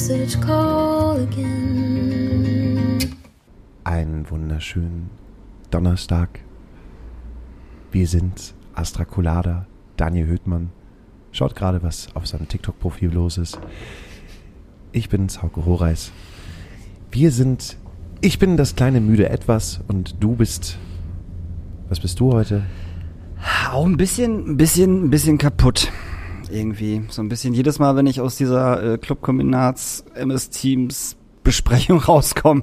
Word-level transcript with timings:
message 0.00 0.40
call 0.40 1.20
again. 1.20 2.98
Einen 3.84 4.30
wunderschönen 4.30 5.10
Donnerstag. 5.70 6.40
Wir 7.92 8.06
sind 8.08 8.54
Astra 8.72 9.04
Colada, 9.04 9.66
Daniel 9.98 10.26
Höhtmann. 10.26 10.70
Schaut 11.32 11.54
gerade, 11.54 11.82
was 11.82 12.08
auf 12.16 12.26
seinem 12.26 12.48
TikTok-Profil 12.48 13.10
los 13.10 13.36
ist. 13.36 13.60
Ich 14.92 15.10
bin 15.10 15.28
Hauke 15.42 15.66
Horeis. 15.66 16.12
Wir 17.10 17.30
sind. 17.30 17.76
Ich 18.22 18.38
bin 18.38 18.56
das 18.56 18.76
kleine 18.76 19.02
müde 19.02 19.28
Etwas 19.28 19.80
und 19.86 20.16
du 20.20 20.34
bist. 20.34 20.78
Was 21.90 22.00
bist 22.00 22.18
du 22.20 22.32
heute? 22.32 22.62
Auch 23.70 23.84
ein 23.84 23.98
bisschen, 23.98 24.52
ein 24.52 24.56
bisschen, 24.56 25.04
ein 25.04 25.10
bisschen 25.10 25.36
kaputt. 25.36 25.92
Irgendwie. 26.50 27.02
So 27.08 27.22
ein 27.22 27.28
bisschen 27.28 27.54
jedes 27.54 27.78
Mal, 27.78 27.96
wenn 27.96 28.06
ich 28.06 28.20
aus 28.20 28.36
dieser 28.36 28.94
äh, 28.94 28.98
Clubkombinats 28.98 30.04
MS 30.14 30.50
Teams 30.50 31.16
Besprechung 31.42 31.98
rauskomme, 32.08 32.62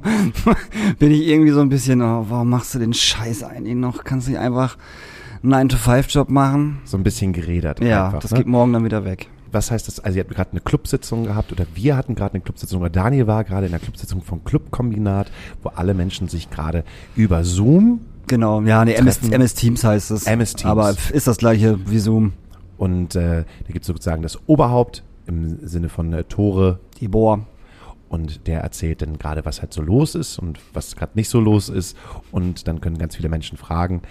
bin 0.99 1.11
ich 1.11 1.27
irgendwie 1.27 1.51
so 1.51 1.61
ein 1.61 1.69
bisschen, 1.69 2.01
oh, 2.01 2.25
warum 2.29 2.49
machst 2.49 2.75
du 2.75 2.79
den 2.79 2.93
Scheiß 2.93 3.43
eigentlich 3.43 3.75
noch? 3.75 4.03
Kannst 4.03 4.27
du 4.27 4.31
nicht 4.31 4.39
einfach 4.39 4.77
einen 5.43 5.69
9-to-5-Job 5.69 6.29
machen? 6.29 6.79
So 6.85 6.97
ein 6.97 7.03
bisschen 7.03 7.33
geredert. 7.33 7.81
Ja, 7.81 8.07
einfach, 8.07 8.19
das 8.19 8.31
ne? 8.31 8.37
geht 8.37 8.47
morgen 8.47 8.73
dann 8.73 8.83
wieder 8.83 9.05
weg. 9.05 9.29
Was 9.51 9.71
heißt 9.71 9.87
das? 9.87 9.99
Also, 10.01 10.17
ihr 10.17 10.23
habt 10.23 10.35
gerade 10.35 10.51
eine 10.51 10.59
Clubsitzung 10.59 11.23
gehabt 11.23 11.51
oder 11.51 11.65
wir 11.73 11.95
hatten 11.95 12.15
gerade 12.15 12.35
eine 12.35 12.41
Clubsitzung 12.41 12.81
oder 12.81 12.89
Daniel 12.89 13.27
war 13.27 13.43
gerade 13.43 13.65
in 13.65 13.71
der 13.71 13.79
Clubsitzung 13.79 14.21
vom 14.21 14.43
Clubkombinat, 14.43 15.31
wo 15.63 15.69
alle 15.69 15.93
Menschen 15.93 16.27
sich 16.27 16.49
gerade 16.49 16.83
über 17.15 17.43
Zoom 17.43 18.01
Genau, 18.27 18.61
ja, 18.61 18.83
nee, 18.83 18.93
MS. 18.93 19.19
MS 19.29 19.53
Teams 19.53 19.83
heißt 19.83 20.11
es. 20.11 20.25
MS 20.25 20.53
Teams. 20.55 20.69
Aber 20.69 20.93
ist 21.13 21.27
das 21.27 21.37
gleiche 21.37 21.79
wie 21.89 21.99
Zoom. 21.99 22.33
Und 22.77 23.15
äh, 23.15 23.43
da 23.43 23.73
gibt 23.73 23.81
es 23.81 23.87
sozusagen 23.87 24.21
das 24.21 24.39
Oberhaupt 24.47 25.03
im 25.25 25.65
Sinne 25.67 25.89
von 25.89 26.13
äh, 26.13 26.23
Tore 26.23 26.79
Die 26.99 27.07
Bohr. 27.07 27.45
und 28.09 28.47
der 28.47 28.61
erzählt 28.61 29.01
dann 29.01 29.17
gerade, 29.17 29.45
was 29.45 29.61
halt 29.61 29.73
so 29.73 29.81
los 29.81 30.15
ist 30.15 30.39
und 30.39 30.59
was 30.73 30.95
gerade 30.95 31.11
nicht 31.15 31.29
so 31.29 31.39
los 31.39 31.69
ist 31.69 31.97
und 32.31 32.67
dann 32.67 32.79
können 32.81 32.97
ganz 32.97 33.15
viele 33.15 33.29
Menschen 33.29 33.57
fragen, 33.57 34.01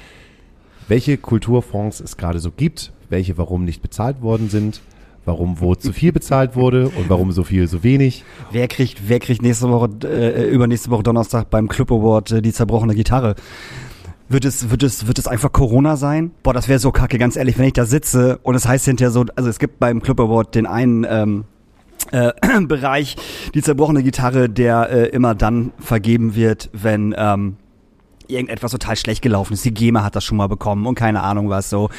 welche 0.89 1.17
Kulturfonds 1.17 2.01
es 2.01 2.17
gerade 2.17 2.39
so 2.39 2.51
gibt, 2.51 2.93
welche 3.09 3.39
warum 3.39 3.65
nicht 3.65 3.83
bezahlt 3.83 4.21
worden 4.23 4.49
sind, 4.51 4.81
warum 5.25 5.61
wo 5.61 5.75
zu 5.75 5.93
viel 5.93 6.13
bezahlt 6.13 6.55
wurde 6.55 6.89
und 6.91 7.09
warum 7.09 7.33
so 7.33 7.43
viel 7.45 7.67
so 7.67 7.83
wenig. 7.83 8.25
Wer 8.53 8.69
kriegt, 8.69 9.09
wer 9.09 9.19
kriegt 9.19 9.43
nächste 9.43 9.69
Woche, 9.69 9.91
äh, 10.05 10.49
übernächste 10.49 10.91
Woche 10.91 11.03
Donnerstag 11.03 11.51
beim 11.51 11.69
Club 11.69 11.91
Award 11.91 12.33
äh, 12.33 12.43
die 12.43 12.53
zerbrochene 12.53 12.95
Gitarre? 12.95 13.35
Wird 14.29 14.45
es, 14.45 14.71
wird 14.71 14.83
es, 14.83 15.07
wird 15.07 15.19
es 15.19 15.29
einfach 15.29 15.53
Corona 15.53 15.97
sein? 15.97 16.33
Boah, 16.43 16.53
das 16.53 16.69
wäre 16.69 16.81
so 16.81 16.91
kacke, 16.91 17.17
ganz 17.19 17.37
ehrlich, 17.37 17.59
wenn 17.59 17.67
ich 17.67 17.75
da 17.75 17.85
sitze 17.85 18.39
und 18.43 18.57
es 18.57 18.67
heißt 18.67 18.85
hinterher 18.85 19.13
so, 19.13 19.25
also 19.37 19.49
es 19.49 19.59
gibt 19.59 19.79
beim 19.79 20.03
Club 20.03 20.19
Award 20.19 20.55
den 20.55 20.67
einen, 20.67 21.07
ähm, 21.09 21.45
äh, 22.11 22.33
Bereich, 22.63 23.17
die 23.55 23.63
zerbrochene 23.63 24.03
Gitarre, 24.03 24.49
der 24.49 24.91
äh, 24.91 25.09
immer 25.09 25.35
dann 25.35 25.73
vergeben 25.79 26.35
wird, 26.35 26.71
wenn 26.73 27.15
ähm, 27.17 27.57
irgendetwas 28.29 28.73
total 28.73 28.97
schlecht 28.97 29.23
gelaufen 29.23 29.55
ist. 29.55 29.65
Die 29.65 29.73
GEMA 29.75 30.03
hat 30.03 30.17
das 30.17 30.25
schon 30.25 30.37
mal 30.37 30.47
bekommen 30.49 30.87
und 30.87 30.95
keine 30.95 31.23
Ahnung 31.23 31.49
was 31.49 31.71
so. 31.71 31.91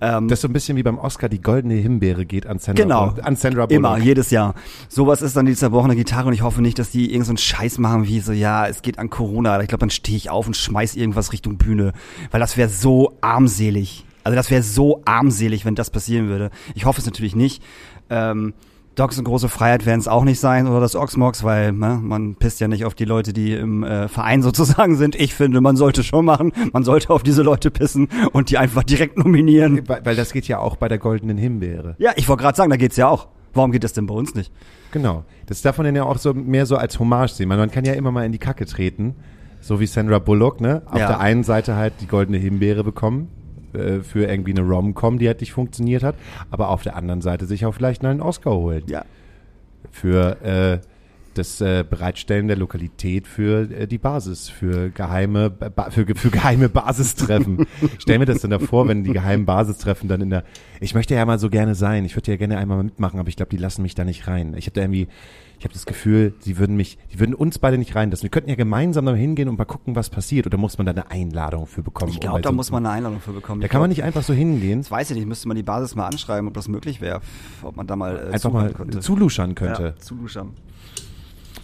Ähm, 0.00 0.28
Das 0.28 0.38
ist 0.38 0.42
so 0.42 0.48
ein 0.48 0.52
bisschen 0.52 0.76
wie 0.76 0.82
beim 0.82 0.98
Oscar 0.98 1.28
die 1.28 1.40
goldene 1.40 1.74
Himbeere 1.74 2.26
geht 2.26 2.46
an 2.46 2.58
Sandra, 2.58 2.82
Genau. 2.82 3.14
an 3.22 3.36
Sandra 3.36 3.66
Bullock. 3.66 3.78
Immer, 3.78 3.98
jedes 3.98 4.30
Jahr. 4.30 4.54
Sowas 4.88 5.22
ist 5.22 5.36
dann 5.36 5.46
die 5.46 5.54
zerbrochene 5.54 5.96
Gitarre 5.96 6.28
und 6.28 6.34
ich 6.34 6.42
hoffe 6.42 6.62
nicht, 6.62 6.78
dass 6.78 6.90
die 6.90 7.10
irgend 7.12 7.26
so 7.26 7.30
einen 7.30 7.38
Scheiß 7.38 7.78
machen 7.78 8.06
wie 8.06 8.20
so, 8.20 8.32
ja, 8.32 8.66
es 8.66 8.82
geht 8.82 8.98
an 8.98 9.10
Corona. 9.10 9.60
Ich 9.60 9.68
glaube, 9.68 9.80
dann 9.80 9.90
stehe 9.90 10.16
ich 10.16 10.30
auf 10.30 10.46
und 10.46 10.56
schmeiß 10.56 10.96
irgendwas 10.96 11.32
Richtung 11.32 11.56
Bühne. 11.58 11.92
Weil 12.30 12.40
das 12.40 12.56
wäre 12.56 12.68
so 12.68 13.16
armselig. 13.20 14.04
Also 14.24 14.34
das 14.34 14.50
wäre 14.50 14.62
so 14.62 15.02
armselig, 15.04 15.64
wenn 15.64 15.74
das 15.76 15.90
passieren 15.90 16.28
würde. 16.28 16.50
Ich 16.74 16.84
hoffe 16.84 17.00
es 17.00 17.06
natürlich 17.06 17.36
nicht. 17.36 17.62
Ähm, 18.10 18.54
Dogs 18.96 19.18
und 19.18 19.24
große 19.24 19.48
Freiheit 19.50 19.84
werden 19.86 20.00
es 20.00 20.08
auch 20.08 20.24
nicht 20.24 20.40
sein 20.40 20.66
oder 20.66 20.80
das 20.80 20.96
Oxmox, 20.96 21.44
weil 21.44 21.72
ne, 21.72 22.00
man 22.02 22.34
pisst 22.34 22.60
ja 22.60 22.66
nicht 22.66 22.86
auf 22.86 22.94
die 22.94 23.04
Leute, 23.04 23.32
die 23.34 23.52
im 23.52 23.84
äh, 23.84 24.08
Verein 24.08 24.42
sozusagen 24.42 24.96
sind. 24.96 25.14
Ich 25.14 25.34
finde, 25.34 25.60
man 25.60 25.76
sollte 25.76 26.02
schon 26.02 26.24
machen. 26.24 26.52
Man 26.72 26.82
sollte 26.82 27.10
auf 27.10 27.22
diese 27.22 27.42
Leute 27.42 27.70
pissen 27.70 28.08
und 28.32 28.50
die 28.50 28.56
einfach 28.58 28.82
direkt 28.82 29.18
nominieren. 29.18 29.86
Weil, 29.86 30.00
weil 30.04 30.16
das 30.16 30.32
geht 30.32 30.48
ja 30.48 30.58
auch 30.58 30.76
bei 30.76 30.88
der 30.88 30.98
goldenen 30.98 31.36
Himbeere. 31.36 31.94
Ja, 31.98 32.12
ich 32.16 32.26
wollte 32.28 32.42
gerade 32.42 32.56
sagen, 32.56 32.70
da 32.70 32.76
geht's 32.76 32.96
ja 32.96 33.06
auch. 33.08 33.28
Warum 33.52 33.70
geht 33.70 33.84
das 33.84 33.92
denn 33.92 34.06
bei 34.06 34.14
uns 34.14 34.34
nicht? 34.34 34.50
Genau. 34.92 35.24
Das 35.46 35.60
darf 35.62 35.76
man 35.78 35.84
dann 35.84 35.94
ja 35.96 36.04
auch 36.04 36.18
so 36.18 36.32
mehr 36.34 36.66
so 36.66 36.76
als 36.76 36.98
Hommage 36.98 37.32
sehen. 37.32 37.48
Man, 37.48 37.58
man 37.58 37.70
kann 37.70 37.84
ja 37.84 37.92
immer 37.92 38.10
mal 38.12 38.24
in 38.24 38.32
die 38.32 38.38
Kacke 38.38 38.64
treten. 38.66 39.14
So 39.60 39.78
wie 39.78 39.86
Sandra 39.86 40.18
Bullock, 40.18 40.60
ne? 40.60 40.82
Auf 40.86 40.98
Ja. 40.98 41.08
der 41.08 41.20
einen 41.20 41.44
Seite 41.44 41.76
halt 41.76 41.94
die 42.00 42.06
goldene 42.06 42.38
Himbeere 42.38 42.82
bekommen 42.84 43.28
äh, 43.76 44.02
für 44.02 44.26
irgendwie 44.26 44.52
eine 44.52 44.62
Rom-Com, 44.62 45.18
die 45.18 45.26
halt 45.26 45.40
nicht 45.40 45.52
funktioniert 45.52 46.02
hat. 46.02 46.16
Aber 46.50 46.70
auf 46.70 46.82
der 46.82 46.96
anderen 46.96 47.20
Seite 47.20 47.46
sich 47.46 47.66
auch 47.66 47.74
vielleicht 47.74 48.04
einen 48.04 48.20
Oscar 48.20 48.54
holen. 48.54 48.84
Ja. 48.86 49.04
Für 49.90 50.42
äh, 50.42 50.78
das 51.36 51.60
äh, 51.60 51.84
Bereitstellen 51.88 52.48
der 52.48 52.56
Lokalität 52.56 53.26
für 53.26 53.70
äh, 53.70 53.86
die 53.86 53.98
Basis, 53.98 54.48
für 54.48 54.90
geheime, 54.90 55.50
ba 55.50 55.90
für, 55.90 56.06
für 56.14 56.30
geheime 56.30 56.68
Basistreffen. 56.68 57.66
Stell 57.98 58.18
mir 58.18 58.26
das 58.26 58.40
dann 58.40 58.50
davor, 58.50 58.88
wenn 58.88 59.04
die 59.04 59.12
geheimen 59.12 59.46
Basistreffen 59.46 60.08
dann 60.08 60.20
in 60.20 60.30
der, 60.30 60.44
ich 60.80 60.94
möchte 60.94 61.14
ja 61.14 61.24
mal 61.24 61.38
so 61.38 61.50
gerne 61.50 61.74
sein, 61.74 62.04
ich 62.04 62.16
würde 62.16 62.30
ja 62.32 62.36
gerne 62.36 62.58
einmal 62.58 62.82
mitmachen, 62.82 63.20
aber 63.20 63.28
ich 63.28 63.36
glaube, 63.36 63.50
die 63.50 63.56
lassen 63.56 63.82
mich 63.82 63.94
da 63.94 64.04
nicht 64.04 64.26
rein. 64.26 64.54
Ich 64.56 64.66
habe 64.66 64.74
da 64.74 64.80
irgendwie, 64.82 65.08
ich 65.58 65.64
habe 65.64 65.72
das 65.72 65.86
Gefühl, 65.86 66.34
sie 66.40 66.58
würden 66.58 66.76
mich, 66.76 66.98
die 67.12 67.18
würden 67.18 67.34
uns 67.34 67.58
beide 67.58 67.78
nicht 67.78 67.94
reinlassen. 67.94 68.24
Wir 68.24 68.30
könnten 68.30 68.50
ja 68.50 68.56
gemeinsam 68.56 69.06
da 69.06 69.14
hingehen 69.14 69.48
und 69.48 69.56
mal 69.58 69.64
gucken, 69.64 69.96
was 69.96 70.10
passiert. 70.10 70.46
Oder 70.46 70.58
muss 70.58 70.76
man 70.76 70.86
da 70.86 70.92
eine 70.92 71.10
Einladung 71.10 71.66
für 71.66 71.82
bekommen? 71.82 72.10
Ich 72.10 72.16
um 72.16 72.20
glaube, 72.20 72.36
bei 72.36 72.42
da 72.42 72.52
muss 72.52 72.70
man 72.70 72.84
eine 72.84 72.94
Einladung 72.94 73.20
für 73.20 73.32
bekommen. 73.32 73.60
Da 73.60 73.66
Ich 73.66 73.70
kann 73.70 73.80
man 73.80 73.88
glaub, 73.90 73.96
nicht 73.96 74.04
einfach 74.04 74.22
so 74.22 74.34
hingehen, 74.34 74.80
Das 74.80 74.90
weiß 74.90 75.10
ich 75.10 75.16
nicht, 75.16 75.26
müsste 75.26 75.48
man 75.48 75.56
die 75.56 75.62
Basis 75.62 75.94
mal 75.94 76.06
anschreiben, 76.06 76.46
ob 76.48 76.54
das 76.54 76.68
möglich 76.68 77.00
wäre. 77.00 77.20
Ob 77.62 77.76
man 77.76 77.86
da 77.86 77.96
mal 77.96 78.28
äh, 78.30 78.34
einfach 78.34 78.52
mal 78.52 78.70
könnte. 78.72 79.00
zuluschern 79.00 79.54
könnte. 79.54 79.82
Ja, 79.82 79.96
zuluschern. 79.96 80.50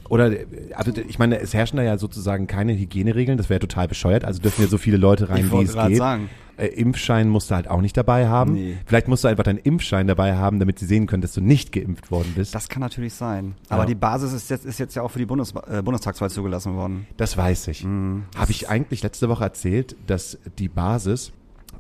Oder, 0.09 0.31
also 0.75 0.93
ich 1.09 1.19
meine, 1.19 1.39
es 1.41 1.55
herrschen 1.55 1.77
da 1.77 1.83
ja 1.83 1.97
sozusagen 1.97 2.47
keine 2.47 2.77
Hygieneregeln, 2.77 3.39
das 3.39 3.49
wäre 3.49 3.61
total 3.61 3.89
bescheuert. 3.89 4.25
Also 4.25 4.43
dürfen 4.43 4.63
ja 4.63 4.69
so 4.69 4.77
viele 4.79 4.97
Leute 4.97 5.29
rein, 5.31 5.47
Ich 5.47 5.53
wie 5.53 5.63
es 5.63 5.73
gerade 5.73 5.89
geht. 5.91 5.99
sagen. 5.99 6.29
Äh, 6.59 6.67
Impfschein 6.67 7.29
musst 7.29 7.51
du 7.51 7.55
halt 7.55 7.69
auch 7.69 7.81
nicht 7.81 7.97
dabei 7.97 8.29
haben. 8.29 8.53
Nee. 8.55 8.77
Vielleicht 8.87 9.09
musst 9.09 9.25
du 9.25 9.29
einfach 9.29 9.45
deinen 9.45 9.59
Impfschein 9.59 10.07
dabei 10.07 10.37
haben, 10.37 10.59
damit 10.59 10.79
sie 10.79 10.87
sehen 10.87 11.07
können, 11.07 11.23
dass 11.23 11.33
du 11.33 11.41
nicht 11.41 11.73
geimpft 11.73 12.11
worden 12.11 12.33
bist. 12.35 12.55
Das 12.55 12.69
kann 12.69 12.81
natürlich 12.81 13.15
sein. 13.15 13.55
Aber 13.69 13.83
Ja. 13.83 13.87
die 13.87 13.95
Basis 13.95 14.33
ist 14.33 14.51
jetzt, 14.51 14.67
ist 14.67 14.79
jetzt 14.79 14.95
ja 14.95 15.03
auch 15.03 15.11
für 15.11 15.19
die 15.19 15.27
Bundes 15.27 15.55
äh, 15.71 15.83
Bundestagswahl 15.83 16.31
zugelassen 16.31 16.75
worden. 16.77 17.07
Das 17.17 17.37
weiß 17.37 17.69
ich. 17.69 17.85
Mhm. 17.85 18.25
Habe 18.37 18.51
ich 18.51 18.69
eigentlich 18.69 19.03
letzte 19.03 19.29
Woche 19.29 19.45
erzählt, 19.45 19.97
dass 20.07 20.39
die 20.59 20.69
Basis, 20.69 21.33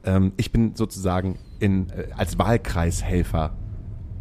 ähm, 0.04 0.32
ich 0.36 0.52
bin 0.52 0.74
sozusagen 0.74 1.38
in, 1.60 1.90
äh, 1.90 2.06
als 2.16 2.38
Wahlkreishelfer 2.38 3.52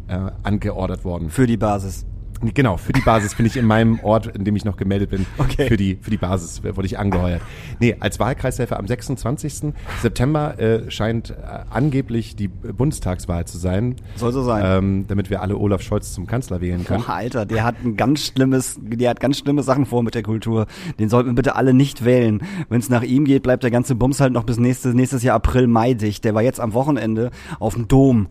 äh, 0.08 0.30
angeordert 0.42 1.04
worden. 1.04 1.30
Für 1.30 1.46
die 1.46 1.56
Basis. 1.56 2.04
Genau, 2.42 2.76
für 2.76 2.92
die 2.92 3.00
Basis 3.00 3.34
bin 3.34 3.46
ich 3.46 3.56
in 3.56 3.66
meinem 3.66 4.00
Ort, 4.00 4.26
in 4.26 4.44
dem 4.44 4.56
ich 4.56 4.64
noch 4.64 4.76
gemeldet 4.76 5.10
bin. 5.10 5.26
Okay. 5.38 5.68
Für 5.68 5.76
die, 5.76 5.98
für 6.00 6.10
die 6.10 6.16
Basis 6.16 6.60
äh, 6.64 6.76
wurde 6.76 6.86
ich 6.86 6.98
angeheuert. 6.98 7.42
Nee, 7.78 7.96
als 8.00 8.18
Wahlkreishelfer 8.18 8.78
am 8.78 8.86
26. 8.86 9.72
September 10.00 10.58
äh, 10.58 10.90
scheint 10.90 11.30
äh, 11.30 11.34
angeblich 11.70 12.36
die 12.36 12.48
Bundestagswahl 12.48 13.44
zu 13.44 13.58
sein. 13.58 13.96
Soll 14.16 14.32
so 14.32 14.42
sein. 14.42 14.62
Ähm, 14.64 15.04
damit 15.08 15.30
wir 15.30 15.42
alle 15.42 15.56
Olaf 15.56 15.82
Scholz 15.82 16.12
zum 16.12 16.26
Kanzler 16.26 16.60
wählen 16.60 16.84
können. 16.84 17.04
Boah, 17.04 17.14
Alter, 17.14 17.46
der 17.46 17.64
hat 17.64 17.76
ein 17.84 17.96
ganz 17.96 18.26
schlimmes, 18.26 18.78
der 18.80 19.10
hat 19.10 19.20
ganz 19.20 19.38
schlimme 19.38 19.62
Sachen 19.62 19.86
vor 19.86 20.02
mit 20.02 20.14
der 20.14 20.22
Kultur. 20.22 20.66
Den 20.98 21.08
sollten 21.08 21.30
wir 21.30 21.34
bitte 21.34 21.56
alle 21.56 21.74
nicht 21.74 22.04
wählen. 22.04 22.42
Wenn 22.68 22.80
es 22.80 22.88
nach 22.88 23.02
ihm 23.02 23.24
geht, 23.24 23.42
bleibt 23.42 23.62
der 23.62 23.70
ganze 23.70 23.94
Bums 23.94 24.20
halt 24.20 24.32
noch 24.32 24.44
bis 24.44 24.58
nächstes, 24.58 24.94
nächstes 24.94 25.22
Jahr 25.22 25.36
April, 25.36 25.66
Mai 25.66 25.94
dicht. 25.94 26.24
Der 26.24 26.34
war 26.34 26.42
jetzt 26.42 26.60
am 26.60 26.74
Wochenende 26.74 27.30
auf 27.58 27.74
dem 27.74 27.88
Dom 27.88 28.28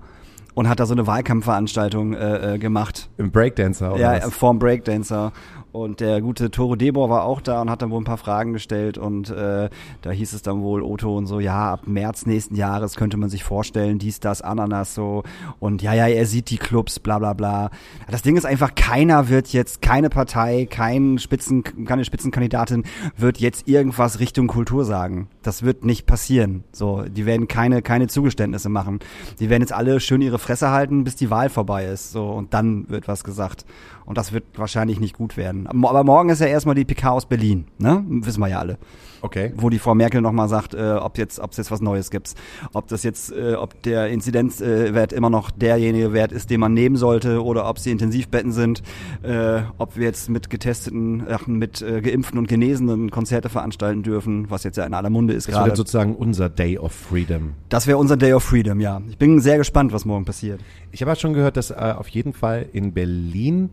und 0.53 0.67
hat 0.69 0.79
da 0.79 0.85
so 0.85 0.93
eine 0.93 1.07
Wahlkampfveranstaltung 1.07 2.13
äh, 2.13 2.55
äh, 2.55 2.57
gemacht. 2.57 3.09
Im 3.17 3.31
Breakdancer 3.31 3.93
oder 3.93 4.01
Ja, 4.17 4.23
was? 4.25 4.33
vorm 4.33 4.59
Breakdancer. 4.59 5.31
Und 5.71 6.01
der 6.01 6.19
gute 6.21 6.51
Toro 6.51 6.75
Debor 6.75 7.09
war 7.09 7.23
auch 7.23 7.39
da 7.39 7.61
und 7.61 7.69
hat 7.69 7.81
dann 7.81 7.91
wohl 7.91 8.01
ein 8.01 8.05
paar 8.05 8.17
Fragen 8.17 8.51
gestellt 8.51 8.97
und 8.97 9.29
äh, 9.29 9.69
da 10.01 10.11
hieß 10.11 10.33
es 10.33 10.41
dann 10.41 10.61
wohl 10.61 10.83
Otto 10.83 11.17
und 11.17 11.27
so, 11.27 11.39
ja, 11.39 11.73
ab 11.73 11.87
März 11.87 12.25
nächsten 12.25 12.55
Jahres 12.55 12.97
könnte 12.97 13.15
man 13.15 13.29
sich 13.29 13.45
vorstellen, 13.45 13.97
dies, 13.97 14.19
das, 14.19 14.41
Ananas 14.41 14.93
so 14.93 15.23
und 15.59 15.81
ja, 15.81 15.93
ja, 15.93 16.07
er 16.07 16.25
sieht 16.25 16.49
die 16.49 16.57
Clubs, 16.57 16.99
bla 16.99 17.19
bla 17.19 17.31
bla. 17.33 17.69
Das 18.09 18.21
Ding 18.21 18.35
ist 18.35 18.45
einfach, 18.45 18.75
keiner 18.75 19.29
wird 19.29 19.53
jetzt, 19.53 19.81
keine 19.81 20.09
Partei, 20.09 20.67
kein 20.69 21.19
Spitzen, 21.19 21.63
keine 21.85 22.03
Spitzenkandidatin 22.03 22.83
wird 23.15 23.37
jetzt 23.37 23.69
irgendwas 23.69 24.19
Richtung 24.19 24.47
Kultur 24.47 24.83
sagen. 24.83 25.29
Das 25.41 25.63
wird 25.63 25.85
nicht 25.85 26.05
passieren. 26.05 26.65
So, 26.73 27.03
die 27.03 27.25
werden 27.25 27.47
keine, 27.47 27.81
keine 27.81 28.07
Zugeständnisse 28.07 28.67
machen. 28.67 28.99
Die 29.39 29.49
werden 29.49 29.61
jetzt 29.61 29.73
alle 29.73 30.01
schön 30.01 30.21
ihre 30.21 30.37
Fresse 30.37 30.69
halten, 30.69 31.05
bis 31.05 31.15
die 31.15 31.29
Wahl 31.29 31.49
vorbei 31.49 31.85
ist. 31.85 32.11
So, 32.11 32.29
und 32.29 32.53
dann 32.53 32.89
wird 32.89 33.07
was 33.07 33.23
gesagt. 33.23 33.65
Und 34.11 34.17
das 34.17 34.33
wird 34.33 34.43
wahrscheinlich 34.55 34.99
nicht 34.99 35.15
gut 35.15 35.37
werden. 35.37 35.67
Aber 35.67 36.03
morgen 36.03 36.27
ist 36.27 36.41
ja 36.41 36.47
erstmal 36.47 36.75
die 36.75 36.83
PK 36.83 37.11
aus 37.11 37.25
Berlin, 37.25 37.63
ne? 37.77 38.03
Wissen 38.09 38.41
wir 38.41 38.49
ja 38.49 38.59
alle. 38.59 38.77
Okay. 39.21 39.53
Wo 39.55 39.69
die 39.69 39.79
Frau 39.79 39.95
Merkel 39.95 40.19
nochmal 40.19 40.49
sagt, 40.49 40.73
äh, 40.73 40.95
ob 40.99 41.17
jetzt, 41.17 41.39
ob 41.39 41.51
es 41.51 41.57
jetzt 41.57 41.71
was 41.71 41.79
Neues 41.79 42.11
gibt. 42.11 42.33
Ob 42.73 42.89
das 42.89 43.03
jetzt, 43.03 43.31
äh, 43.31 43.53
ob 43.53 43.81
der 43.83 44.09
Inzidenzwert 44.09 45.13
immer 45.13 45.29
noch 45.29 45.49
derjenige 45.49 46.11
Wert 46.11 46.33
ist, 46.33 46.49
den 46.49 46.59
man 46.59 46.73
nehmen 46.73 46.97
sollte, 46.97 47.41
oder 47.41 47.69
ob 47.69 47.79
sie 47.79 47.89
Intensivbetten 47.91 48.51
sind, 48.51 48.83
äh, 49.23 49.61
ob 49.77 49.95
wir 49.95 50.07
jetzt 50.07 50.29
mit 50.29 50.49
getesteten, 50.49 51.23
ach, 51.29 51.47
mit 51.47 51.81
äh, 51.81 52.01
geimpften 52.01 52.37
und 52.37 52.49
Genesenen 52.49 53.11
Konzerte 53.11 53.47
veranstalten 53.47 54.03
dürfen, 54.03 54.49
was 54.49 54.65
jetzt 54.65 54.75
ja 54.75 54.83
in 54.85 54.93
aller 54.93 55.09
Munde 55.09 55.35
ist 55.35 55.47
Das 55.47 55.53
wird 55.55 55.63
gerade. 55.67 55.77
sozusagen 55.77 56.15
unser 56.17 56.49
Day 56.49 56.77
of 56.77 56.91
Freedom. 56.91 57.53
Das 57.69 57.87
wäre 57.87 57.97
unser 57.97 58.17
Day 58.17 58.33
of 58.33 58.43
Freedom, 58.43 58.81
ja. 58.81 59.01
Ich 59.07 59.17
bin 59.17 59.39
sehr 59.39 59.57
gespannt, 59.57 59.93
was 59.93 60.03
morgen 60.03 60.25
passiert. 60.25 60.59
Ich 60.91 61.01
habe 61.01 61.11
ja 61.11 61.15
schon 61.15 61.31
gehört, 61.31 61.55
dass 61.55 61.71
äh, 61.71 61.75
auf 61.97 62.09
jeden 62.09 62.33
Fall 62.33 62.65
in 62.73 62.91
Berlin 62.91 63.69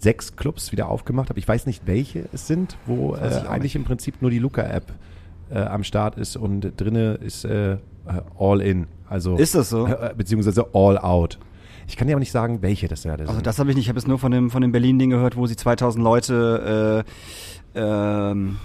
sechs 0.00 0.36
Clubs 0.36 0.72
wieder 0.72 0.88
aufgemacht 0.88 1.30
haben. 1.30 1.38
Ich 1.38 1.48
weiß 1.48 1.66
nicht, 1.66 1.86
welche 1.86 2.28
es 2.32 2.46
sind, 2.46 2.76
wo 2.86 3.14
äh, 3.14 3.18
eigentlich 3.18 3.62
nicht. 3.62 3.76
im 3.76 3.84
Prinzip 3.84 4.22
nur 4.22 4.30
die 4.30 4.38
Luca-App 4.38 4.92
äh, 5.50 5.58
am 5.58 5.84
Start 5.84 6.16
ist 6.16 6.36
und 6.36 6.72
drinne 6.76 7.14
ist 7.14 7.44
äh, 7.44 7.76
All 8.38 8.60
In. 8.60 8.86
Also 9.08 9.36
Ist 9.36 9.54
das 9.54 9.70
so? 9.70 9.86
Äh, 9.96 10.14
beziehungsweise 10.16 10.66
All 10.72 10.98
Out. 10.98 11.38
Ich 11.88 11.96
kann 11.96 12.08
dir 12.08 12.14
aber 12.14 12.20
nicht 12.20 12.32
sagen, 12.32 12.62
welche 12.62 12.88
das 12.88 13.04
gerade 13.04 13.24
sind. 13.24 13.28
Also 13.28 13.40
das 13.40 13.58
habe 13.58 13.70
ich 13.70 13.76
nicht. 13.76 13.84
Ich 13.84 13.88
habe 13.88 13.98
es 13.98 14.06
nur 14.06 14.18
von 14.18 14.32
dem 14.32 14.50
von 14.50 14.62
dem 14.62 14.72
Berlin-Ding 14.72 15.10
gehört, 15.10 15.36
wo 15.36 15.46
sie 15.46 15.56
2000 15.56 16.02
Leute 16.02 17.04
äh, 17.74 17.80
ähm, 17.80 18.56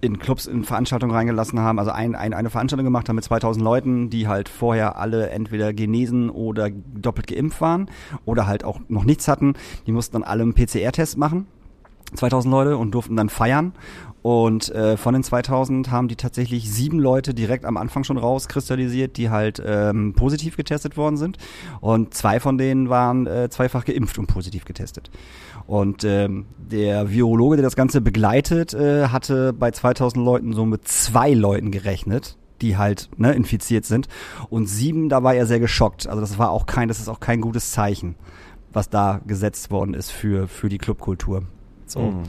in 0.00 0.18
Clubs 0.18 0.46
in 0.46 0.64
Veranstaltungen 0.64 1.14
reingelassen 1.14 1.60
haben. 1.60 1.78
Also 1.78 1.90
ein, 1.90 2.14
ein, 2.14 2.34
eine 2.34 2.50
Veranstaltung 2.50 2.84
gemacht 2.84 3.08
haben 3.08 3.16
mit 3.16 3.24
2000 3.24 3.64
Leuten, 3.64 4.10
die 4.10 4.28
halt 4.28 4.48
vorher 4.48 4.96
alle 4.96 5.30
entweder 5.30 5.72
genesen 5.72 6.30
oder 6.30 6.70
doppelt 6.70 7.26
geimpft 7.26 7.60
waren 7.60 7.90
oder 8.24 8.46
halt 8.46 8.64
auch 8.64 8.80
noch 8.88 9.04
nichts 9.04 9.28
hatten. 9.28 9.54
Die 9.86 9.92
mussten 9.92 10.14
dann 10.14 10.24
alle 10.24 10.42
einen 10.42 10.54
PCR-Test 10.54 11.16
machen. 11.16 11.46
2000 12.14 12.50
Leute 12.50 12.76
und 12.76 12.92
durften 12.92 13.16
dann 13.16 13.28
feiern. 13.28 13.72
Und 14.26 14.74
äh, 14.74 14.96
von 14.96 15.14
den 15.14 15.22
2000 15.22 15.92
haben 15.92 16.08
die 16.08 16.16
tatsächlich 16.16 16.68
sieben 16.68 16.98
Leute 16.98 17.32
direkt 17.32 17.64
am 17.64 17.76
Anfang 17.76 18.02
schon 18.02 18.18
rauskristallisiert, 18.18 19.16
die 19.18 19.30
halt 19.30 19.62
ähm, 19.64 20.14
positiv 20.14 20.56
getestet 20.56 20.96
worden 20.96 21.16
sind. 21.16 21.38
Und 21.80 22.12
zwei 22.12 22.40
von 22.40 22.58
denen 22.58 22.88
waren 22.88 23.28
äh, 23.28 23.48
zweifach 23.50 23.84
geimpft 23.84 24.18
und 24.18 24.26
positiv 24.26 24.64
getestet. 24.64 25.12
Und 25.68 26.02
ähm, 26.02 26.46
der 26.58 27.12
Virologe, 27.12 27.54
der 27.54 27.62
das 27.62 27.76
Ganze 27.76 28.00
begleitet, 28.00 28.74
äh, 28.74 29.06
hatte 29.10 29.52
bei 29.52 29.70
2000 29.70 30.24
Leuten 30.24 30.54
so 30.54 30.66
mit 30.66 30.88
zwei 30.88 31.32
Leuten 31.32 31.70
gerechnet 31.70 32.36
die 32.62 32.78
halt 32.78 33.10
ne, 33.18 33.34
infiziert 33.34 33.84
sind 33.84 34.08
und 34.48 34.66
sieben, 34.66 35.10
da 35.10 35.22
war 35.22 35.34
er 35.34 35.44
sehr 35.44 35.60
geschockt. 35.60 36.06
Also 36.06 36.22
das 36.22 36.38
war 36.38 36.48
auch 36.48 36.64
kein, 36.64 36.88
das 36.88 37.00
ist 37.00 37.08
auch 37.08 37.20
kein 37.20 37.42
gutes 37.42 37.70
Zeichen, 37.70 38.14
was 38.72 38.88
da 38.88 39.20
gesetzt 39.26 39.70
worden 39.70 39.92
ist 39.92 40.10
für 40.10 40.48
für 40.48 40.70
die 40.70 40.78
Clubkultur. 40.78 41.42
So. 41.86 42.00
Mhm. 42.00 42.22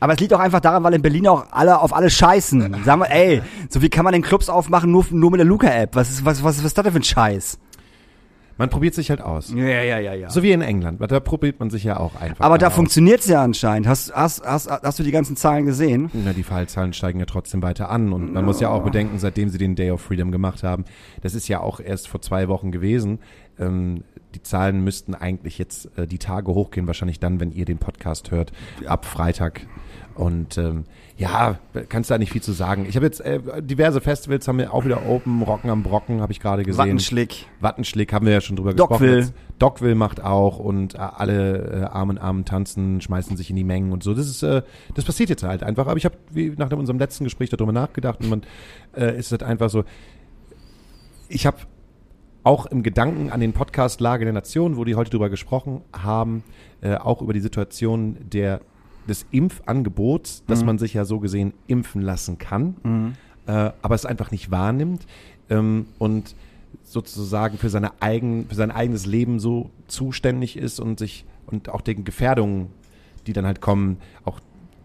Aber 0.00 0.14
es 0.14 0.20
liegt 0.20 0.34
auch 0.34 0.40
einfach 0.40 0.60
daran, 0.60 0.82
weil 0.82 0.94
in 0.94 1.02
Berlin 1.02 1.28
auch 1.28 1.46
alle 1.52 1.80
auf 1.80 1.94
alle 1.94 2.10
scheißen. 2.10 2.82
Sagen 2.84 3.00
wir, 3.02 3.10
ey, 3.10 3.40
so 3.68 3.82
wie 3.82 3.88
kann 3.88 4.04
man 4.04 4.12
den 4.12 4.22
Clubs 4.22 4.48
aufmachen, 4.48 4.90
nur, 4.90 5.06
nur 5.10 5.30
mit 5.30 5.38
der 5.38 5.46
Luca-App? 5.46 5.94
Was 5.94 6.10
ist, 6.10 6.24
was, 6.24 6.42
was, 6.42 6.58
was 6.58 6.64
ist 6.64 6.76
das 6.76 6.82
denn 6.82 6.92
für 6.92 6.98
ein 6.98 7.04
Scheiß? 7.04 7.58
Man 8.58 8.68
probiert 8.68 8.94
sich 8.94 9.10
halt 9.10 9.20
aus. 9.20 9.52
Ja, 9.54 9.64
ja, 9.64 9.98
ja, 9.98 10.14
ja. 10.14 10.30
So 10.30 10.42
wie 10.42 10.52
in 10.52 10.60
England, 10.60 11.00
da 11.00 11.20
probiert 11.20 11.58
man 11.58 11.70
sich 11.70 11.84
ja 11.84 11.98
auch 11.98 12.14
einfach. 12.20 12.44
Aber 12.44 12.58
da 12.58 12.68
aus. 12.68 12.74
funktioniert's 12.74 13.26
ja 13.26 13.42
anscheinend. 13.42 13.86
Hast, 13.86 14.14
hast, 14.14 14.44
hast, 14.44 14.68
hast 14.68 14.98
du 14.98 15.02
die 15.02 15.10
ganzen 15.10 15.36
Zahlen 15.36 15.66
gesehen? 15.66 16.10
Na, 16.12 16.32
die 16.32 16.42
Fallzahlen 16.42 16.92
steigen 16.92 17.18
ja 17.18 17.26
trotzdem 17.26 17.62
weiter 17.62 17.88
an. 17.90 18.12
Und 18.12 18.32
man 18.32 18.44
muss 18.44 18.60
ja 18.60 18.68
auch 18.68 18.82
bedenken, 18.82 19.18
seitdem 19.18 19.48
sie 19.48 19.58
den 19.58 19.74
Day 19.74 19.90
of 19.90 20.00
Freedom 20.00 20.30
gemacht 20.32 20.62
haben, 20.62 20.84
das 21.22 21.34
ist 21.34 21.48
ja 21.48 21.60
auch 21.60 21.80
erst 21.80 22.08
vor 22.08 22.20
zwei 22.20 22.48
Wochen 22.48 22.72
gewesen. 22.72 23.20
Ähm, 23.58 24.04
die 24.34 24.42
Zahlen 24.42 24.82
müssten 24.82 25.14
eigentlich 25.14 25.58
jetzt 25.58 25.96
äh, 25.96 26.06
die 26.06 26.18
Tage 26.18 26.52
hochgehen, 26.52 26.86
wahrscheinlich 26.86 27.20
dann, 27.20 27.40
wenn 27.40 27.52
ihr 27.52 27.64
den 27.64 27.78
Podcast 27.78 28.30
hört, 28.30 28.52
ab 28.86 29.04
Freitag. 29.04 29.66
Und 30.14 30.58
ähm, 30.58 30.84
ja, 31.16 31.58
kannst 31.88 32.10
da 32.10 32.18
nicht 32.18 32.32
viel 32.32 32.42
zu 32.42 32.52
sagen. 32.52 32.86
Ich 32.88 32.96
habe 32.96 33.06
jetzt 33.06 33.20
äh, 33.20 33.40
diverse 33.62 34.00
Festivals 34.00 34.46
haben 34.46 34.58
wir 34.58 34.74
auch 34.74 34.84
wieder 34.84 35.06
Open, 35.06 35.42
Rocken 35.42 35.70
am 35.70 35.82
Brocken, 35.82 36.20
habe 36.20 36.32
ich 36.32 36.40
gerade 36.40 36.64
gesehen. 36.64 36.78
Wattenschlick. 36.78 37.46
Wattenschlick 37.60 38.12
haben 38.12 38.26
wir 38.26 38.32
ja 38.32 38.40
schon 38.40 38.56
drüber 38.56 38.74
Dockville. 38.74 39.16
gesprochen. 39.16 39.34
Jetzt. 39.38 39.58
Dockville 39.58 39.94
macht 39.94 40.22
auch 40.22 40.58
und 40.58 40.94
äh, 40.94 40.98
alle 40.98 41.82
äh, 41.82 41.84
Arm 41.84 42.10
in 42.10 42.18
Arm 42.18 42.44
tanzen, 42.44 43.00
schmeißen 43.00 43.36
sich 43.36 43.48
in 43.48 43.56
die 43.56 43.64
Mengen 43.64 43.92
und 43.92 44.02
so. 44.02 44.12
Das 44.12 44.26
ist, 44.26 44.42
äh, 44.42 44.62
das 44.94 45.04
passiert 45.04 45.30
jetzt 45.30 45.44
halt 45.44 45.62
einfach. 45.62 45.86
Aber 45.86 45.96
ich 45.96 46.04
habe 46.04 46.16
wie 46.30 46.52
nach 46.56 46.70
unserem 46.72 46.98
letzten 46.98 47.24
Gespräch 47.24 47.50
darüber 47.50 47.72
nachgedacht 47.72 48.20
und 48.20 48.28
man 48.28 48.42
äh, 48.96 49.16
ist 49.16 49.30
halt 49.30 49.42
einfach 49.42 49.70
so. 49.70 49.84
Ich 51.28 51.46
habe 51.46 51.58
auch 52.44 52.66
im 52.66 52.82
Gedanken 52.82 53.30
an 53.30 53.40
den 53.40 53.52
Podcast 53.52 54.00
Lage 54.00 54.24
der 54.24 54.34
Nation, 54.34 54.76
wo 54.76 54.84
die 54.84 54.94
heute 54.94 55.10
drüber 55.10 55.30
gesprochen 55.30 55.82
haben, 55.92 56.42
äh, 56.80 56.96
auch 56.96 57.22
über 57.22 57.32
die 57.32 57.40
Situation 57.40 58.16
der 58.20 58.60
des 59.08 59.26
Impfangebots, 59.32 60.44
dass 60.46 60.64
man 60.64 60.78
sich 60.78 60.94
ja 60.94 61.04
so 61.04 61.18
gesehen 61.18 61.54
impfen 61.66 62.02
lassen 62.02 62.38
kann, 62.38 62.76
äh, 63.46 63.70
aber 63.82 63.94
es 63.96 64.06
einfach 64.06 64.30
nicht 64.30 64.50
wahrnimmt 64.52 65.06
ähm, 65.50 65.86
und 65.98 66.36
sozusagen 66.84 67.58
für 67.58 67.68
seine 67.68 68.00
eigen, 68.00 68.46
für 68.48 68.54
sein 68.54 68.70
eigenes 68.70 69.06
Leben 69.06 69.40
so 69.40 69.70
zuständig 69.88 70.56
ist 70.56 70.80
und 70.80 70.98
sich 70.98 71.24
und 71.46 71.68
auch 71.68 71.80
den 71.80 72.04
Gefährdungen, 72.04 72.68
die 73.26 73.32
dann 73.32 73.44
halt 73.44 73.60
kommen, 73.60 73.98
auch 74.24 74.40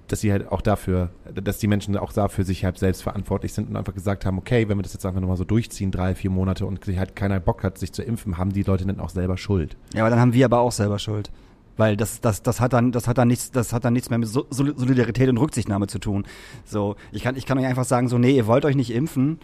dass 0.07 0.21
sie 0.21 0.31
halt 0.31 0.51
auch 0.51 0.61
dafür, 0.61 1.09
dass 1.33 1.57
die 1.59 1.67
Menschen 1.67 1.97
auch 1.97 2.13
dafür 2.13 2.43
sich 2.45 2.63
halt 2.65 2.77
selbst 2.77 3.03
verantwortlich 3.03 3.53
sind 3.53 3.69
und 3.69 3.75
einfach 3.75 3.93
gesagt 3.93 4.25
haben, 4.25 4.37
okay, 4.37 4.67
wenn 4.69 4.77
wir 4.77 4.83
das 4.83 4.93
jetzt 4.93 5.05
einfach 5.05 5.19
nochmal 5.21 5.37
so 5.37 5.43
durchziehen, 5.43 5.91
drei, 5.91 6.15
vier 6.15 6.29
Monate 6.29 6.65
und 6.65 6.83
sich 6.85 6.97
halt 6.97 7.15
keiner 7.15 7.39
Bock 7.39 7.63
hat, 7.63 7.77
sich 7.77 7.91
zu 7.93 8.01
impfen, 8.03 8.37
haben 8.37 8.53
die 8.53 8.63
Leute 8.63 8.85
dann 8.85 8.99
auch 8.99 9.09
selber 9.09 9.37
Schuld. 9.37 9.75
Ja, 9.93 10.01
aber 10.03 10.09
dann 10.09 10.19
haben 10.19 10.33
wir 10.33 10.45
aber 10.45 10.59
auch 10.59 10.71
selber 10.71 10.99
Schuld. 10.99 11.31
Weil 11.75 11.95
das, 11.95 12.21
das, 12.21 12.41
das 12.41 12.59
hat 12.59 12.73
dann, 12.73 12.91
das 12.91 13.07
hat 13.07 13.17
dann 13.19 13.27
nichts, 13.27 13.51
das 13.51 13.71
hat 13.71 13.85
dann 13.85 13.93
nichts 13.93 14.09
mehr 14.09 14.17
mit 14.17 14.27
So- 14.29 14.47
Sol- 14.49 14.73
Solidarität 14.75 15.29
und 15.29 15.37
Rücksichtnahme 15.37 15.85
zu 15.87 15.99
tun. 15.99 16.25
So, 16.65 16.95
ich 17.11 17.21
kann, 17.21 17.35
ich 17.35 17.45
kann 17.45 17.59
euch 17.59 17.65
einfach 17.67 17.85
sagen, 17.85 18.07
so, 18.07 18.17
nee, 18.17 18.35
ihr 18.35 18.47
wollt 18.47 18.65
euch 18.65 18.75
nicht 18.75 18.91
impfen, 18.91 19.39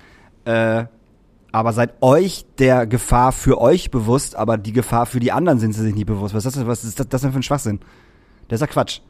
äh, 0.46 0.86
aber 1.52 1.74
seid 1.74 2.02
euch 2.02 2.46
der 2.58 2.88
Gefahr 2.88 3.32
für 3.32 3.62
euch 3.62 3.92
bewusst, 3.92 4.36
aber 4.36 4.58
die 4.58 4.74
Gefahr 4.74 5.06
für 5.06 5.20
die 5.20 5.32
anderen 5.32 5.60
sind 5.60 5.74
sie 5.74 5.82
sich 5.84 5.94
nicht 5.94 6.08
bewusst. 6.08 6.34
Was 6.34 6.46
ist 6.48 6.58
das, 6.58 6.66
was 6.66 6.84
ist 6.84 7.00
das, 7.00 7.08
das 7.08 7.22
denn 7.22 7.32
für 7.34 7.40
ein 7.40 7.44
Schwachsinn? 7.44 7.80
Das 8.48 8.58
ist 8.58 8.62
ja 8.62 8.68
Quatsch. 8.68 9.02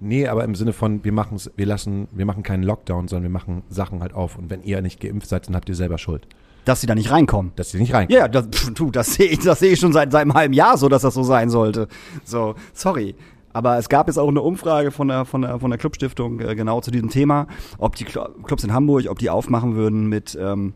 Nee, 0.00 0.26
aber 0.26 0.44
im 0.44 0.54
Sinne 0.54 0.72
von, 0.72 1.04
wir 1.04 1.12
machen's, 1.12 1.50
wir 1.56 1.66
lassen, 1.66 2.08
wir 2.12 2.26
machen 2.26 2.42
keinen 2.42 2.62
Lockdown, 2.62 3.08
sondern 3.08 3.24
wir 3.24 3.30
machen 3.30 3.62
Sachen 3.68 4.00
halt 4.00 4.14
auf. 4.14 4.38
Und 4.38 4.50
wenn 4.50 4.62
ihr 4.62 4.80
nicht 4.82 5.00
geimpft 5.00 5.28
seid, 5.28 5.48
dann 5.48 5.56
habt 5.56 5.68
ihr 5.68 5.74
selber 5.74 5.98
Schuld. 5.98 6.26
Dass 6.64 6.80
sie 6.80 6.86
da 6.86 6.94
nicht 6.94 7.10
reinkommen. 7.10 7.52
Dass 7.56 7.72
ihr 7.72 7.80
nicht 7.80 7.94
rein. 7.94 8.08
Ja, 8.10 8.28
das, 8.28 8.48
du, 8.74 8.90
das 8.90 9.14
sehe 9.14 9.26
ich, 9.26 9.38
das 9.40 9.60
sehe 9.60 9.72
ich 9.72 9.80
schon 9.80 9.92
seit, 9.92 10.12
seit 10.12 10.22
einem 10.22 10.34
halben 10.34 10.52
Jahr 10.54 10.76
so, 10.76 10.88
dass 10.88 11.02
das 11.02 11.14
so 11.14 11.22
sein 11.22 11.50
sollte. 11.50 11.88
So, 12.24 12.54
sorry. 12.74 13.14
Aber 13.52 13.78
es 13.78 13.88
gab 13.88 14.06
jetzt 14.06 14.18
auch 14.18 14.28
eine 14.28 14.42
Umfrage 14.42 14.90
von 14.90 15.08
der, 15.08 15.24
von 15.24 15.42
der, 15.42 15.58
von 15.58 15.70
der 15.70 15.78
Clubstiftung 15.78 16.40
äh, 16.40 16.54
genau 16.54 16.80
zu 16.80 16.90
diesem 16.90 17.08
Thema, 17.08 17.46
ob 17.78 17.96
die 17.96 18.04
Cl 18.04 18.28
Clubs 18.44 18.62
in 18.64 18.72
Hamburg, 18.72 19.06
ob 19.08 19.18
die 19.18 19.30
aufmachen 19.30 19.74
würden 19.74 20.08
mit 20.08 20.38
ähm, 20.40 20.74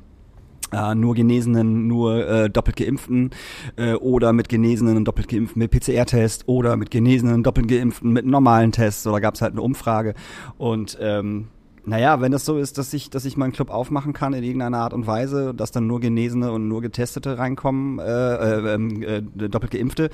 äh, 0.73 0.95
nur 0.95 1.15
Genesenen, 1.15 1.87
nur 1.87 2.27
äh, 2.27 2.51
doppelt 2.51 2.77
Geimpften 2.77 3.31
äh, 3.77 3.95
oder 3.95 4.33
mit 4.33 4.49
Genesenen 4.49 4.97
und 4.97 5.05
doppelt 5.05 5.29
Geimpften 5.29 5.61
mit 5.61 5.71
PCR-Test 5.71 6.49
oder 6.49 6.77
mit 6.77 6.91
Genesenen 6.91 7.35
und 7.35 7.43
doppelt 7.45 7.69
Geimpften 7.69 8.13
mit 8.13 8.27
normalen 8.27 8.73
Tests. 8.73 9.07
Oder 9.07 9.21
gab 9.21 9.35
es 9.35 9.43
halt 9.43 9.53
eine 9.53 9.63
Umfrage. 9.63 10.15
Und 10.59 10.99
ähm, 11.01 11.49
naja, 11.85 12.21
wenn 12.21 12.33
das 12.33 12.45
so 12.45 12.59
ist, 12.59 12.79
dass 12.79 12.93
ich, 12.95 13.11
dass 13.11 13.25
ich 13.25 13.37
meinen 13.37 13.53
Club 13.53 13.71
aufmachen 13.71 14.13
kann 14.13 14.35
in 14.35 14.45
irgendeiner 14.45 14.79
Art 14.79 14.95
und 14.95 15.07
Weise, 15.07 15.53
dass 15.55 15.73
dann 15.73 15.87
nur 15.87 16.01
Genesene 16.01 16.53
und 16.53 16.69
nur 16.69 16.81
Getestete 16.81 17.39
reinkommen, 17.39 17.99
äh, 17.99 18.03
äh, 18.05 18.75
ähm, 18.75 19.03
äh, 19.03 19.23
doppelt 19.49 19.73
Geimpfte, 19.73 20.11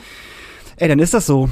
ey, 0.77 0.88
dann 0.88 0.99
ist 0.99 1.15
das 1.15 1.27
so. 1.27 1.49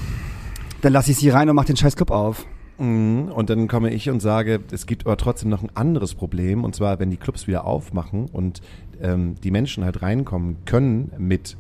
Dann 0.81 0.93
lass 0.93 1.09
ich 1.09 1.17
sie 1.17 1.31
rein 1.31 1.49
und 1.49 1.57
mach 1.57 1.65
den 1.65 1.77
scheiß 1.77 1.97
Club 1.97 2.11
auf. 2.11 2.47
Mhm. 2.79 3.31
Und 3.35 3.51
dann 3.51 3.69
komme 3.69 3.91
ich 3.93 4.09
und 4.11 4.21
sage, 4.21 4.61
es 4.71 4.87
gibt 4.87 5.07
aber 5.07 5.17
trotzdem 5.17 5.51
noch 5.51 5.63
ein 5.63 5.71
anderes 5.75 6.15
Problem. 6.15 6.65
Und 6.65 6.75
zwar, 6.75 6.99
wenn 6.99 7.11
die 7.11 7.17
Clubs 7.17 7.47
wieder 7.47 7.65
aufmachen 7.65 8.27
und 8.33 8.61
ähm, 9.01 9.35
die 9.43 9.51
Menschen 9.51 9.85
halt 9.85 10.03
reinkommen 10.03 10.57
können 10.65 11.13
mit 11.19 11.57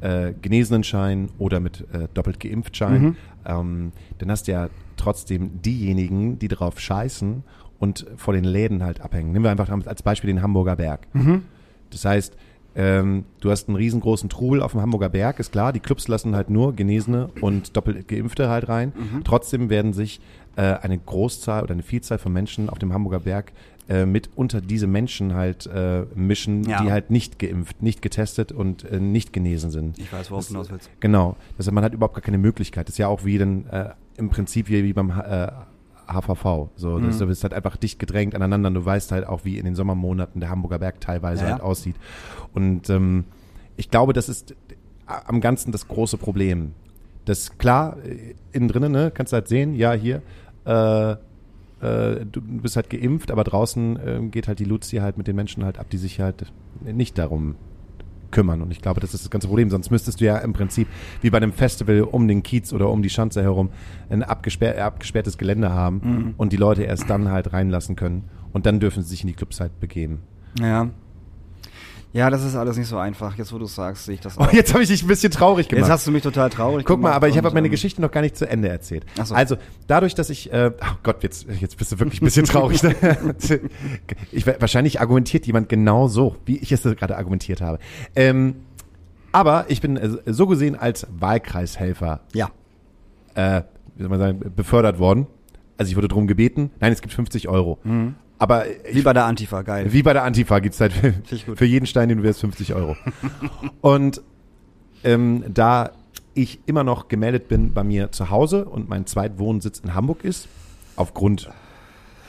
äh, 0.00 0.32
Genesenenschein 0.40 1.28
oder 1.38 1.60
mit 1.60 1.86
äh, 1.92 2.08
doppelt 2.14 2.40
Geimpftschein, 2.40 3.02
Mhm. 3.02 3.16
ähm, 3.46 3.92
dann 4.18 4.30
hast 4.30 4.48
du 4.48 4.52
ja 4.52 4.68
trotzdem 4.96 5.60
diejenigen, 5.62 6.38
die 6.38 6.48
drauf 6.48 6.80
scheißen 6.80 7.42
und 7.78 8.06
vor 8.16 8.34
den 8.34 8.44
Läden 8.44 8.82
halt 8.82 9.00
abhängen. 9.00 9.32
Nehmen 9.32 9.44
wir 9.44 9.50
einfach 9.50 9.70
als 9.86 10.02
Beispiel 10.02 10.28
den 10.28 10.42
Hamburger 10.42 10.76
Berg. 10.76 11.06
Mhm. 11.14 11.42
Das 11.90 12.04
heißt, 12.04 12.36
ähm, 12.76 13.24
du 13.40 13.50
hast 13.50 13.68
einen 13.68 13.76
riesengroßen 13.76 14.28
Trubel 14.28 14.62
auf 14.62 14.72
dem 14.72 14.80
Hamburger 14.80 15.08
Berg, 15.08 15.40
ist 15.40 15.50
klar. 15.52 15.72
Die 15.72 15.80
Clubs 15.80 16.06
lassen 16.06 16.36
halt 16.36 16.50
nur 16.50 16.74
Genesene 16.76 17.28
und 17.40 17.76
doppelt 17.76 18.06
Geimpfte 18.06 18.48
halt 18.48 18.68
rein. 18.68 18.92
Trotzdem 19.24 19.70
werden 19.70 19.92
sich 19.92 20.20
äh, 20.56 20.62
eine 20.62 20.98
Großzahl 20.98 21.62
oder 21.62 21.72
eine 21.72 21.82
Vielzahl 21.82 22.18
von 22.18 22.32
Menschen 22.32 22.68
auf 22.68 22.78
dem 22.78 22.92
Hamburger 22.92 23.20
Berg 23.20 23.52
äh, 23.88 24.06
mit 24.06 24.30
unter 24.36 24.60
diese 24.60 24.86
Menschen 24.86 25.34
halt 25.34 25.66
äh, 25.66 26.02
mischen, 26.14 26.64
Ja. 26.64 26.82
die 26.82 26.90
halt 26.92 27.10
nicht 27.10 27.38
geimpft, 27.38 27.82
nicht 27.82 28.02
getestet 28.02 28.52
und 28.52 28.84
äh, 28.84 29.00
nicht 29.00 29.32
genesen 29.32 29.70
sind. 29.70 29.98
Ich 29.98 30.12
weiß, 30.12 30.30
worauf 30.30 30.46
du 30.46 30.52
hinaus 30.52 30.70
willst. 30.70 30.90
Genau. 31.00 31.36
Also 31.58 31.72
man 31.72 31.82
hat 31.84 31.92
überhaupt 31.94 32.14
gar 32.14 32.22
keine 32.22 32.38
Möglichkeit. 32.38 32.88
Das 32.88 32.94
ist 32.94 32.98
ja 32.98 33.08
auch 33.08 33.24
wie 33.24 33.38
dann 33.38 33.66
äh, 33.68 33.90
im 34.16 34.28
Prinzip 34.30 34.68
wie, 34.68 34.84
wie 34.84 34.92
beim 34.92 35.10
äh, 35.10 35.48
HVV. 36.06 36.68
So, 36.76 36.98
Mhm. 36.98 37.06
das, 37.06 37.18
du 37.18 37.26
bist 37.26 37.42
halt 37.44 37.54
einfach 37.54 37.76
dicht 37.76 37.98
gedrängt 37.98 38.34
aneinander. 38.34 38.68
und 38.68 38.74
Du 38.74 38.84
weißt 38.84 39.12
halt 39.12 39.26
auch, 39.26 39.44
wie 39.44 39.58
in 39.58 39.64
den 39.64 39.74
Sommermonaten 39.74 40.40
der 40.40 40.50
Hamburger 40.50 40.78
Berg 40.80 41.00
teilweise 41.00 41.42
Ja, 41.42 41.48
ja. 41.48 41.52
halt 41.54 41.62
aussieht. 41.62 41.96
Und 42.52 42.90
ähm, 42.90 43.24
ich 43.76 43.90
glaube, 43.90 44.12
das 44.12 44.28
ist 44.28 44.54
am 45.06 45.40
Ganzen 45.40 45.72
das 45.72 45.88
große 45.88 46.16
Problem. 46.18 46.72
Das 47.30 47.58
klar, 47.58 47.96
äh, 48.04 48.34
innen 48.50 48.66
drinnen, 48.66 48.90
ne, 48.90 49.12
kannst 49.14 49.32
du 49.32 49.34
halt 49.34 49.46
sehen, 49.46 49.76
ja, 49.76 49.92
hier, 49.92 50.20
äh, 50.66 51.12
äh, 51.12 52.26
du 52.26 52.40
bist 52.40 52.74
halt 52.74 52.90
geimpft, 52.90 53.30
aber 53.30 53.44
draußen 53.44 53.96
äh, 53.96 54.20
geht 54.32 54.48
halt 54.48 54.58
die 54.58 54.64
Luzi 54.64 54.96
halt 54.96 55.16
mit 55.16 55.28
den 55.28 55.36
Menschen 55.36 55.64
halt 55.64 55.78
ab, 55.78 55.88
die 55.90 55.96
sich 55.96 56.18
halt 56.18 56.52
nicht 56.84 57.18
darum 57.18 57.54
kümmern. 58.32 58.62
Und 58.62 58.72
ich 58.72 58.82
glaube, 58.82 59.00
das 59.00 59.14
ist 59.14 59.22
das 59.24 59.30
ganze 59.30 59.46
Problem. 59.46 59.70
Sonst 59.70 59.92
müsstest 59.92 60.20
du 60.20 60.24
ja 60.24 60.38
im 60.38 60.52
Prinzip 60.52 60.88
wie 61.20 61.30
bei 61.30 61.36
einem 61.36 61.52
Festival 61.52 62.02
um 62.02 62.26
den 62.26 62.42
Kiez 62.42 62.72
oder 62.72 62.90
um 62.90 63.00
die 63.00 63.10
Schanze 63.10 63.42
herum 63.42 63.70
ein 64.08 64.24
abgesperr 64.24 64.84
abgesperrtes 64.84 65.38
Gelände 65.38 65.70
haben 65.70 66.34
und 66.36 66.52
die 66.52 66.56
Leute 66.56 66.82
erst 66.82 67.08
dann 67.08 67.28
halt 67.28 67.52
reinlassen 67.52 67.94
können. 67.94 68.24
Und 68.52 68.66
dann 68.66 68.80
dürfen 68.80 69.04
sie 69.04 69.10
sich 69.10 69.22
in 69.22 69.28
die 69.28 69.34
Clubs 69.34 69.60
halt 69.60 69.78
begeben. 69.78 70.22
Ja. 70.60 70.90
Ja, 72.12 72.28
das 72.28 72.44
ist 72.44 72.56
alles 72.56 72.76
nicht 72.76 72.88
so 72.88 72.98
einfach. 72.98 73.38
Jetzt, 73.38 73.52
wo 73.52 73.58
du 73.58 73.66
sagst, 73.66 74.04
sehe 74.06 74.14
ich 74.14 74.20
das 74.20 74.36
Oh, 74.36 74.42
auch. 74.42 74.52
jetzt 74.52 74.72
habe 74.74 74.82
ich 74.82 74.88
dich 74.88 75.02
ein 75.02 75.06
bisschen 75.06 75.30
traurig 75.30 75.68
gemacht. 75.68 75.82
Jetzt 75.84 75.90
hast 75.92 76.06
du 76.06 76.10
mich 76.10 76.22
total 76.24 76.50
traurig 76.50 76.84
Guck 76.84 76.98
mal, 77.00 77.08
gemacht 77.10 77.16
aber 77.16 77.28
ich 77.28 77.36
habe 77.36 77.50
meine 77.52 77.68
ähm, 77.68 77.70
Geschichte 77.70 78.00
noch 78.02 78.10
gar 78.10 78.20
nicht 78.20 78.36
zu 78.36 78.48
Ende 78.48 78.68
erzählt. 78.68 79.06
Ach 79.18 79.26
so. 79.26 79.34
Also, 79.34 79.56
dadurch, 79.86 80.14
dass 80.16 80.28
ich, 80.28 80.52
äh, 80.52 80.72
oh 80.80 80.84
Gott, 81.04 81.22
jetzt, 81.22 81.46
jetzt 81.60 81.76
bist 81.78 81.92
du 81.92 82.00
wirklich 82.00 82.20
ein 82.20 82.24
bisschen 82.24 82.46
traurig. 82.46 82.82
Ne? 82.82 82.96
ich, 84.32 84.44
wahrscheinlich 84.46 85.00
argumentiert 85.00 85.46
jemand 85.46 85.68
genau 85.68 86.08
so, 86.08 86.34
wie 86.46 86.58
ich 86.58 86.72
es 86.72 86.82
gerade 86.82 87.16
argumentiert 87.16 87.60
habe. 87.60 87.78
Ähm, 88.16 88.56
aber 89.32 89.66
ich 89.68 89.80
bin 89.80 89.96
äh, 89.96 90.10
so 90.26 90.48
gesehen 90.48 90.74
als 90.74 91.06
Wahlkreishelfer, 91.16 92.20
Ja. 92.32 92.50
äh, 93.34 93.62
wie 93.94 94.02
soll 94.02 94.10
man 94.10 94.18
sagen, 94.18 94.52
befördert 94.56 94.98
worden. 94.98 95.28
Also 95.78 95.90
ich 95.90 95.96
wurde 95.96 96.08
darum 96.08 96.26
gebeten, 96.26 96.70
nein, 96.80 96.92
es 96.92 97.00
gibt 97.02 97.14
50 97.14 97.48
Euro. 97.48 97.78
Aber 98.40 98.64
Wie 98.90 99.02
bei 99.02 99.12
der 99.12 99.26
Antifa, 99.26 99.60
geil. 99.60 99.92
wie 99.92 100.02
bei 100.02 100.14
der 100.14 100.24
Antifa 100.24 100.60
gibt's 100.60 100.80
halt 100.80 100.94
für, 100.94 101.12
für 101.56 101.64
jeden 101.66 101.84
Stein, 101.84 102.08
den 102.08 102.18
du 102.18 102.24
wirst, 102.24 102.40
50 102.40 102.74
Euro. 102.74 102.96
und 103.82 104.22
ähm, 105.04 105.44
da 105.46 105.90
ich 106.32 106.58
immer 106.64 106.82
noch 106.82 107.08
gemeldet 107.08 107.48
bin 107.48 107.74
bei 107.74 107.84
mir 107.84 108.12
zu 108.12 108.30
Hause 108.30 108.64
und 108.64 108.88
mein 108.88 109.04
Zweitwohnsitz 109.04 109.80
in 109.80 109.94
Hamburg 109.94 110.24
ist, 110.24 110.48
aufgrund, 110.96 111.50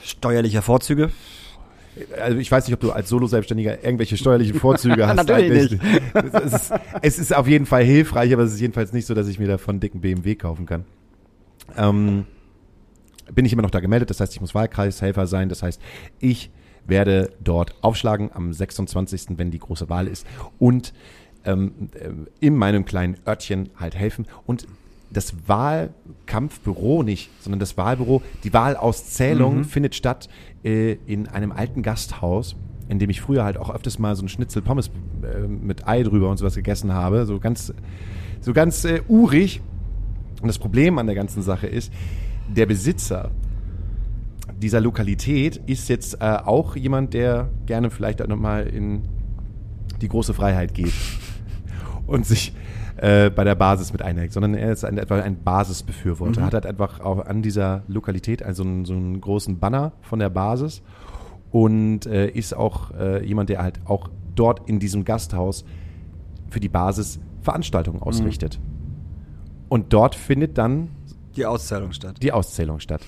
Steuerliche 0.04 0.60
Vorzüge. 0.60 1.10
also 2.20 2.36
ich 2.38 2.50
weiß 2.50 2.66
nicht, 2.66 2.74
ob 2.74 2.80
du 2.80 2.92
als 2.92 3.08
Solo-Selbstständiger 3.08 3.82
irgendwelche 3.82 4.18
steuerlichen 4.18 4.58
Vorzüge 4.58 5.06
hast. 5.08 5.16
Natürlich 5.16 5.70
nicht. 5.70 5.82
Es 6.12 6.52
ist, 6.52 6.72
es 7.00 7.18
ist 7.18 7.34
auf 7.34 7.48
jeden 7.48 7.64
Fall 7.64 7.84
hilfreich, 7.84 8.34
aber 8.34 8.42
es 8.42 8.52
ist 8.52 8.60
jedenfalls 8.60 8.92
nicht 8.92 9.06
so, 9.06 9.14
dass 9.14 9.28
ich 9.28 9.38
mir 9.38 9.48
davon 9.48 9.74
einen 9.74 9.80
dicken 9.80 10.02
BMW 10.02 10.34
kaufen 10.34 10.66
kann. 10.66 10.84
Ähm, 11.76 12.26
bin 13.32 13.44
ich 13.44 13.52
immer 13.52 13.62
noch 13.62 13.70
da 13.70 13.80
gemeldet, 13.80 14.10
das 14.10 14.20
heißt, 14.20 14.32
ich 14.32 14.40
muss 14.40 14.54
Wahlkreishelfer 14.54 15.26
sein, 15.26 15.48
das 15.48 15.62
heißt, 15.62 15.80
ich 16.18 16.50
werde 16.86 17.32
dort 17.42 17.74
aufschlagen 17.82 18.30
am 18.32 18.52
26., 18.52 19.38
wenn 19.38 19.50
die 19.50 19.58
große 19.58 19.88
Wahl 19.88 20.08
ist 20.08 20.26
und 20.58 20.92
ähm, 21.44 21.90
äh, 21.94 22.10
in 22.40 22.56
meinem 22.56 22.84
kleinen 22.84 23.16
Örtchen 23.26 23.70
halt 23.78 23.94
helfen 23.94 24.26
und 24.46 24.66
das 25.12 25.34
Wahlkampfbüro 25.46 27.02
nicht, 27.02 27.30
sondern 27.40 27.60
das 27.60 27.76
Wahlbüro, 27.76 28.22
die 28.44 28.52
Wahlauszählung 28.52 29.64
findet 29.64 29.94
statt 29.94 30.28
äh, 30.64 30.92
in 31.06 31.28
einem 31.28 31.52
alten 31.52 31.82
Gasthaus, 31.82 32.56
in 32.88 32.98
dem 32.98 33.10
ich 33.10 33.20
früher 33.20 33.44
halt 33.44 33.58
auch 33.58 33.70
öfters 33.70 33.98
mal 33.98 34.16
so 34.16 34.24
ein 34.24 34.28
Schnitzel 34.28 34.62
Pommes 34.62 34.90
äh, 35.22 35.46
mit 35.46 35.86
Ei 35.86 36.02
drüber 36.02 36.30
und 36.30 36.38
sowas 36.38 36.54
gegessen 36.54 36.92
habe, 36.92 37.26
so 37.26 37.38
ganz, 37.38 37.72
so 38.40 38.52
ganz 38.52 38.84
äh, 38.84 39.02
urig. 39.08 39.60
Und 40.40 40.48
das 40.48 40.58
Problem 40.58 40.98
an 40.98 41.06
der 41.06 41.14
ganzen 41.14 41.42
Sache 41.42 41.66
ist, 41.66 41.92
der 42.48 42.66
Besitzer 42.66 43.30
dieser 44.62 44.80
Lokalität 44.80 45.56
ist 45.66 45.88
jetzt 45.88 46.20
äh, 46.20 46.38
auch 46.44 46.76
jemand, 46.76 47.14
der 47.14 47.50
gerne 47.66 47.90
vielleicht 47.90 48.22
auch 48.22 48.28
nochmal 48.28 48.66
in 48.66 49.02
die 50.00 50.08
große 50.08 50.34
Freiheit 50.34 50.74
geht 50.74 50.92
und 52.06 52.24
sich 52.24 52.54
äh, 52.96 53.30
bei 53.30 53.44
der 53.44 53.54
Basis 53.54 53.92
mit 53.92 54.02
einhängt, 54.02 54.32
sondern 54.32 54.54
er 54.54 54.72
ist 54.72 54.84
ein, 54.84 54.98
etwa 54.98 55.20
ein 55.20 55.42
Basisbefürworter. 55.42 56.44
Hat 56.44 56.54
halt 56.54 56.66
einfach 56.66 57.00
auch 57.00 57.24
an 57.24 57.42
dieser 57.42 57.82
Lokalität 57.88 58.42
also 58.42 58.62
einen, 58.62 58.84
so 58.84 58.94
einen 58.94 59.20
großen 59.20 59.58
Banner 59.58 59.92
von 60.02 60.18
der 60.18 60.30
Basis 60.30 60.82
und 61.50 62.06
äh, 62.06 62.28
ist 62.28 62.54
auch 62.54 62.92
äh, 62.92 63.26
jemand, 63.26 63.48
der 63.48 63.62
halt 63.62 63.80
auch 63.86 64.08
dort 64.34 64.68
in 64.68 64.78
diesem 64.78 65.04
Gasthaus 65.04 65.64
für 66.50 66.60
die 66.60 66.68
Basis 66.68 67.18
Veranstaltungen 67.40 68.00
ausrichtet. 68.00 68.60
Und 69.68 69.92
dort 69.92 70.14
findet 70.14 70.58
dann 70.58 70.90
Die 71.36 71.46
Auszählung 71.46 71.92
statt. 71.92 72.16
die 72.22 72.32
Auszählung 72.32 72.80
statt. 72.80 73.02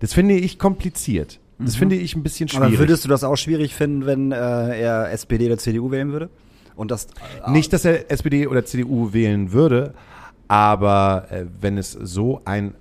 Das 0.00 0.12
finde 0.12 0.34
ich 0.34 0.58
kompliziert. 0.58 1.38
Das 1.58 1.76
finde 1.76 1.96
ich 1.96 2.16
ein 2.16 2.22
bisschen 2.22 2.48
schwierig. 2.48 2.68
Aber 2.68 2.78
würdest 2.78 3.04
du 3.04 3.08
das 3.08 3.22
auch 3.22 3.36
schwierig 3.36 3.74
finden, 3.74 4.06
wenn 4.06 4.32
äh, 4.32 4.36
er 4.36 5.12
SPD 5.12 5.46
oder 5.46 5.58
CDU 5.58 5.90
wählen 5.90 6.10
würde? 6.10 6.30
Und 6.74 6.90
das 6.90 7.04
äh, 7.46 7.50
Nicht, 7.50 7.72
dass 7.74 7.84
er 7.84 8.10
SPD 8.10 8.46
oder 8.46 8.64
CDU 8.64 9.12
wählen 9.12 9.52
würde, 9.52 9.92
aber 10.48 11.26
äh, 11.30 11.44
wenn 11.60 11.76
es 11.76 11.92
so 11.92 12.40
ein 12.44 12.74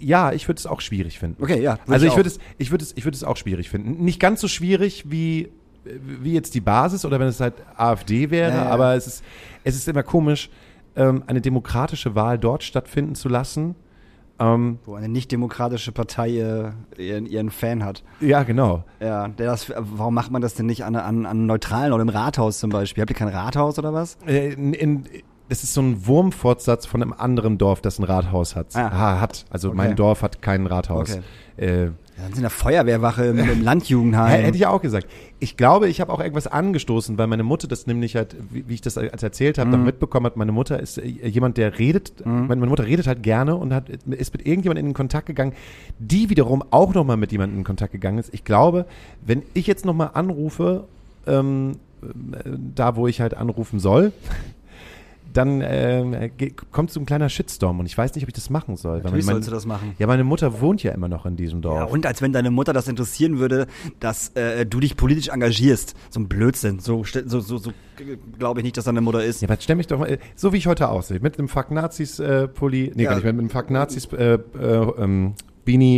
ja, 0.00 0.32
ich 0.32 0.48
würde 0.48 0.58
es 0.60 0.66
auch 0.66 0.80
schwierig 0.80 1.18
finden. 1.18 1.42
Okay, 1.42 1.60
ja. 1.60 1.72
würd 1.72 1.90
also 1.90 2.06
ich 2.06 2.12
auch. 2.12 2.16
würde 2.16 2.28
es, 2.30 2.38
ich 2.58 2.70
würde 2.70 2.84
es, 2.84 2.92
ich 2.96 3.04
würde 3.04 3.16
es 3.16 3.24
auch 3.24 3.36
schwierig 3.36 3.68
finden. 3.68 4.02
Nicht 4.02 4.18
ganz 4.18 4.40
so 4.40 4.48
schwierig 4.48 5.04
wie 5.10 5.50
wie 5.84 6.32
jetzt 6.32 6.54
die 6.54 6.60
Basis 6.60 7.04
oder 7.04 7.18
wenn 7.18 7.26
es 7.26 7.40
halt 7.40 7.54
AfD 7.76 8.30
wäre, 8.30 8.50
Ja, 8.50 8.64
ja. 8.64 8.70
aber 8.70 8.94
es 8.94 9.06
ist 9.06 9.24
es 9.64 9.74
ist 9.74 9.88
immer 9.88 10.02
komisch, 10.04 10.48
ähm, 10.96 11.24
eine 11.26 11.40
demokratische 11.40 12.14
Wahl 12.14 12.38
dort 12.38 12.62
stattfinden 12.62 13.14
zu 13.14 13.28
lassen. 13.28 13.74
Ähm, 14.38 14.78
Wo 14.84 14.94
eine 14.94 15.08
nicht-demokratische 15.08 15.92
Partei 15.92 16.30
äh, 16.30 16.70
ihren, 17.02 17.26
ihren 17.26 17.50
Fan 17.50 17.84
hat. 17.84 18.02
ja, 18.20 18.42
genau. 18.42 18.82
Ja, 18.98 19.28
der 19.28 19.46
das, 19.46 19.70
warum 19.76 20.14
macht 20.14 20.30
man 20.30 20.40
das 20.42 20.54
denn 20.54 20.66
nicht 20.66 20.84
an, 20.84 20.96
an, 20.96 21.26
an 21.26 21.46
neutralen 21.46 21.92
oder 21.92 22.02
im 22.02 22.08
Rathaus 22.08 22.58
zum 22.58 22.70
Beispiel? 22.70 23.02
Habt 23.02 23.10
ihr 23.10 23.16
kein 23.16 23.28
Rathaus 23.28 23.78
oder 23.78 23.92
was? 23.92 24.16
Äh, 24.26 24.54
in, 24.54 24.72
in, 24.72 25.04
das 25.48 25.62
ist 25.64 25.74
so 25.74 25.82
ein 25.82 26.06
Wurmfortsatz 26.06 26.86
von 26.86 27.02
einem 27.02 27.12
anderen 27.12 27.58
Dorf, 27.58 27.82
das 27.82 27.98
ein 27.98 28.04
Rathaus 28.04 28.56
hat. 28.56 28.74
Ah. 28.74 28.90
Ha, 28.90 29.20
hat. 29.20 29.44
Also 29.50 29.68
Okay. 29.68 29.76
mein 29.76 29.96
Dorf 29.96 30.22
hat 30.22 30.40
kein 30.40 30.66
Rathaus. 30.66 31.18
Okay. 31.58 31.84
Äh, 31.84 31.90
Ja, 32.18 32.24
dann 32.24 32.32
sind 32.34 32.42
der 32.42 32.50
Feuerwehrwache 32.50 33.24
im, 33.24 33.38
im 33.38 33.62
Landjugendheim. 33.62 34.42
hätte 34.42 34.56
ich 34.56 34.66
auch 34.66 34.82
gesagt. 34.82 35.06
Ich 35.40 35.56
glaube, 35.56 35.88
ich 35.88 36.00
habe 36.00 36.12
auch 36.12 36.20
irgendwas 36.20 36.46
angestoßen, 36.46 37.16
weil 37.16 37.26
meine 37.26 37.42
Mutter 37.42 37.66
das 37.68 37.86
nämlich 37.86 38.16
halt, 38.16 38.36
wie, 38.50 38.68
wie 38.68 38.74
ich 38.74 38.80
das 38.82 38.98
als 38.98 39.22
erzählt 39.22 39.56
habe, 39.58 39.70
Mhm. 39.70 39.76
noch 39.78 39.84
mitbekommen 39.86 40.26
hat. 40.26 40.36
Meine 40.36 40.52
Mutter 40.52 40.78
ist 40.78 40.98
äh, 40.98 41.06
jemand, 41.06 41.56
der 41.56 41.78
redet, 41.78 42.24
meine, 42.26 42.46
meine 42.46 42.66
Mutter 42.66 42.84
redet 42.86 43.06
halt 43.06 43.22
gerne 43.22 43.56
und 43.56 43.72
hat, 43.72 43.88
ist 43.88 44.32
mit 44.34 44.46
irgendjemandem 44.46 44.88
in 44.88 44.94
Kontakt 44.94 45.26
gegangen, 45.26 45.52
die 45.98 46.28
wiederum 46.28 46.62
auch 46.70 46.92
nochmal 46.94 47.16
mit 47.16 47.32
jemandem 47.32 47.58
in 47.60 47.64
Kontakt 47.64 47.92
gegangen 47.92 48.18
ist. 48.18 48.32
Ich 48.34 48.44
glaube, 48.44 48.84
wenn 49.24 49.42
ich 49.54 49.66
jetzt 49.66 49.84
nochmal 49.86 50.10
anrufe, 50.12 50.84
ähm, 51.26 51.76
äh, 52.02 52.50
da 52.74 52.94
wo 52.96 53.06
ich 53.08 53.20
halt 53.22 53.34
anrufen 53.34 53.80
soll, 53.80 54.12
dann 55.32 55.60
ge- 56.36 56.52
kommt 56.70 56.90
so 56.90 57.00
ein 57.00 57.06
kleiner 57.06 57.28
Shitstorm 57.28 57.80
und 57.80 57.86
ich 57.86 57.96
weiß 57.96 58.14
nicht, 58.14 58.24
ob 58.24 58.28
ich 58.28 58.34
das 58.34 58.50
machen 58.50 58.76
soll. 58.76 58.98
Natürlich 59.02 59.24
meine- 59.26 59.36
sollst 59.36 59.48
du 59.48 59.52
das 59.52 59.66
machen. 59.66 59.94
Ja, 59.98 60.06
meine 60.06 60.24
Mutter 60.24 60.60
wohnt 60.60 60.82
ja 60.82 60.92
immer 60.92 61.08
noch 61.08 61.24
in 61.26 61.36
diesem 61.36 61.62
Dorf. 61.62 61.76
Ja, 61.78 61.84
und 61.84 62.04
als 62.06 62.20
wenn 62.22 62.32
deine 62.32 62.50
Mutter 62.50 62.72
das 62.72 62.88
interessieren 62.88 63.38
würde, 63.38 63.66
dass 64.00 64.28
äh, 64.34 64.66
du 64.66 64.80
dich 64.80 64.96
politisch 64.96 65.28
engagierst. 65.28 65.94
So 66.10 66.20
ein 66.20 66.28
Blödsinn. 66.28 66.80
So, 66.80 67.04
so, 67.04 67.40
so, 67.40 67.56
so 67.58 67.70
äh, 67.70 68.16
glaube 68.38 68.60
ich 68.60 68.64
nicht, 68.64 68.76
dass 68.76 68.84
deine 68.84 69.00
Mutter 69.00 69.24
ist. 69.24 69.42
Ja, 69.42 69.48
aber 69.48 69.56
stell 69.60 69.76
mich 69.76 69.86
doch 69.86 69.98
mal, 69.98 70.10
äh, 70.10 70.18
so 70.36 70.52
wie 70.52 70.56
ich 70.58 70.66
heute 70.66 70.88
aussehe, 70.88 71.20
mit 71.20 71.38
einem 71.38 71.48
Fuck 71.48 71.70
Nazis 71.70 72.18
äh, 72.18 72.48
nee, 72.60 72.92
Ja. 73.02 73.10
gar 73.10 73.16
nicht, 73.16 73.24
mit 73.24 73.38
einem 73.38 73.50
Fuck 73.50 73.70
Nazis 73.70 74.06
äh, 74.12 74.34
äh, 74.34 74.38
ähm, 74.98 75.34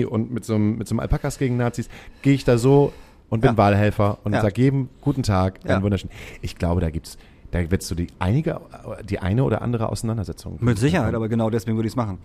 und 0.04 0.30
mit 0.30 0.44
so 0.44 0.54
einem 0.54 0.78
mit 0.78 0.86
so 0.88 0.92
einem 0.92 1.00
Alpakas 1.00 1.38
gegen 1.38 1.56
Nazis, 1.56 1.88
gehe 2.22 2.34
ich 2.34 2.44
da 2.44 2.58
so 2.58 2.92
und 3.30 3.40
bin 3.40 3.50
Ja. 3.52 3.56
Wahlhelfer 3.56 4.18
und 4.22 4.32
Ja. 4.34 4.42
sag 4.42 4.58
jedem 4.58 4.88
guten 5.00 5.22
Tag, 5.22 5.60
einen 5.66 5.82
wunderschön. 5.82 6.10
Ich 6.42 6.56
glaube, 6.56 6.80
da 6.80 6.90
gibt's 6.90 7.16
da 7.54 7.70
wird 7.70 7.82
so 7.82 7.94
die 7.94 8.08
einige 8.18 8.60
die 9.08 9.20
eine 9.20 9.44
oder 9.44 9.62
andere 9.62 9.88
Auseinandersetzung. 9.88 10.58
Mit 10.60 10.76
Sicherheit, 10.78 11.14
aber 11.14 11.28
genau 11.28 11.50
deswegen 11.50 11.76
würde 11.76 11.86
ich 11.86 11.92
es 11.92 11.96
machen. 11.96 12.18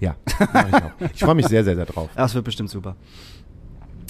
Ja, 0.00 0.16
ich. 0.26 1.10
Ich 1.14 1.20
freue 1.20 1.34
mich 1.34 1.46
sehr 1.48 1.62
sehr 1.64 1.76
sehr 1.76 1.84
drauf. 1.84 2.08
Das 2.16 2.34
wird 2.34 2.46
bestimmt 2.46 2.70
super. 2.70 2.96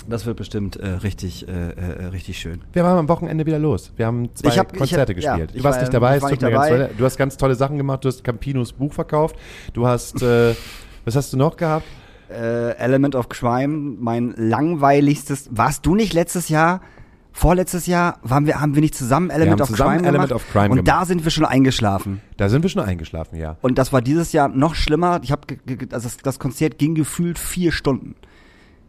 Das 0.08 0.26
wird 0.26 0.36
bestimmt 0.36 0.76
äh, 0.76 0.88
richtig, 0.88 1.46
äh, 1.46 1.70
äh, 1.72 2.04
richtig 2.06 2.38
schön. 2.38 2.62
Wir 2.72 2.84
waren 2.84 2.98
am 2.98 3.08
Wochenende 3.08 3.44
wieder 3.46 3.58
los. 3.58 3.92
Wir 3.96 4.06
haben 4.06 4.34
zwei 4.34 4.50
hab- 4.50 4.76
Konzerte 4.76 5.12
hab- 5.12 5.20
ja, 5.22 5.32
gespielt. 5.36 5.50
ich 5.54 5.58
du 5.58 5.64
warst 5.64 5.76
war- 5.76 5.82
nicht 5.82 5.92
dabei, 5.94 6.16
es 6.16 6.22
tut 6.22 6.30
mir 6.40 6.50
ganz 6.50 6.66
dabei. 6.68 6.76
leid. 6.78 6.90
Du 6.96 7.04
hast 7.04 7.16
ganz 7.18 7.36
tolle 7.36 7.54
Sachen 7.54 7.76
gemacht. 7.76 8.04
Du 8.04 8.08
hast 8.08 8.24
Campinos 8.24 8.72
Buch 8.72 8.92
verkauft. 8.92 9.36
Du 9.74 9.86
hast, 9.86 10.22
äh, 10.22 10.54
was 11.04 11.16
hast 11.16 11.32
du 11.32 11.36
noch 11.36 11.56
gehabt? 11.56 11.84
Äh, 12.30 12.76
Element 12.76 13.14
of 13.14 13.28
Crime, 13.28 13.96
mein 14.00 14.34
langweiligstes. 14.36 15.48
Warst 15.52 15.84
du 15.84 15.94
nicht 15.94 16.12
letztes 16.14 16.48
Jahr 16.48 16.80
vorletztes 17.40 17.86
Jahr 17.86 18.18
waren 18.22 18.44
wir, 18.44 18.60
haben 18.60 18.74
wir 18.74 18.82
nicht 18.82 18.94
zusammen 18.94 19.30
Element 19.30 19.52
haben 19.52 19.62
of 19.62 19.68
zusammen 19.68 19.96
Crime 19.96 20.08
Element 20.08 20.28
gemacht? 20.28 20.44
of 20.44 20.52
Crime 20.52 20.70
und 20.70 20.84
gemacht. 20.84 20.88
da 20.88 21.06
sind 21.06 21.24
wir 21.24 21.30
schon 21.30 21.46
eingeschlafen. 21.46 22.20
Da 22.36 22.50
sind 22.50 22.62
wir 22.62 22.68
schon 22.68 22.82
eingeschlafen, 22.82 23.38
ja. 23.38 23.56
Und 23.62 23.78
das 23.78 23.94
war 23.94 24.02
dieses 24.02 24.32
Jahr 24.32 24.48
noch 24.48 24.74
schlimmer. 24.74 25.20
Ich 25.22 25.32
habe, 25.32 25.56
also 25.92 26.08
das, 26.08 26.18
das 26.18 26.38
Konzert 26.38 26.78
ging 26.78 26.94
gefühlt 26.94 27.38
vier 27.38 27.72
Stunden. 27.72 28.14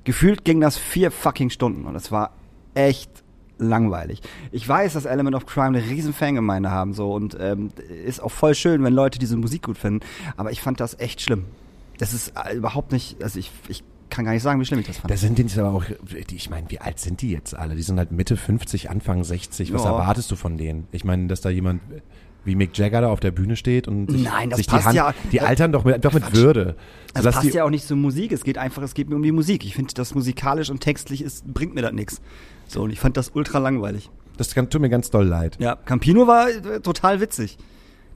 Gefühlt 0.04 0.44
ging 0.44 0.60
das 0.60 0.78
vier 0.78 1.12
fucking 1.12 1.50
Stunden 1.50 1.86
und 1.86 1.96
es 1.96 2.12
war 2.12 2.32
echt 2.74 3.24
langweilig. 3.58 4.22
Ich 4.52 4.68
weiß, 4.68 4.94
dass 4.94 5.06
Element 5.06 5.36
of 5.36 5.46
Crime 5.46 5.78
eine 5.78 5.84
riesen 5.84 6.14
Fangemeinde 6.14 6.72
haben 6.72 6.94
so 6.94 7.14
und 7.14 7.38
ähm, 7.40 7.70
ist 8.06 8.22
auch 8.22 8.32
voll 8.32 8.56
schön, 8.56 8.84
wenn 8.84 8.94
Leute 8.94 9.18
diese 9.18 9.38
Musik 9.38 9.64
gut 9.64 9.78
finden. 9.78 10.06
Aber 10.36 10.52
ich 10.52 10.60
fand 10.60 10.82
das 10.82 11.00
echt 11.00 11.22
schlimm. 11.22 11.46
Das 12.00 12.14
ist 12.14 12.34
äh, 12.36 12.58
überhaupt 12.58 12.92
nicht, 12.92 13.24
also 13.24 13.40
ich, 13.40 13.50
ich 13.70 13.84
kann 14.12 14.26
gar 14.26 14.34
nicht 14.34 14.44
sagen, 14.44 14.60
wie 14.62 14.66
schlimm 14.66 14.80
ich 14.82 14.88
das 14.88 14.98
fand. 14.98 15.10
Da 15.10 15.18
sind 15.18 15.40
jetzt 15.40 15.58
aber 15.58 15.70
auch, 15.74 15.86
die- 16.30 16.36
ich 16.36 16.50
meine, 16.52 16.70
wie 16.70 16.80
alt 16.80 17.00
sind 17.00 17.22
die 17.22 17.32
jetzt 17.32 17.56
alle? 17.56 17.76
Die 17.76 17.82
sind 17.82 17.98
halt 17.98 18.12
Mitte 18.12 18.38
50, 18.38 18.90
Anfang 18.92 19.24
60. 19.24 19.74
Was 19.74 19.84
Ja. 19.84 19.92
erwartest 19.92 20.30
du 20.30 20.36
von 20.36 20.58
denen? 20.58 20.88
Ich 20.92 21.04
meine, 21.04 21.28
dass 21.28 21.42
da 21.42 21.50
jemand 21.50 21.82
wie 22.44 22.56
Mick 22.56 22.76
Jagger 22.78 23.02
da 23.02 23.10
auf 23.10 23.20
der 23.20 23.30
Bühne 23.32 23.56
steht 23.56 23.88
und 23.88 24.10
sich, 24.12 24.24
Nein, 24.24 24.50
das 24.50 24.58
sich 24.58 24.66
die 24.68 24.72
passt 24.72 24.86
Hand, 24.88 24.96
ja- 24.96 25.14
die 25.32 25.42
altern 25.42 25.72
doch 25.72 25.84
mit, 25.86 25.94
einfach 25.96 26.14
mit. 26.14 26.34
Würde. 26.36 26.76
Das 27.14 27.24
passt 27.24 27.44
die, 27.44 27.50
ja 27.50 27.64
auch 27.64 27.70
nicht 27.70 27.86
zur 27.86 27.98
Musik. 27.98 28.32
Es 28.32 28.44
geht 28.44 28.58
einfach, 28.58 28.82
es 28.84 28.94
geht 28.96 29.10
mir 29.10 29.16
um 29.16 29.22
die 29.24 29.32
Musik. 29.32 29.64
Ich 29.66 29.76
finde, 29.76 29.94
das 29.94 30.16
musikalisch 30.16 30.70
und 30.70 30.82
textlich 30.82 31.22
ist, 31.24 31.46
bringt 31.54 31.76
mir 31.76 31.82
das 31.84 31.94
nichts. 31.94 32.20
So, 32.68 32.82
und 32.82 32.90
ich 32.92 33.00
fand 33.00 33.16
das 33.18 33.32
ultra 33.36 33.60
langweilig. 33.60 34.10
das 34.38 34.50
tut 34.50 34.80
mir 34.82 34.90
ganz 34.90 35.12
doll 35.12 35.26
leid. 35.28 35.58
Ja, 35.60 35.76
Campino 35.76 36.26
war 36.26 36.50
äh, 36.50 36.80
total 36.80 37.22
witzig. 37.22 37.58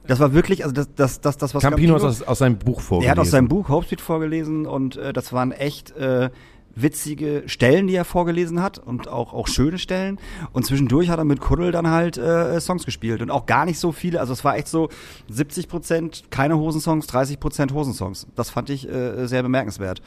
Das 0.08 0.20
war 0.20 0.32
wirklich, 0.32 0.64
also 0.64 0.74
das, 0.74 0.94
das, 0.94 1.20
das, 1.20 1.36
das 1.36 1.54
was 1.54 1.62
Campino 1.62 1.96
ist 1.96 2.02
aus, 2.02 2.22
aus 2.22 2.38
seinem 2.38 2.58
Buch 2.58 2.80
vorgelesen. 2.80 3.08
Er 3.08 3.10
hat 3.12 3.18
aus 3.18 3.30
seinem 3.30 3.48
Buch 3.48 3.68
Hope 3.68 3.86
Street 3.86 4.00
vorgelesen 4.00 4.66
und 4.66 4.96
äh, 4.96 5.12
das 5.12 5.32
waren 5.32 5.52
echt 5.52 5.96
äh, 5.96 6.30
witzige 6.76 7.44
Stellen, 7.46 7.86
die 7.86 7.94
er 7.94 8.04
vorgelesen 8.04 8.62
hat 8.62 8.78
und 8.78 9.08
auch, 9.08 9.32
auch 9.32 9.48
schöne 9.48 9.78
Stellen. 9.78 10.18
Und 10.52 10.66
zwischendurch 10.66 11.08
hat 11.08 11.18
er 11.18 11.24
mit 11.24 11.40
Kuddel 11.40 11.72
dann 11.72 11.88
halt 11.90 12.18
äh, 12.18 12.60
Songs 12.60 12.84
gespielt 12.84 13.22
und 13.22 13.30
auch 13.30 13.46
gar 13.46 13.64
nicht 13.64 13.78
so 13.78 13.92
viele. 13.92 14.20
Also 14.20 14.32
es 14.32 14.44
war 14.44 14.56
echt 14.56 14.68
so 14.68 14.90
70 15.28 15.68
Prozent 15.68 16.24
keine 16.30 16.58
Hosensongs, 16.58 17.06
30 17.06 17.40
Prozent 17.40 17.72
Hosensongs. 17.72 18.26
Das 18.36 18.50
fand 18.50 18.70
ich 18.70 18.88
äh, 18.88 19.26
sehr 19.26 19.42
bemerkenswert. 19.42 20.02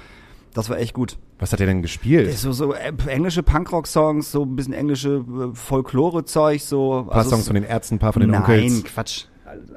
Das 0.53 0.69
war 0.69 0.77
echt 0.79 0.93
gut. 0.93 1.17
Was 1.37 1.53
hat 1.53 1.59
er 1.59 1.67
denn 1.67 1.81
gespielt? 1.81 2.35
So, 2.37 2.51
so 2.51 2.73
äh, 2.73 2.91
englische 3.07 3.43
Punkrock-Songs, 3.43 4.31
so 4.31 4.43
ein 4.43 4.55
bisschen 4.55 4.73
englische 4.73 5.23
äh, 5.27 5.55
Folklore-Zeug, 5.55 6.61
so. 6.61 6.99
ein 6.99 7.07
paar 7.07 7.17
also 7.17 7.31
Songs 7.31 7.47
von 7.47 7.55
den 7.55 7.63
Ärzten, 7.63 7.95
ein 7.95 7.99
paar 7.99 8.13
von 8.13 8.21
den 8.21 8.31
Nein, 8.31 8.41
Onkels. 8.41 8.83
Quatsch. 8.83 9.25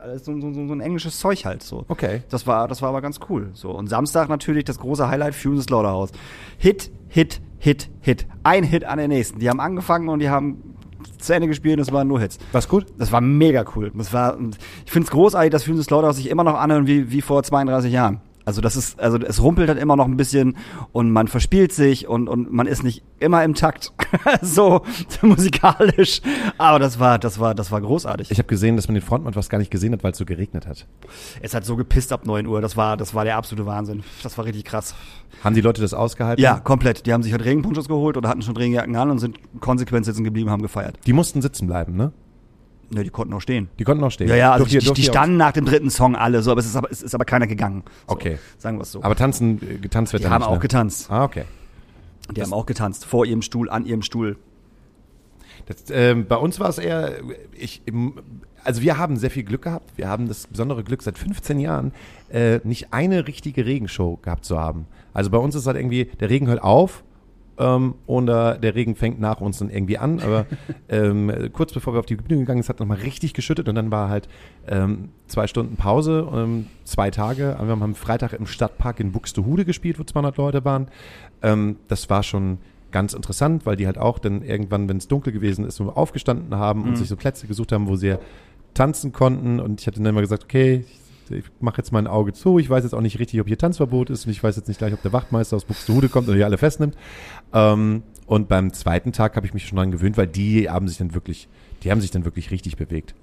Alles 0.01 0.25
so, 0.25 0.39
so, 0.41 0.53
so 0.53 0.73
ein 0.73 0.81
englisches 0.81 1.19
Zeug 1.19 1.45
halt 1.45 1.63
so. 1.63 1.85
Okay. 1.89 2.23
Das 2.29 2.47
war, 2.47 2.69
das 2.69 2.83
war 2.83 2.91
aber 2.91 3.01
ganz 3.01 3.21
cool. 3.29 3.51
So. 3.55 3.71
Und 3.71 3.89
Samstag 3.89 4.29
natürlich 4.29 4.65
das 4.65 4.79
große 4.79 5.09
Highlight, 5.09 5.35
Fumes 5.35 5.65
Slaughterhouse. 5.65 6.11
Hit, 6.59 6.91
Hit, 7.09 7.41
Hit, 7.59 7.91
Hit. 8.01 8.27
Ein 8.43 8.65
Hit 8.65 8.85
an 8.85 8.99
den 8.99 9.09
nächsten. 9.09 9.39
Die 9.39 9.49
haben 9.49 9.61
angefangen 9.61 10.09
und 10.09 10.19
die 10.19 10.29
haben 10.29 10.75
zu 11.19 11.35
Ende 11.35 11.49
gespielt 11.49 11.79
und 11.79 11.83
es 11.83 11.93
waren 11.93 12.09
nur 12.09 12.21
Hits. 12.21 12.39
War's 12.53 12.69
gut? 12.69 12.87
Das 12.99 13.13
war 13.13 13.21
mega 13.21 13.65
cool. 13.77 13.93
Das 13.95 14.13
war, 14.13 14.39
ich 14.85 14.91
finde 14.91 15.07
es 15.07 15.11
großartig, 15.11 15.51
dass 15.51 15.65
Fumes 15.65 15.87
Slaughterhouse 15.87 16.17
sich 16.17 16.29
immer 16.29 16.45
noch 16.45 16.59
anhören 16.59 16.87
wie, 16.87 17.11
wie 17.11 17.23
vor 17.23 17.43
32 17.43 17.93
Jahren. 17.93 18.21
Also 18.45 18.61
das 18.61 18.77
ist, 18.77 19.01
also 19.01 19.19
es 19.19 19.43
rumpelt 19.43 19.69
dann 19.69 19.79
immer 19.79 19.97
noch 19.97 20.07
ein 20.07 20.17
bisschen 20.17 20.57
und 20.93 21.11
man 21.11 21.29
verspielt 21.29 21.73
sich 21.73 22.09
und, 22.09 22.29
und 22.29 22.53
man 22.53 22.67
ist 22.67 22.83
nicht 22.83 23.03
immer 23.19 23.45
im 23.45 23.55
Takt, 23.55 23.93
so 24.43 24.83
musikalisch. 25.23 26.21
Aber 26.59 26.79
das 26.79 26.99
war, 26.99 27.19
das 27.19 27.39
war, 27.39 27.55
das 27.55 27.71
war 27.71 27.81
großartig. 27.81 28.31
Ich 28.31 28.39
habe 28.39 28.49
gesehen, 28.49 28.77
dass 28.77 28.89
man 28.89 28.95
den 28.95 29.03
Frontmann 29.03 29.35
fast 29.35 29.51
gar 29.51 29.59
nicht 29.59 29.71
gesehen 29.71 29.93
hat, 29.93 30.03
weil 30.03 30.13
es 30.13 30.19
so 30.19 30.25
geregnet 30.25 30.67
hat. 30.67 30.87
Es 31.41 31.55
hat 31.55 31.65
so 31.65 31.77
gepisst 31.77 32.13
ab 32.13 32.27
9 32.27 32.47
Uhr. 32.47 32.61
Das 32.61 32.77
war, 32.77 32.97
das 32.97 33.15
war 33.15 33.25
der 33.25 33.37
absolute 33.37 33.67
Wahnsinn. 33.67 34.03
Das 34.23 34.37
war 34.39 34.45
richtig 34.45 34.65
krass. 34.65 34.95
Haben 35.45 35.55
die 35.55 35.61
Leute 35.61 35.81
das 35.81 35.95
ausgehalten? 35.95 36.43
Ja, 36.43 36.59
komplett. 36.61 37.07
Die 37.07 37.13
haben 37.13 37.23
sich 37.23 37.33
halt 37.33 37.45
Regenponchos 37.45 37.89
geholt 37.89 38.17
oder 38.17 38.29
hatten 38.29 38.43
schon 38.43 38.57
Regenjacken 38.57 38.95
an 38.97 39.11
und 39.11 39.19
sind 39.19 39.39
konsequent 39.61 40.05
sitzen 40.05 40.25
geblieben, 40.25 40.51
haben 40.51 40.63
gefeiert. 40.63 40.99
Die 41.07 41.13
mussten 41.13 41.43
sitzen 41.43 41.67
bleiben, 41.67 41.97
ne? 41.97 42.13
Ne, 42.95 43.05
die 43.05 43.11
konnten 43.11 43.33
auch 43.33 43.41
stehen. 43.41 43.69
Die 43.79 43.85
konnten 43.85 44.05
auch 44.05 44.11
stehen. 44.11 44.29
Ja, 44.29 44.37
ja, 44.37 44.53
also 44.53 44.67
die, 44.67 44.79
die 44.79 44.91
auch- 44.91 44.97
standen 44.97 45.39
nach 45.39 45.53
dem 45.53 45.65
dritten 45.65 45.89
Song 45.89 46.15
alle 46.15 46.43
so, 46.43 46.51
aber 46.51 46.61
es 46.61 46.67
ist 46.67 46.77
aber, 46.77 46.91
es 46.91 47.03
ist 47.03 47.15
aber 47.15 47.25
keiner 47.25 47.47
gegangen. 47.47 47.85
So, 48.07 48.13
Okay. 48.15 48.39
Sagen 48.59 48.77
wir 48.79 48.83
es 48.83 48.93
so. 48.93 49.03
Aber 49.03 49.17
tanzen, 49.17 49.61
äh, 49.63 49.79
getanzt 49.79 50.13
wird 50.13 50.25
die 50.25 50.29
haben 50.29 50.41
nicht, 50.41 50.49
auch 50.49 50.55
ne? 50.55 50.59
getanzt. 50.61 51.11
Ah, 51.11 51.25
okay. 51.25 51.45
Die 52.31 52.43
haben 52.43 52.53
auch 52.53 52.67
getanzt. 52.67 53.07
Vor 53.07 53.25
ihrem 53.25 53.41
Stuhl, 53.43 53.71
an 53.71 53.87
ihrem 53.87 54.03
Stuhl. 54.03 54.37
Das, 55.67 55.85
ähm, 55.91 56.27
bei 56.27 56.37
uns 56.37 56.61
war 56.61 56.69
es 56.69 56.79
eher, 56.79 57.13
ich, 57.53 57.83
also 58.65 58.83
wir 58.83 58.99
haben 58.99 59.17
sehr 59.17 59.31
viel 59.31 59.45
Glück 59.45 59.63
gehabt. 59.63 59.93
Wir 59.97 60.09
haben 60.09 60.29
das 60.29 60.47
besondere 60.47 60.85
Glück, 60.85 61.03
seit 61.03 61.19
15 61.19 61.59
Jahren 61.61 61.93
äh, 62.31 62.61
nicht 62.65 62.93
eine 62.93 63.27
richtige 63.27 63.65
Regenshow 63.65 64.19
gehabt 64.23 64.45
zu 64.45 64.59
haben. 64.59 64.87
Also 65.15 65.31
bei 65.31 65.39
uns 65.39 65.55
ist 65.55 65.67
halt 65.67 65.77
irgendwie, 65.77 66.07
der 66.21 66.31
Regen 66.31 66.47
hört 66.49 66.63
auf 66.63 67.05
ähm, 67.63 67.95
oder 68.07 68.59
der 68.59 68.75
Regen 68.75 68.97
fängt 68.97 69.21
nach 69.21 69.41
uns 69.41 69.59
dann 69.59 69.71
irgendwie 69.71 69.99
an. 69.99 70.21
Aber 70.21 70.47
ähm, 70.89 71.51
kurz 71.53 71.73
bevor 71.73 71.95
wir 71.95 72.01
auf 72.01 72.07
die 72.07 72.17
Bühne 72.17 72.41
gegangen 72.41 72.63
sind, 72.63 72.71
hat 72.71 72.81
nochmal 72.81 72.99
richtig 72.99 73.35
geschüttet 73.35 73.69
und 73.69 73.75
dann 73.77 73.91
war 73.91 74.09
halt 74.09 74.29
ähm, 74.67 75.11
zwei 75.29 75.47
Stunden 75.47 75.77
Pause, 75.77 76.29
ähm, 76.35 76.67
zwei 76.85 77.11
Tage. 77.11 77.57
Wir 77.59 77.69
haben 77.69 77.83
am 77.83 77.95
Freitag 77.95 78.33
im 78.33 78.47
Stadtpark 78.47 79.01
in 79.01 79.13
Buxtehude 79.13 79.65
gespielt, 79.65 79.99
wo 79.99 80.05
200 80.05 80.37
Leute 80.37 80.65
waren. 80.65 80.89
Ähm, 81.43 81.77
das 81.89 82.11
war 82.11 82.23
schon 82.23 82.59
ganz 82.91 83.15
interessant, 83.15 83.65
weil 83.65 83.77
die 83.77 83.87
halt 83.87 83.97
auch 83.97 84.19
dann 84.19 84.43
irgendwann, 84.43 84.89
wenn 84.89 84.99
es 84.99 85.09
dunkel 85.09 85.33
gewesen 85.33 85.65
ist, 85.65 85.77
so 85.77 85.91
aufgestanden 85.91 86.55
haben 86.55 86.85
und 86.85 86.97
sich 86.97 87.09
so 87.09 87.17
Plätze 87.17 87.47
gesucht 87.47 87.73
haben, 87.73 87.89
wo 87.89 87.97
sie 87.97 88.17
tanzen 88.75 89.13
konnten. 89.13 89.61
Und 89.61 89.81
ich 89.81 89.87
hatte 89.87 89.99
dann 89.99 90.07
immer 90.07 90.21
gesagt, 90.21 90.45
okay, 90.45 90.85
ich, 91.31 91.39
ich 91.39 91.45
mache 91.61 91.79
jetzt 91.79 91.93
mal 91.93 92.01
ein 92.01 92.07
Auge 92.07 92.33
zu. 92.33 92.59
Ich 92.59 92.69
weiß 92.69 92.85
jetzt 92.85 92.95
auch 92.95 93.01
nicht 93.01 93.19
richtig, 93.19 93.41
ob 93.41 93.49
hier 93.49 93.59
Tanzverbot 93.59 94.11
ist 94.11 94.27
und 94.27 94.33
ich 94.33 94.43
weiß 94.43 94.57
jetzt 94.57 94.69
nicht 94.69 94.79
gleich, 94.79 94.93
ob 94.93 95.03
der 95.03 95.13
Wachtmeister 95.13 95.57
aus 95.57 95.65
Buxtehude 95.65 96.09
kommt 96.09 96.29
und 96.29 96.35
hier 96.35 96.45
alle 96.45 96.59
festnimmt. 96.59 96.97
Ähm, 97.53 98.03
und 98.27 98.49
beim 98.49 98.73
zweiten 98.73 99.13
Tag 99.13 99.37
habe 99.37 99.47
ich 99.47 99.55
mich 99.55 99.67
schon 99.67 99.77
dran 99.77 99.91
gewöhnt, 99.91 100.17
weil 100.17 100.27
die 100.27 100.71
haben 100.71 100.89
sich 100.89 100.99
dann 100.99 101.15
wirklich, 101.15 101.49
die 101.83 101.91
haben 101.91 102.01
sich 102.01 102.11
dann 102.11 102.25
wirklich 102.25 102.51
richtig 102.51 102.77
bewegt 102.77 103.15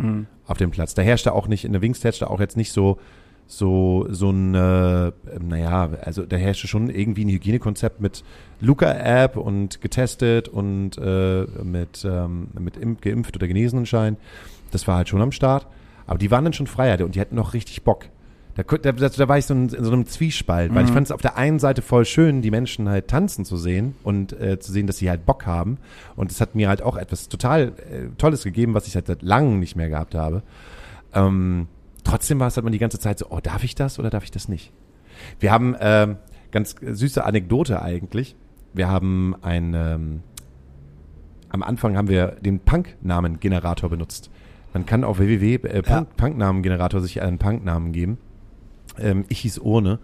auf 0.45 0.57
dem 0.57 0.71
Platz. 0.71 0.93
Da 0.93 1.01
herrschte 1.01 1.33
auch 1.33 1.47
nicht, 1.47 1.65
in 1.65 1.71
der 1.71 1.81
Wings 1.81 2.03
herrschte 2.03 2.29
auch 2.29 2.39
jetzt 2.39 2.57
nicht 2.57 2.71
so, 2.71 2.99
so, 3.47 4.05
so 4.09 4.29
ein, 4.29 4.53
äh, 4.53 5.07
ähm, 5.07 5.13
naja, 5.47 5.89
also 6.03 6.25
da 6.25 6.35
herrschte 6.35 6.67
schon 6.67 6.89
irgendwie 6.89 7.25
ein 7.25 7.29
Hygienekonzept 7.29 7.99
mit 7.99 8.23
Luca-App 8.61 9.37
und 9.37 9.81
getestet 9.81 10.47
und 10.47 10.97
äh, 10.99 11.45
mit, 11.63 12.05
ähm, 12.05 12.49
mit 12.59 12.77
imp 12.77 13.01
geimpft 13.01 13.35
oder 13.35 13.47
Genesenenschein. 13.47 14.17
Das 14.69 14.87
war 14.87 14.97
halt 14.97 15.09
schon 15.09 15.21
am 15.21 15.31
Start. 15.31 15.65
Aber 16.05 16.19
die 16.19 16.29
waren 16.29 16.43
dann 16.43 16.53
schon 16.53 16.67
Freiheit 16.67 17.01
und 17.01 17.15
die 17.15 17.21
hatten 17.21 17.35
noch 17.35 17.53
richtig 17.53 17.83
Bock. 17.83 18.05
Da, 18.63 18.91
da, 18.91 18.91
da 18.91 19.27
war 19.27 19.37
ich 19.37 19.45
so 19.45 19.53
in, 19.53 19.69
in 19.69 19.83
so 19.83 19.91
einem 19.91 20.05
Zwiespalt, 20.05 20.73
weil 20.73 20.85
ich 20.85 20.91
fand 20.91 21.05
es 21.05 21.11
auf 21.11 21.21
der 21.21 21.37
einen 21.37 21.59
Seite 21.59 21.81
voll 21.81 22.03
schön, 22.05 22.41
die 22.41 22.51
Menschen 22.51 22.89
halt 22.89 23.07
tanzen 23.07 23.45
zu 23.45 23.57
sehen 23.57 23.95
und 24.03 24.33
äh, 24.33 24.59
zu 24.59 24.71
sehen, 24.71 24.87
dass 24.87 24.97
sie 24.97 25.09
halt 25.09 25.25
Bock 25.25 25.45
haben. 25.45 25.77
Und 26.15 26.31
es 26.31 26.41
hat 26.41 26.55
mir 26.55 26.67
halt 26.67 26.81
auch 26.81 26.97
etwas 26.97 27.29
total 27.29 27.73
äh, 27.89 28.09
Tolles 28.17 28.43
gegeben, 28.43 28.73
was 28.73 28.87
ich 28.87 28.95
halt 28.95 29.07
seit 29.07 29.21
langem 29.21 29.59
nicht 29.59 29.75
mehr 29.75 29.89
gehabt 29.89 30.15
habe. 30.15 30.43
Ähm, 31.13 31.67
trotzdem 32.03 32.39
war 32.39 32.47
es 32.47 32.55
halt 32.57 32.63
man 32.63 32.73
die 32.73 32.79
ganze 32.79 32.99
Zeit 32.99 33.19
so, 33.19 33.27
oh, 33.29 33.39
darf 33.41 33.63
ich 33.63 33.75
das 33.75 33.99
oder 33.99 34.09
darf 34.09 34.23
ich 34.23 34.31
das 34.31 34.49
nicht? 34.49 34.73
Wir 35.39 35.51
haben 35.51 35.75
ähm, 35.79 36.17
ganz 36.51 36.75
süße 36.81 37.23
Anekdote 37.23 37.81
eigentlich. 37.81 38.35
Wir 38.73 38.89
haben 38.89 39.35
ein, 39.41 39.73
ähm, 39.73 40.21
am 41.49 41.63
Anfang 41.63 41.97
haben 41.97 42.09
wir 42.09 42.37
den 42.41 42.59
Punk-Namen-Generator 42.59 43.89
benutzt. 43.89 44.29
Man 44.73 44.85
kann 44.85 45.03
auf 45.03 45.19
www 45.19 45.55
äh, 45.55 45.75
Ja. 45.75 45.81
Punk, 45.81 46.17
Punk-Namen-Generator 46.17 47.01
sich 47.01 47.21
einen 47.21 47.37
Punk-Namen 47.37 47.91
geben. 47.91 48.17
Ähm, 49.01 49.25
ich 49.29 49.39
hieß 49.39 49.61
weiß, 49.63 49.97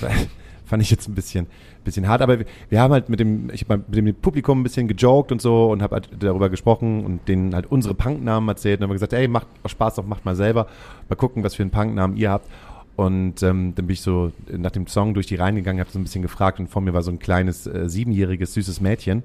fand 0.64 0.82
ich 0.82 0.90
jetzt 0.90 1.08
ein 1.08 1.14
bisschen, 1.14 1.46
bisschen 1.84 2.08
hart, 2.08 2.22
aber 2.22 2.40
wir, 2.40 2.46
wir 2.68 2.80
haben 2.80 2.92
halt 2.92 3.08
mit 3.08 3.20
dem, 3.20 3.50
ich 3.50 3.64
hab 3.68 3.88
mit 3.88 3.94
dem 3.94 4.14
Publikum 4.14 4.60
ein 4.60 4.62
bisschen 4.62 4.88
gejoked 4.88 5.32
und 5.32 5.40
so 5.40 5.70
und 5.70 5.82
habe 5.82 5.96
halt 5.96 6.10
darüber 6.18 6.50
gesprochen 6.50 7.04
und 7.04 7.28
denen 7.28 7.54
halt 7.54 7.66
unsere 7.70 7.94
Punknamen 7.94 8.48
erzählt 8.48 8.80
und 8.80 8.84
haben 8.84 8.92
gesagt, 8.92 9.12
ey, 9.12 9.28
macht 9.28 9.46
Spaß, 9.64 9.96
doch 9.96 10.06
macht 10.06 10.24
mal 10.24 10.34
selber, 10.34 10.66
mal 11.08 11.16
gucken, 11.16 11.44
was 11.44 11.54
für 11.54 11.62
einen 11.62 11.70
Punknamen 11.70 12.16
ihr 12.16 12.30
habt. 12.30 12.48
Und 12.96 13.42
ähm, 13.42 13.74
dann 13.74 13.86
bin 13.86 13.90
ich 13.90 14.00
so 14.00 14.32
nach 14.50 14.70
dem 14.70 14.86
Song 14.86 15.12
durch 15.12 15.26
die 15.26 15.34
Reihen 15.34 15.56
gegangen, 15.56 15.80
habe 15.80 15.90
so 15.90 15.98
ein 15.98 16.02
bisschen 16.02 16.22
gefragt 16.22 16.58
und 16.58 16.68
vor 16.68 16.80
mir 16.80 16.94
war 16.94 17.02
so 17.02 17.10
ein 17.10 17.18
kleines 17.18 17.66
äh, 17.66 17.90
siebenjähriges 17.90 18.54
süßes 18.54 18.80
Mädchen 18.80 19.22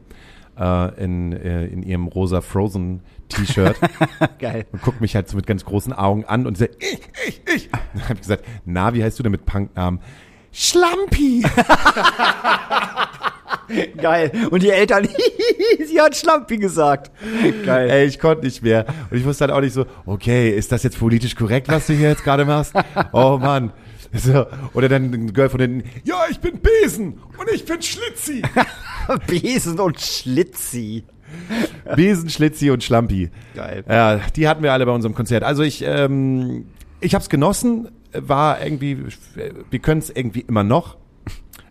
äh, 0.57 1.03
in, 1.03 1.33
äh, 1.33 1.65
in 1.65 1.83
ihrem 1.83 2.07
rosa 2.07 2.41
Frozen 2.41 3.01
T-Shirt 3.29 3.75
Geil. 4.39 4.65
und 4.71 4.81
guckt 4.81 5.01
mich 5.01 5.15
halt 5.15 5.29
so 5.29 5.35
mit 5.37 5.47
ganz 5.47 5.63
großen 5.65 5.93
Augen 5.93 6.25
an 6.25 6.45
und 6.45 6.57
sagt, 6.57 6.75
ich, 6.83 7.01
ich, 7.27 7.41
ich. 7.55 7.69
Dann 7.93 8.03
habe 8.03 8.13
ich 8.15 8.21
gesagt, 8.21 8.45
na, 8.65 8.93
wie 8.93 9.03
heißt 9.03 9.17
du 9.19 9.23
denn 9.23 9.31
mit 9.31 9.45
Punknamen? 9.45 9.99
Schlampi. 10.51 11.45
Geil. 13.97 14.31
Und 14.49 14.63
die 14.63 14.69
Eltern, 14.69 15.07
sie 15.85 16.01
hat 16.01 16.15
Schlampi 16.15 16.57
gesagt. 16.57 17.11
Geil. 17.65 17.89
Ey, 17.89 18.05
ich 18.05 18.19
konnte 18.19 18.43
nicht 18.45 18.61
mehr. 18.61 18.85
Und 19.09 19.17
ich 19.17 19.23
wusste 19.23 19.45
halt 19.45 19.53
auch 19.53 19.61
nicht 19.61 19.73
so, 19.73 19.85
okay, 20.05 20.49
ist 20.49 20.71
das 20.71 20.83
jetzt 20.83 20.99
politisch 20.99 21.35
korrekt, 21.35 21.69
was 21.69 21.87
du 21.87 21.93
hier 21.93 22.09
jetzt 22.09 22.23
gerade 22.23 22.43
machst? 22.45 22.73
Oh 23.13 23.37
Mann. 23.41 23.71
So. 24.17 24.45
Oder 24.73 24.89
dann 24.89 25.13
ein 25.13 25.33
Girl 25.33 25.49
von 25.49 25.61
hinten, 25.61 25.89
ja, 26.03 26.23
ich 26.29 26.39
bin 26.39 26.59
Besen 26.59 27.19
und 27.37 27.49
ich 27.53 27.65
bin 27.65 27.81
Schlitzi. 27.81 28.41
Besen 29.27 29.79
und 29.79 29.99
Schlitzi. 29.99 31.05
Besen, 31.95 32.29
Schlitzi 32.29 32.71
und 32.71 32.83
Schlampi. 32.83 33.29
Geil. 33.55 33.83
Ja, 33.87 34.17
die 34.35 34.47
hatten 34.47 34.63
wir 34.63 34.73
alle 34.73 34.85
bei 34.85 34.91
unserem 34.91 35.15
Konzert. 35.15 35.43
Also 35.43 35.63
ich, 35.63 35.83
ähm, 35.85 36.65
ich 36.99 37.13
habe 37.13 37.21
es 37.21 37.29
genossen, 37.29 37.89
war 38.13 38.61
irgendwie, 38.61 38.97
wir 39.69 39.79
können 39.79 39.99
es 39.99 40.09
irgendwie 40.09 40.41
immer 40.41 40.63
noch, 40.63 40.97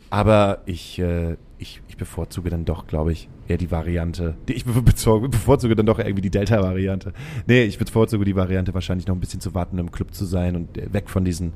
aber 0.09 0.62
ich, 0.66 0.98
äh, 0.98 1.37
ich, 1.59 1.83
ich 1.88 1.96
bevorzuge 1.96 2.50
dann 2.50 2.64
doch, 2.64 2.87
glaube 2.87 3.12
ich, 3.12 3.29
eher 3.48 3.59
die 3.59 3.70
Variante. 3.70 4.35
Die 4.48 4.55
ich 4.55 4.64
bevorzuge, 4.64 5.29
bevorzuge 5.29 5.76
dann 5.76 5.87
doch 5.87 5.98
irgendwie 5.98 6.22
die 6.22 6.31
Delta-Variante. 6.31 7.12
Nee, 7.46 7.64
ich 7.64 7.79
bevorzuge 7.79 8.24
die 8.24 8.37
Variante 8.37 8.72
wahrscheinlich 8.72 9.07
noch 9.07 9.14
ein 9.14 9.20
bisschen 9.20 9.40
zu 9.40 9.55
warten, 9.55 9.79
im 9.79 9.90
Club 9.90 10.14
zu 10.14 10.24
sein 10.24 10.57
und 10.57 10.79
äh, 10.79 10.92
weg 10.92 11.11
von 11.11 11.24
diesen, 11.24 11.53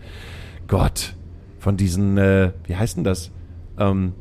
Gott, 0.68 1.14
von 1.58 1.76
diesen, 1.76 2.18
äh, 2.18 2.52
wie 2.66 2.76
heißt 2.76 2.96
denn 2.96 3.04
das? 3.04 3.30
Ähm, 3.78 4.14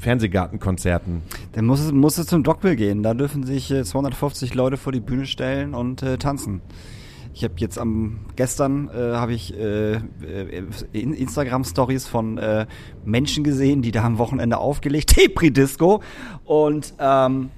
Fernsehgartenkonzerten. 0.00 1.22
Dann 1.52 1.66
muss 1.66 1.80
es, 1.80 1.92
muss 1.92 2.18
es 2.18 2.26
zum 2.26 2.42
Dockville 2.42 2.76
gehen. 2.76 3.02
Da 3.02 3.14
dürfen 3.14 3.44
sich 3.44 3.70
äh, 3.70 3.84
250 3.84 4.54
Leute 4.54 4.76
vor 4.76 4.92
die 4.92 5.00
Bühne 5.00 5.26
stellen 5.26 5.74
und 5.74 6.02
äh, 6.02 6.18
tanzen. 6.18 6.60
Ich 7.32 7.42
habe 7.42 7.54
jetzt 7.56 7.78
am 7.78 8.20
gestern 8.36 8.88
äh, 8.88 9.14
habe 9.14 9.32
ich 9.32 9.58
äh, 9.58 9.94
äh, 9.94 10.64
in 10.92 11.12
Instagram 11.14 11.64
Stories 11.64 12.06
von 12.06 12.38
äh, 12.38 12.66
Menschen 13.04 13.42
gesehen, 13.42 13.82
die 13.82 13.90
da 13.90 14.04
am 14.04 14.18
Wochenende 14.18 14.58
aufgelegt, 14.58 15.10
Tepri 15.14 15.50
Disco 15.50 16.00
und 16.44 16.94
ähm, 17.00 17.50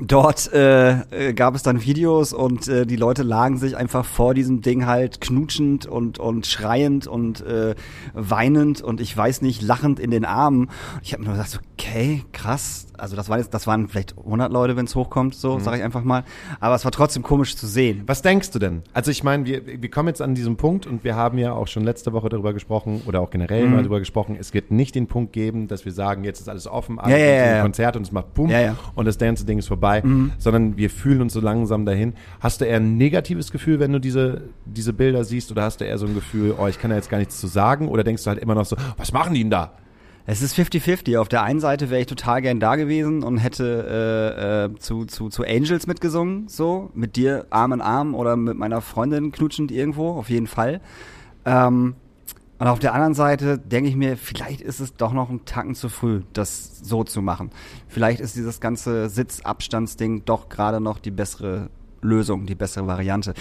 Dort 0.00 0.52
äh, 0.52 1.28
äh, 1.28 1.32
gab 1.32 1.54
es 1.54 1.62
dann 1.62 1.82
Videos 1.82 2.32
und 2.34 2.68
äh, 2.68 2.84
die 2.84 2.96
Leute 2.96 3.22
lagen 3.22 3.56
sich 3.56 3.76
einfach 3.76 4.04
vor 4.04 4.34
diesem 4.34 4.60
Ding 4.60 4.84
halt 4.86 5.22
knutschend 5.22 5.86
und 5.86 6.18
und 6.18 6.46
schreiend 6.46 7.06
und 7.06 7.40
äh, 7.46 7.74
weinend 8.12 8.82
und 8.82 9.00
ich 9.00 9.16
weiß 9.16 9.40
nicht 9.42 9.62
lachend 9.62 9.98
in 9.98 10.10
den 10.10 10.24
Armen. 10.26 10.68
Ich 11.02 11.12
habe 11.14 11.22
mir 11.22 11.30
nur 11.30 11.38
gedacht, 11.38 11.60
okay, 11.78 12.22
krass. 12.32 12.86
Also 12.98 13.16
das 13.16 13.28
waren 13.28 13.38
jetzt, 13.38 13.52
das 13.54 13.66
waren 13.66 13.88
vielleicht 13.88 14.16
100 14.18 14.50
Leute, 14.52 14.76
wenn 14.76 14.86
es 14.86 14.94
hochkommt, 14.94 15.34
so 15.34 15.56
Mhm. 15.56 15.60
sage 15.60 15.78
ich 15.78 15.82
einfach 15.82 16.02
mal. 16.04 16.24
Aber 16.60 16.74
es 16.74 16.84
war 16.84 16.92
trotzdem 16.92 17.22
komisch 17.22 17.56
zu 17.56 17.66
sehen. 17.66 18.02
Was 18.06 18.22
denkst 18.22 18.50
du 18.50 18.58
denn? 18.58 18.82
Also 18.92 19.10
ich 19.10 19.22
meine, 19.22 19.44
wir, 19.46 19.62
wir 19.66 19.90
kommen 19.90 20.08
jetzt 20.08 20.20
an 20.22 20.34
diesem 20.34 20.56
Punkt 20.56 20.86
und 20.86 21.04
wir 21.04 21.14
haben 21.14 21.38
ja 21.38 21.52
auch 21.52 21.68
schon 21.68 21.84
letzte 21.84 22.12
Woche 22.12 22.28
darüber 22.28 22.52
gesprochen 22.52 23.02
oder 23.06 23.20
auch 23.20 23.30
generell 23.30 23.64
Mhm. 23.66 23.70
mal 23.72 23.78
darüber 23.78 23.98
gesprochen, 23.98 24.36
es 24.38 24.52
wird 24.52 24.70
nicht 24.70 24.94
den 24.94 25.06
Punkt 25.06 25.32
geben, 25.32 25.68
dass 25.68 25.84
wir 25.86 25.92
sagen, 25.92 26.24
jetzt 26.24 26.40
ist 26.40 26.48
alles 26.50 26.66
offen, 26.66 26.98
alles 26.98 27.12
Ja, 27.18 27.24
ja, 27.24 27.34
ja, 27.34 27.42
ein 27.44 27.56
ja. 27.56 27.62
Konzert 27.62 27.96
und 27.96 28.02
es 28.02 28.12
macht 28.12 28.34
Boom 28.34 28.50
Ja, 28.50 28.60
ja. 28.60 28.76
und 28.94 29.06
das 29.06 29.16
Dance-Ding 29.18 29.58
ist 29.58 29.68
vorbei, 29.68 29.85
sondern 30.38 30.76
wir 30.76 30.90
fühlen 30.90 31.20
uns 31.22 31.32
so 31.32 31.40
langsam 31.40 31.84
dahin. 31.86 32.14
Hast 32.40 32.60
du 32.60 32.64
eher 32.64 32.76
ein 32.76 32.96
negatives 32.96 33.52
Gefühl, 33.52 33.80
wenn 33.80 33.92
du 33.92 34.00
diese, 34.00 34.42
diese 34.64 34.92
Bilder 34.92 35.24
siehst 35.24 35.50
oder 35.50 35.62
hast 35.62 35.80
du 35.80 35.84
eher 35.84 35.98
so 35.98 36.06
ein 36.06 36.14
Gefühl, 36.14 36.54
oh, 36.58 36.66
ich 36.66 36.78
kann 36.78 36.90
da 36.90 36.96
jetzt 36.96 37.10
gar 37.10 37.18
nichts 37.18 37.40
zu 37.40 37.46
sagen 37.46 37.88
oder 37.88 38.04
denkst 38.04 38.24
du 38.24 38.28
halt 38.28 38.38
immer 38.38 38.54
noch 38.54 38.66
so, 38.66 38.76
was 38.96 39.12
machen 39.12 39.34
die 39.34 39.40
denn 39.40 39.50
da? 39.50 39.72
Es 40.28 40.42
ist 40.42 40.58
50-50. 40.58 41.18
Auf 41.18 41.28
der 41.28 41.44
einen 41.44 41.60
Seite 41.60 41.88
wäre 41.88 42.00
ich 42.00 42.08
total 42.08 42.42
gern 42.42 42.58
da 42.58 42.74
gewesen 42.74 43.22
und 43.22 43.38
hätte 43.38 43.86
äh, 44.34 44.64
äh, 44.64 44.78
zu, 44.78 45.04
zu, 45.04 45.28
zu 45.28 45.44
Angels 45.44 45.86
mitgesungen, 45.86 46.48
so, 46.48 46.90
mit 46.94 47.14
dir 47.14 47.46
Arm 47.50 47.72
in 47.72 47.80
Arm 47.80 48.14
oder 48.14 48.36
mit 48.36 48.56
meiner 48.56 48.80
Freundin 48.80 49.30
knutschend 49.30 49.70
irgendwo, 49.70 50.10
auf 50.10 50.28
jeden 50.28 50.48
Fall. 50.48 50.80
Ähm, 51.44 51.94
und 52.58 52.68
auf 52.68 52.78
der 52.78 52.94
anderen 52.94 53.14
Seite 53.14 53.58
denke 53.58 53.90
ich 53.90 53.96
mir, 53.96 54.16
vielleicht 54.16 54.62
ist 54.62 54.80
es 54.80 54.94
doch 54.94 55.12
noch 55.12 55.28
ein 55.28 55.44
Tacken 55.44 55.74
zu 55.74 55.88
früh, 55.88 56.22
das 56.32 56.78
so 56.82 57.04
zu 57.04 57.20
machen. 57.20 57.50
Vielleicht 57.86 58.20
ist 58.20 58.34
dieses 58.34 58.60
ganze 58.60 59.10
Sitzabstandsding 59.10 60.24
doch 60.24 60.48
gerade 60.48 60.80
noch 60.80 60.98
die 60.98 61.10
bessere 61.10 61.68
Lösung, 62.06 62.46
die 62.46 62.54
bessere 62.54 62.86
Variante. 62.86 63.34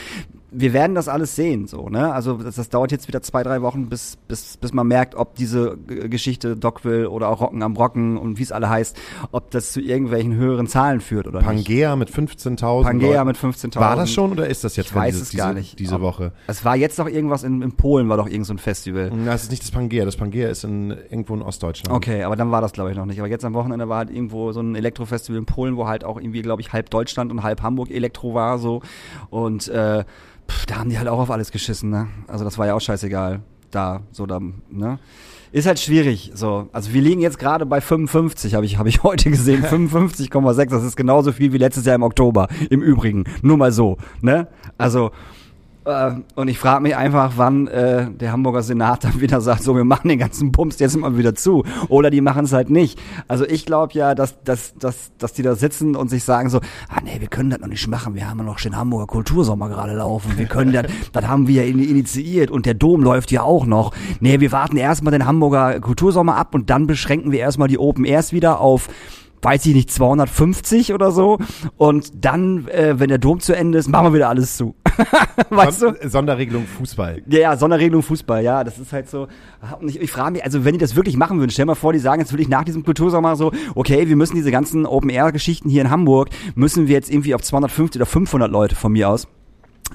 Wir 0.58 0.72
werden 0.74 0.96
das 0.96 1.10
alles 1.10 1.36
sehen, 1.36 1.68
so, 1.68 1.90
ne? 1.90 2.14
Also 2.14 2.36
das, 2.38 2.56
das 2.56 2.70
dauert 2.70 2.92
jetzt 2.92 3.08
wieder 3.10 3.22
zwei, 3.22 3.44
drei 3.44 3.62
Wochen, 3.62 3.88
bis, 3.90 4.18
bis, 4.28 4.56
bis 4.58 4.72
man 4.74 4.88
merkt, 4.88 5.14
ob 5.16 5.36
diese 5.36 5.76
G- 5.86 6.08
Geschichte 6.08 6.56
Dockville 6.56 7.10
oder 7.10 7.28
auch 7.30 7.42
Rocken 7.42 7.62
am 7.62 7.76
Rocken 7.76 8.18
und 8.18 8.38
wie 8.40 8.44
es 8.44 8.54
alle 8.54 8.70
heißt, 8.70 8.96
ob 9.32 9.52
das 9.52 9.74
zu 9.74 9.82
irgendwelchen 9.82 10.34
höheren 10.36 10.68
Zahlen 10.68 11.02
führt 11.02 11.28
oder 11.28 11.40
nicht. 11.40 11.68
Pangea 11.68 11.96
mit 11.98 12.10
15.000 12.10 12.84
Pangea 12.84 13.26
mit 13.26 13.36
15.000. 13.38 13.76
War 13.80 13.98
das 13.98 14.12
schon 14.12 14.32
oder 14.32 14.48
ist 14.48 14.64
das 14.64 14.78
jetzt 14.78 14.88
Ich 14.92 14.96
weiß 14.96 15.14
diese, 15.16 15.24
es 15.24 15.36
gar 15.36 15.48
diese, 15.50 15.60
nicht. 15.60 15.80
diese 15.80 16.00
Woche? 16.00 16.32
Es 16.48 16.64
war 16.64 16.78
jetzt 16.78 16.98
noch 17.00 17.10
irgendwas 17.10 17.44
in, 17.44 17.62
in 17.62 17.74
Polen, 17.74 18.08
war 18.08 18.16
doch 18.16 18.28
irgend 18.30 18.46
so 18.48 18.54
ein 18.54 18.58
Festival. 18.60 19.12
Na, 19.14 19.34
es 19.34 19.44
ist 19.44 19.52
nicht 19.52 19.64
das 19.64 19.72
Pangea. 19.72 20.06
Das 20.06 20.16
Pangea 20.16 20.48
ist 20.48 20.64
in, 20.64 20.92
irgendwo 20.92 21.34
in 21.36 21.42
Ostdeutschland. 21.42 21.94
Okay, 21.94 22.24
aber 22.24 22.38
dann 22.38 22.50
war 22.52 22.62
das 22.62 22.72
glaube 22.72 22.92
ich 22.92 22.98
noch 22.98 23.06
nicht. 23.06 23.20
Aber 23.20 23.28
jetzt 23.28 23.44
am 23.44 23.54
Wochenende 23.56 23.90
war 23.90 23.98
halt 23.98 24.10
irgendwo 24.10 24.54
so 24.54 24.62
ein 24.62 24.76
Elektrofestival 24.76 25.38
in 25.38 25.46
Polen, 25.46 25.76
wo 25.76 25.86
halt 25.88 26.06
auch 26.06 26.18
irgendwie, 26.18 26.42
glaube 26.42 26.62
ich, 26.62 26.72
halb 26.72 26.90
Deutschland 26.92 27.30
und 27.32 27.44
halb 27.44 27.62
Hamburg 27.62 27.92
Elektro 27.92 28.34
war 28.34 28.55
so. 28.58 28.82
Und 29.30 29.68
äh, 29.68 30.04
pff, 30.50 30.66
da 30.66 30.76
haben 30.78 30.90
die 30.90 30.98
halt 30.98 31.08
auch 31.08 31.20
auf 31.20 31.32
alles 31.32 31.52
geschissen, 31.52 31.90
ne? 31.90 32.08
Also 32.28 32.44
das 32.44 32.58
war 32.58 32.68
ja 32.68 32.74
auch 32.76 32.82
scheißegal. 32.82 33.42
Da, 33.72 34.02
so 34.12 34.26
da, 34.26 34.40
ne? 34.70 35.00
Ist 35.52 35.68
halt 35.68 35.80
schwierig, 35.80 36.32
so. 36.34 36.68
Also 36.74 36.94
wir 36.94 37.02
liegen 37.02 37.22
jetzt 37.22 37.40
gerade 37.40 37.66
bei 37.66 37.80
55, 37.80 38.56
habe 38.56 38.66
ich, 38.66 38.78
habe 38.78 38.90
ich 38.90 39.04
heute 39.04 39.30
gesehen. 39.30 39.64
55,6, 39.66 40.70
das 40.70 40.84
ist 40.84 40.96
genauso 40.96 41.32
viel 41.32 41.54
wie 41.54 41.58
letztes 41.58 41.86
Jahr 41.86 41.96
im 41.96 42.04
Oktober. 42.04 42.48
Im 42.70 42.82
Übrigen. 42.82 43.24
Nur 43.42 43.58
mal 43.58 43.72
so, 43.72 43.98
ne? 44.22 44.48
Also, 44.78 45.12
und 46.36 46.48
ich 46.48 46.58
frage 46.58 46.82
mich 46.82 46.96
einfach, 46.96 47.34
wann 47.36 47.68
äh, 47.68 48.10
der 48.12 48.32
Hamburger 48.32 48.64
Senat 48.64 49.04
dann 49.04 49.22
wieder 49.22 49.40
sagt, 49.40 49.62
so, 49.62 49.76
wir 49.76 49.84
machen 49.84 50.10
den 50.10 50.18
ganzen 50.18 50.52
Bums 50.52 50.80
jetzt 50.80 50.98
mal 50.98 51.16
wieder 51.18 51.36
zu. 51.36 51.64
Oder 51.90 52.10
die 52.10 52.22
machen 52.22 52.46
es 52.46 52.54
halt 52.54 52.70
nicht. 52.72 53.00
Also 53.28 53.46
ich 53.46 53.66
glaube 53.68 53.94
ja, 53.94 54.16
dass, 54.16 54.42
dass, 54.44 54.74
dass, 54.76 55.12
dass 55.20 55.34
die 55.34 55.44
da 55.44 55.56
sitzen 55.56 55.96
und 55.96 56.10
sich 56.10 56.24
sagen 56.24 56.50
so, 56.50 56.58
ah 56.90 57.02
nee, 57.04 57.18
wir 57.20 57.28
können 57.28 57.52
das 57.52 57.60
noch 57.60 57.68
nicht 57.68 57.88
machen, 57.88 58.16
wir 58.16 58.28
haben 58.28 58.40
ja 58.40 58.44
noch 58.46 58.60
den 58.60 58.76
Hamburger 58.76 59.06
Kultursommer 59.06 59.70
gerade 59.70 59.94
laufen. 59.94 60.38
Wir 60.38 60.48
können 60.48 60.74
das, 60.74 60.86
das 61.14 61.28
haben 61.28 61.48
wir 61.48 61.64
ja 61.64 61.70
in- 61.70 61.80
initiiert 61.88 62.50
und 62.50 62.66
der 62.66 62.74
Dom 62.74 63.04
läuft 63.04 63.32
ja 63.32 63.44
auch 63.44 63.66
noch. 63.68 63.94
Nee, 64.20 64.40
wir 64.40 64.52
warten 64.52 64.78
erstmal 64.78 65.12
den 65.12 65.26
Hamburger 65.28 65.80
Kultursommer 65.80 66.36
ab 66.36 66.56
und 66.56 66.70
dann 66.72 66.88
beschränken 66.88 67.32
wir 67.32 67.40
erstmal 67.40 67.68
die 67.68 67.78
Open 67.78 68.06
Airs 68.06 68.34
wieder 68.34 68.60
auf 68.60 68.88
weiß 69.46 69.66
ich 69.68 69.76
nicht, 69.76 69.92
250 69.92 70.94
oder 70.94 71.12
so. 71.12 71.38
Und 71.78 72.26
dann, 72.26 72.68
äh, 72.68 73.00
wenn 73.00 73.10
der 73.10 73.20
Dom 73.20 73.40
zu 73.40 73.56
Ende 73.56 73.78
ist, 73.78 73.88
machen 73.88 74.08
wir 74.08 74.14
wieder 74.16 74.30
alles 74.30 74.58
zu. 74.58 74.76
weißt 75.50 75.84
du? 75.84 75.86
Son 75.86 76.10
Sonderregelung 76.10 76.66
Fußball. 76.66 77.22
Ja, 77.28 77.40
ja, 77.40 77.58
Sonderregelung 77.58 78.02
Fußball, 78.02 78.44
ja, 78.44 78.64
das 78.64 78.80
ist 78.80 78.92
halt 78.92 79.08
so. 79.08 79.28
Und 79.80 79.90
ich, 79.90 80.02
ich 80.02 80.12
frage 80.12 80.32
mich, 80.32 80.44
also 80.44 80.66
wenn 80.66 80.74
die 80.74 80.80
das 80.80 80.96
wirklich 80.96 81.16
machen 81.16 81.40
würden, 81.40 81.52
stell 81.52 81.66
mal 81.66 81.76
vor, 81.76 81.94
die 81.94 82.00
sagen 82.00 82.22
jetzt 82.22 82.32
wirklich 82.34 82.50
nach 82.50 82.64
diesem 82.64 82.84
Kultursommer 82.84 83.36
so, 83.36 83.52
okay, 83.76 84.08
wir 84.10 84.16
müssen 84.16 84.36
diese 84.36 84.50
ganzen 84.50 84.88
Open-Air-Geschichten 84.88 85.70
hier 85.70 85.84
in 85.84 85.92
Hamburg, 85.92 86.30
müssen 86.56 86.88
wir 86.88 86.96
jetzt 86.96 87.12
irgendwie 87.12 87.36
auf 87.36 87.44
250 87.44 88.02
oder 88.02 88.08
500 88.08 88.52
Leute 88.52 88.76
von 88.76 88.92
mir 88.94 89.10
aus 89.10 89.28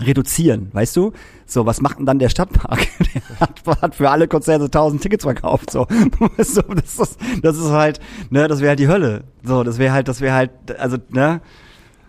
reduzieren, 0.01 0.71
weißt 0.73 0.97
du? 0.97 1.13
So, 1.47 1.67
was 1.67 1.81
macht 1.81 1.99
denn 1.99 2.07
dann 2.07 2.19
der 2.19 2.29
Stadtpark? 2.29 2.87
Der 3.15 3.41
hat, 3.41 3.83
hat 3.83 3.95
für 3.95 4.11
alle 4.11 4.29
Konzerte 4.29 4.65
1000 4.67 5.03
Tickets 5.03 5.25
verkauft, 5.25 5.71
so. 5.71 5.87
so 6.39 6.63
das, 6.63 6.99
ist, 6.99 7.19
das 7.43 7.57
ist 7.57 7.71
halt, 7.71 8.01
ne, 8.31 8.49
das 8.49 8.61
wäre 8.61 8.71
halt 8.71 8.79
die 8.79 8.89
Hölle. 8.89 9.25
So, 9.43 9.65
das 9.65 9.79
wäre 9.79 9.93
halt, 9.93 10.09
das 10.09 10.21
wäre 10.21 10.35
halt, 10.35 10.51
also, 10.79 10.99
ne, 11.11 11.41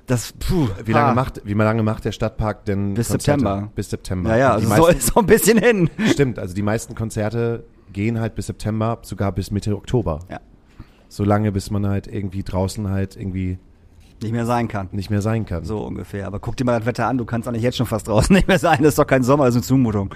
das, 0.07 0.33
puh. 0.33 0.67
Wie 0.83 0.91
lange 0.91 1.11
ah. 1.11 1.13
macht, 1.13 1.41
wie 1.45 1.53
lange 1.53 1.83
macht 1.83 2.05
der 2.05 2.11
Stadtpark 2.11 2.65
denn 2.65 2.93
Bis 2.93 3.09
Konzerte? 3.09 3.39
September. 3.39 3.71
Bis 3.75 3.89
September. 3.89 4.29
Ja, 4.31 4.37
ja, 4.37 4.53
also 4.53 4.67
so 4.67 4.69
meisten, 4.69 4.97
ist 4.97 5.07
so 5.07 5.19
ein 5.19 5.25
bisschen 5.25 5.57
hin. 5.57 5.89
stimmt, 6.07 6.37
also 6.37 6.53
die 6.53 6.61
meisten 6.61 6.95
Konzerte 6.95 7.63
gehen 7.93 8.19
halt 8.19 8.35
bis 8.35 8.47
September, 8.47 8.99
sogar 9.03 9.31
bis 9.31 9.51
Mitte 9.51 9.75
Oktober. 9.75 10.19
Ja. 10.29 10.39
So 11.07 11.23
lange, 11.23 11.51
bis 11.51 11.71
man 11.71 11.87
halt 11.87 12.07
irgendwie 12.07 12.43
draußen 12.43 12.89
halt 12.89 13.15
irgendwie 13.15 13.57
Nicht 14.21 14.31
mehr 14.31 14.45
sein 14.45 14.67
kann. 14.67 14.89
nicht 14.91 15.09
mehr 15.09 15.21
sein 15.21 15.45
kann. 15.45 15.63
So 15.63 15.79
ungefähr. 15.79 16.27
Aber 16.27 16.39
guck 16.39 16.55
dir 16.57 16.63
mal 16.63 16.77
das 16.77 16.85
Wetter 16.85 17.07
an, 17.07 17.17
du 17.17 17.25
kannst 17.25 17.47
eigentlich 17.47 17.63
jetzt 17.63 17.77
schon 17.77 17.87
fast 17.87 18.07
draußen 18.07 18.33
nicht 18.35 18.47
mehr 18.47 18.59
sein. 18.59 18.79
Das 18.79 18.89
ist 18.89 18.99
doch 18.99 19.07
kein 19.07 19.23
Sommer, 19.23 19.45
das 19.45 19.55
ist 19.55 19.61
eine 19.61 19.67
Zumutung. 19.67 20.13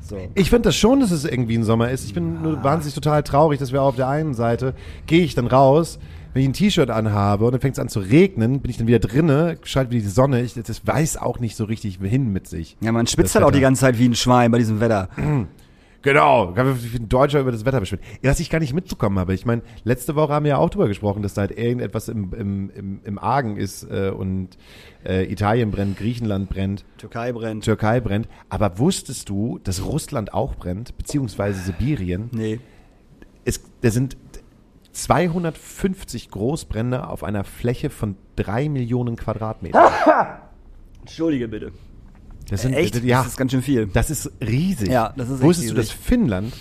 So. 0.00 0.16
Ich 0.34 0.50
finde 0.50 0.68
das 0.68 0.76
schon, 0.76 1.00
dass 1.00 1.10
es 1.10 1.24
irgendwie 1.24 1.56
ein 1.56 1.64
Sommer 1.64 1.90
ist. 1.90 2.04
Ich 2.04 2.14
bin 2.14 2.42
nur 2.42 2.62
wahnsinnig 2.64 2.94
total 2.94 3.22
traurig, 3.22 3.58
dass 3.58 3.72
wir 3.72 3.82
auf 3.82 3.96
der 3.96 4.08
einen 4.08 4.34
Seite 4.34 4.74
gehe 5.06 5.22
ich 5.22 5.34
dann 5.34 5.46
raus, 5.46 5.98
wenn 6.32 6.42
ich 6.42 6.48
ein 6.48 6.52
T-Shirt 6.52 6.90
anhabe 6.90 7.44
und 7.44 7.52
dann 7.52 7.60
fängt 7.60 7.76
es 7.76 7.80
an 7.80 7.88
zu 7.88 8.00
regnen, 8.00 8.60
bin 8.60 8.70
ich 8.70 8.78
dann 8.78 8.86
wieder 8.86 8.98
drinne, 8.98 9.58
schalte 9.62 9.90
wieder 9.90 10.02
die 10.02 10.08
Sonne. 10.08 10.42
Ich, 10.42 10.54
das 10.54 10.86
weiß 10.86 11.16
auch 11.16 11.38
nicht 11.38 11.56
so 11.56 11.64
richtig 11.64 11.98
hin 12.02 12.32
mit 12.32 12.46
sich. 12.46 12.76
Ja, 12.80 12.92
man 12.92 13.06
schwitzt 13.06 13.34
Das 13.34 13.34
halt 13.36 13.44
auch 13.44 13.50
die 13.50 13.60
ganze 13.60 13.80
Zeit 13.80 13.98
wie 13.98 14.06
ein 14.06 14.14
Schwein 14.14 14.50
bei 14.50 14.58
diesem 14.58 14.80
Wetter. 14.80 15.08
Genau, 16.02 16.52
kann 16.52 16.66
man 16.66 16.82
wie 16.82 16.96
ein 16.96 17.08
Deutscher 17.08 17.40
über 17.40 17.52
das 17.52 17.64
Wetter 17.64 17.80
beschweren. 17.80 18.02
Was 18.22 18.40
ich 18.40 18.48
gar 18.48 18.58
nicht 18.58 18.72
mitbekommen 18.72 19.18
habe. 19.18 19.34
Ich 19.34 19.44
meine, 19.44 19.62
letzte 19.84 20.14
Woche 20.14 20.32
haben 20.32 20.44
wir 20.44 20.50
ja 20.50 20.56
auch 20.56 20.70
drüber 20.70 20.88
gesprochen, 20.88 21.22
dass 21.22 21.34
da 21.34 21.42
halt 21.42 21.50
irgendetwas 21.50 22.08
im, 22.08 22.32
im, 22.32 22.70
im, 22.70 23.00
im 23.04 23.18
Argen 23.18 23.56
ist 23.56 23.84
äh, 23.84 24.10
und 24.10 24.56
äh, 25.04 25.30
Italien 25.30 25.70
brennt, 25.70 25.98
Griechenland 25.98 26.48
brennt, 26.48 26.84
Türkei 26.96 27.32
brennt. 27.32 27.64
Türkei 27.64 28.00
brennt. 28.00 28.28
Aber 28.48 28.78
wusstest 28.78 29.28
du, 29.28 29.58
dass 29.62 29.84
Russland 29.84 30.32
auch 30.32 30.54
brennt, 30.54 30.96
beziehungsweise 30.96 31.60
Sibirien? 31.60 32.30
Nee. 32.32 32.60
Es, 33.44 33.60
da 33.82 33.90
sind 33.90 34.16
250 34.92 36.30
Großbrände 36.30 37.08
auf 37.08 37.24
einer 37.24 37.44
Fläche 37.44 37.90
von 37.90 38.16
drei 38.36 38.68
Millionen 38.68 39.16
Quadratmetern. 39.16 39.92
Entschuldige 41.00 41.48
bitte. 41.48 41.72
Das 42.50 42.62
sind, 42.62 42.74
Echt? 42.74 43.02
Ja, 43.04 43.18
Das 43.18 43.28
ist 43.28 43.36
ganz 43.36 43.52
schön 43.52 43.62
viel. 43.62 43.86
das 43.86 44.10
ist 44.10 44.30
riesig. 44.40 44.88
Ja, 44.88 45.12
das 45.16 45.30
ist 45.30 45.40
Wusstest 45.40 45.70
du, 45.70 45.74
dass. 45.74 45.90
Finnland, 45.90 46.52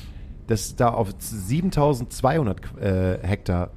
das 0.48 0.76
da 0.76 0.90
auf 0.90 1.10
7200 1.18 2.60
äh, 2.80 3.28
Hektar 3.28 3.72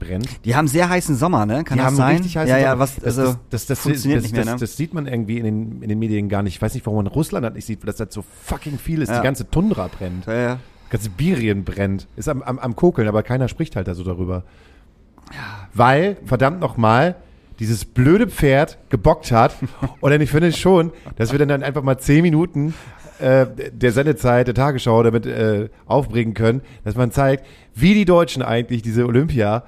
brennt? 0.00 0.44
Die 0.44 0.56
haben 0.56 0.66
sehr 0.66 0.88
heißen 0.88 1.14
Sommer, 1.16 1.46
ne? 1.46 1.62
Kann 1.62 1.78
die 1.78 1.84
das 1.84 1.86
haben 1.86 1.96
sein? 1.96 2.16
richtig 2.16 2.36
heiße 2.36 2.50
ja, 2.50 2.58
ja, 2.58 2.70
Sommer. 2.70 2.78
was, 2.80 2.96
das, 2.96 3.04
also, 3.04 3.22
das, 3.22 3.38
das, 3.50 3.66
das, 3.66 3.78
funktioniert 3.78 4.18
das, 4.18 4.24
nicht 4.24 4.32
mehr, 4.32 4.44
das, 4.44 4.54
ne? 4.54 4.60
das 4.60 4.76
sieht 4.76 4.92
man 4.92 5.06
irgendwie 5.06 5.38
in 5.38 5.44
den, 5.44 5.82
in 5.82 5.88
den 5.88 5.98
Medien 5.98 6.28
gar 6.28 6.42
nicht. 6.42 6.56
Ich 6.56 6.62
weiß 6.62 6.74
nicht, 6.74 6.84
warum 6.84 7.04
man 7.04 7.06
Russland 7.06 7.44
halt 7.44 7.54
nicht 7.54 7.64
sieht, 7.64 7.80
weil 7.82 7.86
das 7.86 8.00
halt 8.00 8.12
so 8.12 8.24
fucking 8.44 8.78
viel 8.78 9.00
ist. 9.00 9.08
Ja. 9.08 9.18
Die 9.18 9.24
ganze 9.24 9.48
Tundra 9.48 9.88
brennt. 9.88 10.26
ja, 10.26 10.34
ja. 10.34 10.58
Ganz 10.90 11.02
Sibirien 11.04 11.64
brennt. 11.64 12.06
Ist 12.16 12.28
am, 12.28 12.42
am, 12.42 12.58
am 12.60 12.76
Kokeln, 12.76 13.08
aber 13.08 13.22
keiner 13.24 13.48
spricht 13.48 13.74
halt 13.74 13.88
da 13.88 13.94
so 13.94 14.04
darüber. 14.04 14.44
Weil, 15.74 16.16
verdammt 16.24 16.60
nochmal, 16.60 17.16
dieses 17.58 17.84
blöde 17.84 18.28
Pferd 18.28 18.78
gebockt 18.90 19.32
hat. 19.32 19.54
Und 20.00 20.10
dann 20.10 20.20
ich 20.20 20.30
finde 20.30 20.52
schon, 20.52 20.92
dass 21.16 21.32
wir 21.32 21.38
dann 21.38 21.62
einfach 21.62 21.82
mal 21.82 21.98
zehn 21.98 22.22
Minuten 22.22 22.74
äh, 23.18 23.46
der 23.72 23.92
Sendezeit 23.92 24.46
der 24.46 24.54
Tagesschau 24.54 25.02
damit 25.02 25.26
äh, 25.26 25.68
aufbringen 25.86 26.34
können, 26.34 26.62
dass 26.84 26.96
man 26.96 27.10
zeigt, 27.10 27.46
wie 27.74 27.94
die 27.94 28.04
Deutschen 28.04 28.42
eigentlich 28.42 28.82
diese 28.82 29.06
Olympia 29.06 29.64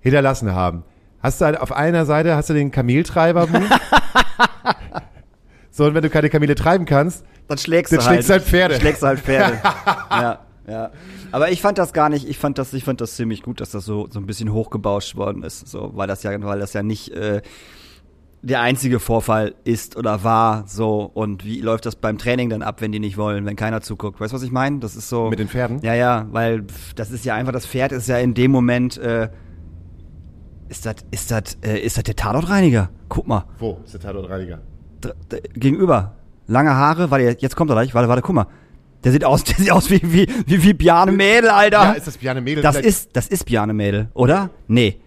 hinterlassen 0.00 0.54
haben. 0.54 0.82
Hast 1.22 1.40
du 1.40 1.46
halt 1.46 1.60
auf 1.60 1.72
einer 1.72 2.06
Seite 2.06 2.36
hast 2.36 2.50
du 2.50 2.54
den 2.54 2.70
Kameltreiber-Move. 2.70 3.64
so, 5.70 5.84
und 5.84 5.94
wenn 5.94 6.02
du 6.02 6.10
keine 6.10 6.30
Kamele 6.30 6.54
treiben 6.54 6.86
kannst, 6.86 7.24
Dann 7.48 7.58
schlägst 7.58 7.92
Dann 7.92 8.00
du 8.00 8.06
halt. 8.06 8.24
schlägst 8.24 8.28
du 8.28 8.32
halt 8.34 8.44
Pferde. 8.44 8.74
Dann 8.74 8.80
schlägst 8.80 9.02
du 9.02 9.06
halt 9.06 9.20
Pferde. 9.20 9.58
ja, 10.10 10.38
ja. 10.68 10.90
Aber 11.32 11.50
ich 11.50 11.60
fand 11.62 11.78
das 11.78 11.92
gar 11.92 12.08
nicht, 12.08 12.28
ich 12.28 12.38
fand 12.38 12.58
das, 12.58 12.72
ich 12.72 12.84
fand 12.84 13.00
das 13.00 13.16
ziemlich 13.16 13.42
gut, 13.42 13.60
dass 13.60 13.70
das 13.70 13.84
so, 13.84 14.06
so 14.10 14.18
ein 14.18 14.26
bisschen 14.26 14.52
hochgebauscht 14.52 15.16
worden 15.16 15.42
ist. 15.42 15.68
So, 15.68 15.92
weil 15.94 16.06
das 16.08 16.22
ja, 16.22 16.30
weil 16.42 16.58
das 16.60 16.72
ja 16.72 16.82
nicht 16.82 17.10
äh, 17.10 17.42
der 18.42 18.60
einzige 18.60 19.00
Vorfall 19.00 19.54
ist 19.64 19.96
oder 19.96 20.22
war. 20.22 20.64
So, 20.68 21.10
und 21.12 21.44
wie 21.44 21.60
läuft 21.60 21.86
das 21.86 21.96
beim 21.96 22.18
Training 22.18 22.48
dann 22.50 22.62
ab, 22.62 22.80
wenn 22.80 22.92
die 22.92 23.00
nicht 23.00 23.16
wollen, 23.16 23.44
wenn 23.46 23.56
keiner 23.56 23.80
zuguckt? 23.80 24.20
Weißt 24.20 24.32
du, 24.32 24.36
was 24.36 24.42
ich 24.42 24.52
meine? 24.52 24.78
Das 24.78 24.94
ist 24.96 25.08
so. 25.08 25.30
mit 25.30 25.38
den 25.38 25.48
Pferden. 25.48 25.80
Ja, 25.82 25.94
ja, 25.94 26.26
weil 26.30 26.62
pff, 26.64 26.94
das 26.94 27.10
ist 27.10 27.24
ja 27.24 27.34
einfach, 27.34 27.52
das 27.52 27.66
Pferd 27.66 27.92
ist 27.92 28.08
ja 28.08 28.18
in 28.18 28.34
dem 28.34 28.50
Moment, 28.52 28.98
äh, 28.98 29.30
ist 30.68 30.84
das, 30.86 30.96
ist 31.10 31.30
das, 31.30 31.56
äh, 31.64 31.78
ist 31.78 31.96
das 31.96 32.04
der 32.04 32.16
Tatortreiniger? 32.16 32.90
Guck 33.08 33.26
mal, 33.28 33.44
Wo 33.58 33.78
ist 33.84 33.94
der 33.94 34.00
Tatortreiniger? 34.00 34.60
d- 35.04 35.40
gegenüber. 35.54 36.16
Lange 36.48 36.74
Haare, 36.74 37.10
warte, 37.10 37.36
jetzt 37.40 37.56
kommt 37.56 37.70
er 37.70 37.74
gleich, 37.74 37.94
warte, 37.94 38.08
warte, 38.08 38.22
guck 38.22 38.34
mal. 38.34 38.46
Der 39.04 39.12
sieht 39.12 39.24
aus, 39.24 39.44
der 39.44 39.56
sieht 39.56 39.70
aus 39.70 39.90
wie, 39.90 40.00
wie, 40.02 40.26
wie, 40.46 40.62
wie 40.62 40.74
Bjarne 40.74 41.12
Mädel, 41.12 41.50
Alter. 41.50 41.78
Ja, 41.78 41.92
ist 41.92 42.06
das 42.06 42.18
Bjarne 42.18 42.40
Mädel? 42.40 42.62
das 42.62 42.76
vielleicht? 42.76 42.88
ist, 42.88 43.10
das 43.14 43.28
ist 43.28 43.44
Bjarne 43.44 43.72
Mädel, 43.72 44.08
oder? 44.14 44.50
Nee. 44.68 45.00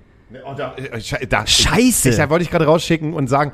Oh, 0.45 0.53
da, 0.55 0.75
äh, 0.75 1.27
da, 1.27 1.47
Scheiße. 1.47 2.09
Ich, 2.09 2.17
da 2.17 2.29
wollte 2.29 2.43
ich 2.43 2.51
gerade 2.51 2.65
rausschicken 2.65 3.13
und 3.13 3.27
sagen, 3.27 3.51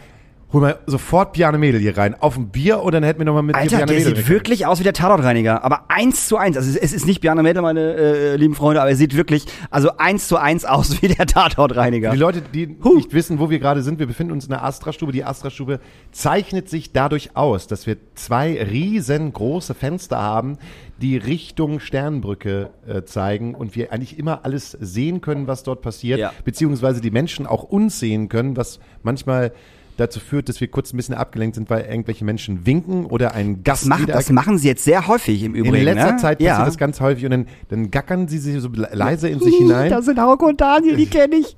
hol 0.56 0.62
mal 0.62 0.80
sofort 0.88 1.34
Bjarne 1.34 1.58
Mädel 1.58 1.80
hier 1.82 1.98
rein. 1.98 2.16
Auf 2.20 2.38
ein 2.38 2.50
Bier 2.50 2.80
und 2.82 2.94
dann 2.94 3.04
hätten 3.04 3.20
wir 3.20 3.26
nochmal 3.26 3.44
mit 3.44 3.56
Alter, 3.56 3.78
Bjarne 3.78 3.86
der 3.88 3.96
Mädel. 4.00 4.16
sieht 4.16 4.30
wirklich 4.30 4.66
aus 4.66 4.80
wie 4.80 4.84
der 4.84 4.94
Tatortreiniger, 4.94 5.64
aber 5.64 5.86
eins 5.90 6.28
zu 6.28 6.38
eins. 6.38 6.56
Also 6.58 6.78
es- 6.80 6.94
ist 6.94 7.06
nicht 7.06 7.20
Bjarne 7.22 7.44
Mädel, 7.44 7.62
meine 7.62 7.94
äh, 7.94 8.36
lieben 8.38 8.56
Freunde, 8.56 8.80
aber 8.82 8.90
er 8.90 8.96
sieht 8.96 9.16
wirklich, 9.16 9.46
also 9.70 9.90
eins 9.98 10.28
zu 10.28 10.38
eins 10.38 10.64
aus 10.66 11.02
wie 11.02 11.10
der 11.10 11.26
Tatortreiniger. 11.28 12.12
Die 12.12 12.18
Leute, 12.18 12.42
die 12.42 12.78
Huh. 12.84 12.96
nicht 12.96 13.14
wissen, 13.14 13.40
wo 13.40 13.50
wir 13.50 13.60
gerade 13.60 13.82
sind, 13.82 14.00
wir 14.00 14.08
befinden 14.08 14.32
uns 14.32 14.46
in 14.46 14.52
der 14.52 14.64
Astra-Stube. 14.64 15.12
Die 15.12 15.24
Astra-Stube 15.26 15.80
zeichnet 16.12 16.70
sich 16.70 16.92
dadurch 16.94 17.36
aus, 17.36 17.68
dass 17.68 17.86
wir 17.86 17.98
zwei 18.16 18.64
riesengroße 18.64 19.74
Fenster 19.74 20.18
haben, 20.22 20.58
die 21.02 21.18
Richtung 21.18 21.82
Sternbrücke 21.82 22.70
äh, 22.88 23.04
zeigen 23.04 23.54
und 23.56 23.76
wir 23.76 23.92
eigentlich 23.92 24.18
immer 24.18 24.46
alles 24.46 24.72
sehen 24.80 25.20
können, 25.20 25.48
was 25.48 25.64
dort 25.64 25.82
passiert, 25.82 26.20
Ja. 26.20 26.32
beziehungsweise 26.46 27.02
die 27.02 27.12
Menschen 27.12 27.46
auch 27.46 27.64
uns 27.64 28.00
sehen 28.00 28.30
können, 28.30 28.56
was 28.56 28.80
manchmal 29.04 29.52
dazu 29.98 30.20
führt, 30.20 30.50
dass 30.50 30.60
wir 30.62 30.68
kurz 30.68 30.94
ein 30.94 30.98
bisschen 30.98 31.16
abgelenkt 31.16 31.56
sind, 31.56 31.70
weil 31.70 31.86
irgendwelche 31.86 32.26
Menschen 32.26 32.66
winken 32.66 33.06
oder 33.06 33.34
ein 33.34 33.64
Gast 33.64 33.90
das, 33.90 34.00
wieder- 34.00 34.14
das 34.14 34.30
machen 34.32 34.58
sie 34.58 34.68
jetzt 34.68 34.84
sehr 34.84 35.08
häufig 35.08 35.44
im 35.44 35.56
Übrigen. 35.56 35.76
in 35.76 35.84
letzter 35.84 36.12
ne? 36.14 36.18
Zeit 36.18 36.38
passiert 36.40 36.58
ja. 36.60 36.66
das 36.66 36.78
ganz 36.78 37.00
häufig 37.02 37.26
und 37.26 37.32
dann, 37.32 37.48
dann 37.70 37.92
gackern 37.92 38.28
sie 38.28 38.38
sich 38.38 38.60
so 38.62 38.70
le- 38.70 38.90
leise 38.94 39.30
in 39.30 39.40
sich 39.40 39.56
hinein. 39.58 39.90
Das 39.90 40.06
sind 40.06 40.20
Hauke 40.20 40.46
und 40.46 40.60
Daniel, 40.62 40.96
die 40.96 41.06
kenne 41.08 41.36
ich. 41.38 41.56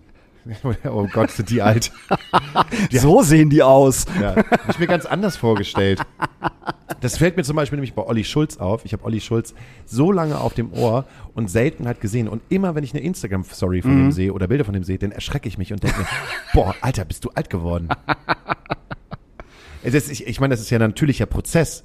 oh 0.85 1.07
Gott, 1.11 1.31
sind 1.31 1.49
die 1.49 1.61
alt. 1.61 1.91
So 2.91 3.21
sehen 3.21 3.49
die 3.49 3.63
aus. 3.63 4.05
Ja, 4.19 4.35
hab 4.35 4.69
ich 4.69 4.79
mir 4.79 4.87
ganz 4.87 5.05
anders 5.05 5.37
vorgestellt. 5.37 6.01
Das 7.01 7.17
fällt 7.17 7.37
mir 7.37 7.43
zum 7.43 7.55
Beispiel 7.55 7.77
nämlich 7.77 7.93
bei 7.93 8.03
Olli 8.03 8.23
Schulz 8.23 8.57
auf. 8.57 8.85
Ich 8.85 8.93
habe 8.93 9.03
Olli 9.03 9.21
Schulz 9.21 9.53
so 9.85 10.11
lange 10.11 10.39
auf 10.39 10.53
dem 10.53 10.73
Ohr 10.73 11.05
und 11.33 11.49
selten 11.49 11.85
halt 11.85 12.01
gesehen. 12.01 12.27
Und 12.27 12.41
immer, 12.49 12.75
wenn 12.75 12.83
ich 12.83 12.93
eine 12.93 13.03
Instagram-Story 13.03 13.81
von 13.81 13.91
dem 13.91 14.11
sehe 14.11 14.33
oder 14.33 14.47
Bilder 14.47 14.65
von 14.65 14.73
dem 14.73 14.83
sehe, 14.83 14.97
dann 14.97 15.11
erschrecke 15.11 15.47
ich 15.47 15.57
mich 15.57 15.71
und 15.71 15.83
denke 15.83 15.99
mir, 15.99 16.07
boah, 16.53 16.75
Alter, 16.81 17.05
bist 17.05 17.23
du 17.25 17.29
alt 17.29 17.49
geworden. 17.49 17.89
Ist, 19.83 20.11
ich, 20.11 20.27
ich 20.27 20.39
meine, 20.39 20.53
das 20.53 20.61
ist 20.61 20.69
ja 20.69 20.79
ein 20.79 20.89
natürlicher 20.89 21.25
Prozess. 21.25 21.83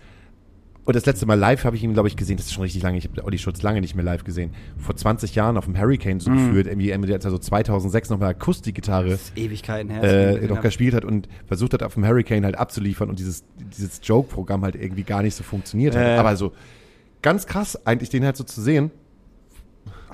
Und 0.84 0.96
das 0.96 1.06
letzte 1.06 1.26
Mal 1.26 1.38
live 1.38 1.64
habe 1.64 1.76
ich 1.76 1.84
ihn, 1.84 1.92
glaube 1.92 2.08
ich, 2.08 2.16
gesehen. 2.16 2.36
Das 2.36 2.46
ist 2.46 2.52
schon 2.52 2.62
richtig 2.62 2.82
lange. 2.82 2.98
Ich 2.98 3.08
habe 3.08 3.24
Olli 3.24 3.38
Schulz 3.38 3.62
lange 3.62 3.80
nicht 3.80 3.94
mehr 3.94 4.04
live 4.04 4.24
gesehen. 4.24 4.52
Vor 4.76 4.96
20 4.96 5.34
Jahren 5.36 5.56
auf 5.56 5.66
dem 5.66 5.78
Hurricane 5.78 6.18
so 6.18 6.30
geführt. 6.32 6.66
Irgendwie, 6.66 6.92
als 6.92 7.24
er 7.24 7.30
so 7.30 7.38
2006 7.38 8.10
noch 8.10 8.18
mal 8.18 8.30
Akustikgitarre 8.30 9.16
Ewigkeiten 9.36 9.90
her. 9.90 10.02
äh, 10.42 10.46
noch 10.48 10.60
gespielt 10.60 10.94
hat 10.94 11.04
und 11.04 11.28
versucht 11.46 11.74
hat, 11.74 11.84
auf 11.84 11.94
dem 11.94 12.04
Hurricane 12.04 12.44
halt 12.44 12.58
abzuliefern 12.58 13.08
und 13.10 13.20
dieses, 13.20 13.44
dieses 13.76 14.00
Joke-Programm 14.02 14.62
halt 14.62 14.74
irgendwie 14.74 15.04
gar 15.04 15.22
nicht 15.22 15.36
so 15.36 15.44
funktioniert 15.44 15.94
hat. 15.94 16.02
Äh. 16.02 16.16
Aber 16.16 16.34
so 16.34 16.52
ganz 17.22 17.46
krass, 17.46 17.86
eigentlich 17.86 18.10
den 18.10 18.24
halt 18.24 18.36
so 18.36 18.42
zu 18.42 18.60
sehen 18.60 18.90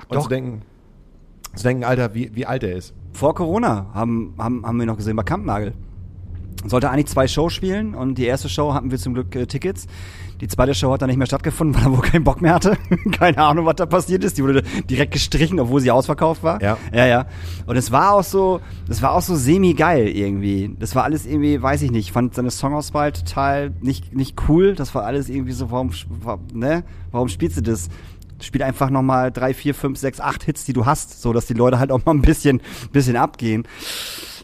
und 0.07 0.15
doch. 0.15 0.23
zu 0.23 0.29
denken, 0.29 0.61
zu 1.55 1.63
denken, 1.63 1.83
Alter, 1.83 2.13
wie, 2.13 2.35
wie 2.35 2.45
alt 2.45 2.63
er 2.63 2.75
ist. 2.75 2.93
Vor 3.11 3.33
Corona 3.33 3.87
haben, 3.93 4.35
haben, 4.37 4.63
haben 4.63 4.77
wir 4.77 4.85
noch 4.85 4.97
gesehen 4.97 5.15
bei 5.15 5.23
Kampnagel. 5.23 5.73
Sollte 6.65 6.89
eigentlich 6.89 7.07
zwei 7.07 7.27
Shows 7.27 7.53
spielen 7.53 7.95
und 7.95 8.15
die 8.17 8.25
erste 8.25 8.49
Show 8.49 8.73
hatten 8.73 8.91
wir 8.91 8.97
zum 8.97 9.13
Glück 9.13 9.35
äh, 9.35 9.45
Tickets. 9.45 9.87
Die 10.41 10.47
zweite 10.47 10.73
Show 10.73 10.91
hat 10.93 11.01
dann 11.01 11.09
nicht 11.09 11.17
mehr 11.17 11.27
stattgefunden, 11.27 11.75
weil 11.81 11.91
er 11.91 11.97
wohl 11.97 12.01
keinen 12.03 12.23
Bock 12.23 12.41
mehr 12.41 12.53
hatte. 12.55 12.77
Keine 13.11 13.37
Ahnung, 13.37 13.65
was 13.65 13.75
da 13.75 13.85
passiert 13.85 14.23
ist. 14.23 14.37
Die 14.37 14.43
wurde 14.43 14.63
direkt 14.89 15.13
gestrichen, 15.13 15.59
obwohl 15.59 15.81
sie 15.81 15.91
ausverkauft 15.91 16.43
war. 16.43 16.61
Ja. 16.61 16.77
Ja, 16.93 17.05
ja. 17.05 17.25
Und 17.65 17.75
es 17.77 17.91
war 17.91 18.13
auch 18.13 18.23
so, 18.23 18.59
das 18.87 19.01
war 19.01 19.13
auch 19.13 19.21
so 19.21 19.35
semi-geil 19.35 20.07
irgendwie. 20.09 20.75
Das 20.79 20.95
war 20.95 21.03
alles 21.03 21.25
irgendwie, 21.25 21.61
weiß 21.61 21.81
ich 21.81 21.91
nicht, 21.91 22.07
ich 22.07 22.11
fand 22.11 22.35
seine 22.35 22.51
Songauswahl 22.51 23.11
total 23.11 23.71
nicht, 23.81 24.13
nicht 24.15 24.35
cool. 24.47 24.75
Das 24.75 24.93
war 24.95 25.03
alles 25.05 25.29
irgendwie 25.29 25.53
so, 25.53 25.71
warum, 25.71 25.91
wa- 26.23 26.39
ne? 26.53 26.83
Warum 27.11 27.27
spielst 27.29 27.57
du 27.57 27.61
das? 27.61 27.89
Spiel 28.41 28.63
einfach 28.63 28.89
nochmal 28.89 29.33
drei, 29.33 29.53
vier, 29.53 29.75
fünf, 29.75 29.99
sechs, 29.99 30.21
acht 30.21 30.43
Hits, 30.43 30.63
die 30.63 30.71
du 30.71 30.85
hast, 30.85 31.21
so 31.21 31.33
dass 31.33 31.45
die 31.47 31.53
Leute 31.53 31.77
halt 31.77 31.91
auch 31.91 32.05
mal 32.05 32.13
ein 32.13 32.21
bisschen, 32.21 32.61
bisschen 32.93 33.17
abgehen. 33.17 33.67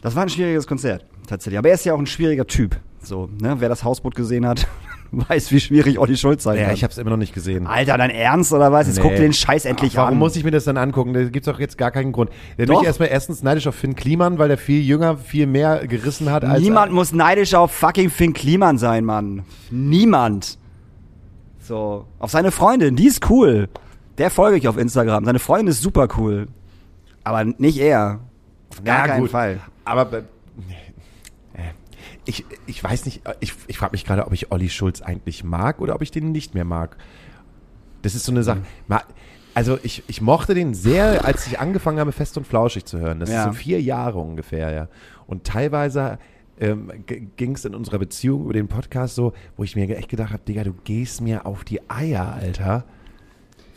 Das 0.02 0.14
war 0.14 0.22
ein 0.22 0.28
schwieriges 0.28 0.66
Konzert, 0.66 1.06
tatsächlich. 1.26 1.58
Aber 1.58 1.68
er 1.68 1.74
ist 1.74 1.84
ja 1.84 1.94
auch 1.94 1.98
ein 1.98 2.06
schwieriger 2.06 2.46
Typ. 2.46 2.76
So, 3.02 3.28
ne? 3.40 3.56
Wer 3.58 3.68
das 3.68 3.84
Hausboot 3.84 4.14
gesehen 4.16 4.46
hat, 4.46 4.66
weiß, 5.12 5.52
wie 5.52 5.60
schwierig 5.60 5.98
Olli 5.98 6.16
Schulz 6.16 6.42
sein 6.42 6.56
Ja, 6.58 6.64
kann. 6.66 6.74
ich 6.74 6.82
habe 6.82 6.90
es 6.90 6.98
immer 6.98 7.10
noch 7.10 7.16
nicht 7.16 7.32
gesehen. 7.34 7.66
Alter, 7.66 7.96
dein 7.98 8.10
Ernst 8.10 8.52
oder 8.52 8.72
was? 8.72 8.86
Jetzt 8.88 8.96
Nee. 8.96 9.02
guck 9.02 9.12
dir 9.12 9.20
den 9.20 9.32
Scheiß 9.32 9.64
endlich 9.64 9.92
Ach, 9.92 9.98
warum 10.02 10.14
an. 10.14 10.18
muss 10.18 10.34
ich 10.36 10.42
mir 10.44 10.50
das 10.50 10.64
dann 10.64 10.76
angucken? 10.76 11.12
Da 11.14 11.22
gibt's 11.24 11.46
doch 11.46 11.60
jetzt 11.60 11.78
gar 11.78 11.90
keinen 11.92 12.10
Grund. 12.12 12.30
Da 12.58 12.64
bin 12.64 12.74
ich 12.80 12.82
erstmal 12.84 13.08
erstens 13.08 13.42
neidisch 13.44 13.66
auf 13.68 13.74
Finn 13.76 13.94
Kliman, 13.94 14.38
weil 14.38 14.48
der 14.48 14.58
viel 14.58 14.82
jünger, 14.82 15.16
viel 15.16 15.46
mehr 15.46 15.86
gerissen 15.86 16.30
hat 16.32 16.44
als 16.44 16.60
Niemand 16.60 16.92
muss 16.92 17.12
neidisch 17.12 17.54
auf 17.54 17.70
fucking 17.72 18.10
Finn 18.10 18.32
Kliman 18.32 18.78
sein, 18.78 19.04
Mann. 19.04 19.44
Niemand. 19.70 20.58
So, 21.60 22.06
auf 22.18 22.30
seine 22.30 22.50
Freundin, 22.50 22.96
die 22.96 23.06
ist 23.06 23.28
cool. 23.30 23.68
Der 24.18 24.30
folge 24.30 24.56
ich 24.56 24.66
auf 24.68 24.78
Instagram. 24.78 25.24
Seine 25.24 25.38
Freundin 25.38 25.68
ist 25.68 25.82
super 25.82 26.08
cool. 26.16 26.48
Aber 27.22 27.44
nicht 27.44 27.78
er. 27.78 28.20
Auf 28.70 28.82
gar 28.84 28.98
Ja, 29.00 29.06
keinen 29.06 29.20
gut. 29.22 29.30
Fall. 29.30 29.60
Aber 29.84 30.12
äh, 30.12 30.22
ich, 32.26 32.44
ich 32.66 32.82
weiß 32.84 33.06
nicht, 33.06 33.22
ich, 33.40 33.54
ich 33.66 33.78
frage 33.78 33.92
mich 33.92 34.04
gerade, 34.04 34.26
ob 34.26 34.32
ich 34.32 34.52
Olli 34.52 34.68
Schulz 34.68 35.00
eigentlich 35.00 35.42
mag 35.44 35.80
oder 35.80 35.94
ob 35.94 36.02
ich 36.02 36.10
den 36.10 36.32
nicht 36.32 36.54
mehr 36.54 36.64
mag. 36.64 36.96
Das 38.02 38.14
ist 38.14 38.24
so 38.24 38.32
eine 38.32 38.42
Sache. 38.42 38.60
Ma- 38.88 39.02
Also 39.54 39.78
ich, 39.82 40.02
ich 40.06 40.20
mochte 40.20 40.52
den 40.54 40.74
sehr, 40.74 41.24
als 41.24 41.46
ich 41.46 41.58
angefangen 41.60 41.98
habe, 41.98 42.12
fest 42.12 42.36
und 42.36 42.46
flauschig 42.46 42.84
zu 42.84 42.98
hören. 42.98 43.20
Das 43.20 43.30
Ja. 43.30 43.40
ist 43.40 43.44
so 43.46 43.52
vier 43.52 43.80
Jahre 43.80 44.18
ungefähr, 44.18 44.70
ja. 44.70 44.88
Und 45.26 45.44
teilweise 45.44 46.18
ähm, 46.60 46.90
ging 47.36 47.54
es 47.54 47.64
in 47.64 47.74
unserer 47.74 47.98
Beziehung 47.98 48.44
über 48.44 48.52
den 48.52 48.68
Podcast 48.68 49.14
so, 49.14 49.32
wo 49.56 49.64
ich 49.64 49.74
mir 49.76 49.88
echt 49.96 50.08
gedacht 50.08 50.32
habe, 50.32 50.42
Digga, 50.46 50.64
du 50.64 50.72
gehst 50.84 51.20
mir 51.20 51.46
auf 51.46 51.64
die 51.64 51.80
Eier, 51.90 52.32
Alter. 52.34 52.84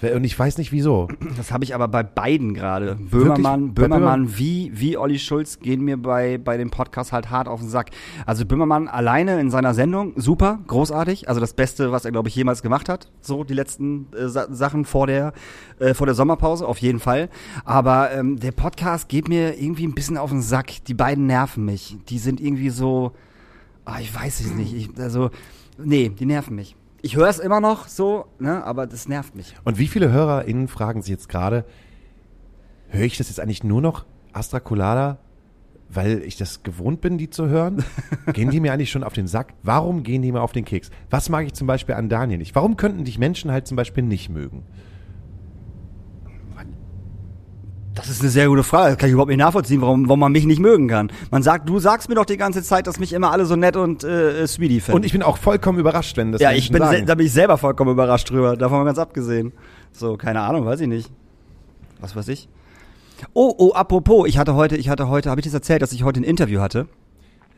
Und 0.02 0.24
ich 0.24 0.38
weiß 0.38 0.58
nicht 0.58 0.72
wieso. 0.72 1.10
Das 1.36 1.52
habe 1.52 1.66
ich 1.66 1.76
aber 1.76 1.88
bei 1.90 2.04
beiden 2.04 2.54
gerade. 2.54 2.96
Böhmermann, 2.96 3.74
Bei 3.74 3.84
Böhmermann 3.84 4.38
wie, 4.38 4.72
wie 4.74 4.98
Olli 4.98 5.20
Schulz 5.20 5.60
gehen 5.60 5.82
mir 5.82 5.98
bei, 5.98 6.38
bei 6.38 6.56
dem 6.56 6.70
Podcast 6.70 7.12
halt 7.12 7.30
hart 7.30 7.48
auf 7.50 7.60
den 7.60 7.70
Sack. 7.70 7.92
Also 8.26 8.46
Böhmermann 8.46 8.88
alleine 8.88 9.42
in 9.42 9.52
seiner 9.52 9.74
Sendung, 9.74 10.14
super, 10.16 10.60
großartig. 10.68 11.28
Also 11.28 11.42
das 11.42 11.54
Beste, 11.54 11.92
was 11.92 12.06
er, 12.06 12.12
glaube 12.12 12.30
ich, 12.30 12.36
jemals 12.36 12.62
gemacht 12.62 12.88
hat. 12.88 13.12
So 13.20 13.44
die 13.44 13.54
letzten 13.54 14.08
äh, 14.14 14.30
Sa 14.30 14.48
Sachen 14.50 14.86
vor 14.86 15.08
der, 15.08 15.34
äh, 15.80 15.94
vor 15.94 16.08
der 16.08 16.16
Sommerpause, 16.16 16.66
auf 16.66 16.78
jeden 16.78 17.00
Fall. 17.00 17.30
Aber 17.66 18.12
ähm, 18.12 18.40
der 18.40 18.52
Podcast 18.52 19.10
geht 19.10 19.28
mir 19.28 19.60
irgendwie 19.62 19.86
ein 19.86 19.96
bisschen 19.96 20.18
auf 20.18 20.30
den 20.30 20.42
Sack. 20.42 20.86
Die 20.86 20.94
beiden 20.94 21.28
nerven 21.28 21.66
mich. 21.66 21.98
Die 22.08 22.20
sind 22.20 22.40
irgendwie 22.40 22.70
so, 22.70 23.12
ah, 23.86 24.00
ich 24.00 24.14
weiß 24.14 24.40
es 24.40 24.54
nicht. 24.54 24.74
Ich, 24.74 24.90
also, 24.98 25.30
nee, 25.78 26.10
die 26.10 26.26
nerven 26.26 26.56
mich. 26.56 26.76
Ich 27.02 27.16
höre 27.16 27.30
es 27.30 27.40
immer 27.40 27.62
noch 27.62 27.88
so, 27.88 28.26
ne, 28.40 28.64
aber 28.64 28.88
das 28.88 29.08
nervt 29.08 29.36
mich. 29.36 29.56
Und 29.64 29.78
wie 29.80 29.88
viele 29.88 30.12
HörerInnen 30.12 30.68
fragen 30.68 31.02
sich 31.02 31.12
jetzt 31.12 31.30
gerade, 31.30 31.66
höre 32.90 33.06
ich 33.06 33.18
das 33.18 33.30
jetzt 33.30 33.40
eigentlich 33.40 33.64
nur 33.64 33.82
noch 33.82 34.06
Astra 34.34 34.60
Colada, 34.60 35.20
weil 35.90 36.22
ich 36.24 36.38
das 36.38 36.62
gewohnt 36.64 37.02
bin, 37.02 37.18
die 37.18 37.30
zu 37.30 37.48
hören? 37.48 37.84
gehen 38.34 38.50
die 38.50 38.60
mir 38.60 38.74
eigentlich 38.74 38.92
schon 38.92 39.04
auf 39.04 39.14
den 39.14 39.28
Sack? 39.28 39.54
Warum 39.64 40.04
gehen 40.04 40.22
die 40.22 40.32
mir 40.32 40.42
auf 40.42 40.52
den 40.52 40.66
Keks? 40.66 40.92
Was 41.10 41.30
mag 41.30 41.46
ich 41.46 41.54
zum 41.54 41.68
Beispiel 41.68 41.96
an 41.96 42.10
Daniel 42.10 42.38
nicht? 42.38 42.56
Warum 42.56 42.76
könnten 42.76 43.06
dich 43.06 43.18
Menschen 43.18 43.52
halt 43.52 43.66
zum 43.66 43.78
Beispiel 43.78 44.04
nicht 44.04 44.30
mögen? 44.30 44.66
Das 48.00 48.10
ist 48.10 48.22
eine 48.22 48.30
sehr 48.30 48.48
gute 48.48 48.64
Frage. 48.64 48.92
Das 48.92 48.98
kann 48.98 49.10
ich 49.10 49.14
überhaupt 49.14 49.30
nicht 49.30 49.40
nachvollziehen, 49.40 49.82
warum, 49.82 50.08
warum 50.08 50.20
man 50.20 50.32
mich 50.32 50.46
nicht 50.46 50.60
mögen 50.60 50.88
kann. 50.88 51.12
Man 51.32 51.44
sagt, 51.44 51.68
du 51.68 51.80
sagst 51.80 52.10
mir 52.10 52.16
doch 52.16 52.26
die 52.26 52.38
ganze 52.38 52.64
Zeit, 52.64 52.88
dass 52.88 53.00
mich 53.00 53.14
immer 53.14 53.32
alle 53.32 53.46
so 53.46 53.56
nett 53.56 53.76
und 53.76 54.04
äh, 54.04 54.48
sweetie 54.48 54.80
finden. 54.80 54.98
Und 54.98 55.06
ich 55.06 55.12
bin 55.12 55.24
auch 55.24 55.38
vollkommen 55.38 55.80
überrascht, 55.80 56.18
wenn 56.18 56.32
das 56.32 56.42
ja, 56.42 56.52
ich 56.52 56.72
bin, 56.72 56.82
sagen. 56.82 57.06
da 57.06 57.16
bin 57.16 57.26
ich 57.26 57.34
selber 57.34 57.58
vollkommen 57.58 57.92
überrascht 57.92 58.30
drüber. 58.30 58.56
Davon 58.56 58.80
mal 58.80 58.86
ganz 58.86 59.00
abgesehen. 59.00 59.54
So, 59.92 60.18
keine 60.18 60.42
Ahnung, 60.42 60.66
weiß 60.66 60.80
ich 60.82 60.88
nicht. 60.88 61.12
Was 62.00 62.16
weiß 62.16 62.28
ich? 62.30 62.48
Oh, 63.34 63.54
oh, 63.58 63.74
apropos, 63.74 64.28
ich 64.28 64.38
hatte 64.38 64.56
heute, 64.56 64.78
ich 64.78 64.90
hatte 64.90 65.10
heute, 65.10 65.30
habe 65.30 65.42
ich 65.42 65.46
das 65.46 65.54
erzählt, 65.54 65.82
dass 65.82 65.92
ich 65.92 66.04
heute 66.04 66.22
ein 66.22 66.24
Interview 66.24 66.62
hatte? 66.62 66.88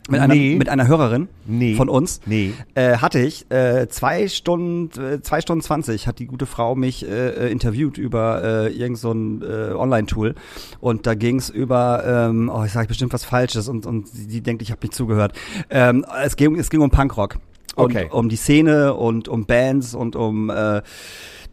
Mit, 0.10 0.20
einer, 0.20 0.34
Nee. 0.34 0.56
mit 0.56 0.68
einer 0.70 0.88
Hörerin 0.88 1.28
Nee. 1.46 1.76
von 1.76 1.88
uns. 1.90 2.22
Nee. 2.26 2.54
Äh, 2.76 2.98
hatte 2.98 3.20
ich 3.20 3.50
äh, 3.52 3.88
zwei 3.90 4.28
Stunden, 4.28 4.90
äh, 5.00 5.22
zwei 5.22 5.42
Stunden 5.42 5.62
zwanzig 5.64 6.08
hat 6.08 6.20
die 6.20 6.26
gute 6.26 6.46
Frau 6.46 6.76
mich 6.76 7.08
äh, 7.08 7.48
äh, 7.48 7.52
interviewt 7.52 7.98
über 7.98 8.44
äh, 8.44 8.68
irgend 8.74 8.98
so 8.98 9.12
ein 9.12 9.42
äh, 9.42 9.74
Online-Tool 9.74 10.36
und 10.80 11.06
da 11.06 11.14
ging 11.14 11.38
es 11.38 11.50
über, 11.50 12.04
ähm, 12.30 12.52
oh, 12.54 12.64
ich 12.66 12.72
sage 12.72 12.88
bestimmt 12.88 13.14
was 13.14 13.24
Falsches 13.26 13.68
und 13.70 13.86
und 13.86 14.08
sie, 14.08 14.28
die 14.28 14.42
denkt, 14.42 14.62
ich 14.62 14.72
habe 14.72 14.82
nicht 14.82 14.96
zugehört. 14.96 15.34
Ähm, 15.70 16.06
es 16.24 16.36
ging 16.36 16.56
es 16.56 16.70
ging 16.70 16.82
um 16.82 16.90
Punkrock 16.92 17.38
und 17.76 17.86
Okay. 17.96 18.08
um 18.12 18.28
die 18.28 18.36
Szene 18.36 18.94
und 18.96 19.28
um 19.30 19.46
Bands 19.46 19.94
und 19.96 20.16
um 20.18 20.50
äh, 20.50 20.82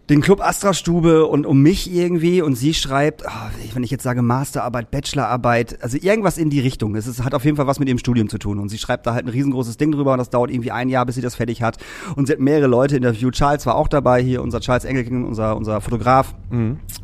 den 0.09 0.23
Club 0.23 0.41
Astra 0.41 0.73
Stube 0.73 1.27
und 1.27 1.45
um 1.45 1.63
mich 1.63 1.93
irgendwie 1.93 2.41
und 2.41 2.55
sie 2.55 2.73
schreibt, 2.73 3.27
ah, 3.27 3.51
wenn 3.75 3.83
ich 3.83 3.91
jetzt 3.91 4.03
sage 4.03 4.23
Masterarbeit, 4.23 4.91
Bachelorarbeit, 4.91 5.83
also 5.83 5.99
irgendwas 6.01 6.39
in 6.39 6.49
die 6.49 6.61
Richtung. 6.61 6.95
Es 6.95 7.07
ist, 7.07 7.23
hat 7.23 7.35
auf 7.35 7.45
jeden 7.45 7.57
Fall 7.57 7.67
was 7.67 7.79
mit 7.79 7.89
ihrem 7.89 7.99
Studium 7.99 8.29
zu 8.29 8.39
tun 8.39 8.59
und 8.59 8.71
sie 8.71 8.79
schreibt 8.79 9.07
da 9.07 9.13
halt 9.13 9.27
ein 9.27 9.31
riesengroßes 9.31 9.77
Ding 9.77 9.93
drüber 9.93 10.13
und 10.13 10.19
das 10.19 10.31
dauert 10.31 10.51
irgendwie 10.51 10.71
ein 10.71 10.89
Jahr, 10.89 11.05
bis 11.05 11.17
sie 11.17 11.21
das 11.21 11.35
fertig 11.35 11.63
hat 11.63 11.77
und 12.17 12.27
sie 12.27 12.33
hat 12.33 12.41
mehrere 12.41 12.69
Leute 12.69 12.97
interviewt. 12.97 13.35
Charles 13.35 13.67
war 13.67 13.77
auch 13.77 13.89
dabei 13.89 14.23
hier, 14.23 14.43
unser 14.43 14.61
Charles 14.61 14.85
Engelken, 14.85 15.25
unser 15.27 15.57
unser 15.57 15.81
Fotograf 15.81 16.35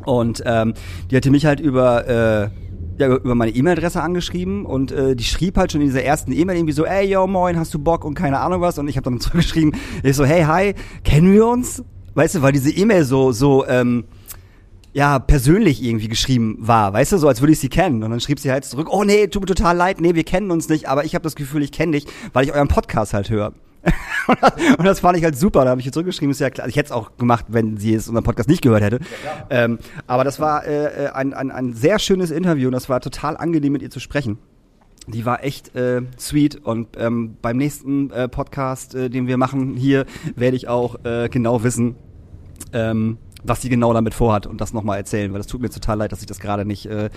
und 0.05 0.41
ähm, 0.45 0.73
die 1.11 1.15
hatte 1.15 1.29
mich 1.29 1.45
halt 1.45 1.59
über 1.59 2.07
äh, 2.07 2.49
ja, 2.97 3.13
über 3.13 3.35
meine 3.35 3.51
E-Mail-Adresse 3.51 4.01
angeschrieben 4.01 4.65
und 4.65 4.91
äh, 4.91 5.15
die 5.15 5.25
schrieb 5.25 5.57
halt 5.57 5.71
schon 5.71 5.81
in 5.81 5.87
dieser 5.87 6.03
ersten 6.03 6.31
E-Mail 6.31 6.55
irgendwie 6.55 6.73
so, 6.73 6.85
ey, 6.85 7.07
yo, 7.11 7.27
moin, 7.27 7.59
hast 7.59 7.73
du 7.73 7.79
Bock 7.79 8.05
und 8.05 8.13
keine 8.13 8.39
Ahnung 8.39 8.61
was 8.61 8.79
und 8.79 8.87
ich 8.87 8.95
habe 8.97 9.03
dann 9.03 9.19
zurückgeschrieben, 9.19 9.75
ich 10.01 10.15
so, 10.15 10.25
hey, 10.25 10.43
hi, 10.43 10.73
kennen 11.03 11.31
wir 11.33 11.45
uns? 11.45 11.83
Weißt 12.15 12.35
du, 12.35 12.41
weil 12.41 12.51
diese 12.53 12.71
E-Mail 12.71 13.03
so, 13.03 13.31
so, 13.31 13.65
ähm, 13.67 14.05
ja, 14.93 15.19
persönlich 15.19 15.83
irgendwie 15.83 16.07
geschrieben 16.07 16.55
war, 16.59 16.93
weißt 16.93 17.11
du, 17.11 17.17
so 17.17 17.27
als 17.27 17.41
würde 17.41 17.51
ich 17.51 17.59
sie 17.59 17.67
kennen. 17.67 18.01
Und 18.01 18.11
dann 18.11 18.21
schrieb 18.21 18.39
sie 18.39 18.49
halt 18.49 18.63
zurück, 18.63 18.87
oh 18.89 19.03
nee, 19.03 19.27
tut 19.27 19.41
mir 19.41 19.47
total 19.47 19.75
leid, 19.75 19.99
nee, 19.99 20.15
wir 20.15 20.23
kennen 20.23 20.51
uns 20.51 20.69
nicht, 20.69 20.87
aber 20.87 21.03
ich 21.03 21.13
habe 21.15 21.23
das 21.23 21.35
Gefühl, 21.35 21.61
ich 21.63 21.73
kenne 21.73 21.91
dich, 21.93 22.05
weil 22.31 22.45
ich 22.45 22.53
euren 22.53 22.69
Podcast 22.69 23.13
halt 23.13 23.29
höre. 23.29 23.51
Und 24.27 24.37
das- 24.41 24.53
und 24.79 24.85
das 24.85 24.99
fand 25.01 25.15
ich 25.17 25.23
halt 25.23 25.37
super. 25.37 25.63
Da 25.65 25.69
habe 25.69 25.79
ich 25.81 25.85
ihr 25.85 25.91
zurückgeschrieben, 25.91 26.31
ist 26.31 26.39
ja 26.39 26.49
klar. 26.49 26.67
Ich 26.67 26.75
hätte 26.75 26.87
es 26.87 26.91
auch 26.91 27.17
gemacht, 27.17 27.45
wenn 27.49 27.77
sie 27.77 27.93
es 27.93 28.07
unseren 28.07 28.23
Podcast 28.23 28.49
nicht 28.49 28.63
gehört 28.63 28.81
hätte. 28.81 28.99
Ähm, 29.51 29.77
aber 30.07 30.23
das 30.23 30.39
war 30.39 30.65
äh, 30.65 31.05
äh, 31.05 31.09
ein, 31.09 31.35
ein, 31.35 31.51
ein 31.51 31.73
sehr 31.73 31.99
schönes 31.99 32.31
Interview 32.31 32.67
und 32.69 32.71
das 32.71 32.89
war 32.89 32.99
total 33.01 33.37
angenehm, 33.37 33.73
mit 33.73 33.83
ihr 33.83 33.91
zu 33.91 33.99
sprechen. 33.99 34.39
Die 35.07 35.23
war 35.27 35.43
echt 35.43 35.75
äh, 35.75 36.01
sweet 36.17 36.55
und 36.65 36.87
ähm, 36.97 37.37
beim 37.43 37.57
nächsten 37.57 38.09
äh, 38.09 38.27
Podcast, 38.27 38.95
äh, 38.95 39.11
den 39.11 39.27
wir 39.27 39.37
machen 39.37 39.75
hier, 39.75 40.05
werde 40.35 40.57
ich 40.57 40.67
auch 40.67 40.95
äh, 41.05 41.29
genau 41.29 41.61
wissen, 41.61 41.95
ähm, 42.73 43.17
was 43.43 43.61
sie 43.61 43.69
genau 43.69 43.93
damit 43.93 44.13
vorhat 44.13 44.47
und 44.47 44.59
das 44.61 44.73
nochmal 44.73 44.97
erzählen, 44.97 45.31
weil 45.31 45.39
das 45.39 45.47
tut 45.47 45.61
mir 45.61 45.69
total 45.69 45.97
leid, 45.97 46.11
dass 46.11 46.21
ich 46.21 46.25
das 46.25 46.39
gerade 46.39 46.65
nicht, 46.65 46.87
äh, 46.87 47.09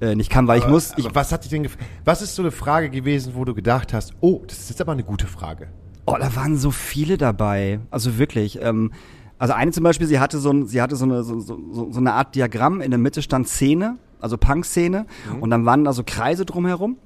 äh, 0.00 0.14
nicht 0.14 0.30
kann, 0.30 0.46
weil 0.46 0.58
ich 0.58 0.66
muss, 0.66 0.92
ich, 0.96 1.06
Aber 1.06 1.14
was 1.14 1.32
hat 1.32 1.44
dich 1.44 1.50
denn 1.50 1.66
Was 2.04 2.22
ist 2.22 2.34
so 2.34 2.42
eine 2.42 2.50
Frage 2.50 2.90
gewesen, 2.90 3.32
wo 3.34 3.44
du 3.44 3.54
gedacht 3.54 3.92
hast, 3.92 4.14
oh, 4.20 4.42
das 4.46 4.58
ist 4.58 4.70
jetzt 4.70 4.80
aber 4.80 4.92
eine 4.92 5.04
gute 5.04 5.26
Frage? 5.26 5.68
Oh, 6.06 6.16
da 6.18 6.34
waren 6.34 6.56
so 6.56 6.70
viele 6.70 7.16
dabei. 7.16 7.80
Also 7.90 8.18
wirklich. 8.18 8.60
Ähm, 8.60 8.92
also 9.38 9.54
eine 9.54 9.70
zum 9.70 9.84
Beispiel, 9.84 10.06
sie 10.06 10.20
hatte 10.20 10.38
so, 10.38 10.50
ein, 10.50 10.66
sie 10.66 10.82
hatte 10.82 10.96
so 10.96 11.04
eine, 11.04 11.22
so, 11.22 11.40
so, 11.40 11.58
so 11.90 11.98
eine 11.98 12.12
Art 12.12 12.34
Diagramm. 12.34 12.80
In 12.80 12.90
der 12.90 12.98
Mitte 12.98 13.22
stand 13.22 13.48
Szene, 13.48 13.98
also 14.20 14.36
Punk-Szene. 14.36 15.06
Und 15.40 15.50
dann 15.50 15.64
waren 15.64 15.84
da 15.84 15.92
so 15.92 16.02
Kreise 16.04 16.44
drumherum. 16.44 16.96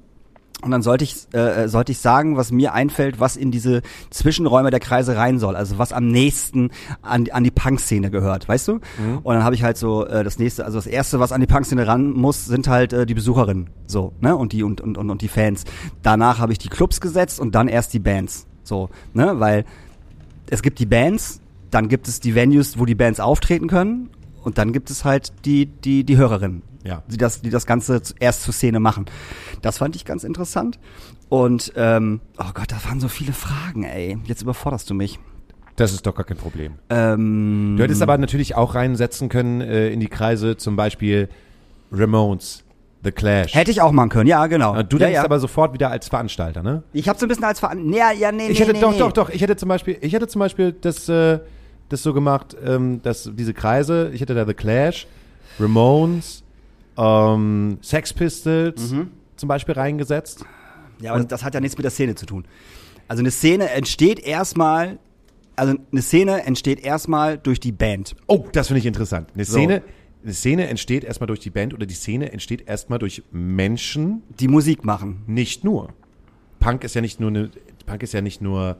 Und 0.63 0.71
dann 0.71 0.81
sollte 0.81 1.03
ich, 1.03 1.31
äh, 1.33 1.67
sollte 1.67 1.91
ich 1.91 1.99
sagen, 1.99 2.35
was 2.35 2.51
mir 2.51 2.73
einfällt, 2.73 3.19
was 3.19 3.37
in 3.37 3.51
diese 3.51 3.83
Zwischenräume 4.09 4.71
der 4.71 4.79
Kreise 4.79 5.15
rein 5.15 5.37
soll. 5.37 5.55
Also 5.55 5.77
was 5.77 5.93
am 5.93 6.07
nächsten 6.07 6.71
an, 7.03 7.27
an 7.31 7.43
die 7.43 7.51
Punk-Szene 7.51 8.09
gehört, 8.09 8.49
weißt 8.49 8.67
du? 8.69 8.79
Und 9.21 9.35
dann 9.35 9.43
habe 9.43 9.53
ich 9.53 9.61
halt 9.61 9.77
so 9.77 10.07
äh, 10.07 10.23
das 10.23 10.39
nächste, 10.39 10.65
also 10.65 10.79
das 10.79 10.87
erste, 10.87 11.19
was 11.19 11.31
an 11.31 11.41
die 11.41 11.47
Punk-Szene 11.47 11.85
ran 11.85 12.11
muss, 12.11 12.45
sind 12.47 12.67
halt 12.67 12.91
äh, 12.91 13.05
die 13.05 13.13
Besucherinnen, 13.13 13.69
so, 13.85 14.13
ne? 14.19 14.35
Und 14.35 14.51
die 14.51 14.63
und, 14.63 14.81
und, 14.81 14.97
und, 14.97 15.09
und 15.11 15.21
die 15.21 15.27
Fans. 15.27 15.63
Danach 16.01 16.39
habe 16.39 16.53
ich 16.53 16.57
die 16.57 16.69
Clubs 16.69 17.01
gesetzt 17.01 17.39
und 17.39 17.53
dann 17.53 17.67
erst 17.67 17.93
die 17.93 17.99
Bands. 17.99 18.47
So, 18.63 18.89
ne? 19.13 19.39
Weil 19.39 19.63
es 20.49 20.63
gibt 20.63 20.79
die 20.79 20.87
Bands, 20.87 21.39
dann 21.69 21.87
gibt 21.87 22.07
es 22.07 22.19
die 22.19 22.33
Venues, 22.33 22.79
wo 22.79 22.85
die 22.85 22.95
Bands 22.95 23.19
auftreten 23.19 23.67
können 23.67 24.09
und 24.47 24.57
dann 24.57 24.71
gibt 24.71 24.89
es 24.89 25.03
halt 25.03 25.33
die, 25.43 25.65
die, 25.65 26.05
die 26.05 26.15
Hörerinnen, 26.15 26.61
Ja. 26.85 27.03
die 27.11 27.17
das, 27.17 27.41
die 27.41 27.49
das 27.49 27.65
Ganze 27.65 28.01
erst 28.21 28.43
zur 28.43 28.53
Szene 28.53 28.79
machen. 28.79 29.05
Das 29.61 29.77
fand 29.79 29.93
ich 29.97 30.05
ganz 30.05 30.23
interessant. 30.23 30.79
Und 31.27 31.73
ähm, 31.75 32.21
oh 32.39 32.51
Gott, 32.53 32.71
da 32.71 32.77
waren 32.87 33.01
so 33.01 33.09
viele 33.09 33.33
Fragen, 33.33 33.83
ey. 33.83 34.17
Jetzt 34.23 34.41
überforderst 34.43 34.89
du 34.89 34.93
mich. 34.93 35.19
Das 35.75 35.91
ist 35.91 36.07
doch 36.07 36.15
gar 36.15 36.23
kein 36.23 36.37
Problem. 36.37 36.75
Ähm, 36.89 37.75
Du 37.77 37.83
hättest 37.83 38.01
aber 38.01 38.17
natürlich 38.17 38.55
auch 38.55 38.73
reinsetzen 38.73 39.27
können 39.27 39.59
äh, 39.59 39.89
in 39.89 39.99
die 39.99 40.07
Kreise, 40.07 40.55
zum 40.55 40.77
Beispiel 40.77 41.27
Ramones, 41.91 42.63
The 43.03 43.11
Clash. 43.11 43.53
hätte 43.53 43.69
ich 43.71 43.81
auch 43.81 43.91
machen 43.91 44.07
können, 44.09 44.27
ja, 44.27 44.47
genau. 44.47 44.73
Ja, 44.75 44.83
Du 44.83 44.97
denkst 44.97 45.15
ja. 45.15 45.25
aber 45.25 45.39
sofort 45.41 45.73
wieder 45.73 45.91
als 45.91 46.07
Veranstalter, 46.07 46.63
ne? 46.63 46.83
ich 46.93 47.09
habe 47.09 47.19
so 47.19 47.25
ein 47.25 47.29
bisschen 47.29 47.43
als 47.43 47.59
Veran 47.59 47.91
ja, 47.93 48.11
ja, 48.13 48.31
nee, 48.31 48.47
Ich 48.47 48.59
nee, 48.59 48.65
hätte 48.65 48.73
nee, 48.73 48.79
doch, 48.81 48.91
nee. 48.93 48.97
doch, 48.99 49.11
doch. 49.11 49.29
Ich 49.29 49.41
hätte 49.41 49.55
zum 49.57 49.67
Beispiel, 49.69 49.97
ich 50.01 50.13
hätte 50.13 50.27
zum 50.29 50.39
Beispiel 50.39 50.71
das, 50.71 51.07
äh, 51.09 51.39
das 51.89 52.03
so 52.03 52.13
gemacht, 52.13 52.55
ähm, 52.63 53.01
dass 53.01 53.29
diese 53.33 53.53
Kreise. 53.53 54.11
Ich 54.13 54.21
hätte 54.21 54.33
da 54.35 54.45
The 54.45 54.53
Clash, 54.53 55.07
Ramones, 55.59 56.43
ähm, 56.97 57.77
Sex 57.81 58.13
Pistols 58.13 58.91
Mhm. 58.91 59.11
zum 59.35 59.47
Beispiel 59.49 59.73
reingesetzt. 59.75 60.45
Ja, 60.99 61.13
aber 61.13 61.23
das 61.23 61.43
hat 61.43 61.53
ja 61.53 61.59
nichts 61.59 61.77
mit 61.77 61.83
der 61.83 61.91
Szene 61.91 62.15
zu 62.15 62.25
tun. 62.25 62.45
Also 63.07 63.21
eine 63.21 63.31
Szene 63.31 63.69
entsteht 63.69 64.19
erstmal, 64.19 64.97
also 65.55 65.75
eine 65.91 66.01
Szene 66.01 66.43
entsteht 66.43 66.83
erstmal 66.83 67.37
durch 67.37 67.59
die 67.59 67.71
Band. 67.71 68.15
Oh, 68.27 68.45
das 68.51 68.67
finde 68.67 68.79
ich 68.79 68.85
interessant. 68.85 69.29
Eine 69.33 69.45
So. 69.45 69.53
Szene, 69.53 69.83
eine 70.23 70.33
Szene 70.33 70.67
entsteht 70.67 71.03
erstmal 71.03 71.27
durch 71.27 71.39
die 71.39 71.51
Band 71.51 71.73
oder 71.73 71.85
die 71.85 71.93
Szene 71.93 72.31
entsteht 72.33 72.67
erstmal 72.67 72.99
durch 72.99 73.23
Menschen, 73.31 74.23
Die 74.39 74.47
Musik 74.47 74.83
machen. 74.83 75.21
nicht 75.27 75.63
nur. 75.63 75.93
Punk 76.59 76.83
ist 76.83 76.95
ja 76.95 77.01
nicht 77.01 77.19
nur 77.19 77.29
eine, 77.29 77.51
Punk 77.85 78.01
ist 78.03 78.13
ja 78.13 78.21
nicht 78.21 78.41
nur 78.41 78.77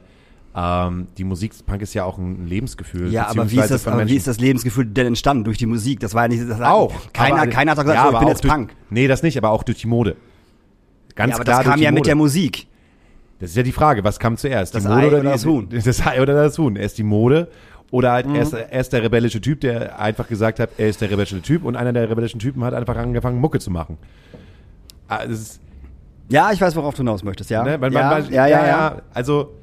ähm, 0.60 1.06
die 1.16 1.22
Musik, 1.24 1.52
Punk 1.66 1.82
ist 1.82 1.94
ja 1.94 2.02
auch 2.04 2.18
ein 2.18 2.46
Lebensgefühl. 2.46 3.12
Ja, 3.12 3.28
aber 3.28 3.48
wie 3.50 3.60
ist, 3.60 3.70
das, 3.70 3.86
aber 3.86 4.08
wie 4.08 4.16
ist 4.16 4.26
das 4.26 4.40
Lebensgefühl 4.40 4.86
denn 4.86 5.06
entstanden? 5.06 5.44
Durch 5.44 5.58
die 5.58 5.66
Musik? 5.66 6.00
Das 6.00 6.14
war 6.14 6.22
ja 6.22 6.28
nicht. 6.28 6.50
Das 6.50 6.60
auch. 6.60 6.92
Keiner, 7.12 7.42
aber- 7.42 7.46
keiner 7.50 7.70
hat 7.72 7.78
gesagt, 7.78 7.94
ja, 7.96 8.06
so, 8.08 8.12
ich 8.14 8.18
bin 8.18 8.28
jetzt 8.28 8.42
durch, 8.44 8.52
Punk. 8.52 8.72
Nee, 8.90 9.06
das 9.06 9.22
nicht, 9.22 9.36
aber 9.38 9.50
auch 9.50 9.62
durch 9.62 9.78
die 9.78 9.86
Mode. 9.86 10.16
Ganz 11.14 11.30
Ja, 11.30 11.36
aber 11.36 11.44
klar 11.44 11.62
das 11.64 11.70
kam 11.72 11.80
ja 11.80 11.90
mit 11.90 11.98
Mode. 12.00 12.06
der 12.08 12.14
Musik. 12.16 12.66
Das 13.40 13.50
ist 13.50 13.56
ja 13.56 13.62
die 13.62 13.70
Frage, 13.72 14.02
was 14.02 14.18
kam 14.18 14.36
zuerst? 14.36 14.74
Das 14.74 14.82
die 14.82 14.88
Mode 14.88 15.00
Ei 15.00 15.06
oder, 15.06 15.20
oder 15.20 15.30
das 15.30 15.46
Huhn? 15.46 15.68
Das 15.84 16.04
Ei 16.04 16.20
oder 16.20 16.34
das 16.34 16.58
Huhn. 16.58 16.74
Erst 16.74 16.98
die 16.98 17.04
Mode 17.04 17.48
oder 17.92 18.10
halt 18.12 18.26
Mhm. 18.26 18.34
erst, 18.34 18.52
erst 18.54 18.92
der 18.92 19.02
rebellische 19.04 19.40
Typ, 19.40 19.60
der 19.60 19.98
einfach 20.00 20.26
gesagt 20.28 20.58
hat, 20.58 20.70
er 20.76 20.88
ist 20.88 21.00
der 21.00 21.08
rebellische 21.10 21.40
Typ 21.40 21.64
und 21.64 21.76
einer 21.76 21.92
der 21.92 22.10
rebellischen 22.10 22.40
Typen 22.40 22.64
hat 22.64 22.74
einfach 22.74 22.96
angefangen, 22.96 23.40
Mucke 23.40 23.60
zu 23.60 23.70
machen. 23.70 23.96
Ist, 25.28 25.60
Ja, 26.28 26.50
ich 26.52 26.60
weiß, 26.60 26.76
worauf 26.76 26.94
du 26.94 26.98
hinaus 26.98 27.22
möchtest, 27.22 27.48
ja. 27.50 27.62
ne, 27.62 27.78
man, 27.78 27.92
ja, 27.92 28.10
man, 28.10 28.22
man, 28.24 28.32
ja, 28.32 28.46
ja, 28.46 28.66
ja. 28.66 29.02
Also 29.14 29.54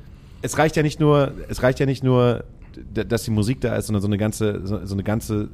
es 0.46 0.58
reicht 0.58 0.76
ja 0.76 0.84
nicht 0.84 1.00
nur, 1.00 1.34
es 1.50 1.62
reicht 1.64 1.80
ja 1.80 1.86
nicht 1.86 2.04
nur, 2.04 2.46
dass 2.94 3.24
die 3.24 3.32
Musik 3.32 3.62
da 3.62 3.76
ist, 3.76 3.88
sondern 3.88 4.02
so 4.02 4.08
eine 4.08 4.18
ganze, 4.18 4.66
so, 4.66 4.94
eine 4.94 5.04
ganze 5.04 5.50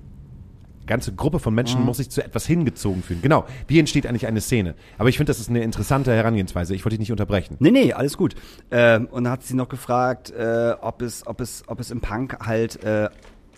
ganze 0.88 1.14
Gruppe 1.14 1.40
von 1.40 1.54
Menschen 1.54 1.80
Mhm. 1.82 1.86
muss 1.86 1.98
sich 1.98 2.10
zu 2.10 2.24
etwas 2.24 2.46
hingezogen 2.46 3.02
fühlen. 3.04 3.22
Genau. 3.22 3.46
Wie 3.68 3.80
entsteht 3.80 4.06
eigentlich 4.08 4.26
eine 4.28 4.42
Szene? 4.42 4.74
Aber 4.98 5.08
ich 5.10 5.16
finde, 5.16 5.30
das 5.30 5.40
ist 5.40 5.48
eine 5.48 5.62
interessante 5.64 6.12
Herangehensweise. 6.12 6.74
Ich 6.76 6.84
wollte 6.84 6.96
dich 6.96 7.00
nicht 7.02 7.12
unterbrechen. 7.12 7.56
Nee, 7.60 7.72
nee, 7.72 7.94
alles 7.94 8.18
gut. 8.18 8.36
Ähm, 8.72 9.06
und 9.12 9.24
dann 9.24 9.32
hat 9.34 9.44
sie 9.44 9.54
noch 9.54 9.70
gefragt, 9.70 10.32
äh, 10.32 10.74
ob, 10.82 11.02
es, 11.02 11.26
ob, 11.28 11.40
es, 11.40 11.64
ob 11.68 11.80
es 11.80 11.92
im 11.92 12.02
Punk 12.02 12.38
halt 12.46 12.84
äh, 12.84 13.10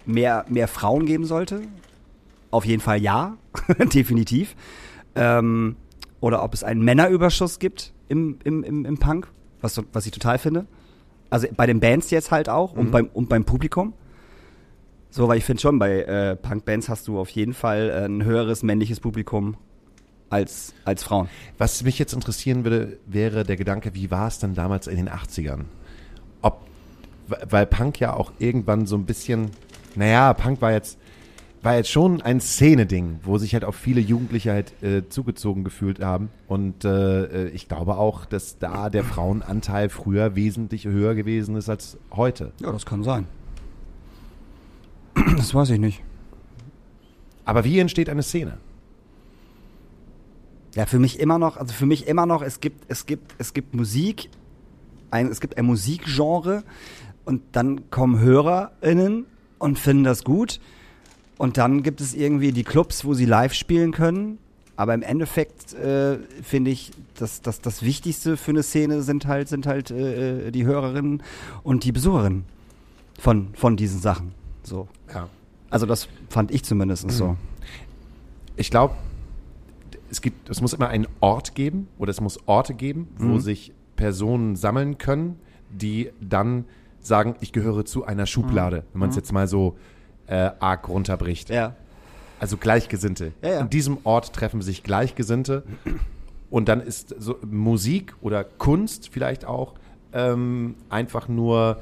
mehr, 0.06 0.46
mehr 0.50 0.68
Frauen 0.68 1.06
geben 1.06 1.26
sollte. 1.26 1.62
Auf 2.52 2.66
jeden 2.66 2.82
Fall 2.82 3.02
ja, 3.02 3.38
definitiv. 3.94 4.56
Ähm, 5.16 5.78
oder 6.20 6.44
ob 6.44 6.54
es 6.54 6.64
einen 6.64 6.84
Männerüberschuss 6.84 7.58
gibt 7.58 7.94
im, 8.10 8.38
im, 8.44 8.64
im, 8.64 8.86
im 8.86 8.98
Punk, 8.98 9.28
was, 9.62 9.82
was 9.92 10.06
ich 10.06 10.12
total 10.12 10.38
finde. 10.38 10.68
Also 11.34 11.48
bei 11.58 11.66
den 11.66 11.80
Bands 11.80 12.12
jetzt 12.12 12.30
halt 12.30 12.48
auch 12.48 12.74
und, 12.74 12.92
beim, 12.92 13.08
und 13.08 13.28
beim 13.28 13.44
Publikum. 13.44 13.94
So, 15.10 15.28
weil 15.28 15.40
ich 15.40 15.44
finde 15.44 15.64
schon, 15.64 15.80
bei 15.80 16.04
äh, 16.04 16.36
Punk-Bands 16.36 16.90
hast 16.90 17.08
du 17.08 17.20
auf 17.20 17.30
jeden 17.32 17.56
Fall 17.56 17.90
äh, 17.90 18.06
ein 18.06 18.24
höheres 18.24 18.62
männliches 18.62 19.00
Publikum 19.00 19.58
als, 20.30 20.76
als 20.86 21.02
Frauen. 21.02 21.30
Was 21.58 21.82
mich 21.82 21.98
jetzt 21.98 22.14
interessieren 22.14 22.64
würde, 22.66 23.00
wäre 23.08 23.44
der 23.46 23.56
Gedanke, 23.56 23.96
wie 23.96 24.12
war 24.12 24.28
es 24.28 24.38
denn 24.38 24.54
damals 24.54 24.86
in 24.86 24.96
den 24.96 25.10
80ern? 25.10 25.62
Ob, 26.44 26.68
weil 27.50 27.66
Punk 27.66 28.00
ja 28.00 28.14
auch 28.14 28.32
irgendwann 28.38 28.86
so 28.86 28.96
ein 28.96 29.06
bisschen, 29.06 29.50
naja, 29.96 30.36
Punk 30.36 30.62
war 30.62 30.72
jetzt, 30.72 31.00
war 31.64 31.76
jetzt 31.76 31.90
schon 31.90 32.22
ein 32.22 32.42
Szene-Ding, 32.42 33.22
wo 33.24 33.38
sich 33.38 33.54
halt 33.54 33.64
auch 33.64 33.74
viele 33.74 34.02
Jugendliche 34.02 34.52
halt 34.52 34.84
äh, 34.84 35.08
zugezogen 35.08 35.64
gefühlt 35.64 36.04
haben. 36.04 36.30
Und 36.48 36.84
äh, 36.84 37.46
äh, 37.46 37.50
ich 37.50 37.70
glaube 37.70 37.98
auch, 37.98 38.26
dass 38.26 38.60
da 38.60 38.90
der 38.90 39.04
Frauenanteil 39.04 39.90
früher 39.90 40.36
wesentlich 40.36 40.86
höher 40.86 41.16
gewesen 41.16 41.56
ist 41.56 41.70
als 41.70 41.98
heute. 42.12 42.52
Ja, 42.60 42.72
das 42.72 42.86
kann 42.86 43.04
sein. 43.04 43.28
Das 45.38 45.54
weiß 45.54 45.70
ich 45.70 45.80
nicht. 45.80 46.04
Aber 47.46 47.64
wie 47.64 47.80
entsteht 47.80 48.10
eine 48.10 48.24
Szene? 48.24 48.58
Ja, 50.76 50.86
für 50.86 51.00
mich 51.00 51.20
immer 51.20 51.38
noch, 51.38 51.58
also 51.58 51.74
für 51.74 51.86
mich 51.86 52.08
immer 52.08 52.26
noch, 52.26 52.42
es 52.42 52.60
gibt, 52.60 52.86
es 52.88 53.06
gibt, 53.06 53.36
es 53.38 53.54
gibt 53.54 53.76
Musik, 53.76 54.30
ein, 55.12 55.28
es 55.28 55.40
gibt 55.40 55.58
ein 55.58 55.66
Musikgenre 55.66 56.64
und 57.26 57.42
dann 57.52 57.90
kommen 57.92 58.20
HörerInnen 58.20 59.26
und 59.60 59.78
finden 59.78 60.04
das 60.04 60.24
gut. 60.24 60.60
Und 61.44 61.58
dann 61.58 61.84
gibt 61.84 62.00
es 62.00 62.14
irgendwie 62.14 62.54
die 62.54 62.64
Clubs, 62.64 63.04
wo 63.04 63.14
sie 63.14 63.26
live 63.26 63.54
spielen 63.54 63.92
können. 63.92 64.38
Aber 64.78 64.94
im 64.94 65.02
Endeffekt 65.02 65.74
äh, 65.74 66.18
finde 66.42 66.72
ich, 66.72 66.92
dass 67.16 67.42
das, 67.42 67.60
das 67.60 67.82
Wichtigste 67.84 68.38
für 68.38 68.52
eine 68.52 68.64
Szene 68.64 69.02
sind 69.02 69.28
halt, 69.28 69.50
sind 69.50 69.68
halt 69.68 69.92
äh, 69.92 70.52
die 70.52 70.66
Hörerinnen 70.66 71.22
und 71.64 71.84
die 71.84 71.92
Besucherinnen 71.92 72.46
von, 73.20 73.50
von 73.56 73.76
diesen 73.76 74.00
Sachen. 74.00 74.32
So. 74.64 74.88
Ja. 75.14 75.28
Also 75.70 75.86
das 75.86 76.08
fand 76.30 76.50
ich 76.50 76.64
zumindest 76.64 77.12
so. 77.12 77.36
Ich 78.56 78.72
glaube, 78.72 78.96
es 80.10 80.22
gibt, 80.22 80.50
es 80.50 80.62
muss 80.62 80.72
immer 80.72 80.88
einen 80.88 81.08
Ort 81.20 81.56
geben 81.56 81.90
oder 81.98 82.12
es 82.12 82.22
muss 82.22 82.40
Orte 82.46 82.74
geben, 82.74 83.10
wo 83.18 83.26
Mhm. 83.26 83.40
sich 83.42 83.74
Personen 83.98 84.56
sammeln 84.56 84.98
können, 84.98 85.40
die 85.72 86.10
dann 86.22 86.64
sagen, 87.02 87.36
ich 87.42 87.52
gehöre 87.52 87.84
zu 87.84 88.06
einer 88.06 88.28
Schublade, 88.28 88.86
wenn 88.94 89.00
man 89.02 89.10
es 89.10 89.18
jetzt 89.18 89.34
mal 89.34 89.46
so 89.48 89.76
äh, 90.34 90.52
arg 90.60 90.90
runterbricht. 90.90 91.50
Ja. 91.52 91.76
Also 92.40 92.58
Gleichgesinnte. 92.58 93.34
Ja, 93.44 93.50
ja. 93.50 93.60
An 93.60 93.70
diesem 93.70 94.00
Ort 94.04 94.34
treffen 94.34 94.62
sich 94.62 94.82
Gleichgesinnte. 94.84 95.64
Und 96.50 96.68
dann 96.70 96.82
ist 96.82 97.16
so 97.20 97.38
Musik 97.46 98.16
oder 98.22 98.44
Kunst 98.44 99.10
vielleicht 99.12 99.46
auch 99.46 99.76
ähm, 100.12 100.76
einfach 100.90 101.28
nur 101.28 101.78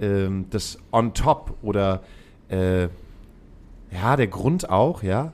ähm, 0.00 0.46
das 0.50 0.78
on 0.92 1.14
top 1.14 1.54
oder 1.62 2.02
äh, 2.48 2.84
ja, 3.90 4.16
der 4.16 4.26
Grund 4.26 4.68
auch, 4.68 5.02
ja. 5.02 5.32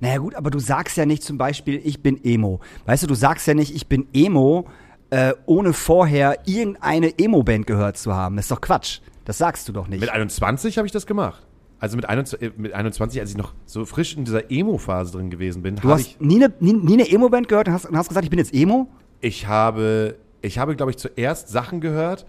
Naja 0.00 0.18
gut, 0.18 0.34
aber 0.34 0.50
du 0.50 0.60
sagst 0.60 0.96
ja 0.96 1.04
nicht 1.04 1.22
zum 1.22 1.36
Beispiel, 1.36 1.80
ich 1.84 2.02
bin 2.02 2.22
Emo. 2.24 2.60
Weißt 2.86 3.02
du, 3.02 3.06
du 3.06 3.14
sagst 3.14 3.46
ja 3.46 3.54
nicht, 3.54 3.74
ich 3.74 3.86
bin 3.86 4.06
Emo, 4.12 4.66
äh, 5.10 5.34
ohne 5.46 5.72
vorher 5.72 6.38
irgendeine 6.46 7.18
Emo-Band 7.18 7.66
gehört 7.66 7.98
zu 7.98 8.14
haben. 8.14 8.36
Das 8.36 8.46
ist 8.46 8.50
doch 8.50 8.60
Quatsch. 8.60 9.00
Das 9.24 9.38
sagst 9.38 9.68
du 9.68 9.72
doch 9.72 9.88
nicht. 9.88 10.00
Mit 10.00 10.10
21 10.10 10.78
habe 10.78 10.86
ich 10.86 10.92
das 10.92 11.06
gemacht. 11.06 11.42
Also 11.82 11.96
mit 11.96 12.08
21, 12.08 12.40
äh, 12.48 12.52
mit 12.56 12.72
21, 12.72 13.20
als 13.20 13.30
ich 13.30 13.36
noch 13.36 13.54
so 13.66 13.84
frisch 13.84 14.16
in 14.16 14.24
dieser 14.24 14.52
Emo-Phase 14.52 15.10
drin 15.10 15.30
gewesen 15.30 15.62
bin, 15.62 15.74
du 15.74 15.82
habe 15.82 15.94
hast 15.94 16.02
ich, 16.02 16.20
nie 16.20 16.36
eine 16.36 16.54
nie, 16.60 16.74
nie 16.74 16.92
eine 16.92 17.10
Emo-Band 17.10 17.48
gehört 17.48 17.66
und 17.66 17.74
hast, 17.74 17.86
und 17.86 17.96
hast 17.96 18.06
gesagt, 18.06 18.22
ich 18.22 18.30
bin 18.30 18.38
jetzt 18.38 18.54
Emo? 18.54 18.86
ich 19.20 19.48
habe, 19.48 20.14
ich 20.42 20.58
habe, 20.58 20.76
glaube 20.76 20.92
ich, 20.92 20.96
zuerst 20.96 21.48
Sachen 21.48 21.80
gehört, 21.80 22.24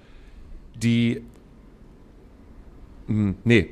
die, 0.74 1.22
hm, 3.06 3.36
nee, 3.43 3.70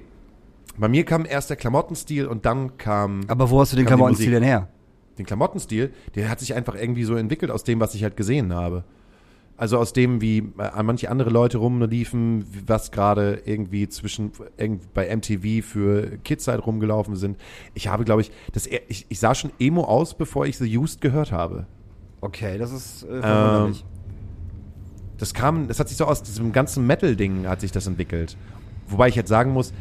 bei 0.78 0.88
mir 0.88 1.04
kam 1.04 1.26
erst 1.26 1.50
der 1.50 1.58
Klamottenstil 1.58 2.28
und 2.28 2.46
dann 2.46 2.78
kam 2.78 3.22
Aber 3.28 3.50
wo 3.50 3.60
hast 3.60 3.74
du 3.74 3.78
den 3.78 3.88
Klamottenstil 3.88 4.30
denn 4.30 4.44
her? 4.44 4.68
den 5.18 5.26
Klamottenstil, 5.26 5.92
der 6.14 6.30
hat 6.30 6.40
sich 6.40 6.54
einfach 6.54 6.76
irgendwie 6.76 7.06
so 7.06 7.16
entwickelt 7.16 7.50
aus 7.50 7.64
dem, 7.64 7.80
was 7.80 7.96
ich 7.96 8.04
halt 8.04 8.16
gesehen 8.16 8.54
habe. 8.54 8.84
Also 9.62 9.78
aus 9.78 9.94
dem, 9.94 10.22
wie 10.22 10.40
äh, 10.40 10.82
manche 10.82 11.12
andere 11.12 11.30
Leute 11.30 11.60
rumliefen, 11.60 12.46
was 12.66 12.90
gerade 12.90 13.44
irgendwie 13.46 13.88
zwischen 13.88 14.32
irgend- 14.58 14.92
bei 14.96 15.08
MTV 15.16 15.64
für 15.64 16.18
Kids 16.24 16.48
halt 16.48 16.66
rumgelaufen 16.66 17.16
sind. 17.16 17.38
Ich 17.76 17.88
habe, 17.88 18.04
glaube 18.04 18.22
ich, 18.22 18.32
das, 18.54 18.66
er- 18.66 18.82
ich, 18.88 19.06
ich 19.10 19.20
sah 19.20 19.36
schon 19.36 19.52
Emo 19.60 19.84
aus, 19.84 20.16
bevor 20.16 20.48
ich 20.48 20.58
The 20.58 20.78
Used 20.80 21.00
gehört 21.00 21.32
habe. 21.32 21.68
Okay, 22.22 22.58
das 22.58 22.72
ist 22.72 23.04
äh, 23.04 23.22
verwunderlich. 23.22 23.86
Das 25.20 25.36
kam, 25.36 25.68
das 25.68 25.80
hat 25.80 25.90
sich 25.90 25.98
so 25.98 26.06
aus 26.06 26.24
diesem 26.24 26.54
ganzen 26.54 26.88
Metal-Ding 26.88 27.46
hat 27.48 27.62
sich 27.62 27.72
das 27.72 27.86
entwickelt. 27.86 28.38
Wobei 28.88 29.10
ich 29.10 29.16
jetzt 29.16 29.30
sagen 29.30 29.52
muss, 29.54 29.74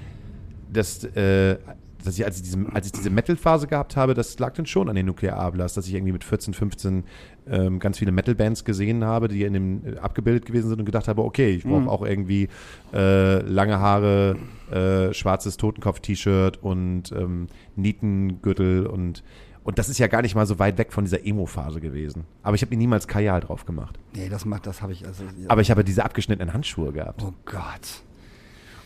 dass, 0.71 1.05
äh, 1.05 1.57
dass 2.05 2.19
ich, 2.19 2.25
als 2.25 2.37
ich, 2.37 2.43
diese, 2.43 2.59
als 2.73 2.87
ich 2.87 2.93
diese 2.93 3.11
Metal-Phase 3.11 3.67
gehabt 3.67 3.97
habe, 3.97 4.15
das 4.15 4.39
lag 4.39 4.55
dann 4.55 4.67
schon 4.67 4.89
an 4.89 4.97
den 4.97 5.07
Nuclear 5.07 5.39
Ablas, 5.39 5.75
dass 5.75 5.87
ich 5.87 5.95
irgendwie 5.95 6.13
mit 6.13 6.25
14, 6.25 6.55
15 6.55 7.05
ähm, 7.49 7.79
ganz 7.79 7.99
viele 7.99 8.13
Metal-Bands 8.13 8.65
gesehen 8.65 9.05
habe, 9.05 9.29
die 9.29 9.43
in 9.45 9.53
dem 9.53 9.87
äh, 9.87 9.99
abgebildet 9.99 10.47
gewesen 10.47 10.69
sind 10.69 10.79
und 10.79 10.85
gedacht 10.85 11.09
habe, 11.09 11.23
okay, 11.23 11.51
ich 11.51 11.65
brauche 11.65 11.89
auch 11.89 12.05
irgendwie 12.05 12.49
äh, 12.93 13.41
lange 13.43 13.79
Haare, 13.79 14.37
äh, 14.71 15.13
schwarzes 15.13 15.57
Totenkopf-T-Shirt 15.57 16.63
und 16.63 17.13
ähm, 17.13 17.49
Nietengürtel 17.77 18.87
und 18.87 19.23
und 19.63 19.79
das 19.79 19.91
ist 19.91 19.99
ja 19.99 20.07
gar 20.07 20.23
nicht 20.23 20.35
mal 20.35 20.47
so 20.47 20.59
weit 20.59 20.79
weg 20.79 20.91
von 20.91 21.05
dieser 21.05 21.25
Emo-Phase 21.25 21.81
gewesen. 21.81 22.25
Aber 22.43 22.55
ich 22.55 22.63
habe 22.63 22.71
mir 22.71 22.79
niemals 22.79 23.07
Kajal 23.07 23.41
drauf 23.41 23.67
gemacht. 23.67 23.99
Nee, 24.15 24.31
das 24.31 24.47
macht, 24.47 24.67
das 24.67 24.81
habe 24.81 24.93
ich 24.93 25.07
also. 25.07 25.23
Aber 25.49 25.61
ich 25.61 25.71
habe 25.71 25.85
diese 25.85 26.03
abgeschnittenen 26.03 26.55
Handschuhe 26.55 26.93
gehabt. 26.93 27.23
oh 27.23 27.35
Gott. 27.45 28.03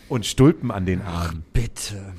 Und 0.09 0.27
Stulpen 0.27 0.71
an 0.71 0.85
den 0.85 1.01
Armen. 1.01 1.45
Bitte. 1.53 2.12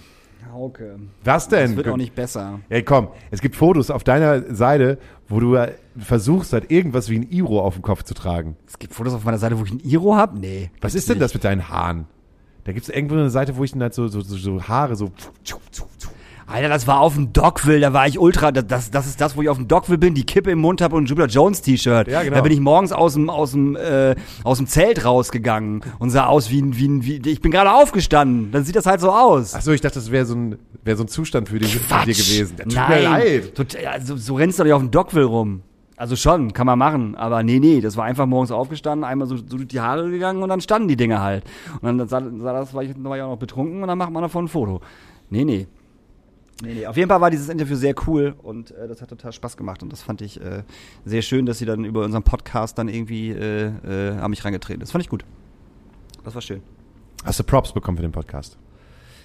Hauke. 0.52 1.00
Was 1.24 1.48
denn? 1.48 1.68
Das 1.68 1.76
wird 1.78 1.88
auch 1.88 1.98
nicht 1.98 2.16
besser. 2.16 2.60
Ey, 2.70 2.84
komm, 2.84 3.10
es 3.32 3.42
gibt 3.42 3.56
Fotos 3.56 3.90
auf 3.90 4.04
deiner 4.04 4.54
Seite, 4.56 4.98
wo 5.28 5.40
du 5.40 5.58
versuchst, 5.98 6.54
halt 6.54 6.72
irgendwas 6.72 7.10
wie 7.10 7.20
ein 7.20 7.30
Iro 7.30 7.62
auf 7.62 7.76
dem 7.76 7.84
Kopf 7.84 8.04
zu 8.04 8.14
tragen. 8.14 8.56
Es 8.68 8.80
gibt 8.80 8.94
Fotos 8.94 9.14
auf 9.14 9.24
meiner 9.24 9.38
Seite, 9.38 9.60
wo 9.60 9.64
ich 9.64 9.72
ein 9.72 9.82
Iro 9.84 10.16
habe? 10.16 10.38
Nee. 10.38 10.72
Was 10.82 10.96
ist 10.96 11.10
denn 11.10 11.16
nicht. 11.16 11.24
das 11.24 11.34
mit 11.34 11.44
deinen 11.44 11.70
Haaren? 11.70 12.06
Da 12.66 12.72
gibt 12.72 12.88
es 12.88 12.94
irgendwo 12.94 13.16
eine 13.16 13.30
Seite, 13.30 13.58
wo 13.58 13.64
ich 13.64 13.72
dann 13.72 13.82
halt 13.82 13.94
so, 13.94 14.08
so, 14.08 14.22
so, 14.22 14.36
so 14.36 14.64
Haare 14.64 14.96
so. 14.96 15.12
Alter, 16.48 16.70
das 16.70 16.86
war 16.86 17.00
auf 17.02 17.16
dem 17.16 17.34
Dockville, 17.34 17.80
da 17.80 17.92
war 17.94 18.08
ich 18.08 18.20
ultra, 18.20 18.52
das- 18.52 18.92
das, 18.92 19.08
ist 19.08 19.20
das, 19.20 19.36
wo 19.36 19.42
ich 19.42 19.50
auf 19.50 19.58
dem 19.58 19.68
Dockville 19.68 19.98
bin, 19.98 20.14
die 20.14 20.26
Kippe 20.26 20.52
im 20.52 20.60
Mund 20.60 20.80
habe 20.82 20.96
und 20.96 21.04
ein 21.04 21.08
Jupiter 21.08 21.28
Jones 21.28 21.62
T-Shirt. 21.62 22.08
Ja, 22.08 22.22
genau. 22.22 22.36
Da 22.36 22.42
bin 22.42 22.52
ich 22.52 22.60
morgens 22.60 22.92
aus 22.92 23.14
dem, 23.16 23.30
aus 23.32 23.52
dem, 23.54 23.76
äh, 23.76 24.16
aus 24.44 24.58
dem 24.60 24.68
Zelt 24.68 25.04
rausgegangen 25.06 25.82
und 25.98 26.12
sah 26.12 26.28
aus 26.28 26.52
wie 26.52 26.62
ein, 26.62 26.78
wie 26.78 26.88
ein, 26.88 27.04
wie, 27.04 27.16
ich 27.30 27.42
bin 27.42 27.52
gerade 27.52 27.72
aufgestanden. 27.74 28.52
Dann 28.52 28.64
sieht 28.64 28.76
das 28.76 28.86
halt 28.86 29.02
so 29.02 29.12
aus. 29.12 29.56
Achso, 29.56 29.72
ich 29.72 29.82
dachte, 29.82 29.96
das 29.96 30.12
wäre 30.12 30.26
so 30.26 30.36
ein, 30.36 30.60
wäre 30.84 30.96
so 30.98 31.04
ein 31.04 31.08
Zustand 31.08 31.50
für, 31.50 31.58
dich, 31.58 31.76
für 31.78 32.06
dir 32.06 32.14
gewesen. 32.14 32.56
Ja, 32.60 32.64
tut 32.66 32.74
Nein. 32.76 32.90
mir 33.04 33.10
leid. 33.10 33.56
Tot- 33.56 33.74
ja, 33.82 34.00
so, 34.00 34.16
so 34.16 34.36
rennst 34.36 34.60
du 34.60 34.64
doch 34.64 34.66
nicht 34.66 34.74
auf 34.74 34.82
dem 34.82 34.92
Dockville 34.92 35.26
rum. 35.26 35.62
Also 35.98 36.16
schon, 36.16 36.54
kann 36.54 36.68
man 36.68 36.78
machen. 36.78 37.16
Aber 37.16 37.42
nee, 37.42 37.58
nee, 37.58 37.82
das 37.82 37.98
war 37.98 38.04
einfach 38.06 38.26
morgens 38.28 38.52
aufgestanden, 38.52 39.04
einmal 39.04 39.28
so, 39.28 39.38
so 39.38 39.44
durch 39.44 39.68
die 39.68 39.80
Haare 39.80 40.12
gegangen 40.12 40.44
und 40.44 40.50
dann 40.50 40.62
standen 40.62 40.90
die 40.90 40.98
Dinger 40.98 41.22
halt. 41.24 41.44
Und 41.82 41.98
dann 41.98 42.08
sah, 42.08 42.22
sah 42.22 42.54
das, 42.54 42.74
war 42.74 42.84
ich, 42.84 42.92
war 43.04 43.16
ich 43.18 43.24
auch 43.24 43.32
noch 43.32 43.38
betrunken 43.40 43.82
und 43.82 43.88
dann 43.88 43.98
macht 43.98 44.12
man 44.12 44.22
davon 44.22 44.46
ein 44.46 44.48
Foto. 44.50 44.82
Nee, 45.30 45.44
nee. 45.46 45.68
Nee, 46.62 46.74
nee. 46.74 46.88
Auf 46.88 46.96
jeden 46.96 47.10
Fall 47.10 47.20
war 47.20 47.30
dieses 47.30 47.50
Interview 47.50 47.76
sehr 47.76 47.94
cool 48.08 48.34
und 48.42 48.72
äh, 48.72 48.88
das 48.88 49.02
hat 49.02 49.10
total 49.10 49.34
Spaß 49.34 49.58
gemacht 49.58 49.84
und 49.84 49.92
das 49.92 50.02
fand 50.02 50.22
ich 50.22 50.40
äh, 50.42 50.64
sehr 51.04 51.22
schön, 51.22 51.46
dass 51.46 51.58
sie 51.58 51.66
dann 51.66 51.84
über 51.84 52.06
unseren 52.06 52.24
Podcast 52.24 52.78
dann 52.78 52.88
irgendwie 52.88 53.32
äh, 53.32 53.72
äh, 53.86 54.18
an 54.18 54.30
mich 54.30 54.46
reingetreten 54.46 54.82
ist. 54.82 54.92
Fand 54.92 55.04
ich 55.04 55.10
gut. 55.10 55.26
Das 56.24 56.34
war 56.34 56.42
schön. 56.42 56.64
Hast 57.26 57.40
du 57.40 57.44
Props 57.44 57.74
bekommen 57.74 57.98
für 57.98 58.04
den 58.04 58.12
Podcast? 58.14 58.58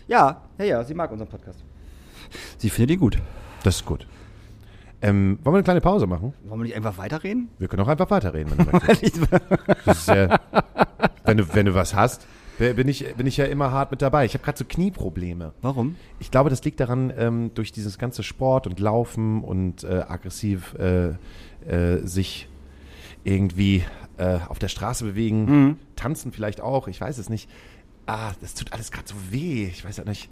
Ja, 0.08 0.42
ja, 0.58 0.64
ja, 0.64 0.84
sie 0.84 0.94
mag 0.94 1.12
unseren 1.12 1.28
Podcast. 1.28 1.62
Sie 2.58 2.68
findet 2.68 2.96
ihn 2.96 3.00
gut. 3.00 3.18
Das 3.62 3.76
ist 3.76 3.86
gut. 3.86 4.06
Ähm, 5.02 5.38
wollen 5.42 5.54
wir 5.54 5.58
eine 5.58 5.64
kleine 5.64 5.80
Pause 5.80 6.06
machen? 6.06 6.34
Wollen 6.44 6.60
wir 6.60 6.64
nicht 6.64 6.76
einfach 6.76 6.98
weiterreden? 6.98 7.48
Wir 7.58 7.68
können 7.68 7.82
auch 7.82 7.88
einfach 7.88 8.10
weiterreden, 8.10 8.52
wenn 8.56 8.66
du 8.66 8.72
möchtest. 8.86 9.20
Wenn, 11.24 11.36
du, 11.36 11.54
wenn 11.54 11.66
du 11.66 11.74
was 11.74 11.94
hast, 11.94 12.26
bin 12.74 12.88
ich, 12.88 13.14
bin 13.16 13.26
ich 13.26 13.36
ja 13.36 13.46
immer 13.46 13.72
hart 13.72 13.90
mit 13.90 14.02
dabei. 14.02 14.24
Ich 14.24 14.34
habe 14.34 14.44
gerade 14.44 14.58
so 14.58 14.64
Knieprobleme. 14.68 15.52
Warum? 15.62 15.96
Ich 16.18 16.30
glaube, 16.30 16.50
das 16.50 16.62
liegt 16.64 16.78
daran, 16.80 17.12
ähm, 17.16 17.50
durch 17.54 17.72
dieses 17.72 17.98
ganze 17.98 18.22
Sport 18.22 18.66
und 18.66 18.78
Laufen 18.80 19.42
und 19.42 19.82
äh, 19.84 20.04
aggressiv 20.06 20.74
äh, 20.78 21.10
äh, 21.66 22.06
sich 22.06 22.48
irgendwie 23.24 23.84
äh, 24.18 24.38
auf 24.48 24.58
der 24.58 24.68
Straße 24.68 25.04
bewegen, 25.04 25.44
Mhm. 25.44 25.76
tanzen 25.96 26.32
vielleicht 26.32 26.60
auch, 26.60 26.88
ich 26.88 27.00
weiß 27.00 27.18
es 27.18 27.28
nicht. 27.28 27.48
Ah, 28.06 28.32
das 28.40 28.54
tut 28.54 28.72
alles 28.72 28.90
gerade 28.90 29.08
so 29.08 29.14
weh. 29.30 29.66
Ich 29.66 29.84
weiß 29.84 29.98
ja 29.98 30.04
nicht, 30.04 30.28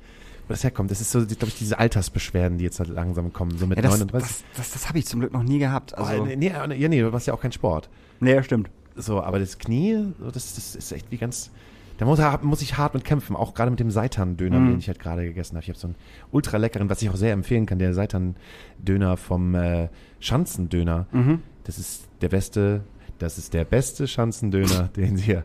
wo 0.46 0.52
das 0.52 0.64
herkommt. 0.64 0.90
Das 0.90 1.00
ist 1.00 1.10
so, 1.12 1.20
glaube 1.24 1.46
ich, 1.48 1.58
diese 1.58 1.78
Altersbeschwerden, 1.78 2.58
die 2.58 2.64
jetzt 2.64 2.78
halt 2.80 2.88
langsam 2.88 3.32
kommen, 3.32 3.56
so 3.56 3.66
mit 3.66 3.78
Ja, 3.78 3.82
das, 3.82 3.92
39. 4.00 4.28
das, 4.28 4.44
das, 4.56 4.70
das 4.72 4.88
habe 4.88 4.98
ich 4.98 5.06
zum 5.06 5.20
Glück 5.20 5.32
noch 5.32 5.42
nie 5.42 5.58
gehabt. 5.58 5.96
Also, 5.96 6.22
Oh, 6.22 6.26
nee, 6.26 6.36
nee, 6.36 6.88
nee, 6.88 7.00
du 7.00 7.10
machst 7.10 7.26
ja 7.26 7.34
auch 7.34 7.40
keinen 7.40 7.52
Sport. 7.52 7.88
nee, 8.20 8.34
ja, 8.34 8.42
stimmt. 8.42 8.70
So, 8.96 9.22
aber 9.22 9.38
das 9.38 9.58
Knie, 9.58 10.12
das, 10.18 10.54
das 10.56 10.74
ist 10.74 10.90
echt 10.92 11.10
wie 11.10 11.18
ganz. 11.18 11.50
Da 11.98 12.06
muss, 12.06 12.20
muss 12.42 12.62
ich 12.62 12.78
hart 12.78 12.94
mit 12.94 13.04
kämpfen, 13.04 13.36
auch 13.36 13.54
gerade 13.54 13.70
mit 13.70 13.80
dem 13.80 13.90
Seitan-Döner, 13.90 14.58
Mhm. 14.60 14.68
den 14.70 14.78
ich 14.78 14.88
halt 14.88 14.98
gerade 15.00 15.24
gegessen 15.24 15.56
habe. 15.56 15.64
Ich 15.64 15.68
habe 15.68 15.78
so 15.78 15.88
einen 15.88 15.96
ultra 16.30 16.56
leckeren, 16.56 16.88
was 16.88 17.02
ich 17.02 17.10
auch 17.10 17.16
sehr 17.16 17.32
empfehlen 17.32 17.66
kann, 17.66 17.78
der 17.78 17.92
Seitan-Döner 17.92 19.16
vom 19.16 19.54
äh, 19.54 19.88
Schanzendöner. 20.20 21.06
Mhm. 21.12 21.42
Das 21.64 21.78
ist 21.78 22.08
der 22.22 22.28
beste, 22.28 22.82
das 23.18 23.36
ist 23.36 23.52
der 23.52 23.64
beste 23.64 24.06
Schanzendöner, 24.08 24.88
den 24.96 25.16
Sie 25.16 25.24
hier 25.24 25.44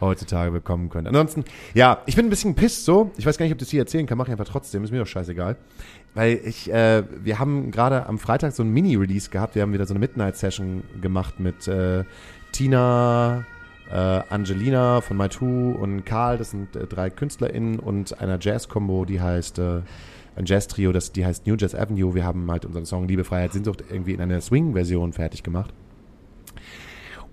heutzutage 0.00 0.50
bekommen 0.50 0.88
können. 0.90 1.06
Ansonsten, 1.06 1.44
ja, 1.74 2.02
ich 2.06 2.16
bin 2.16 2.26
ein 2.26 2.30
bisschen 2.30 2.56
pisst 2.56 2.84
so. 2.84 3.12
Ich 3.16 3.24
weiß 3.24 3.38
gar 3.38 3.44
nicht, 3.46 3.52
ob 3.52 3.58
ich 3.58 3.66
das 3.66 3.70
hier 3.70 3.80
erzählen 3.82 4.04
kann, 4.06 4.18
mache 4.18 4.28
ich 4.28 4.32
einfach 4.32 4.50
trotzdem, 4.52 4.82
ist 4.82 4.90
mir 4.90 4.98
doch 4.98 5.06
scheißegal. 5.06 5.56
Weil 6.14 6.40
ich, 6.44 6.70
äh, 6.72 7.04
wir 7.22 7.38
haben 7.38 7.70
gerade 7.70 8.06
am 8.06 8.18
Freitag 8.18 8.52
so 8.52 8.64
ein 8.64 8.70
Mini-Release 8.70 9.30
gehabt. 9.30 9.54
Wir 9.54 9.62
haben 9.62 9.72
wieder 9.72 9.86
so 9.86 9.94
eine 9.94 10.00
Midnight-Session 10.00 10.82
gemacht 11.00 11.38
mit 11.38 11.68
äh, 11.68 12.02
Tina, 12.50 13.44
äh, 13.92 14.22
Angelina 14.30 15.00
von 15.00 15.16
My 15.16 15.28
Two 15.28 15.72
und 15.72 16.04
Karl. 16.04 16.38
Das 16.38 16.50
sind 16.50 16.74
äh, 16.74 16.86
drei 16.86 17.10
KünstlerInnen 17.10 17.78
und 17.78 18.20
einer 18.20 18.38
Jazz-Kombo, 18.40 19.04
die 19.04 19.20
heißt 19.20 19.58
äh, 19.58 19.82
ein 20.34 20.46
Jazz-Trio, 20.46 20.92
das 20.92 21.12
die 21.12 21.26
heißt 21.26 21.46
New 21.46 21.56
Jazz 21.58 21.74
Avenue. 21.74 22.14
Wir 22.14 22.24
haben 22.24 22.50
halt 22.50 22.64
unseren 22.64 22.86
Song 22.86 23.06
Liebe, 23.06 23.24
Freiheit, 23.24 23.52
Sehnsucht 23.52 23.84
irgendwie 23.90 24.14
in 24.14 24.20
einer 24.20 24.40
Swing-Version 24.40 25.12
fertig 25.12 25.42
gemacht. 25.42 25.72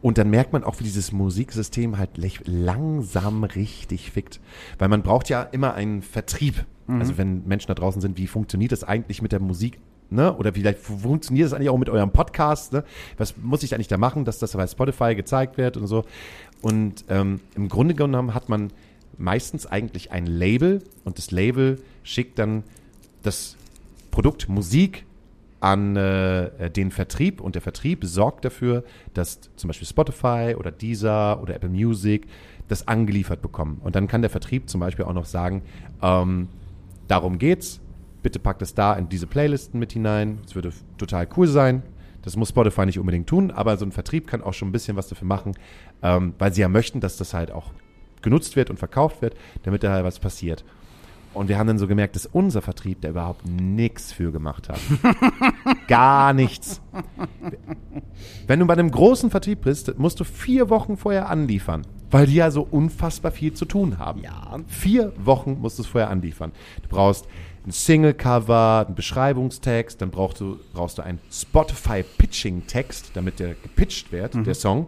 Und 0.01 0.17
dann 0.17 0.29
merkt 0.29 0.53
man 0.53 0.63
auch, 0.63 0.79
wie 0.79 0.85
dieses 0.85 1.11
Musiksystem 1.11 1.97
halt 1.97 2.11
langsam 2.45 3.43
richtig 3.43 4.11
fickt. 4.11 4.39
Weil 4.77 4.87
man 4.87 5.01
braucht 5.01 5.27
ja 5.27 5.41
immer 5.43 5.73
einen 5.73 6.01
Vertrieb. 6.01 6.65
Also 6.99 7.19
wenn 7.19 7.45
Menschen 7.45 7.67
da 7.67 7.75
draußen 7.75 8.01
sind, 8.01 8.17
wie 8.17 8.25
funktioniert 8.25 8.71
das 8.71 8.83
eigentlich 8.83 9.21
mit 9.21 9.31
der 9.31 9.39
Musik? 9.39 9.79
Ne? 10.09 10.35
Oder 10.35 10.53
vielleicht 10.53 10.79
fu- 10.79 10.97
funktioniert 10.97 11.45
das 11.45 11.53
eigentlich 11.53 11.69
auch 11.69 11.77
mit 11.77 11.87
eurem 11.89 12.09
Podcast? 12.09 12.73
Ne? 12.73 12.83
Was 13.19 13.35
muss 13.37 13.61
ich 13.61 13.75
eigentlich 13.75 13.89
da 13.89 13.97
machen, 13.97 14.25
dass 14.25 14.39
das 14.39 14.53
bei 14.53 14.65
Spotify 14.65 15.13
gezeigt 15.13 15.57
wird 15.59 15.77
und 15.77 15.85
so? 15.85 16.03
Und 16.61 17.05
ähm, 17.09 17.39
im 17.55 17.69
Grunde 17.69 17.95
genommen 17.95 18.33
hat 18.33 18.49
man 18.49 18.71
meistens 19.17 19.65
eigentlich 19.65 20.11
ein 20.11 20.25
Label 20.25 20.81
und 21.03 21.17
das 21.17 21.31
Label 21.31 21.81
schickt 22.03 22.39
dann 22.39 22.63
das 23.23 23.55
Produkt 24.11 24.49
Musik 24.49 25.05
an 25.59 25.95
äh, 25.95 26.71
den 26.71 26.91
Vertrieb 26.91 27.41
und 27.41 27.55
der 27.55 27.61
Vertrieb 27.61 28.05
sorgt 28.05 28.45
dafür, 28.45 28.83
dass 29.13 29.41
zum 29.55 29.67
Beispiel 29.67 29.87
Spotify 29.87 30.55
oder 30.57 30.71
Deezer 30.71 31.41
oder 31.41 31.55
Apple 31.55 31.69
Music 31.69 32.27
das 32.69 32.87
angeliefert 32.87 33.41
bekommen. 33.41 33.79
Und 33.83 33.95
dann 33.95 34.07
kann 34.07 34.21
der 34.21 34.29
Vertrieb 34.29 34.69
zum 34.69 34.79
Beispiel 34.79 35.05
auch 35.05 35.13
noch 35.13 35.25
sagen, 35.25 35.63
ähm, 36.01 36.47
darum 37.07 37.39
geht's, 37.39 37.81
bitte 38.23 38.39
packt 38.39 38.61
es 38.61 38.73
da 38.73 38.93
in 38.93 39.09
diese 39.09 39.27
Playlisten 39.27 39.79
mit 39.79 39.91
hinein. 39.91 40.39
Es 40.45 40.55
würde 40.55 40.71
total 40.97 41.27
cool 41.35 41.47
sein. 41.47 41.83
Das 42.21 42.35
muss 42.35 42.49
Spotify 42.49 42.85
nicht 42.85 42.99
unbedingt 42.99 43.27
tun, 43.27 43.51
aber 43.51 43.77
so 43.77 43.85
ein 43.85 43.91
Vertrieb 43.91 44.27
kann 44.27 44.41
auch 44.41 44.53
schon 44.53 44.69
ein 44.69 44.71
bisschen 44.71 44.97
was 44.97 45.07
dafür 45.07 45.27
machen, 45.27 45.53
ähm, 46.03 46.33
weil 46.37 46.53
sie 46.53 46.61
ja 46.61 46.69
möchten, 46.69 46.99
dass 46.99 47.17
das 47.17 47.33
halt 47.33 47.51
auch 47.51 47.71
genutzt 48.21 48.55
wird 48.55 48.69
und 48.69 48.77
verkauft 48.77 49.21
wird, 49.21 49.35
damit 49.63 49.83
da 49.83 49.91
halt 49.91 50.03
was 50.05 50.19
passiert. 50.19 50.63
Und 51.33 51.47
wir 51.47 51.59
haben 51.59 51.67
dann 51.67 51.77
so 51.77 51.87
gemerkt, 51.87 52.15
dass 52.15 52.25
unser 52.25 52.61
Vertrieb 52.61 53.01
da 53.01 53.09
überhaupt 53.09 53.47
nichts 53.47 54.11
für 54.11 54.31
gemacht 54.31 54.67
hat. 54.67 54.79
Gar 55.87 56.33
nichts. 56.33 56.81
Wenn 58.47 58.59
du 58.59 58.65
bei 58.65 58.73
einem 58.73 58.89
großen 58.89 59.29
Vertrieb 59.29 59.61
bist, 59.61 59.97
musst 59.99 60.19
du 60.19 60.23
vier 60.23 60.71
Wochen 60.71 60.97
vorher 60.97 61.29
anliefern, 61.29 61.85
weil 62.09 62.25
die 62.25 62.35
ja 62.35 62.49
so 62.49 62.67
unfassbar 62.69 63.31
viel 63.31 63.53
zu 63.53 63.65
tun 63.65 63.99
haben. 63.99 64.23
Ja. 64.23 64.57
Vier 64.67 65.13
Wochen 65.23 65.59
musst 65.61 65.77
du 65.77 65.83
es 65.83 65.87
vorher 65.87 66.09
anliefern. 66.09 66.51
Du 66.81 66.89
brauchst 66.89 67.27
ein 67.67 67.71
Single-Cover, 67.71 68.85
einen 68.87 68.95
Beschreibungstext, 68.95 70.01
dann 70.01 70.11
brauchst 70.11 70.39
du, 70.39 70.57
brauchst 70.73 70.97
du 70.97 71.01
einen 71.03 71.19
Spotify-Pitching-Text, 71.31 73.11
damit 73.13 73.39
der 73.39 73.49
gepitcht 73.55 74.11
wird, 74.11 74.33
der 74.45 74.55
Song. 74.55 74.87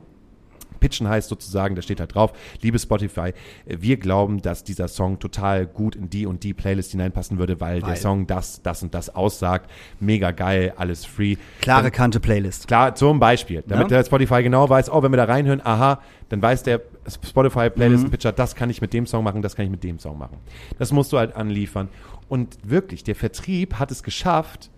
Pitchen 0.80 1.08
heißt 1.08 1.30
sozusagen, 1.30 1.76
da 1.76 1.84
steht 1.84 2.00
halt 2.00 2.16
drauf, 2.16 2.34
liebe 2.64 2.80
Spotify, 2.80 3.34
wir 3.68 3.98
glauben, 3.98 4.42
dass 4.42 4.64
dieser 4.64 4.88
Song 4.88 5.20
total 5.20 5.68
gut 5.68 5.96
in 5.96 6.10
die 6.10 6.26
und 6.26 6.42
die 6.44 6.56
Playlist 6.56 6.90
hineinpassen 6.90 7.38
würde, 7.38 7.60
weil, 7.60 7.84
Weil. 7.84 7.90
der 7.92 7.98
Song 7.98 8.26
das, 8.26 8.64
das 8.64 8.82
und 8.82 8.96
das 8.96 9.14
aussagt. 9.14 9.70
Mega 10.00 10.32
geil, 10.32 10.74
alles 10.78 11.06
free. 11.06 11.36
Klare 11.62 11.84
Dann- 11.84 11.92
Kante 11.92 12.20
Playlist. 12.20 12.68
Klar, 12.68 12.96
zum 12.96 13.20
Beispiel. 13.20 13.64
Damit 13.68 13.92
Ja. 13.92 13.98
der 14.00 14.06
Spotify 14.06 14.42
genau 14.42 14.68
weiß, 14.68 14.90
oh, 14.92 15.04
wenn 15.04 15.12
wir 15.12 15.18
da 15.18 15.26
reinhören, 15.26 15.62
aha, 15.64 16.02
dann 16.30 16.42
weiß 16.42 16.64
der 16.64 16.82
Spotify 17.08 17.70
Playlist 17.70 18.10
Pitcher, 18.10 18.32
das 18.32 18.56
kann 18.56 18.72
ich 18.72 18.82
mit 18.82 18.92
dem 18.94 19.06
Song 19.06 19.24
machen, 19.24 19.44
das 19.44 19.56
kann 19.56 19.66
ich 19.66 19.72
mit 19.72 19.84
dem 19.84 20.00
Song 20.00 20.18
machen. 20.18 20.38
Das 20.80 20.92
musst 20.92 21.14
du 21.14 21.20
halt 21.20 21.36
anliefern. 21.36 21.90
Und 22.32 22.58
wirklich, 22.64 23.04
der 23.04 23.16
Vertrieb 23.16 23.74
hat 23.74 23.92
es 23.92 24.04
geschafft, 24.04 24.70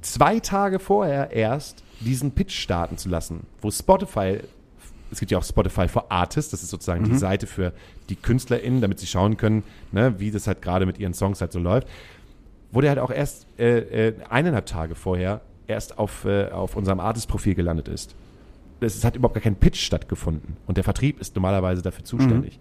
zwei 0.00 0.38
Tage 0.38 0.78
vorher 0.78 1.32
erst 1.32 1.82
diesen 1.98 2.30
Pitch 2.30 2.52
starten 2.52 2.96
zu 2.98 3.08
lassen, 3.08 3.48
wo 3.60 3.68
Spotify, 3.68 4.38
es 5.10 5.18
gibt 5.18 5.32
ja 5.32 5.38
auch 5.38 5.42
Spotify 5.42 5.88
for 5.88 6.12
Artists, 6.12 6.52
das 6.52 6.62
ist 6.62 6.70
sozusagen 6.70 7.02
die 7.02 7.16
Seite 7.16 7.48
für 7.48 7.72
die 8.08 8.14
KünstlerInnen, 8.14 8.80
damit 8.80 9.00
sie 9.00 9.08
schauen 9.08 9.36
können, 9.36 9.64
ne, 9.90 10.20
wie 10.20 10.30
das 10.30 10.46
halt 10.46 10.62
gerade 10.62 10.86
mit 10.86 10.98
ihren 11.00 11.14
Songs 11.14 11.40
halt 11.40 11.50
so 11.50 11.58
läuft, 11.58 11.88
wurde 12.70 12.90
halt 12.90 13.00
auch 13.00 13.10
erst 13.10 13.48
äh, 13.58 14.10
äh, 14.10 14.14
eineinhalb 14.30 14.66
Tage 14.66 14.94
vorher 14.94 15.40
erst 15.66 15.98
auf, 15.98 16.26
äh, 16.26 16.50
auf 16.50 16.76
unserem 16.76 17.00
Artist-Profil 17.00 17.56
gelandet 17.56 17.88
ist. 17.88 18.14
Es 18.78 19.02
hat 19.02 19.16
überhaupt 19.16 19.34
gar 19.34 19.42
kein 19.42 19.56
Pitch 19.56 19.84
stattgefunden 19.84 20.56
und 20.68 20.76
der 20.76 20.84
Vertrieb 20.84 21.20
ist 21.20 21.34
normalerweise 21.34 21.82
dafür 21.82 22.04
zuständig. 22.04 22.60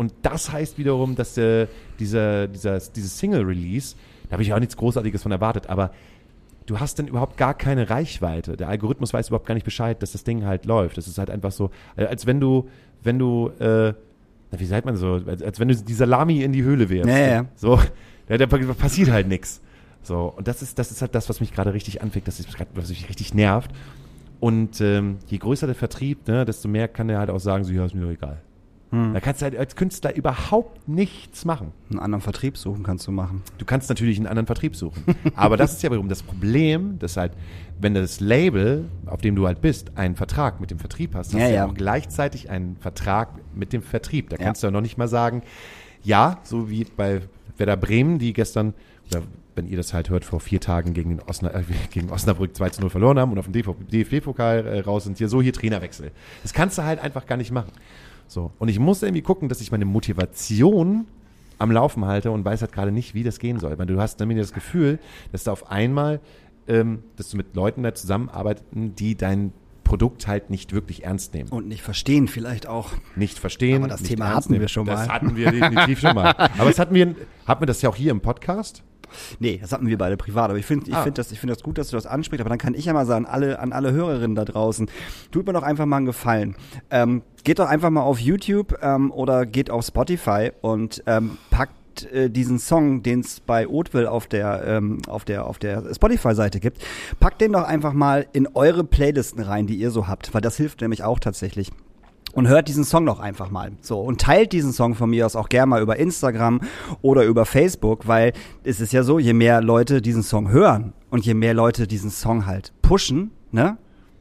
Und 0.00 0.14
das 0.22 0.50
heißt 0.50 0.78
wiederum, 0.78 1.14
dass 1.14 1.36
äh, 1.36 1.66
dieser, 1.98 2.48
dieser, 2.48 2.78
dieses 2.78 3.18
Single-Release, 3.18 3.96
da 4.30 4.32
habe 4.32 4.42
ich 4.42 4.50
auch 4.54 4.58
nichts 4.58 4.74
Großartiges 4.78 5.22
von 5.22 5.30
erwartet, 5.30 5.68
aber 5.68 5.90
du 6.64 6.80
hast 6.80 6.98
dann 6.98 7.06
überhaupt 7.06 7.36
gar 7.36 7.52
keine 7.52 7.90
Reichweite. 7.90 8.56
Der 8.56 8.70
Algorithmus 8.70 9.12
weiß 9.12 9.28
überhaupt 9.28 9.44
gar 9.44 9.52
nicht 9.52 9.64
Bescheid, 9.64 10.02
dass 10.02 10.12
das 10.12 10.24
Ding 10.24 10.46
halt 10.46 10.64
läuft. 10.64 10.96
Das 10.96 11.06
ist 11.06 11.18
halt 11.18 11.28
einfach 11.28 11.52
so, 11.52 11.70
äh, 11.96 12.06
als 12.06 12.24
wenn 12.24 12.40
du, 12.40 12.70
wenn 13.02 13.18
du, 13.18 13.50
äh, 13.58 13.92
wie 14.52 14.64
sagt 14.64 14.86
man 14.86 14.96
so, 14.96 15.20
als, 15.26 15.42
als 15.42 15.60
wenn 15.60 15.68
du 15.68 15.76
die 15.76 15.92
Salami 15.92 16.44
in 16.44 16.54
die 16.54 16.62
Höhle 16.62 16.88
wirfst. 16.88 17.10
Ja, 17.10 17.18
ja. 17.18 17.44
So, 17.54 17.78
da, 18.26 18.38
da 18.38 18.46
passiert 18.46 19.10
halt 19.10 19.28
nichts. 19.28 19.60
So, 20.02 20.32
und 20.34 20.48
das 20.48 20.62
ist, 20.62 20.78
das 20.78 20.90
ist 20.90 21.02
halt 21.02 21.14
das, 21.14 21.28
was 21.28 21.40
mich 21.40 21.52
gerade 21.52 21.74
richtig 21.74 22.00
anfickt, 22.00 22.26
das 22.26 22.40
ist 22.40 22.56
grad, 22.56 22.68
was 22.72 22.88
mich 22.88 23.06
richtig 23.10 23.34
nervt. 23.34 23.70
Und 24.40 24.80
ähm, 24.80 25.18
je 25.26 25.36
größer 25.36 25.66
der 25.66 25.76
Vertrieb, 25.76 26.26
ne, 26.26 26.46
desto 26.46 26.68
mehr 26.68 26.88
kann 26.88 27.10
er 27.10 27.18
halt 27.18 27.28
auch 27.28 27.38
sagen, 27.38 27.64
so, 27.64 27.72
ja, 27.74 27.84
ist 27.84 27.94
mir 27.94 28.00
doch 28.00 28.12
egal. 28.12 28.40
Da 28.92 29.20
kannst 29.20 29.40
du 29.40 29.44
halt 29.44 29.56
als 29.56 29.76
Künstler 29.76 30.16
überhaupt 30.16 30.88
nichts 30.88 31.44
machen. 31.44 31.70
Einen 31.90 32.00
anderen 32.00 32.22
Vertrieb 32.22 32.56
suchen 32.56 32.82
kannst 32.82 33.06
du 33.06 33.12
machen. 33.12 33.42
Du 33.58 33.64
kannst 33.64 33.88
natürlich 33.88 34.16
einen 34.18 34.26
anderen 34.26 34.46
Vertrieb 34.46 34.74
suchen. 34.74 35.04
Aber 35.36 35.56
das 35.56 35.72
ist 35.74 35.82
ja 35.84 35.90
wiederum 35.90 36.08
das 36.08 36.24
Problem, 36.24 36.98
dass 36.98 37.16
halt, 37.16 37.32
wenn 37.80 37.94
das 37.94 38.18
Label, 38.18 38.86
auf 39.06 39.20
dem 39.20 39.36
du 39.36 39.46
halt 39.46 39.60
bist, 39.60 39.96
einen 39.96 40.16
Vertrag 40.16 40.60
mit 40.60 40.72
dem 40.72 40.80
Vertrieb 40.80 41.14
hast, 41.14 41.28
hast 41.32 41.34
Ja, 41.40 41.46
du 41.46 41.54
ja 41.54 41.56
ja. 41.58 41.66
auch 41.66 41.74
gleichzeitig 41.74 42.50
einen 42.50 42.74
Vertrag 42.80 43.28
mit 43.54 43.72
dem 43.72 43.82
Vertrieb. 43.82 44.28
Da 44.30 44.36
Ja. 44.38 44.44
kannst 44.46 44.62
du 44.64 44.66
ja 44.66 44.70
noch 44.72 44.80
nicht 44.80 44.98
mal 44.98 45.06
sagen, 45.06 45.42
ja, 46.02 46.38
so 46.42 46.68
wie 46.68 46.82
bei 46.84 47.20
Werder 47.58 47.76
Bremen, 47.76 48.18
die 48.18 48.32
gestern, 48.32 48.74
oder 49.12 49.22
wenn 49.54 49.68
ihr 49.68 49.76
das 49.76 49.94
halt 49.94 50.10
hört, 50.10 50.24
vor 50.24 50.40
vier 50.40 50.60
Tagen 50.60 50.94
gegen, 50.94 51.10
den 51.10 51.20
Osna, 51.28 51.50
äh, 51.54 51.62
gegen 51.92 52.10
Osnabrück 52.10 52.56
2 52.56 52.70
zu 52.70 52.80
0 52.80 52.90
verloren 52.90 53.20
haben 53.20 53.30
und 53.30 53.38
auf 53.38 53.46
dem 53.48 53.52
DFB-Pokal 53.52 54.66
äh, 54.66 54.80
raus 54.80 55.04
sind, 55.04 55.18
hier 55.18 55.28
so, 55.28 55.40
hier 55.40 55.52
Trainerwechsel. 55.52 56.10
Das 56.42 56.52
kannst 56.52 56.76
du 56.78 56.82
halt 56.82 56.98
einfach 57.00 57.26
gar 57.26 57.36
nicht 57.36 57.52
machen. 57.52 57.70
So. 58.30 58.52
Und 58.60 58.68
ich 58.68 58.78
muss 58.78 59.02
irgendwie 59.02 59.22
gucken, 59.22 59.48
dass 59.48 59.60
ich 59.60 59.72
meine 59.72 59.84
Motivation 59.84 61.06
am 61.58 61.72
Laufen 61.72 62.04
halte 62.04 62.30
und 62.30 62.44
weiß 62.44 62.60
halt 62.62 62.72
gerade 62.72 62.92
nicht, 62.92 63.12
wie 63.14 63.24
das 63.24 63.38
gehen 63.40 63.58
soll. 63.58 63.76
Weil 63.78 63.86
du 63.86 64.00
hast 64.00 64.20
nämlich 64.20 64.38
das 64.38 64.52
Gefühl, 64.52 64.98
dass 65.32 65.44
du 65.44 65.50
auf 65.50 65.70
einmal, 65.70 66.20
ähm, 66.68 67.02
dass 67.16 67.30
du 67.30 67.36
mit 67.36 67.56
Leuten 67.56 67.82
da 67.82 67.92
zusammenarbeiten, 67.92 68.94
die 68.94 69.16
dein 69.16 69.52
Produkt 69.82 70.28
halt 70.28 70.48
nicht 70.50 70.72
wirklich 70.72 71.02
ernst 71.04 71.34
nehmen. 71.34 71.48
Und 71.50 71.66
nicht 71.66 71.82
verstehen 71.82 72.28
vielleicht 72.28 72.68
auch. 72.68 72.92
Nicht 73.16 73.36
verstehen. 73.38 73.82
Aber 73.82 73.88
das 73.88 74.02
Thema 74.04 74.28
hatten 74.28 74.50
wir 74.50 74.58
nehmen. 74.60 74.68
schon 74.68 74.86
Das 74.86 75.08
mal. 75.08 75.12
hatten 75.14 75.34
wir 75.34 75.50
definitiv 75.50 75.98
schon 75.98 76.14
mal. 76.14 76.30
Aber 76.58 76.70
es 76.70 76.78
hatten 76.78 76.94
wir, 76.94 77.16
hatten 77.46 77.62
wir 77.62 77.66
das 77.66 77.82
ja 77.82 77.90
auch 77.90 77.96
hier 77.96 78.12
im 78.12 78.20
Podcast. 78.20 78.84
Nee, 79.38 79.58
das 79.60 79.72
hatten 79.72 79.86
wir 79.86 79.98
beide 79.98 80.16
privat. 80.16 80.50
Aber 80.50 80.58
ich 80.58 80.66
finde 80.66 80.88
ich 80.90 80.94
Ah. 80.96 81.02
find 81.02 81.18
das, 81.18 81.32
ich 81.32 81.40
find 81.40 81.50
das 81.52 81.62
gut, 81.62 81.78
dass 81.78 81.88
du 81.88 81.96
das 81.96 82.06
ansprichst. 82.06 82.40
Aber 82.40 82.50
dann 82.50 82.58
kann 82.58 82.74
ich 82.74 82.84
ja 82.86 82.92
mal 82.92 83.06
sagen, 83.06 83.26
alle, 83.26 83.58
an 83.58 83.72
alle 83.72 83.92
Hörerinnen 83.92 84.34
da 84.34 84.44
draußen, 84.44 84.90
tut 85.30 85.46
mir 85.46 85.52
doch 85.52 85.62
einfach 85.62 85.86
mal 85.86 85.98
einen 85.98 86.06
Gefallen. 86.06 86.56
Ähm, 86.90 87.22
geht 87.44 87.58
doch 87.58 87.68
einfach 87.68 87.90
mal 87.90 88.02
auf 88.02 88.18
YouTube 88.18 88.78
ähm, 88.82 89.10
oder 89.10 89.46
geht 89.46 89.70
auf 89.70 89.84
Spotify 89.84 90.50
und 90.60 91.02
ähm, 91.06 91.38
packt 91.50 91.72
äh, 92.12 92.30
diesen 92.30 92.58
Song, 92.58 93.02
den 93.02 93.20
es 93.20 93.40
bei 93.40 93.66
Oatville 93.68 94.10
auf 94.10 94.26
der, 94.26 94.62
ähm, 94.66 94.98
auf 95.06 95.24
der, 95.24 95.44
auf 95.46 95.58
der 95.58 95.92
Spotify-Seite 95.94 96.60
gibt, 96.60 96.78
packt 97.18 97.40
den 97.40 97.52
doch 97.52 97.64
einfach 97.64 97.92
mal 97.92 98.26
in 98.32 98.46
eure 98.54 98.84
Playlisten 98.84 99.42
rein, 99.42 99.66
die 99.66 99.74
ihr 99.76 99.90
so 99.90 100.06
habt, 100.06 100.32
weil 100.32 100.40
das 100.40 100.56
hilft 100.56 100.80
nämlich 100.80 101.02
auch 101.04 101.18
tatsächlich 101.18 101.70
und 102.32 102.48
hört 102.48 102.68
diesen 102.68 102.84
Song 102.84 103.06
doch 103.06 103.20
einfach 103.20 103.50
mal. 103.50 103.72
So 103.80 104.00
und 104.00 104.20
teilt 104.20 104.52
diesen 104.52 104.72
Song 104.72 104.94
von 104.94 105.10
mir 105.10 105.26
aus 105.26 105.36
auch 105.36 105.48
gerne 105.48 105.66
mal 105.66 105.82
über 105.82 105.96
Instagram 105.96 106.60
oder 107.02 107.24
über 107.24 107.46
Facebook, 107.46 108.06
weil 108.06 108.32
es 108.64 108.80
ist 108.80 108.92
ja 108.92 109.02
so, 109.02 109.18
je 109.18 109.32
mehr 109.32 109.60
Leute 109.60 110.02
diesen 110.02 110.22
Song 110.22 110.50
hören 110.50 110.92
und 111.10 111.24
je 111.26 111.34
mehr 111.34 111.54
Leute 111.54 111.86
diesen 111.86 112.10
Song 112.10 112.46
halt 112.46 112.72
pushen, 112.82 113.32
ne, 113.52 113.78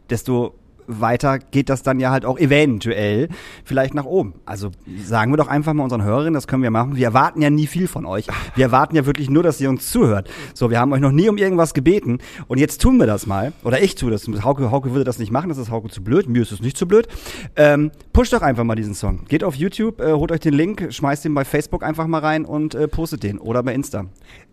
desto 0.10 0.56
weiter 0.90 1.40
geht 1.40 1.70
das 1.70 1.84
dann 1.84 2.00
ja 2.00 2.12
halt 2.12 2.26
auch 2.26 2.38
eventuell 2.38 3.30
vielleicht 3.64 3.94
nach 3.94 4.06
oben. 4.06 4.34
Also 4.46 4.72
sagen 5.04 5.32
wir 5.32 5.38
doch 5.38 5.48
einfach 5.48 5.74
mal 5.74 5.84
unseren 5.84 6.04
Hörerinnen, 6.04 6.34
das 6.34 6.48
können 6.48 6.64
wir 6.64 6.72
machen. 6.72 6.96
Wir 6.96 7.06
erwarten 7.06 7.42
ja 7.42 7.50
nie 7.50 7.68
viel 7.68 7.88
von 7.88 8.06
euch. 8.06 8.28
Wir 8.56 8.66
erwarten 8.66 8.96
ja 8.96 9.06
wirklich 9.06 9.30
nur, 9.30 9.44
dass 9.44 9.62
ihr 9.62 9.70
uns 9.70 9.90
zuhört. 9.92 10.30
So, 10.54 10.70
wir 10.70 10.80
haben 10.80 10.92
euch 10.92 11.02
noch 11.02 11.12
nie 11.12 11.30
um 11.30 11.38
irgendwas 11.38 11.74
gebeten 11.74 12.20
und 12.48 12.58
jetzt 12.58 12.82
tun 12.82 12.98
wir 12.98 13.06
das 13.06 13.28
mal. 13.28 13.54
Oder 13.64 13.82
ich 13.82 13.96
tue 13.96 14.12
das. 14.12 14.28
Hauke, 14.44 14.72
Hauke 14.72 14.92
würde 14.92 15.04
das 15.04 15.20
nicht 15.20 15.32
machen, 15.32 15.50
das 15.50 15.58
ist 15.58 15.72
Hauke 15.72 15.90
zu 15.90 16.04
blöd. 16.04 16.28
Mir 16.28 16.42
ist 16.42 16.52
es 16.52 16.62
nicht 16.62 16.78
zu 16.78 16.88
blöd. 16.88 17.08
Ähm, 17.56 17.92
pusht 18.12 18.34
doch 18.34 18.42
einfach 18.42 18.64
mal 18.64 18.76
diesen 18.76 18.96
Song. 18.96 19.26
Geht 19.28 19.44
auf 19.44 19.56
YouTube, 19.56 20.02
äh, 20.02 20.14
holt 20.14 20.32
euch 20.32 20.40
den 20.40 20.54
Link, 20.54 20.88
schmeißt 20.90 21.26
den 21.26 21.34
bei 21.34 21.46
Facebook 21.46 21.84
einfach 21.84 22.08
mal 22.08 22.20
rein 22.20 22.46
und 22.46 22.76
äh, 22.76 22.88
postet 22.88 23.24
den. 23.24 23.38
Oder 23.38 23.64
bei 23.64 23.74
Insta. 23.74 24.06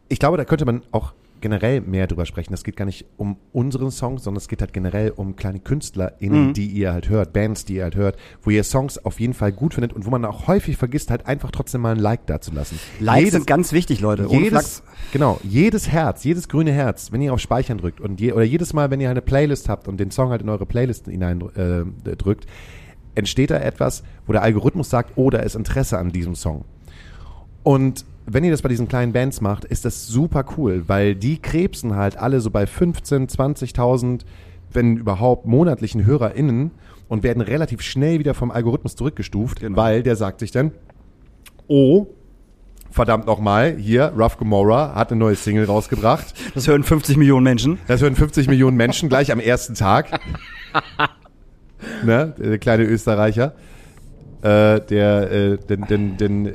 Ich 0.09 0.19
glaube, 0.19 0.37
da 0.37 0.45
könnte 0.45 0.65
man 0.65 0.83
auch 0.93 1.13
generell 1.41 1.81
mehr 1.81 2.07
drüber 2.07 2.27
sprechen. 2.27 2.53
Es 2.55 2.65
geht 2.65 2.77
gar 2.77 2.85
nicht 2.85 3.05
um 3.17 3.37
unseren 3.53 3.91
Song, 3.91 4.19
sondern 4.19 4.39
es 4.39 4.49
geht 4.49 4.61
halt 4.61 4.73
generell 4.73 5.11
um 5.11 5.37
kleine 5.37 5.61
KünstlerInnen, 5.61 6.49
Mhm. 6.49 6.53
die 6.55 6.67
ihr 6.67 6.93
halt 6.93 7.09
hört, 7.09 7.33
Bands, 7.33 7.65
die 7.65 7.75
ihr 7.77 7.85
halt 7.85 7.97
hört, 7.97 8.17
wo 8.43 8.51
ihr 8.51 8.65
Songs 8.65 8.99
auf 8.99 9.21
jeden 9.21 9.35
Fall 9.35 9.53
gut 9.53 9.75
findet 9.75 9.93
und 9.93 10.07
wo 10.07 10.11
man 10.11 10.25
auch 10.25 10.47
häufig 10.47 10.77
vergisst, 10.77 11.11
halt 11.11 11.27
einfach 11.27 11.51
trotzdem 11.51 11.81
mal 11.83 11.93
ein 11.95 11.99
Like 12.01 12.27
dazulassen. 12.27 12.79
Likes 13.01 13.21
Jedes- 13.21 13.33
sind 13.35 13.47
ganz 13.47 13.73
wichtig, 13.73 14.01
Leute. 14.01 14.29
Ohne 14.29 14.41
jedes, 14.45 14.83
genau, 15.13 15.39
jedes 15.43 15.89
Herz, 15.89 16.25
jedes 16.25 16.49
grüne 16.49 16.73
Herz, 16.73 17.13
wenn 17.13 17.21
ihr 17.21 17.33
auf 17.33 17.41
Speichern 17.41 17.79
drückt 17.79 18.01
und 18.01 18.21
je, 18.21 18.33
oder 18.33 18.45
jedes 18.45 18.73
Mal, 18.73 18.91
wenn 18.91 19.01
ihr 19.01 19.11
eine 19.11 19.23
Playlist 19.23 19.69
habt 19.69 19.89
und 19.89 19.99
den 19.99 20.11
Song 20.11 20.31
halt 20.31 20.43
in 20.43 20.49
eure 20.49 20.67
Playlist 20.67 21.07
hinein 21.07 21.43
äh, 21.55 22.17
drückt, 22.17 22.47
entsteht 23.15 23.51
da 23.51 23.57
etwas, 23.59 24.03
wo 24.27 24.33
der 24.33 24.43
Algorithmus 24.43 24.91
sagt, 24.91 25.13
oh, 25.17 25.31
da 25.31 25.39
ist 25.39 25.55
Interesse 25.57 25.99
an 25.99 26.11
diesem 26.13 26.35
Song. 26.35 26.65
Und 27.63 28.05
wenn 28.27 28.45
ihr 28.45 28.51
das 28.51 28.63
bei 28.63 28.69
diesen 28.69 28.89
kleinen 28.89 29.13
Bands 29.13 29.41
macht, 29.41 29.65
ist 29.65 29.85
das 29.85 30.07
super 30.07 30.45
cool, 30.57 30.85
weil 30.89 31.15
die 31.15 31.39
krebsen 31.39 31.95
halt 31.95 32.17
alle 32.17 32.41
so 32.41 32.51
bei 32.51 32.67
15, 32.67 33.29
20.000, 33.29 34.23
wenn 34.73 34.97
überhaupt 34.97 35.47
monatlichen 35.47 36.05
HörerInnen 36.05 36.73
und 37.09 37.23
werden 37.23 37.41
relativ 37.41 37.83
schnell 37.83 38.19
wieder 38.19 38.35
vom 38.35 38.51
Algorithmus 38.51 38.97
zurückgestuft, 38.97 39.61
Genau. 39.61 39.77
weil 39.77 40.03
der 40.03 40.17
sagt 40.17 40.41
sich 40.41 40.51
dann, 40.51 40.73
oh, 41.69 42.09
verdammt 42.91 43.27
nochmal, 43.27 43.77
hier, 43.77 44.13
Rough 44.19 44.39
Gomorrah 44.39 44.95
hat 44.95 45.13
eine 45.13 45.21
neue 45.21 45.37
Single 45.37 45.67
rausgebracht. 45.67 46.35
Das 46.55 46.67
hören 46.67 46.83
50 46.83 47.17
Millionen 47.17 47.45
Menschen. 47.45 47.79
Das 47.87 48.03
hören 48.03 48.17
50 48.17 48.49
Millionen 48.49 48.77
Menschen 48.77 49.09
gleich 49.09 49.31
am 49.31 49.39
ersten 49.39 49.75
Tag. 49.75 50.19
ne, 52.05 52.35
der 52.39 52.59
kleine 52.59 52.85
Österreicher. 52.85 53.55
Äh, 54.47 54.81
der, 54.81 55.31
äh, 55.33 55.59
denn, 55.59 55.81
denn, 55.89 56.17
denn, 56.17 56.55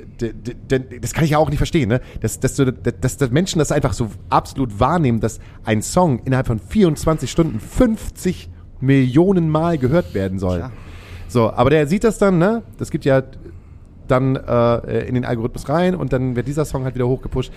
denn, 0.70 0.86
das 1.02 1.14
kann 1.14 1.26
ich 1.26 1.32
ja 1.32 1.40
auch 1.40 1.50
nicht 1.50 1.58
verstehen, 1.58 1.90
ne? 1.90 2.00
Dass, 2.22 2.40
dass, 2.40 2.56
du, 2.56 2.72
dass, 2.72 3.18
dass 3.18 3.32
Menschen 3.32 3.60
das 3.60 3.72
einfach 3.74 3.92
so 3.92 4.08
absolut 4.30 4.80
wahrnehmen, 4.80 5.20
dass 5.20 5.40
ein 5.66 5.82
Song 5.82 6.20
innerhalb 6.24 6.48
von 6.48 6.60
24 6.60 7.30
Stunden 7.30 7.60
50 7.60 8.50
Millionen 8.80 9.50
Mal 9.50 9.78
gehört 9.78 10.14
werden 10.14 10.40
soll. 10.40 10.60
Klar. 10.60 10.72
So, 11.28 11.52
aber 11.52 11.70
der 11.70 11.86
sieht 11.88 12.06
das 12.06 12.18
dann, 12.18 12.38
ne? 12.38 12.64
Das 12.78 12.92
gibt 12.92 13.04
ja 13.04 13.24
dann 14.08 14.38
äh, 14.38 15.00
in 15.02 15.16
den 15.16 15.26
Algorithmus 15.26 15.68
rein 15.68 15.96
und 15.96 16.14
dann 16.14 16.38
wird 16.38 16.48
dieser 16.48 16.64
Song 16.64 16.86
halt 16.86 16.96
wieder 16.96 17.08
hochgepusht. 17.08 17.52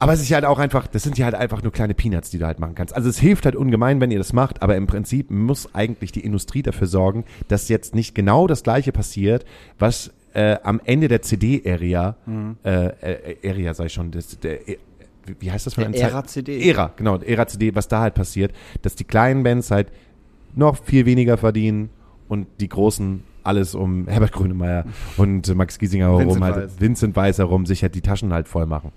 Aber 0.00 0.14
es 0.14 0.20
ist 0.20 0.30
ja 0.30 0.36
halt 0.36 0.46
auch 0.46 0.58
einfach, 0.58 0.86
das 0.86 1.02
sind 1.02 1.18
ja 1.18 1.26
halt 1.26 1.34
einfach 1.34 1.62
nur 1.62 1.72
kleine 1.72 1.94
Peanuts, 1.94 2.30
die 2.30 2.38
du 2.38 2.46
halt 2.46 2.58
machen 2.58 2.74
kannst. 2.74 2.96
Also 2.96 3.08
es 3.08 3.18
hilft 3.18 3.44
halt 3.44 3.54
ungemein, 3.54 4.00
wenn 4.00 4.10
ihr 4.10 4.18
das 4.18 4.32
macht, 4.32 4.62
aber 4.62 4.74
im 4.76 4.86
Prinzip 4.86 5.30
muss 5.30 5.74
eigentlich 5.74 6.10
die 6.10 6.20
Industrie 6.20 6.62
dafür 6.62 6.86
sorgen, 6.86 7.24
dass 7.48 7.68
jetzt 7.68 7.94
nicht 7.94 8.14
genau 8.14 8.46
das 8.46 8.62
gleiche 8.62 8.92
passiert, 8.92 9.44
was 9.78 10.10
äh, 10.32 10.56
am 10.62 10.80
Ende 10.84 11.08
der 11.08 11.20
CD-Area, 11.22 12.16
äh, 12.64 12.86
äh, 12.86 13.48
Area 13.50 13.74
sag 13.74 13.86
ich 13.86 13.92
schon, 13.92 14.10
das, 14.10 14.38
der, 14.38 14.66
äh, 14.68 14.78
wie 15.38 15.52
heißt 15.52 15.66
das 15.66 15.74
von 15.74 15.82
Der 15.82 15.88
einer 15.88 15.98
Zeit? 15.98 16.12
Ära-CD. 16.12 16.70
Ära, 16.70 16.92
genau, 16.96 17.18
Ära-CD, 17.18 17.74
was 17.74 17.86
da 17.88 18.00
halt 18.00 18.14
passiert, 18.14 18.52
dass 18.80 18.94
die 18.94 19.04
kleinen 19.04 19.42
Bands 19.42 19.70
halt 19.70 19.88
noch 20.54 20.82
viel 20.82 21.04
weniger 21.04 21.36
verdienen 21.36 21.90
und 22.28 22.46
die 22.60 22.68
großen 22.68 23.22
alles 23.42 23.74
um 23.74 24.06
Herbert 24.08 24.32
Grönemeyer 24.32 24.84
und 25.16 25.54
Max 25.54 25.78
Giesinger 25.78 26.06
herum, 26.06 26.20
Vincent 26.26 26.44
halt 26.44 26.56
Weiss. 26.56 26.80
Vincent 26.80 27.16
Weiss 27.16 27.38
herum, 27.38 27.66
sich 27.66 27.82
halt 27.82 27.94
die 27.94 28.00
Taschen 28.00 28.32
halt 28.32 28.48
voll 28.48 28.66
machen. 28.66 28.92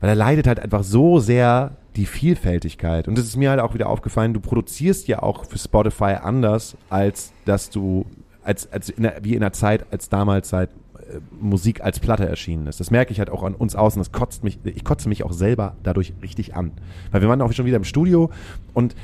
Weil 0.00 0.10
er 0.10 0.14
leidet 0.16 0.46
halt 0.46 0.60
einfach 0.60 0.82
so 0.82 1.18
sehr 1.18 1.76
die 1.96 2.06
Vielfältigkeit. 2.06 3.08
Und 3.08 3.18
das 3.18 3.24
ist 3.24 3.36
mir 3.36 3.50
halt 3.50 3.60
auch 3.60 3.74
wieder 3.74 3.88
aufgefallen, 3.88 4.32
du 4.32 4.40
produzierst 4.40 5.08
ja 5.08 5.22
auch 5.22 5.44
für 5.44 5.58
Spotify 5.58 6.16
anders, 6.22 6.76
als 6.88 7.32
dass 7.44 7.70
du, 7.70 8.06
als, 8.42 8.70
als 8.72 8.88
in 8.90 9.02
der, 9.02 9.18
wie 9.22 9.34
in 9.34 9.40
der 9.40 9.52
Zeit, 9.52 9.86
als 9.90 10.08
damals 10.08 10.52
halt 10.52 10.70
äh, 10.94 11.18
Musik 11.40 11.80
als 11.82 11.98
Platte 11.98 12.28
erschienen 12.28 12.68
ist. 12.68 12.78
Das 12.78 12.92
merke 12.92 13.10
ich 13.12 13.18
halt 13.18 13.30
auch 13.30 13.42
an 13.42 13.54
uns 13.54 13.74
außen. 13.74 13.98
Das 13.98 14.12
kotzt 14.12 14.44
mich, 14.44 14.60
ich 14.64 14.84
kotze 14.84 15.08
mich 15.08 15.24
auch 15.24 15.32
selber 15.32 15.76
dadurch 15.82 16.12
richtig 16.22 16.54
an. 16.54 16.72
Weil 17.10 17.20
wir 17.20 17.28
waren 17.28 17.42
auch 17.42 17.52
schon 17.52 17.66
wieder 17.66 17.78
im 17.78 17.84
Studio 17.84 18.30
und 18.74 18.94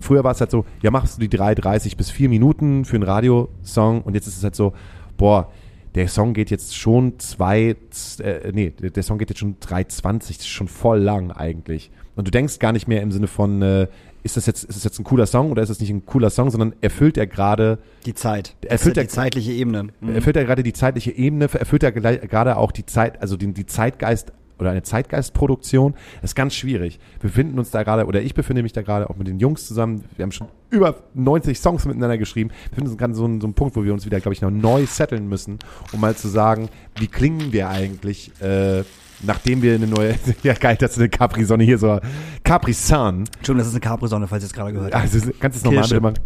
früher 0.00 0.24
war 0.24 0.32
es 0.32 0.40
halt 0.40 0.50
so, 0.50 0.64
ja, 0.82 0.90
machst 0.90 1.18
du 1.18 1.26
die 1.26 1.36
3,30 1.36 1.98
bis 1.98 2.10
4 2.10 2.30
Minuten 2.30 2.86
für 2.86 2.96
einen 2.96 3.04
Radiosong 3.04 4.02
und 4.02 4.14
jetzt 4.14 4.26
ist 4.26 4.38
es 4.38 4.44
halt 4.44 4.54
so, 4.54 4.72
boah, 5.18 5.50
der 5.98 6.06
Song 6.08 6.32
geht 6.32 6.48
jetzt 6.50 6.76
schon 6.76 7.18
zwei, 7.18 7.74
äh, 8.20 8.52
nee, 8.52 8.70
der 8.70 9.02
Song 9.02 9.18
geht 9.18 9.30
jetzt 9.30 9.40
schon 9.40 9.56
3,20, 9.58 10.18
das 10.18 10.30
ist 10.30 10.46
schon 10.48 10.68
voll 10.68 11.00
lang 11.00 11.32
eigentlich. 11.32 11.90
Und 12.14 12.28
du 12.28 12.30
denkst 12.30 12.60
gar 12.60 12.70
nicht 12.72 12.86
mehr 12.86 13.02
im 13.02 13.10
Sinne 13.10 13.26
von, 13.26 13.60
äh, 13.62 13.88
ist 14.22 14.36
das 14.36 14.46
jetzt, 14.46 14.62
ist 14.62 14.76
das 14.76 14.84
jetzt 14.84 15.00
ein 15.00 15.04
cooler 15.04 15.26
Song 15.26 15.50
oder 15.50 15.60
ist 15.60 15.70
das 15.70 15.80
nicht 15.80 15.90
ein 15.90 16.06
cooler 16.06 16.30
Song, 16.30 16.50
sondern 16.50 16.72
erfüllt 16.82 17.16
er 17.18 17.26
gerade 17.26 17.78
Die 18.06 18.14
Zeit. 18.14 18.54
Erfüllt 18.64 18.94
die 18.96 19.00
der- 19.00 19.08
zeitliche 19.08 19.50
Ebene. 19.50 19.88
Mhm. 20.00 20.14
erfüllt 20.14 20.36
er 20.36 20.44
gerade 20.44 20.62
die 20.62 20.72
zeitliche 20.72 21.10
Ebene, 21.10 21.44
erfüllt 21.52 21.82
er 21.82 21.90
gerade 21.90 22.56
auch 22.58 22.70
die 22.70 22.86
Zeit, 22.86 23.20
also 23.20 23.36
den, 23.36 23.54
die 23.54 23.66
Zeitgeist 23.66 24.32
oder 24.58 24.70
eine 24.70 24.82
Zeitgeistproduktion. 24.82 25.94
Das 26.20 26.32
ist 26.32 26.34
ganz 26.34 26.54
schwierig. 26.54 26.98
Wir 27.20 27.30
befinden 27.30 27.58
uns 27.58 27.70
da 27.70 27.82
gerade, 27.82 28.06
oder 28.06 28.20
ich 28.20 28.34
befinde 28.34 28.62
mich 28.62 28.72
da 28.72 28.82
gerade 28.82 29.08
auch 29.08 29.16
mit 29.16 29.26
den 29.26 29.38
Jungs 29.38 29.66
zusammen. 29.66 30.04
Wir 30.16 30.22
haben 30.22 30.32
schon 30.32 30.48
über 30.70 30.96
90 31.14 31.58
Songs 31.58 31.84
miteinander 31.86 32.18
geschrieben. 32.18 32.50
Wir 32.50 32.70
befinden 32.70 32.90
uns 32.90 32.98
gerade 32.98 33.14
so 33.14 33.24
an 33.24 33.40
so 33.40 33.48
Punkt, 33.52 33.76
wo 33.76 33.84
wir 33.84 33.92
uns 33.92 34.06
wieder, 34.06 34.20
glaube 34.20 34.34
ich, 34.34 34.42
noch 34.42 34.50
neu 34.50 34.86
setteln 34.86 35.28
müssen, 35.28 35.58
um 35.92 36.00
mal 36.00 36.14
zu 36.14 36.28
sagen, 36.28 36.68
wie 36.98 37.06
klingen 37.06 37.52
wir 37.52 37.68
eigentlich, 37.68 38.30
äh, 38.40 38.84
nachdem 39.22 39.62
wir 39.62 39.74
eine 39.74 39.86
neue, 39.86 40.14
ja 40.42 40.54
geil, 40.54 40.76
dass 40.76 40.94
du 40.94 41.00
eine 41.00 41.08
Capri-Sonne 41.08 41.64
hier 41.64 41.78
so, 41.78 41.98
Capri-Sun, 42.44 43.24
Entschuldigung, 43.36 43.58
das 43.58 43.68
ist 43.68 43.74
eine 43.74 43.80
Capri-Sonne, 43.80 44.28
falls 44.28 44.44
ihr 44.44 44.48
es 44.48 44.52
gerade 44.52 44.72
gehört 44.72 44.94
habt. 44.94 45.02
also 45.02 45.30
kannst 45.40 45.56
du 45.56 45.58
es 45.58 45.64
nochmal 45.64 45.82
bitte 45.82 46.00
machen? 46.00 46.18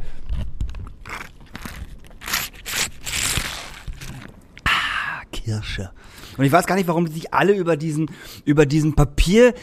Kirsche. 5.44 5.90
Und 6.36 6.44
ich 6.44 6.52
weiß 6.52 6.66
gar 6.66 6.76
nicht, 6.76 6.88
warum 6.88 7.06
sich 7.06 7.32
alle 7.34 7.54
über 7.54 7.76
diesen, 7.76 8.10
über 8.44 8.66
diesen 8.66 8.94
Papier, 8.94 9.54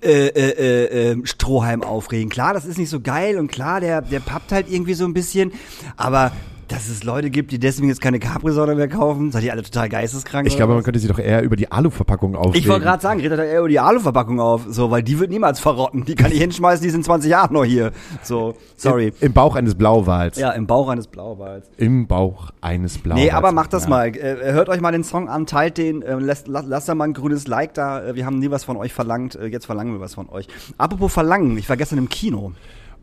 äh, 0.00 0.28
äh, 0.28 0.50
äh, 0.50 1.10
äh, 1.10 1.26
Strohhalm 1.26 1.82
aufregen. 1.82 2.28
Klar, 2.28 2.54
das 2.54 2.64
ist 2.64 2.78
nicht 2.78 2.88
so 2.90 3.00
geil 3.00 3.36
und 3.36 3.50
klar, 3.50 3.80
der, 3.80 4.00
der 4.00 4.20
pappt 4.20 4.52
halt 4.52 4.70
irgendwie 4.70 4.94
so 4.94 5.04
ein 5.04 5.12
bisschen, 5.12 5.52
aber 5.96 6.30
dass 6.68 6.88
es 6.88 7.02
Leute 7.02 7.30
gibt, 7.30 7.50
die 7.50 7.58
deswegen 7.58 7.88
jetzt 7.88 8.00
keine 8.00 8.18
Capri-Sonne 8.18 8.74
mehr 8.74 8.88
kaufen, 8.88 9.32
seid 9.32 9.42
ihr 9.42 9.52
alle 9.52 9.62
total 9.62 9.88
geisteskrank? 9.88 10.46
Ich 10.46 10.56
glaube, 10.56 10.74
man 10.74 10.82
könnte 10.82 11.00
sich 11.00 11.08
doch 11.08 11.18
eher 11.18 11.42
über 11.42 11.56
die 11.56 11.72
Aluverpackung 11.72 12.36
aufregen. 12.36 12.58
Ich 12.58 12.68
wollte 12.68 12.84
gerade 12.84 13.02
sagen, 13.02 13.20
redet 13.20 13.38
doch 13.38 13.44
eher 13.44 13.60
über 13.60 13.68
die 13.68 13.80
Aluverpackung 13.80 14.38
auf, 14.40 14.66
so, 14.68 14.90
weil 14.90 15.02
die 15.02 15.18
wird 15.18 15.30
niemals 15.30 15.60
verrotten. 15.60 16.04
Die 16.04 16.14
kann 16.14 16.30
ich 16.30 16.38
hinschmeißen, 16.38 16.84
die 16.84 16.90
sind 16.90 17.04
20 17.04 17.30
Jahre 17.30 17.52
noch 17.52 17.64
hier. 17.64 17.92
So, 18.22 18.54
sorry. 18.76 19.12
Im, 19.20 19.32
Bauch 19.32 19.56
eines 19.56 19.74
Blauwals. 19.74 20.38
Ja, 20.38 20.50
im 20.50 20.66
Bauch 20.66 20.88
eines 20.88 21.06
Blauwals. 21.06 21.70
Im 21.78 22.06
Bauch 22.06 22.50
eines 22.60 22.98
Blauwals. 22.98 23.24
Nee, 23.24 23.30
aber 23.30 23.52
macht 23.52 23.72
das 23.72 23.84
Ja. 23.84 23.90
mal. 23.90 24.08
Äh, 24.08 24.52
hört 24.52 24.68
euch 24.68 24.80
mal 24.80 24.92
den 24.92 25.04
Song 25.04 25.28
an, 25.28 25.46
teilt 25.46 25.78
den, 25.78 26.02
äh, 26.02 26.14
lasst, 26.18 26.48
lasst, 26.48 26.88
da 26.88 26.94
mal 26.94 27.04
ein 27.04 27.14
grünes 27.14 27.46
Like 27.46 27.74
da. 27.74 28.04
Äh, 28.04 28.14
wir 28.14 28.26
haben 28.26 28.38
nie 28.38 28.50
was 28.50 28.64
von 28.64 28.76
euch 28.76 28.92
verlangt, 28.92 29.36
äh, 29.36 29.46
jetzt 29.46 29.66
verlangen 29.66 29.92
wir 29.94 30.00
was 30.00 30.14
von 30.14 30.28
euch. 30.28 30.48
Apropos 30.76 31.12
verlangen, 31.12 31.56
ich 31.56 31.68
war 31.68 31.76
gestern 31.76 31.98
im 31.98 32.08
Kino. 32.08 32.52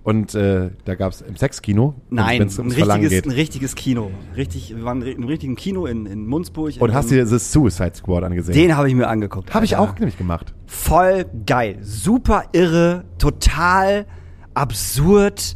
Und 0.06 0.36
äh, 0.36 0.70
da 0.86 0.94
gab 0.94 1.14
es 1.14 1.22
im 1.22 1.36
Sexkino, 1.36 1.96
Nein, 2.12 2.42
wenn 2.42 2.48
es 2.48 2.60
ein 2.60 2.70
richtiges, 2.70 3.10
geht. 3.10 3.26
ein 3.26 3.32
richtiges 3.32 3.74
Kino. 3.74 4.12
Richtig, 4.38 4.76
wir 4.76 4.84
waren 4.86 5.02
im 5.02 5.24
richtigen 5.24 5.56
Kino 5.56 5.88
in, 5.88 6.06
in 6.06 6.28
Munzburg. 6.28 6.76
Und 6.78 6.90
in, 6.90 6.96
hast 6.96 7.10
dir 7.10 7.26
The 7.26 7.40
Suicide 7.40 7.94
Squad 7.96 8.24
angesehen? 8.24 8.54
Den 8.54 8.78
habe 8.78 8.88
ich 8.88 8.94
mir 8.94 9.08
angeguckt. 9.08 9.52
Habe 9.56 9.66
ich 9.66 9.78
auch 9.78 9.98
nämlich 9.98 10.16
gemacht. 10.16 10.54
voll 10.68 11.26
geil. 11.48 11.80
Super 11.82 12.44
irre, 12.52 13.06
total 13.18 14.06
absurd, 14.54 15.56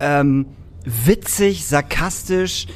ähm, 0.00 0.46
witzig, 0.84 1.64
sarkastisch. 1.64 2.66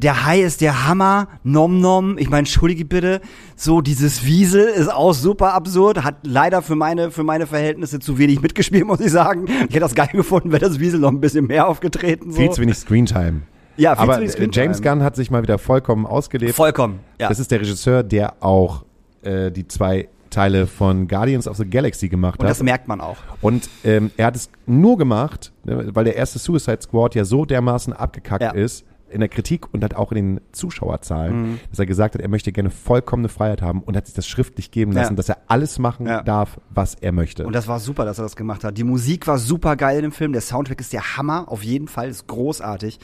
Der 0.00 0.24
Hai 0.24 0.42
ist 0.42 0.60
der 0.60 0.86
Hammer, 0.86 1.26
nom 1.42 1.80
nom. 1.80 2.18
Ich 2.18 2.30
meine, 2.30 2.40
entschuldige 2.40 2.84
bitte. 2.84 3.20
So, 3.56 3.80
dieses 3.80 4.24
Wiesel 4.24 4.64
ist 4.68 4.86
auch 4.92 5.12
super 5.12 5.54
absurd. 5.54 6.04
Hat 6.04 6.18
leider 6.22 6.62
für 6.62 6.76
meine, 6.76 7.10
für 7.10 7.24
meine 7.24 7.48
Verhältnisse 7.48 7.98
zu 7.98 8.16
wenig 8.16 8.40
mitgespielt, 8.40 8.84
muss 8.86 9.00
ich 9.00 9.10
sagen. 9.10 9.46
Ich 9.48 9.54
hätte 9.74 9.80
das 9.80 9.96
geil 9.96 10.08
gefunden, 10.12 10.52
wäre 10.52 10.60
das 10.60 10.78
Wiesel 10.78 11.00
noch 11.00 11.10
ein 11.10 11.20
bisschen 11.20 11.48
mehr 11.48 11.66
aufgetreten. 11.66 12.30
So. 12.30 12.36
Viel 12.40 12.50
zu 12.50 12.60
wenig 12.62 12.76
Screentime. 12.78 13.40
Ja, 13.76 13.96
viel 13.96 14.02
aber 14.04 14.12
zu 14.14 14.18
wenig 14.20 14.30
äh, 14.30 14.36
Screentime. 14.36 14.64
James 14.66 14.82
Gunn 14.82 15.02
hat 15.02 15.16
sich 15.16 15.32
mal 15.32 15.42
wieder 15.42 15.58
vollkommen 15.58 16.06
ausgelebt. 16.06 16.54
Vollkommen, 16.54 17.00
ja. 17.20 17.28
Das 17.28 17.40
ist 17.40 17.50
der 17.50 17.60
Regisseur, 17.60 18.04
der 18.04 18.40
auch 18.40 18.84
äh, 19.22 19.50
die 19.50 19.66
zwei 19.66 20.08
Teile 20.30 20.68
von 20.68 21.08
Guardians 21.08 21.48
of 21.48 21.56
the 21.56 21.68
Galaxy 21.68 22.08
gemacht 22.08 22.38
Und 22.38 22.44
hat. 22.44 22.50
das 22.52 22.62
merkt 22.62 22.86
man 22.86 23.00
auch. 23.00 23.16
Und 23.40 23.68
ähm, 23.82 24.12
er 24.16 24.26
hat 24.26 24.36
es 24.36 24.48
nur 24.64 24.96
gemacht, 24.96 25.50
ne, 25.64 25.88
weil 25.92 26.04
der 26.04 26.14
erste 26.14 26.38
Suicide 26.38 26.82
Squad 26.82 27.16
ja 27.16 27.24
so 27.24 27.44
dermaßen 27.44 27.92
abgekackt 27.94 28.42
Ja. 28.42 28.50
ist 28.52 28.84
in 29.10 29.20
der 29.20 29.28
Kritik 29.28 29.72
und 29.72 29.82
hat 29.84 29.94
auch 29.94 30.12
in 30.12 30.16
den 30.16 30.40
Zuschauerzahlen, 30.52 31.52
Mhm. 31.52 31.60
dass 31.70 31.78
er 31.78 31.86
gesagt 31.86 32.14
hat, 32.14 32.22
er 32.22 32.28
möchte 32.28 32.52
gerne 32.52 32.70
vollkommene 32.70 33.28
Freiheit 33.28 33.62
haben 33.62 33.82
und 33.82 33.96
hat 33.96 34.06
sich 34.06 34.14
das 34.14 34.26
schriftlich 34.26 34.70
geben 34.70 34.92
lassen, 34.92 35.12
Ja. 35.12 35.16
dass 35.16 35.28
er 35.28 35.38
alles 35.48 35.78
machen 35.78 36.06
Ja. 36.06 36.22
darf, 36.22 36.60
was 36.70 36.94
er 36.94 37.12
möchte. 37.12 37.46
Und 37.46 37.52
das 37.54 37.68
war 37.68 37.80
super, 37.80 38.04
dass 38.04 38.18
er 38.18 38.22
das 38.22 38.36
gemacht 38.36 38.64
hat. 38.64 38.76
Die 38.78 38.84
Musik 38.84 39.26
war 39.26 39.38
super 39.38 39.76
geil 39.76 39.96
in 39.96 40.02
dem 40.02 40.12
Film. 40.12 40.32
Der 40.32 40.42
Soundtrack 40.42 40.80
ist 40.80 40.92
der 40.92 41.16
Hammer, 41.16 41.44
auf 41.48 41.62
jeden 41.64 41.88
Fall, 41.88 42.08
ist 42.08 42.26
großartig. 42.26 42.98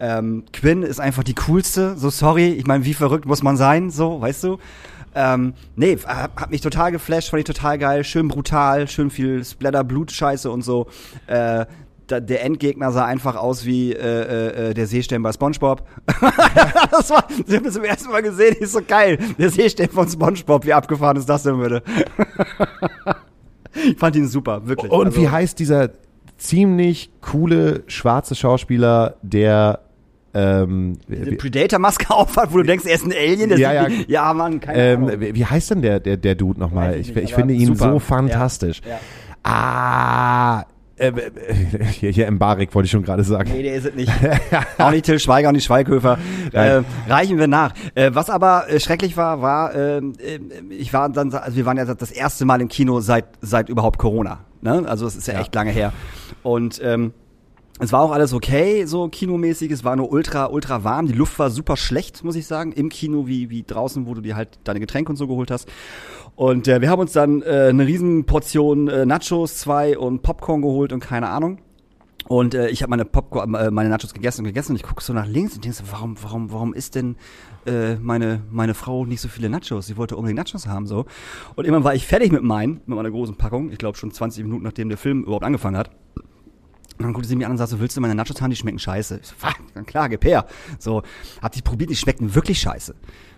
Ähm, 0.00 0.44
Quinn 0.52 0.82
ist 0.82 1.00
einfach 1.00 1.22
die 1.24 1.34
coolste. 1.34 1.96
So 1.96 2.10
sorry, 2.10 2.48
ich 2.48 2.66
meine, 2.66 2.84
wie 2.84 2.94
verrückt 2.94 3.26
muss 3.26 3.42
man 3.42 3.56
sein, 3.56 3.90
so, 3.90 4.20
weißt 4.20 4.44
du? 4.44 4.58
Ähm, 5.16 5.54
nee, 5.76 5.96
hat, 6.04 6.32
hat 6.34 6.50
mich 6.50 6.60
total 6.60 6.90
geflasht, 6.90 7.30
fand 7.30 7.38
ich 7.38 7.44
total 7.46 7.78
geil, 7.78 8.02
schön 8.02 8.26
brutal, 8.26 8.88
schön 8.88 9.10
viel 9.10 9.44
Splatter, 9.44 9.84
Blut-Scheiße 9.84 10.50
und 10.50 10.62
so. 10.62 10.88
Äh, 11.28 11.66
da, 12.06 12.20
der 12.20 12.44
Endgegner 12.44 12.92
sah 12.92 13.04
einfach 13.04 13.36
aus 13.36 13.64
wie 13.64 13.92
äh, 13.92 13.96
äh, 13.98 14.70
äh, 14.70 14.74
der 14.74 14.86
Seestern 14.86 15.22
bei 15.22 15.32
SpongeBob. 15.32 15.86
das 16.90 17.10
war, 17.10 17.24
ich 17.46 17.54
habe 17.54 17.64
das 17.64 17.74
zum 17.74 17.84
ersten 17.84 18.10
Mal 18.10 18.22
gesehen, 18.22 18.56
ist 18.60 18.72
so 18.72 18.80
geil. 18.86 19.18
Der 19.38 19.50
Seestern 19.50 19.88
von 19.88 20.08
SpongeBob, 20.08 20.64
wie 20.66 20.72
abgefahren 20.72 21.16
ist 21.16 21.28
das 21.28 21.42
denn 21.44 21.58
bitte? 21.60 21.82
ich 23.74 23.96
fand 23.98 24.16
ihn 24.16 24.28
super, 24.28 24.66
wirklich. 24.66 24.90
Und 24.90 25.06
Also, 25.06 25.20
wie 25.20 25.28
heißt 25.28 25.58
dieser 25.58 25.90
ziemlich 26.36 27.10
coole 27.20 27.84
schwarze 27.86 28.34
Schauspieler, 28.34 29.16
der 29.22 29.80
ähm, 30.34 30.98
Predator-Maske 31.38 32.10
aufhat, 32.14 32.52
wo 32.52 32.56
du 32.58 32.64
denkst, 32.64 32.84
er 32.86 32.94
ist 32.96 33.04
ein 33.06 33.12
Alien. 33.12 33.50
Der 33.50 33.58
Ja, 33.58 33.88
sieht- 33.88 34.08
ja. 34.10 34.26
ja, 34.26 34.34
Mann, 34.34 34.60
keine 34.60 34.78
ähm, 34.78 35.04
Ahnung. 35.04 35.20
wie 35.20 35.44
heißt 35.46 35.70
denn 35.70 35.82
der, 35.82 36.00
der, 36.00 36.16
der 36.16 36.34
Dude 36.34 36.58
nochmal? 36.58 36.96
Ich 36.98 37.10
Ich, 37.10 37.16
ich 37.16 37.34
finde 37.34 37.54
ihn 37.54 37.66
super. 37.66 37.92
so 37.92 37.98
fantastisch. 38.00 38.80
Ja. 38.88 38.98
Ah, 39.44 40.64
äh, 40.96 41.08
äh, 41.08 41.84
hier, 41.84 42.10
hier 42.10 42.26
im 42.26 42.38
Barik 42.38 42.74
wollte 42.74 42.84
ich 42.86 42.90
schon 42.90 43.02
gerade 43.02 43.24
sagen. 43.24 43.50
Nee, 43.52 43.62
der 43.62 43.74
ist 43.74 43.86
es 43.86 43.94
nicht. 43.94 44.12
auch 44.78 44.90
nicht 44.90 45.04
Till 45.04 45.18
Schweiger, 45.18 45.48
auch 45.48 45.52
nicht 45.52 45.64
Schweighöfer. 45.64 46.18
Äh, 46.52 46.82
reichen 47.08 47.38
wir 47.38 47.46
nach. 47.48 47.72
Äh, 47.94 48.10
was 48.14 48.30
aber 48.30 48.68
äh, 48.70 48.80
schrecklich 48.80 49.16
war, 49.16 49.42
war, 49.42 49.74
ähm, 49.74 50.12
äh, 50.18 50.38
ich 50.74 50.92
war 50.92 51.08
dann, 51.08 51.32
also 51.32 51.56
wir 51.56 51.66
waren 51.66 51.76
ja 51.76 51.84
das 51.84 52.10
erste 52.10 52.44
Mal 52.44 52.60
im 52.60 52.68
Kino 52.68 53.00
seit, 53.00 53.24
seit 53.40 53.68
überhaupt 53.68 53.98
Corona. 53.98 54.40
Ne? 54.60 54.84
Also 54.86 55.06
es 55.06 55.16
ist 55.16 55.26
ja, 55.26 55.34
Ja. 55.34 55.40
echt 55.40 55.54
lange 55.54 55.70
her. 55.70 55.92
Und 56.42 56.80
ähm, 56.82 57.12
es 57.80 57.92
war 57.92 58.02
auch 58.02 58.12
alles 58.12 58.32
okay, 58.32 58.84
so 58.86 59.08
kinomäßig. 59.08 59.70
Es 59.72 59.82
war 59.82 59.96
nur 59.96 60.12
ultra, 60.12 60.46
ultra 60.46 60.84
warm. 60.84 61.06
Die 61.06 61.12
Luft 61.12 61.38
war 61.40 61.50
super 61.50 61.76
schlecht, 61.76 62.22
muss 62.22 62.36
ich 62.36 62.46
sagen. 62.46 62.70
Im 62.70 62.88
Kino 62.88 63.26
wie, 63.26 63.50
wie 63.50 63.64
draußen, 63.64 64.06
wo 64.06 64.14
du 64.14 64.20
dir 64.20 64.36
halt 64.36 64.60
deine 64.62 64.78
Getränke 64.78 65.10
und 65.10 65.16
so 65.16 65.26
geholt 65.26 65.50
hast. 65.50 65.68
Und 66.36 66.68
äh, 66.68 66.80
wir 66.80 66.88
haben 66.88 67.00
uns 67.00 67.12
dann 67.12 67.42
äh, 67.42 67.66
eine 67.70 67.86
riesen 67.86 68.26
Portion 68.26 68.88
äh, 68.88 69.04
Nachos, 69.06 69.58
zwei 69.58 69.98
und 69.98 70.22
Popcorn 70.22 70.62
geholt 70.62 70.92
und 70.92 71.00
keine 71.00 71.28
Ahnung. 71.30 71.58
Und 72.28 72.54
äh, 72.54 72.68
ich 72.68 72.82
habe 72.82 72.90
meine 72.90 73.04
Popcorn, 73.04 73.54
äh, 73.54 73.70
meine 73.70 73.88
Nachos 73.88 74.14
gegessen 74.14 74.42
und 74.42 74.46
gegessen 74.46 74.72
und 74.72 74.76
ich 74.76 74.82
gucke 74.82 75.02
so 75.02 75.12
nach 75.12 75.26
links 75.26 75.56
und 75.56 75.64
denke 75.64 75.76
so, 75.76 75.84
warum, 75.90 76.16
warum, 76.22 76.52
warum 76.52 76.74
ist 76.74 76.94
denn 76.94 77.16
äh, 77.66 77.96
meine, 77.96 78.42
meine 78.50 78.74
Frau 78.74 79.04
nicht 79.04 79.20
so 79.20 79.28
viele 79.28 79.50
Nachos? 79.50 79.86
Sie 79.86 79.96
wollte 79.96 80.16
unbedingt 80.16 80.38
Nachos 80.38 80.66
haben 80.66 80.86
so. 80.86 81.06
Und 81.56 81.64
irgendwann 81.64 81.84
war 81.84 81.94
ich 81.94 82.06
fertig 82.06 82.32
mit 82.32 82.42
meinen, 82.42 82.80
mit 82.86 82.96
meiner 82.96 83.10
großen 83.10 83.36
Packung. 83.36 83.70
Ich 83.70 83.78
glaube 83.78 83.98
schon 83.98 84.12
20 84.12 84.44
Minuten, 84.44 84.62
nachdem 84.62 84.88
der 84.88 84.98
Film 84.98 85.24
überhaupt 85.24 85.44
angefangen 85.44 85.76
hat. 85.76 85.90
Und 86.98 87.04
dann 87.04 87.12
guckte 87.12 87.28
sie 87.28 87.36
mich 87.36 87.44
an 87.44 87.52
und 87.52 87.58
sagte 87.58 87.72
so, 87.72 87.80
willst 87.80 87.96
du 87.96 88.00
meine 88.00 88.14
Nachos 88.14 88.40
haben? 88.40 88.50
Die 88.50 88.56
schmecken 88.56 88.78
scheiße. 88.78 89.18
Ich 89.20 89.28
so, 89.28 89.34
fuck, 89.36 89.56
klar, 89.86 90.08
gib 90.08 90.24
her. 90.24 90.46
So, 90.78 91.02
hab 91.42 91.52
die 91.52 91.62
probiert, 91.62 91.90
die 91.90 91.96
schmeckten 91.96 92.34
wirklich 92.34 92.60
scheiße. 92.60 92.94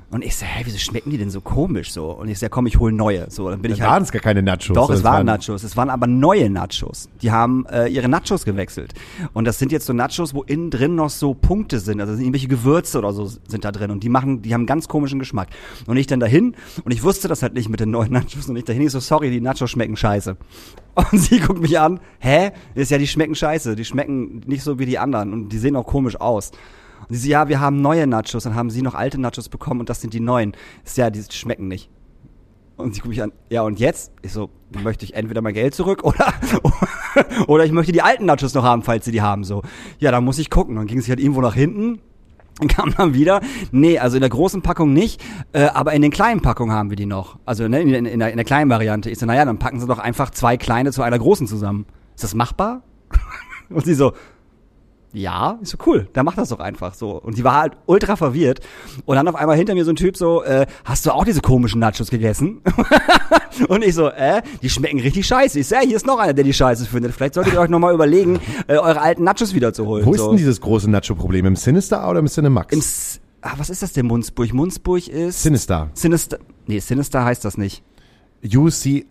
Und 0.09 0.25
ich 0.25 0.37
so, 0.37 0.47
hä, 0.47 0.63
wieso 0.65 0.79
schmecken 0.79 1.11
die 1.11 1.19
denn 1.19 1.31
so 1.31 1.41
komisch 1.41 1.91
so? 1.91 2.13
Und 2.13 2.29
ich 2.29 2.39
so, 2.39 2.47
ja, 2.47 2.49
komm, 2.49 2.67
ich 2.67 2.79
hol 2.79 2.93
neue. 2.93 3.29
So, 3.29 3.51
dann 3.51 3.61
bin 3.61 3.73
ich 3.73 3.79
Dann 3.79 3.89
halt 3.89 3.95
waren 3.95 4.03
es 4.05 4.13
gar 4.13 4.23
keine 4.23 4.41
Nachos. 4.41 4.73
doch, 4.73 4.89
es 4.91 5.03
waren 5.03 5.27
Nachos. 5.27 5.65
Es 5.65 5.77
waren 5.77 5.91
aber 5.91 6.07
neue 6.07 6.49
Nachos. 6.49 7.09
Die 7.23 7.33
haben 7.33 7.67
äh, 7.67 7.89
ihre 7.89 8.09
Nachos 8.09 8.45
gewechselt. 8.45 8.95
Und 9.33 9.47
das 9.47 9.59
sind 9.59 9.73
jetzt 9.73 9.85
so 9.87 9.93
Nachos, 9.93 10.33
wo 10.33 10.45
innen 10.45 10.71
drin 10.71 10.95
noch 10.95 11.11
so 11.11 11.35
Punkte 11.35 11.81
sind. 11.81 12.01
Also 12.01 12.15
irgendwelche 12.15 12.47
Gewürze 12.47 12.99
oder 12.99 13.13
so 13.13 13.27
sind 13.27 13.65
da 13.65 13.73
drin. 13.73 13.91
Und 13.91 14.05
die 14.05 14.09
machen, 14.09 14.43
die 14.43 14.55
haben 14.55 14.61
einen 14.61 14.67
ganz 14.67 14.87
komischen 14.87 15.19
Geschmack. 15.19 15.49
Und 15.87 15.97
ich 15.97 16.07
dann 16.07 16.21
dahin 16.21 16.55
und 16.85 16.93
ich 16.93 17.03
wusste 17.03 17.27
das 17.27 17.43
halt 17.43 17.55
nicht 17.55 17.69
mit 17.69 17.81
den 17.81 17.91
neuen 17.91 18.13
Nachos. 18.13 18.49
Und 18.49 18.55
ich 18.57 18.65
dahin 18.65 18.83
ich 18.83 18.93
so, 18.93 19.01
sorry, 19.01 19.31
die 19.31 19.41
Nachos 19.41 19.71
schmecken 19.71 19.97
scheiße. 19.97 20.37
Und 21.13 21.19
sie 21.19 21.41
guckt 21.41 21.61
mich 21.61 21.79
an, 21.79 22.01
hä? 22.21 22.53
Ist 22.75 22.91
ja, 22.91 22.97
die 22.97 23.07
schmecken 23.07 23.35
scheiße. 23.35 23.77
Die 23.77 23.85
schmecken 23.85 24.41
nicht 24.47 24.63
so 24.63 24.79
wie 24.79 24.87
die 24.87 24.99
anderen. 24.99 25.33
Und 25.35 25.49
die 25.51 25.59
sehen 25.59 25.77
auch 25.77 25.85
komisch 25.87 26.19
aus. 26.19 26.53
Und 27.09 27.15
sie 27.15 27.21
so, 27.21 27.29
ja, 27.29 27.49
wir 27.49 27.61
haben 27.61 27.81
neue 27.81 28.07
Nachos. 28.07 28.45
Dann 28.45 28.55
haben 28.55 28.71
sie 28.71 28.83
noch 28.83 28.95
alte 28.95 29.21
Nachos 29.21 29.49
bekommen 29.49 29.81
und 29.81 29.89
das 29.89 30.01
sind 30.01 30.13
die 30.13 30.21
neuen. 30.21 30.53
Ist 30.85 30.97
ja, 30.97 31.11
die 31.11 31.23
schmecken 31.31 31.69
nicht. 31.69 31.91
Und 32.77 32.95
sie 32.95 33.01
guckt 33.01 33.11
mich 33.11 33.23
an, 33.23 33.33
ja 33.49 33.63
und 33.63 33.81
jetzt? 33.81 34.13
Ich 34.23 34.33
so, 34.33 34.51
dann 34.71 34.83
möchte 34.83 35.05
ich 35.05 35.15
entweder 35.15 35.41
mein 35.41 35.55
Geld 35.55 35.75
zurück 35.75 36.05
oder, 36.05 36.35
oder 37.47 37.65
ich 37.65 37.73
möchte 37.73 37.93
die 37.93 38.03
alten 38.03 38.27
Nachos 38.27 38.53
noch 38.53 38.65
haben, 38.65 38.83
falls 38.83 39.07
sie 39.07 39.13
die 39.13 39.23
haben, 39.23 39.45
so. 39.45 39.63
Ja, 39.99 40.11
dann 40.11 40.25
muss 40.25 40.39
ich 40.39 40.51
gucken. 40.51 40.77
Dann 40.77 40.87
ging 40.87 41.01
sie 41.01 41.11
halt 41.11 41.21
irgendwo 41.21 41.41
nach 41.41 41.55
hinten, 41.55 42.01
dann 42.59 42.69
kam 42.69 42.95
dann 42.97 43.15
wieder, 43.15 43.41
nee, 43.71 43.99
also 43.99 44.17
in 44.17 44.21
der 44.21 44.31
großen 44.31 44.63
Packung 44.63 44.93
nicht, 44.93 45.23
äh, 45.53 45.65
aber 45.65 45.93
in 45.93 46.03
den 46.03 46.11
kleinen 46.11 46.41
Packungen 46.41 46.75
haben 46.75 46.91
wir 46.91 46.97
die 46.97 47.07
noch. 47.07 47.39
Also 47.45 47.69
ne, 47.69 47.81
in, 47.81 47.93
in, 47.93 48.07
in, 48.07 48.19
der, 48.19 48.31
in 48.31 48.37
der 48.37 48.45
kleinen 48.45 48.71
Variante. 48.71 49.11
Ich 49.11 49.19
so, 49.19 49.27
naja, 49.27 49.45
dann 49.45 49.59
packen 49.59 49.81
sie 49.81 49.87
doch 49.87 49.99
einfach 49.99 50.31
zwei 50.31 50.57
kleine 50.57 50.93
zu 50.93 51.03
einer 51.03 51.19
großen 51.19 51.47
zusammen. 51.47 51.87
Ist 52.15 52.25
das 52.25 52.35
machbar? 52.35 52.83
und 53.71 53.85
sie 53.85 53.95
so, 53.95 54.13
ja, 55.13 55.59
ist 55.63 55.71
so 55.71 55.79
cool, 55.87 56.09
dann 56.13 56.27
mach 56.27 56.35
das 56.35 56.51
doch 56.51 56.61
einfach 56.61 56.95
so. 56.95 57.21
Und 57.21 57.39
die 57.39 57.45
war 57.45 57.55
halt 57.55 57.73
ultra 57.87 58.17
verwirrt. 58.17 58.61
Und 59.05 59.17
dann 59.17 59.27
auf 59.29 59.35
einmal 59.35 59.57
hinter 59.57 59.75
mir 59.75 59.85
so 59.85 59.91
ein 59.93 59.97
Typ 59.97 60.17
so, 60.17 60.43
äh, 60.43 60.67
hast 60.85 61.07
du 61.07 61.11
auch 61.11 61.25
diese 61.25 61.41
komischen 61.41 61.81
Nachos 61.81 62.11
gegessen? 62.11 62.61
und 63.69 63.83
ich 63.83 63.95
so, 63.95 64.09
äh, 64.09 64.43
die 64.63 64.69
schmecken 64.69 65.01
richtig 65.01 65.27
scheiße. 65.27 65.61
Ich 65.61 65.69
so, 65.69 65.77
ja, 65.77 65.81
hier 65.81 65.97
ist 65.97 66.07
noch 66.07 66.19
einer, 66.19 66.35
der 66.35 66.45
die 66.45 66.53
scheiße 66.53 66.87
findet. 66.87 67.13
Vielleicht 67.13 67.35
solltet 67.35 67.55
ihr 67.55 67.61
euch 67.61 67.71
nochmal 67.71 67.95
überlegen, 67.95 68.41
äh, 68.67 68.77
eure 68.77 69.01
alten 69.01 69.25
Nachos 69.25 69.55
wiederzuholen. 69.55 70.05
Wo 70.05 70.13
ist 70.13 70.21
so. 70.21 70.29
denn 70.29 70.37
dieses 70.37 70.61
große 70.61 70.91
Nacho-Problem? 70.91 71.47
Im 71.47 71.57
Sinister 71.57 72.09
oder 72.09 72.19
im 72.19 72.27
Cinemax? 72.27 72.73
Im 72.73 72.81
S 72.81 73.21
ah, 73.47 73.55
was 73.57 73.71
ist 73.71 73.83
das 73.83 73.93
denn, 73.93 74.07
Munzburg? 74.07 74.53
Munzburg 74.53 75.09
ist... 75.09 75.43
Sinister. 75.43 75.91
Sinister. 75.95 76.39
Nee, 76.67 76.81
Sinister 76.81 77.25
heißt 77.25 77.45
das 77.45 77.57
nicht. 77.57 77.83
UCI. 78.45 79.05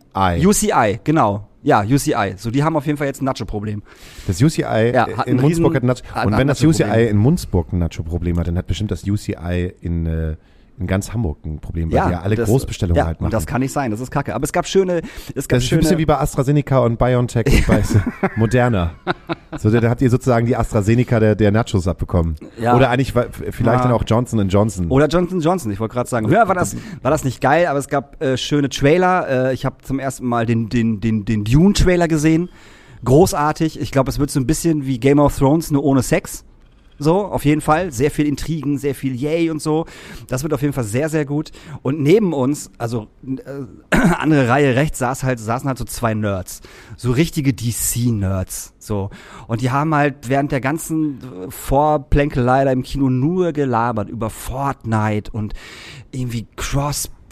UCI, 0.46 1.00
genau. 1.04 1.48
Ja, 1.66 1.82
UCI. 1.84 2.36
So, 2.38 2.52
die 2.52 2.64
haben 2.64 2.78
auf 2.78 2.86
jeden 2.86 2.98
Fall 2.98 3.08
jetzt 3.08 3.24
ein 3.24 3.26
Nacho-Problem. 3.26 3.82
Das 4.28 4.40
UCI 4.40 4.62
Ja, 4.62 5.06
äh, 5.08 5.32
in 5.32 5.38
Munzburg 5.38 5.74
hat 5.76 5.82
ein 5.84 5.88
Nacho. 5.88 6.04
hat 6.14 6.28
Und 6.28 6.38
wenn 6.38 6.48
das 6.48 6.62
Nacho-Problem. 6.62 6.92
UCI 6.92 7.10
in 7.10 7.18
Munzburg 7.18 7.74
ein 7.74 7.80
Nacho-Problem 7.80 8.38
hat, 8.40 8.48
dann 8.48 8.58
hat 8.58 8.68
bestimmt 8.68 8.92
das 8.92 9.04
UCI 9.08 9.74
in, 9.82 10.06
äh, 10.06 10.36
in 10.78 10.88
ganz 10.88 11.14
Hamburg 11.14 11.38
ein 11.46 11.60
Problem, 11.60 11.92
weil 11.92 12.06
die 12.06 12.12
ja 12.12 12.22
alle 12.22 12.36
das- 12.36 12.50
Großbestellungen 12.50 12.98
ja, 12.98 13.06
halt 13.06 13.22
machen. 13.22 13.32
Das 13.32 13.46
kann 13.46 13.62
nicht 13.62 13.72
sein, 13.72 13.92
das 13.92 14.00
ist 14.02 14.12
kacke. 14.12 14.36
Aber 14.36 14.44
es 14.44 14.52
gab 14.52 14.68
schöne, 14.68 14.98
es 14.98 15.02
gab 15.02 15.06
das 15.34 15.36
ist 15.36 15.54
ein 15.54 15.62
schöne. 15.62 15.82
bisschen 15.82 15.98
wie 16.00 16.06
bei 16.06 16.18
AstraZeneca 16.20 16.80
und 16.80 17.00
BioNTech 17.00 17.46
und 17.48 17.68
bei 17.68 17.82
Moderna. 18.36 18.92
So, 19.58 19.70
da 19.70 19.90
habt 19.90 20.02
ihr 20.02 20.10
sozusagen 20.10 20.46
die 20.46 20.56
AstraZeneca 20.58 21.20
der, 21.20 21.36
der 21.36 21.52
Nachos 21.52 21.88
abbekommen. 21.88 22.36
Ja. 22.60 22.76
Oder 22.76 22.90
eigentlich 22.90 23.14
vielleicht 23.14 23.66
Ja. 23.66 23.82
dann 23.84 23.92
auch 23.94 24.04
Johnson 24.06 24.48
Johnson. 24.50 24.88
Oder 24.90 25.08
Johnson 25.08 25.40
Johnson, 25.40 25.72
ich 25.72 25.80
wollte 25.80 25.94
gerade 25.94 26.10
sagen. 26.10 26.28
Früher 26.28 26.48
war 26.48 26.56
das, 26.56 26.76
war 27.02 27.12
das 27.12 27.24
nicht 27.24 27.40
geil, 27.40 27.68
aber 27.68 27.80
es 27.80 27.88
gab 27.88 28.22
äh, 28.22 28.36
schöne 28.38 28.68
Trailer. 28.70 29.50
Äh, 29.50 29.54
ich 29.54 29.66
habe 29.66 29.78
zum 29.82 30.00
ersten 30.00 30.26
Mal 30.28 30.46
den, 30.46 30.68
den, 30.70 31.00
den, 31.00 31.24
den 31.26 31.44
Dune-Trailer 31.46 32.08
gesehen. 32.10 32.50
Großartig. 33.04 33.80
Ich 33.80 33.92
glaube, 33.92 34.10
es 34.10 34.20
wird 34.20 34.32
so 34.32 34.40
ein 34.40 34.48
bisschen 34.48 34.86
wie 34.86 35.00
Game 35.00 35.20
of 35.20 35.38
Thrones, 35.38 35.72
nur 35.72 35.84
ohne 35.84 36.02
Sex. 36.02 36.44
So, 36.98 37.26
auf 37.26 37.46
jeden 37.46 37.62
Fall. 37.62 37.92
Sehr 37.92 38.12
viel 38.12 38.26
Intrigen, 38.26 38.78
sehr 38.78 38.96
viel 38.96 39.16
Yay 39.16 39.50
und 39.50 39.62
so. 39.62 39.86
Das 40.28 40.44
wird 40.44 40.54
auf 40.54 40.62
jeden 40.62 40.74
Fall 40.74 40.84
sehr, 40.84 41.10
sehr 41.10 41.26
gut. 41.26 41.52
Und 41.82 42.02
neben 42.02 42.34
uns, 42.34 42.72
also 42.78 43.08
äh, 43.26 43.96
andere 44.18 44.48
Reihe 44.48 44.76
rechts, 44.76 45.00
saß 45.00 45.24
halt, 45.24 45.40
saßen 45.40 45.68
halt 45.68 45.78
so 45.78 45.86
zwei 45.86 46.14
Nerds. 46.14 46.62
So 46.98 47.12
richtige 47.12 47.54
DC-Nerds. 47.54 48.74
So. 48.80 49.10
Und 49.48 49.62
die 49.62 49.72
haben 49.72 49.94
halt 49.94 50.30
während 50.30 50.52
der 50.52 50.62
ganzen 50.62 51.20
äh, 51.20 51.52
Vorplänkelei 51.52 52.64
da 52.64 52.72
im 52.72 52.84
Kino 52.84 53.10
nur 53.10 53.52
gelabert 53.52 54.10
über 54.10 54.30
Fortnite 54.30 55.32
und 55.32 55.54
irgendwie 56.12 56.48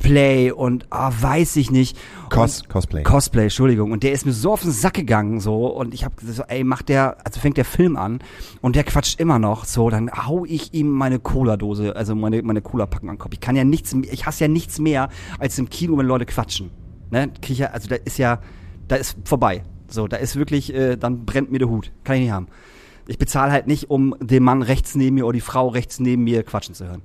Crossplay 0.03 0.51
und 0.51 0.85
ah, 0.89 1.11
weiß 1.17 1.55
ich 1.55 1.71
nicht. 1.71 1.97
Cos 2.29 2.61
Und- 2.61 2.69
Cosplay. 2.69 3.03
Cosplay, 3.03 3.43
Entschuldigung. 3.43 3.91
Und 3.91 4.03
der 4.03 4.11
ist 4.11 4.25
mir 4.25 4.33
so 4.33 4.51
auf 4.51 4.61
den 4.61 4.71
Sack 4.71 4.95
gegangen, 4.95 5.39
so. 5.39 5.67
Und 5.67 5.93
ich 5.93 6.03
habe 6.03 6.15
gesagt, 6.15 6.35
so, 6.37 6.43
ey, 6.43 6.63
macht 6.65 6.89
der, 6.89 7.17
also 7.25 7.39
fängt 7.39 7.55
der 7.57 7.63
Film 7.65 7.95
an 7.95 8.19
und 8.61 8.75
der 8.75 8.83
quatscht 8.83 9.19
immer 9.19 9.39
noch, 9.39 9.63
so. 9.65 9.89
Dann 9.89 10.11
hau 10.11 10.43
ich 10.45 10.73
ihm 10.73 10.89
meine 10.89 11.19
Cola-Dose, 11.19 11.95
also 11.95 12.15
meine, 12.15 12.41
meine 12.41 12.61
Cola-Packung 12.61 13.09
an 13.09 13.15
den 13.15 13.19
Kopf. 13.19 13.33
Ich 13.33 13.39
kann 13.39 13.55
ja 13.55 13.63
nichts, 13.63 13.93
ich 13.93 14.25
hasse 14.25 14.43
ja 14.43 14.47
nichts 14.49 14.79
mehr, 14.79 15.07
als 15.39 15.57
im 15.57 15.69
Kino, 15.69 15.97
wenn 15.97 16.05
Leute 16.05 16.25
quatschen. 16.25 16.69
Ne? 17.09 17.31
Krieg 17.41 17.57
ja, 17.59 17.67
also 17.67 17.87
da 17.87 17.95
ist 17.95 18.17
ja, 18.17 18.39
da 18.89 18.97
ist 18.97 19.17
vorbei. 19.23 19.63
So, 19.87 20.07
da 20.07 20.17
ist 20.17 20.35
wirklich, 20.35 20.73
äh, 20.73 20.97
dann 20.97 21.25
brennt 21.25 21.51
mir 21.51 21.59
der 21.59 21.69
Hut. 21.69 21.91
Kann 22.03 22.15
ich 22.17 22.23
nicht 22.23 22.31
haben. 22.31 22.47
Ich 23.07 23.17
bezahle 23.17 23.51
halt 23.51 23.67
nicht, 23.67 23.89
um 23.89 24.15
den 24.19 24.43
Mann 24.43 24.63
rechts 24.63 24.95
neben 24.95 25.15
mir 25.15 25.25
oder 25.25 25.33
die 25.33 25.41
Frau 25.41 25.67
rechts 25.69 25.99
neben 25.99 26.23
mir 26.23 26.43
quatschen 26.43 26.73
zu 26.73 26.87
hören. 26.87 27.01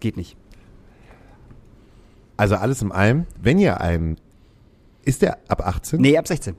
Geht 0.00 0.16
nicht. 0.16 0.36
Also 2.36 2.56
alles 2.56 2.82
in 2.82 2.92
allem, 2.92 3.26
wenn 3.40 3.58
ihr 3.58 3.80
einen, 3.80 4.16
ist 5.04 5.22
der 5.22 5.38
ab 5.48 5.66
18? 5.66 6.00
Nee, 6.00 6.16
ab 6.16 6.26
16. 6.26 6.54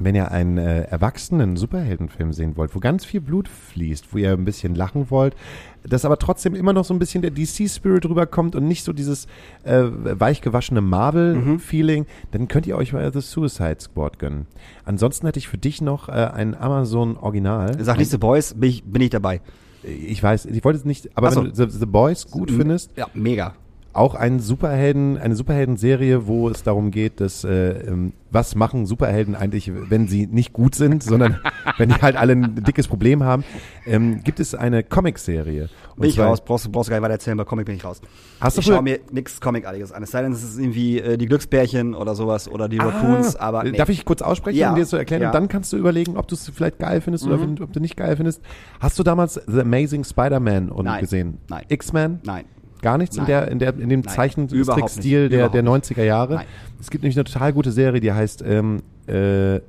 Wenn 0.00 0.14
ihr 0.14 0.30
einen 0.30 0.58
äh, 0.58 0.82
erwachsenen 0.82 1.56
Superheldenfilm 1.56 2.32
sehen 2.32 2.56
wollt, 2.56 2.72
wo 2.76 2.78
ganz 2.78 3.04
viel 3.04 3.20
Blut 3.20 3.48
fließt, 3.48 4.14
wo 4.14 4.18
ihr 4.18 4.32
ein 4.32 4.44
bisschen 4.44 4.76
lachen 4.76 5.10
wollt, 5.10 5.34
dass 5.82 6.04
aber 6.04 6.18
trotzdem 6.18 6.54
immer 6.54 6.72
noch 6.72 6.84
so 6.84 6.94
ein 6.94 7.00
bisschen 7.00 7.20
der 7.20 7.32
DC-Spirit 7.32 8.06
rüberkommt 8.06 8.54
und 8.54 8.68
nicht 8.68 8.84
so 8.84 8.92
dieses 8.92 9.26
äh, 9.64 9.82
weichgewaschene 9.82 10.80
Marvel-Feeling, 10.80 12.06
dann 12.30 12.46
könnt 12.46 12.68
ihr 12.68 12.76
euch 12.76 12.92
mal 12.92 13.12
The 13.12 13.20
Suicide 13.20 13.78
Squad 13.80 14.20
gönnen. 14.20 14.46
Ansonsten 14.84 15.26
hätte 15.26 15.40
ich 15.40 15.48
für 15.48 15.58
dich 15.58 15.80
noch 15.80 16.08
äh, 16.08 16.12
ein 16.12 16.54
Amazon-Original. 16.54 17.82
Sag 17.82 17.98
nicht 17.98 18.10
The 18.12 18.18
Boys, 18.18 18.54
bin 18.54 18.70
ich, 18.70 18.84
bin 18.84 19.02
ich 19.02 19.10
dabei. 19.10 19.40
Ich 19.82 20.22
weiß, 20.22 20.46
ich 20.46 20.64
wollte 20.64 20.78
es 20.78 20.84
nicht, 20.84 21.16
aber 21.16 21.32
so. 21.32 21.42
wenn 21.42 21.50
du 21.52 21.70
The, 21.70 21.76
The 21.76 21.86
Boys 21.86 22.30
gut 22.30 22.52
findest, 22.52 22.96
Ja, 22.96 23.08
mega. 23.14 23.54
Auch 23.94 24.14
ein 24.14 24.38
Superhelden, 24.38 25.18
eine 25.18 25.34
Superhelden-Serie, 25.34 26.26
wo 26.26 26.48
es 26.48 26.62
darum 26.62 26.90
geht, 26.90 27.20
dass 27.20 27.42
äh, 27.42 27.70
ähm, 27.88 28.12
was 28.30 28.54
machen 28.54 28.86
Superhelden 28.86 29.34
eigentlich, 29.34 29.72
wenn 29.88 30.06
sie 30.06 30.26
nicht 30.26 30.52
gut 30.52 30.74
sind, 30.74 31.02
sondern 31.02 31.38
wenn 31.78 31.88
die 31.88 31.94
halt 31.96 32.14
alle 32.16 32.34
ein 32.34 32.54
dickes 32.62 32.86
Problem 32.86 33.24
haben, 33.24 33.42
ähm, 33.86 34.22
gibt 34.22 34.38
es 34.40 34.54
eine 34.54 34.84
Comic-Serie. 34.84 35.68
Bin 35.96 36.08
ich 36.10 36.20
raus, 36.20 36.42
brauchst, 36.44 36.66
du- 36.66 36.70
brauchst 36.70 36.88
du 36.88 36.90
gar 36.90 36.98
nicht 36.98 37.02
weiter 37.04 37.14
erzählen, 37.14 37.36
bei 37.36 37.44
Comic 37.44 37.66
bin 37.66 37.74
ich 37.76 37.84
raus. 37.84 38.00
Hast 38.40 38.56
du 38.56 38.60
ich 38.60 38.66
schaue 38.66 38.82
mir 38.82 39.00
nix 39.10 39.40
Comic-artiges 39.40 39.90
an. 39.90 40.02
Es 40.04 40.12
sei 40.12 40.22
denn, 40.22 40.30
es 40.32 40.44
ist 40.44 40.58
irgendwie 40.60 41.00
äh, 41.00 41.16
die 41.18 41.26
Glücksbärchen 41.26 41.94
oder 41.94 42.14
sowas 42.14 42.46
oder 42.48 42.68
die 42.68 42.78
Raccoons, 42.78 43.34
Ah, 43.36 43.46
aber 43.48 43.64
nee. 43.64 43.72
Darf 43.72 43.88
ich 43.88 44.04
kurz 44.04 44.22
aussprechen, 44.22 44.58
Ja. 44.58 44.68
um 44.70 44.74
dir 44.76 44.82
das 44.82 44.90
zu 44.90 44.96
erklären? 44.96 45.22
Ja. 45.22 45.28
Und 45.30 45.34
dann 45.34 45.48
kannst 45.48 45.72
du 45.72 45.76
überlegen, 45.76 46.16
ob 46.16 46.28
du 46.28 46.34
es 46.36 46.48
vielleicht 46.50 46.78
geil 46.78 47.00
findest 47.00 47.26
oder 47.26 47.36
Mhm. 47.38 47.56
wenn- 47.58 47.62
ob 47.64 47.72
du 47.72 47.80
nicht 47.80 47.96
geil 47.96 48.16
findest. 48.16 48.42
Hast 48.78 48.96
du 48.98 49.02
damals 49.02 49.40
The 49.46 49.62
Amazing 49.62 50.04
Spider-Man 50.04 50.70
gesehen? 51.00 51.38
Nein. 51.48 51.64
X-Men? 51.68 52.20
Nein. 52.24 52.44
Gar 52.82 52.98
nichts 52.98 53.16
in, 53.16 53.22
Nein. 53.22 53.28
der, 53.28 53.48
in, 53.48 53.58
der, 53.58 53.78
in 53.78 53.88
dem. 53.88 54.06
Zeichentrickstil 54.06 55.28
der, 55.28 55.48
der 55.48 55.60
Überhaupt 55.62 55.86
90er 55.86 56.02
Jahre. 56.02 56.34
Nein. 56.36 56.46
Es 56.80 56.90
gibt 56.90 57.02
nämlich 57.02 57.16
eine 57.16 57.24
total 57.24 57.52
gute 57.52 57.72
Serie, 57.72 58.00
die 58.00 58.12
heißt 58.12 58.42
ähm, 58.46 58.82
äh, 59.06 59.60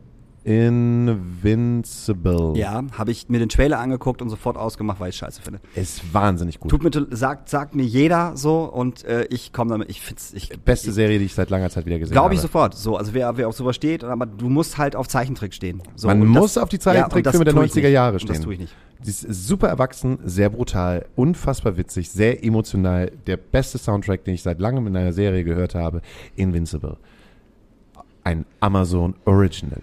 Invincible. 0.49 2.53
Ja, 2.57 2.83
habe 2.97 3.11
ich 3.11 3.29
mir 3.29 3.37
den 3.39 3.49
Trailer 3.49 3.79
angeguckt 3.79 4.21
und 4.21 4.29
sofort 4.29 4.57
ausgemacht, 4.57 4.99
weil 4.99 5.09
ich 5.09 5.15
scheiße 5.17 5.41
finde. 5.41 5.59
Ist 5.75 6.13
wahnsinnig 6.13 6.59
gut. 6.59 6.71
Tut 6.71 6.83
mir, 6.83 6.91
sagt, 7.15 7.49
sagt 7.49 7.75
mir 7.75 7.83
jeder 7.83 8.35
so 8.35 8.63
und 8.63 9.03
äh, 9.05 9.25
ich 9.29 9.53
komme 9.53 9.69
damit, 9.71 9.89
ich 9.91 10.01
find's, 10.01 10.33
ich, 10.33 10.49
Beste 10.61 10.89
ich, 10.89 10.95
Serie, 10.95 11.19
die 11.19 11.25
ich 11.25 11.35
seit 11.35 11.49
langer 11.51 11.69
Zeit 11.69 11.85
wieder 11.85 11.99
gesehen 11.99 12.15
habe. 12.15 12.23
Glaube 12.23 12.33
ich 12.35 12.41
sofort. 12.41 12.73
So, 12.75 12.97
also 12.97 13.13
wer, 13.13 13.37
wer 13.37 13.47
auf 13.47 13.55
sowas 13.55 13.75
steht, 13.75 14.03
aber 14.03 14.25
du 14.25 14.49
musst 14.49 14.77
halt 14.79 14.95
auf 14.95 15.07
Zeichentrick 15.07 15.53
stehen. 15.53 15.81
So, 15.95 16.07
Man 16.07 16.21
und 16.21 16.27
muss 16.29 16.55
das- 16.55 16.63
auf 16.63 16.69
die 16.69 16.77
ja, 16.77 16.79
und 16.79 16.83
Zeichentrickfilme 17.11 17.45
der 17.45 17.53
tue 17.53 17.65
ich 17.65 17.71
90er 17.71 17.81
nicht. 17.83 17.91
Jahre 17.93 18.13
Und 18.13 18.19
stehen. 18.21 18.35
Das 18.35 18.41
tue 18.43 18.53
ich 18.53 18.59
nicht. 18.59 18.73
Die 19.05 19.09
ist 19.09 19.21
super 19.21 19.67
erwachsen, 19.69 20.17
sehr 20.25 20.49
brutal, 20.49 21.05
unfassbar 21.15 21.77
witzig, 21.77 22.09
sehr 22.09 22.43
emotional. 22.43 23.11
Der 23.27 23.37
beste 23.37 23.77
Soundtrack, 23.77 24.23
den 24.25 24.33
ich 24.33 24.41
seit 24.41 24.59
langem 24.59 24.87
in 24.87 24.97
einer 24.97 25.13
Serie 25.13 25.43
gehört 25.43 25.75
habe, 25.75 26.01
Invincible. 26.35 26.97
Ein 28.23 28.45
Amazon 28.59 29.13
Original. 29.25 29.81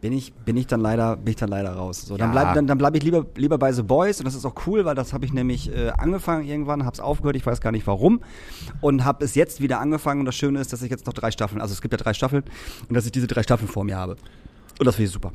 Bin 0.00 0.12
ich, 0.12 0.32
bin 0.32 0.56
ich 0.56 0.66
dann 0.66 0.80
leider, 0.80 1.16
bin 1.16 1.30
ich 1.30 1.36
dann 1.36 1.48
leider 1.48 1.72
raus. 1.72 2.02
So, 2.02 2.16
dann 2.16 2.28
Ja. 2.32 2.42
bleib, 2.42 2.54
dann, 2.54 2.66
dann 2.66 2.78
bleib 2.78 2.94
ich 2.96 3.02
lieber, 3.02 3.26
lieber 3.36 3.58
bei 3.58 3.72
The 3.72 3.82
Boys 3.82 4.20
und 4.20 4.26
das 4.26 4.34
ist 4.34 4.44
auch 4.44 4.54
cool, 4.66 4.84
weil 4.84 4.94
das 4.94 5.12
habe 5.12 5.24
ich 5.24 5.32
nämlich 5.32 5.74
äh, 5.74 5.90
angefangen 5.90 6.46
irgendwann, 6.46 6.84
hab's 6.84 7.00
aufgehört, 7.00 7.36
ich 7.36 7.44
weiß 7.44 7.60
gar 7.60 7.72
nicht 7.72 7.86
warum 7.86 8.20
und 8.80 9.04
habe 9.04 9.24
es 9.24 9.34
jetzt 9.34 9.60
wieder 9.60 9.80
angefangen 9.80 10.20
und 10.20 10.26
das 10.26 10.36
Schöne 10.36 10.60
ist, 10.60 10.72
dass 10.72 10.82
ich 10.82 10.90
jetzt 10.90 11.06
noch 11.06 11.14
drei 11.14 11.30
Staffeln, 11.30 11.60
also 11.60 11.72
es 11.72 11.82
gibt 11.82 11.92
ja 11.92 11.98
drei 11.98 12.14
Staffeln 12.14 12.44
und 12.88 12.94
dass 12.94 13.06
ich 13.06 13.12
diese 13.12 13.26
drei 13.26 13.42
Staffeln 13.42 13.68
vor 13.68 13.84
mir 13.84 13.96
habe. 13.96 14.16
Und 14.78 14.86
das 14.86 14.94
finde 14.94 15.06
ich 15.08 15.12
super. 15.12 15.32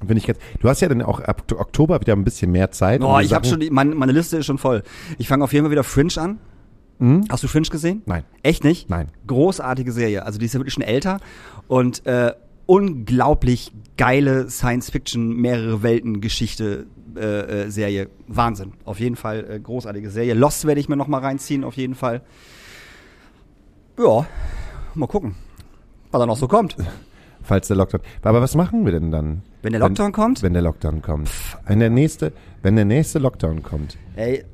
Finde 0.00 0.16
ich 0.18 0.26
ganz, 0.26 0.38
du 0.60 0.68
hast 0.68 0.80
ja 0.80 0.88
dann 0.88 1.02
auch 1.02 1.20
ab 1.20 1.44
Oktober 1.56 2.00
wieder 2.00 2.14
ein 2.14 2.24
bisschen 2.24 2.50
mehr 2.50 2.70
Zeit. 2.72 3.02
Oh, 3.02 3.18
die 3.18 3.26
ich 3.26 3.34
habe 3.34 3.46
schon, 3.46 3.62
meine, 3.70 3.94
meine 3.94 4.12
Liste 4.12 4.38
ist 4.38 4.46
schon 4.46 4.58
voll. 4.58 4.82
Ich 5.18 5.28
fange 5.28 5.44
auf 5.44 5.52
jeden 5.52 5.64
Fall 5.64 5.70
wieder 5.70 5.84
Fringe 5.84 6.12
an. 6.16 6.38
Hm? 6.98 7.24
Hast 7.30 7.42
du 7.44 7.48
Fringe 7.48 7.68
gesehen? 7.68 8.02
Nein. 8.06 8.24
Echt 8.42 8.64
nicht? 8.64 8.90
Nein. 8.90 9.08
Großartige 9.26 9.92
Serie. 9.92 10.24
Also 10.26 10.38
die 10.38 10.46
ist 10.46 10.54
ja 10.54 10.60
wirklich 10.60 10.74
schon 10.74 10.82
älter 10.82 11.18
und 11.68 12.04
äh, 12.06 12.32
unglaublich 12.72 13.70
geile 13.98 14.48
Science-Fiction, 14.48 15.36
mehrere 15.36 15.82
Welten-Geschichte. 15.82 16.86
Äh, 17.14 17.64
äh, 17.66 17.70
Serie. 17.70 18.08
Wahnsinn. 18.26 18.72
Auf 18.86 18.98
jeden 18.98 19.16
Fall 19.16 19.44
äh, 19.46 19.60
großartige 19.60 20.08
Serie. 20.08 20.32
Lost 20.32 20.64
werde 20.66 20.80
ich 20.80 20.88
mir 20.88 20.96
noch 20.96 21.08
mal 21.08 21.18
reinziehen, 21.20 21.62
auf 21.62 21.76
jeden 21.76 21.94
Fall. 21.94 22.22
Ja, 23.98 24.24
mal 24.94 25.06
gucken, 25.06 25.34
was 26.10 26.18
da 26.20 26.24
noch 26.24 26.38
so 26.38 26.48
kommt. 26.48 26.74
Falls 27.42 27.68
der 27.68 27.76
Lockdown. 27.76 28.00
Aber 28.22 28.40
was 28.40 28.54
machen 28.54 28.86
wir 28.86 28.92
denn 28.92 29.10
dann? 29.10 29.42
Wenn 29.60 29.72
der 29.72 29.80
Lockdown 29.80 30.12
kommt? 30.12 30.42
Wenn 30.42 30.54
der 30.54 30.62
Lockdown 30.62 31.02
kommt. 31.02 31.28
Wenn 31.66 31.80
der 31.80 31.90
nächste, 31.90 32.32
wenn 32.62 32.76
der 32.76 32.86
nächste 32.86 33.18
Lockdown 33.18 33.62
kommt. 33.62 33.98
Ey, 34.16 34.44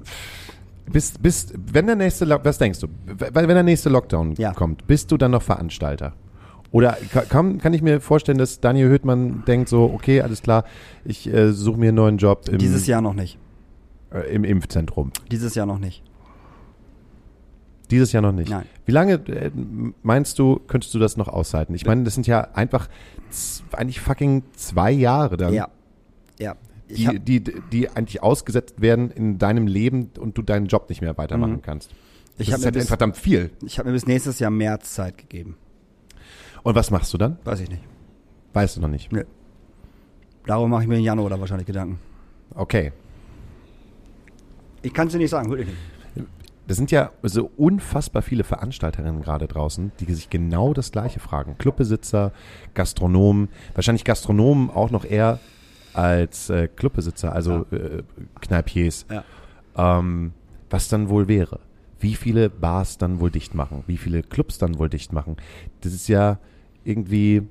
Bist, 0.90 1.22
bist, 1.22 1.54
wenn 1.72 1.86
der 1.86 1.94
nächste, 1.96 2.28
was 2.28 2.58
denkst 2.58 2.80
du? 2.80 2.88
Wenn 3.06 3.46
der 3.46 3.62
nächste 3.62 3.88
Lockdown 3.88 4.34
Ja. 4.36 4.52
kommt, 4.52 4.86
bist 4.88 5.12
du 5.12 5.16
dann 5.16 5.30
noch 5.30 5.42
Veranstalter? 5.42 6.14
Oder 6.70 6.98
ka- 7.12 7.22
kann, 7.22 7.58
kann 7.58 7.72
ich 7.72 7.80
mir 7.82 8.00
vorstellen, 8.00 8.36
dass 8.38 8.60
Daniel 8.60 8.88
Höhtmann 8.88 9.42
denkt 9.46 9.68
so, 9.68 9.84
okay, 9.84 10.20
alles 10.20 10.42
klar, 10.42 10.64
ich 11.04 11.26
äh, 11.32 11.52
suche 11.52 11.78
mir 11.78 11.88
einen 11.88 11.96
neuen 11.96 12.18
Job 12.18 12.48
im, 12.48 12.58
dieses 12.58 12.86
Jahr 12.86 13.00
noch 13.00 13.14
nicht. 13.14 13.38
äh, 14.12 14.32
im 14.34 14.44
Impfzentrum. 14.44 15.12
Dieses 15.30 15.54
Jahr 15.54 15.64
noch 15.66 15.78
nicht. 15.78 16.02
Dieses 17.90 18.12
Jahr 18.12 18.22
noch 18.22 18.32
nicht. 18.32 18.50
Nein. 18.50 18.66
Wie 18.84 18.92
lange 18.92 19.14
äh, 19.14 19.50
meinst 20.02 20.38
du, 20.38 20.60
könntest 20.66 20.92
du 20.94 20.98
das 20.98 21.16
noch 21.16 21.28
aushalten? 21.28 21.74
Ich 21.74 21.86
meine, 21.86 22.04
das 22.04 22.14
sind 22.14 22.26
ja 22.26 22.42
einfach 22.52 22.88
eigentlich 23.72 24.00
fucking 24.00 24.42
zwei 24.54 24.90
Jahre 24.92 25.36
dann, 25.38 25.54
Ja. 25.54 25.68
Ja. 26.38 26.54
Ich 26.90 27.06
die, 27.06 27.40
die, 27.40 27.54
die 27.72 27.90
eigentlich 27.90 28.22
ausgesetzt 28.22 28.80
werden 28.80 29.10
in 29.10 29.36
deinem 29.38 29.66
Leben 29.66 30.10
und 30.18 30.38
du 30.38 30.42
deinen 30.42 30.66
Job 30.66 30.88
nicht 30.88 31.00
mehr 31.02 31.16
weitermachen 31.18 31.54
Mhm. 31.56 31.62
kannst. 31.62 31.90
ich 32.38 32.46
das 32.46 32.54
habe 32.54 32.60
ist 32.60 32.64
halt 32.66 32.74
bis- 32.76 32.88
verdammt 32.88 33.16
viel. 33.18 33.50
ich 33.64 33.78
hab 33.78 33.84
mir 33.86 33.92
bis 33.92 34.06
nächstes 34.06 34.38
Jahr 34.38 34.50
März 34.50 34.94
Zeit 34.94 35.18
gegeben. 35.18 35.56
Und 36.62 36.74
was 36.74 36.90
machst 36.90 37.12
du 37.14 37.18
dann? 37.18 37.38
Weiß 37.44 37.61
ich 37.61 37.68
nicht. 37.68 37.82
Weißt 38.52 38.76
du 38.76 38.80
noch 38.80 38.88
nicht. 38.88 39.12
Nö. 39.12 39.24
Darum 40.46 40.70
mache 40.70 40.82
ich 40.82 40.88
mir 40.88 40.96
im 40.96 41.04
Januar 41.04 41.30
da 41.30 41.38
wahrscheinlich 41.38 41.66
Gedanken. 41.66 41.98
Okay. 42.54 42.92
Ich 44.82 44.94
kann 44.94 45.09
es 45.09 45.12
dir 45.12 45.18
nicht 45.18 45.30
sagen, 45.30 45.50
wirklich 45.50 45.68
nicht. 45.68 45.78
Das 46.66 46.76
sind 46.76 46.90
ja 46.90 47.12
so 47.22 47.50
unfassbar 47.56 48.20
viele 48.20 48.44
Veranstalterinnen 48.44 49.22
gerade 49.22 49.48
draußen, 49.48 49.90
die 50.00 50.12
sich 50.12 50.28
genau 50.28 50.74
das 50.74 50.92
Gleiche 50.92 51.18
fragen. 51.18 51.56
Clubbesitzer, 51.56 52.32
Gastronomen, 52.74 53.48
wahrscheinlich 53.74 54.04
Gastronomen 54.04 54.68
auch 54.68 54.90
noch 54.90 55.06
eher 55.06 55.38
als 55.94 56.50
äh, 56.50 56.68
Clubbesitzer, 56.68 57.32
also 57.32 57.64
äh, 57.70 58.02
Kneipiers. 58.42 59.06
Ja. 59.11 59.24
Ähm, 59.76 60.32
was 60.68 60.88
dann 60.88 61.09
wohl 61.09 61.26
wäre. 61.26 61.61
Wie 62.01 62.14
viele 62.14 62.49
Bars 62.51 62.99
dann 62.99 63.20
wohl 63.20 63.30
dicht 63.30 63.55
machen, 63.55 63.82
wie 63.86 63.96
viele 63.96 64.22
Clubs 64.22 64.59
dann 64.59 64.78
wohl 64.78 64.88
dicht 64.88 65.12
machen. 65.12 65.36
Das 65.80 65.92
ist 65.92 66.09
ja 66.09 66.38
irgendwie 66.84 67.42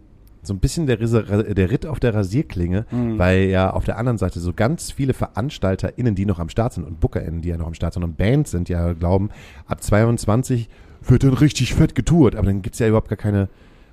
so 0.44 0.54
ein 0.54 0.60
bisschen 0.60 0.88
der, 0.88 0.96
der 0.98 1.72
Ritt 1.72 1.86
auf 1.86 2.00
der 2.00 2.14
Rasierklinge, 2.14 2.86
Mhm. 2.92 3.20
weil 3.20 3.42
ja 3.50 3.70
auf 3.72 3.84
der 3.84 3.98
anderen 3.98 4.18
Seite 4.18 4.40
so 4.40 4.54
ganz 4.54 4.92
viele 4.92 5.14
VeranstalterInnen, 5.14 6.16
die 6.16 6.26
noch 6.26 6.40
am 6.40 6.48
Start 6.50 6.74
sind 6.74 6.86
und 6.86 7.00
BookerInnen, 7.02 7.42
die 7.42 7.50
ja 7.50 7.58
noch 7.58 7.68
am 7.68 7.74
Start 7.74 7.94
sind 7.96 8.04
und 8.04 8.16
Bands 8.18 8.52
sind, 8.52 8.70
ja 8.70 8.94
glauben, 8.94 9.30
ab 9.66 9.84
22 9.84 10.70
wird 11.02 11.24
dann 11.24 11.34
richtig 11.34 11.74
fett 11.74 11.96
getourt, 11.96 12.36
aber 12.36 12.46
dann 12.46 12.62
gibt's 12.62 12.80
ja 12.80 12.88
überhaupt 12.88 13.10
gar 13.10 13.18
keine 13.18 13.50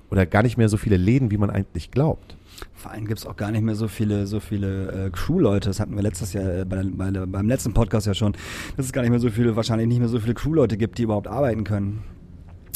oder 0.09 0.25
gar 0.25 0.43
nicht 0.43 0.57
mehr 0.57 0.69
so 0.69 0.77
viele 0.77 0.97
Läden, 0.97 1.31
wie 1.31 1.37
man 1.37 1.49
eigentlich 1.49 1.91
glaubt. 1.91 2.37
Vor 2.73 2.91
allem 2.91 3.05
gibt's 3.05 3.25
auch 3.25 3.35
gar 3.35 3.51
nicht 3.51 3.63
mehr 3.63 3.75
so 3.75 3.87
viele, 3.87 4.27
so 4.27 4.39
viele 4.39 5.07
äh, 5.07 5.09
Crew-Leute. 5.09 5.69
Das 5.69 5.79
hatten 5.79 5.95
wir 5.95 6.03
letztes 6.03 6.33
Jahr 6.33 6.59
äh, 6.59 6.65
bei, 6.65 6.83
bei, 6.83 7.11
beim 7.11 7.47
letzten 7.47 7.73
Podcast 7.73 8.07
ja 8.07 8.13
schon, 8.13 8.33
dass 8.77 8.85
es 8.85 8.93
gar 8.93 9.01
nicht 9.01 9.11
mehr 9.11 9.19
so 9.19 9.29
viele, 9.29 9.55
wahrscheinlich 9.55 9.87
nicht 9.87 9.99
mehr 9.99 10.07
so 10.07 10.19
viele 10.19 10.33
Crew-Leute 10.33 10.77
gibt, 10.77 10.97
die 10.97 11.03
überhaupt 11.03 11.27
arbeiten 11.27 11.63
können. 11.63 12.03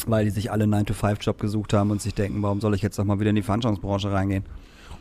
Weil 0.06 0.24
die 0.24 0.30
sich 0.30 0.50
alle 0.50 0.64
einen 0.64 0.74
9-to-5-Job 0.86 1.38
gesucht 1.38 1.72
haben 1.74 1.90
und 1.90 2.00
sich 2.00 2.14
denken, 2.14 2.42
warum 2.42 2.60
soll 2.60 2.74
ich 2.74 2.82
jetzt 2.82 2.96
noch 2.98 3.04
mal 3.04 3.20
wieder 3.20 3.30
in 3.30 3.36
die 3.36 3.42
Veranstaltungsbranche 3.42 4.10
reingehen? 4.10 4.44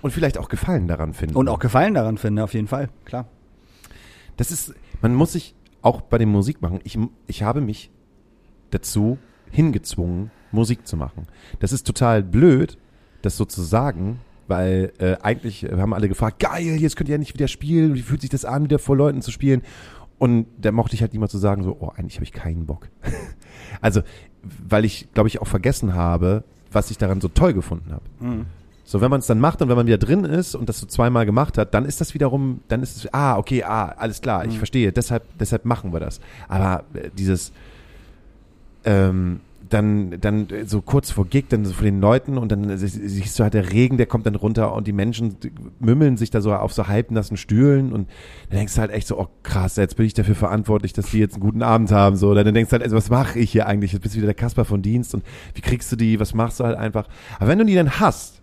Und 0.01 0.11
vielleicht 0.11 0.37
auch 0.37 0.49
Gefallen 0.49 0.87
daran 0.87 1.13
finden. 1.13 1.35
Und 1.35 1.47
auch 1.47 1.59
Gefallen 1.59 1.93
daran 1.93 2.17
finden, 2.17 2.39
auf 2.39 2.53
jeden 2.53 2.67
Fall, 2.67 2.89
klar. 3.05 3.27
Das 4.37 4.51
ist, 4.51 4.73
man 5.01 5.15
muss 5.15 5.33
sich 5.33 5.55
auch 5.81 6.01
bei 6.01 6.17
dem 6.17 6.29
Musik 6.29 6.61
machen. 6.61 6.79
Ich, 6.83 6.97
ich 7.27 7.43
habe 7.43 7.61
mich 7.61 7.91
dazu 8.71 9.17
hingezwungen, 9.51 10.31
Musik 10.51 10.87
zu 10.87 10.97
machen. 10.97 11.27
Das 11.59 11.71
ist 11.71 11.85
total 11.85 12.23
blöd, 12.23 12.77
das 13.21 13.37
so 13.37 13.45
zu 13.45 13.61
sagen, 13.61 14.19
weil 14.49 14.91
äh, 14.97 15.15
eigentlich 15.21 15.63
haben 15.63 15.93
alle 15.93 16.09
gefragt, 16.09 16.39
geil, 16.39 16.77
jetzt 16.79 16.95
könnt 16.95 17.09
ihr 17.09 17.13
ja 17.13 17.19
nicht 17.19 17.33
wieder 17.33 17.47
spielen, 17.47 17.95
wie 17.95 18.01
fühlt 18.01 18.21
sich 18.21 18.29
das 18.29 18.45
an, 18.45 18.63
wieder 18.65 18.79
vor 18.79 18.97
Leuten 18.97 19.21
zu 19.21 19.31
spielen? 19.31 19.61
Und 20.17 20.47
da 20.57 20.71
mochte 20.71 20.95
ich 20.95 21.01
halt 21.01 21.13
niemand 21.13 21.31
zu 21.31 21.37
sagen, 21.37 21.63
so, 21.63 21.77
oh, 21.79 21.91
eigentlich 21.95 22.15
habe 22.15 22.25
ich 22.25 22.33
keinen 22.33 22.65
Bock. 22.65 22.89
also, 23.81 24.01
weil 24.67 24.83
ich, 24.85 25.07
glaube 25.13 25.29
ich, 25.29 25.41
auch 25.41 25.47
vergessen 25.47 25.93
habe, 25.93 26.43
was 26.71 26.91
ich 26.91 26.97
daran 26.97 27.21
so 27.21 27.29
toll 27.29 27.53
gefunden 27.53 27.91
habe. 27.91 28.03
So, 28.83 29.01
wenn 29.01 29.11
man 29.11 29.19
es 29.19 29.27
dann 29.27 29.39
macht 29.39 29.61
und 29.61 29.69
wenn 29.69 29.77
man 29.77 29.85
wieder 29.85 29.99
drin 29.99 30.25
ist 30.25 30.55
und 30.55 30.67
das 30.67 30.79
so 30.79 30.87
zweimal 30.87 31.25
gemacht 31.25 31.57
hat, 31.57 31.75
dann 31.75 31.85
ist 31.85 32.01
das 32.01 32.15
wiederum, 32.15 32.61
dann 32.69 32.81
ist 32.81 32.97
es, 32.97 33.13
ah, 33.13 33.37
okay, 33.37 33.63
ah, 33.63 33.93
alles 33.97 34.19
klar, 34.19 34.45
ich 34.45 34.57
verstehe, 34.57 34.91
deshalb, 34.91 35.23
deshalb 35.37 35.63
machen 35.63 35.93
wir 35.93 35.99
das. 35.99 36.19
Aber 36.47 36.83
äh, 36.95 37.11
dieses, 37.15 37.51
ähm, 38.85 39.41
dann, 39.69 40.19
dann 40.19 40.49
äh, 40.49 40.65
so 40.65 40.81
kurz 40.81 41.11
vor 41.11 41.25
Gig, 41.25 41.45
dann 41.49 41.63
so 41.65 41.73
vor 41.73 41.83
den 41.85 42.01
Leuten 42.01 42.37
und 42.37 42.51
dann 42.51 42.69
äh, 42.69 42.77
sie- 42.77 42.87
siehst 42.87 43.37
du 43.39 43.43
halt 43.43 43.53
der 43.53 43.71
Regen, 43.71 43.97
der 43.97 44.05
kommt 44.07 44.25
dann 44.25 44.35
runter 44.35 44.73
und 44.73 44.87
die 44.87 44.91
Menschen 44.93 45.35
mümmeln 45.79 46.17
sich 46.17 46.29
da 46.31 46.41
so 46.41 46.53
auf 46.53 46.73
so 46.73 46.87
halbnassen 46.87 47.37
Stühlen 47.37 47.93
und 47.93 48.09
dann 48.49 48.57
denkst 48.59 48.75
du 48.75 48.81
halt 48.81 48.91
echt 48.91 49.07
so, 49.07 49.19
oh 49.19 49.27
krass, 49.43 49.75
jetzt 49.75 49.95
bin 49.95 50.05
ich 50.05 50.13
dafür 50.13 50.35
verantwortlich, 50.35 50.93
dass 50.93 51.11
die 51.11 51.19
jetzt 51.19 51.33
einen 51.35 51.41
guten 51.43 51.61
Abend 51.63 51.91
haben, 51.91 52.15
so. 52.15 52.33
Dann 52.33 52.53
denkst 52.53 52.69
du 52.69 52.73
halt, 52.73 52.83
also, 52.83 52.95
was 52.95 53.09
mache 53.09 53.39
ich 53.39 53.51
hier 53.51 53.67
eigentlich? 53.67 53.93
Jetzt 53.93 54.01
bist 54.01 54.15
du 54.15 54.17
wieder 54.17 54.27
der 54.27 54.35
Kasper 54.35 54.65
von 54.65 54.81
Dienst 54.81 55.13
und 55.13 55.23
wie 55.53 55.61
kriegst 55.61 55.91
du 55.91 55.95
die, 55.95 56.19
was 56.19 56.33
machst 56.33 56.59
du 56.59 56.63
halt 56.63 56.77
einfach? 56.77 57.07
Aber 57.39 57.47
wenn 57.49 57.59
du 57.59 57.65
die 57.65 57.75
dann 57.75 57.99
hast, 57.99 58.41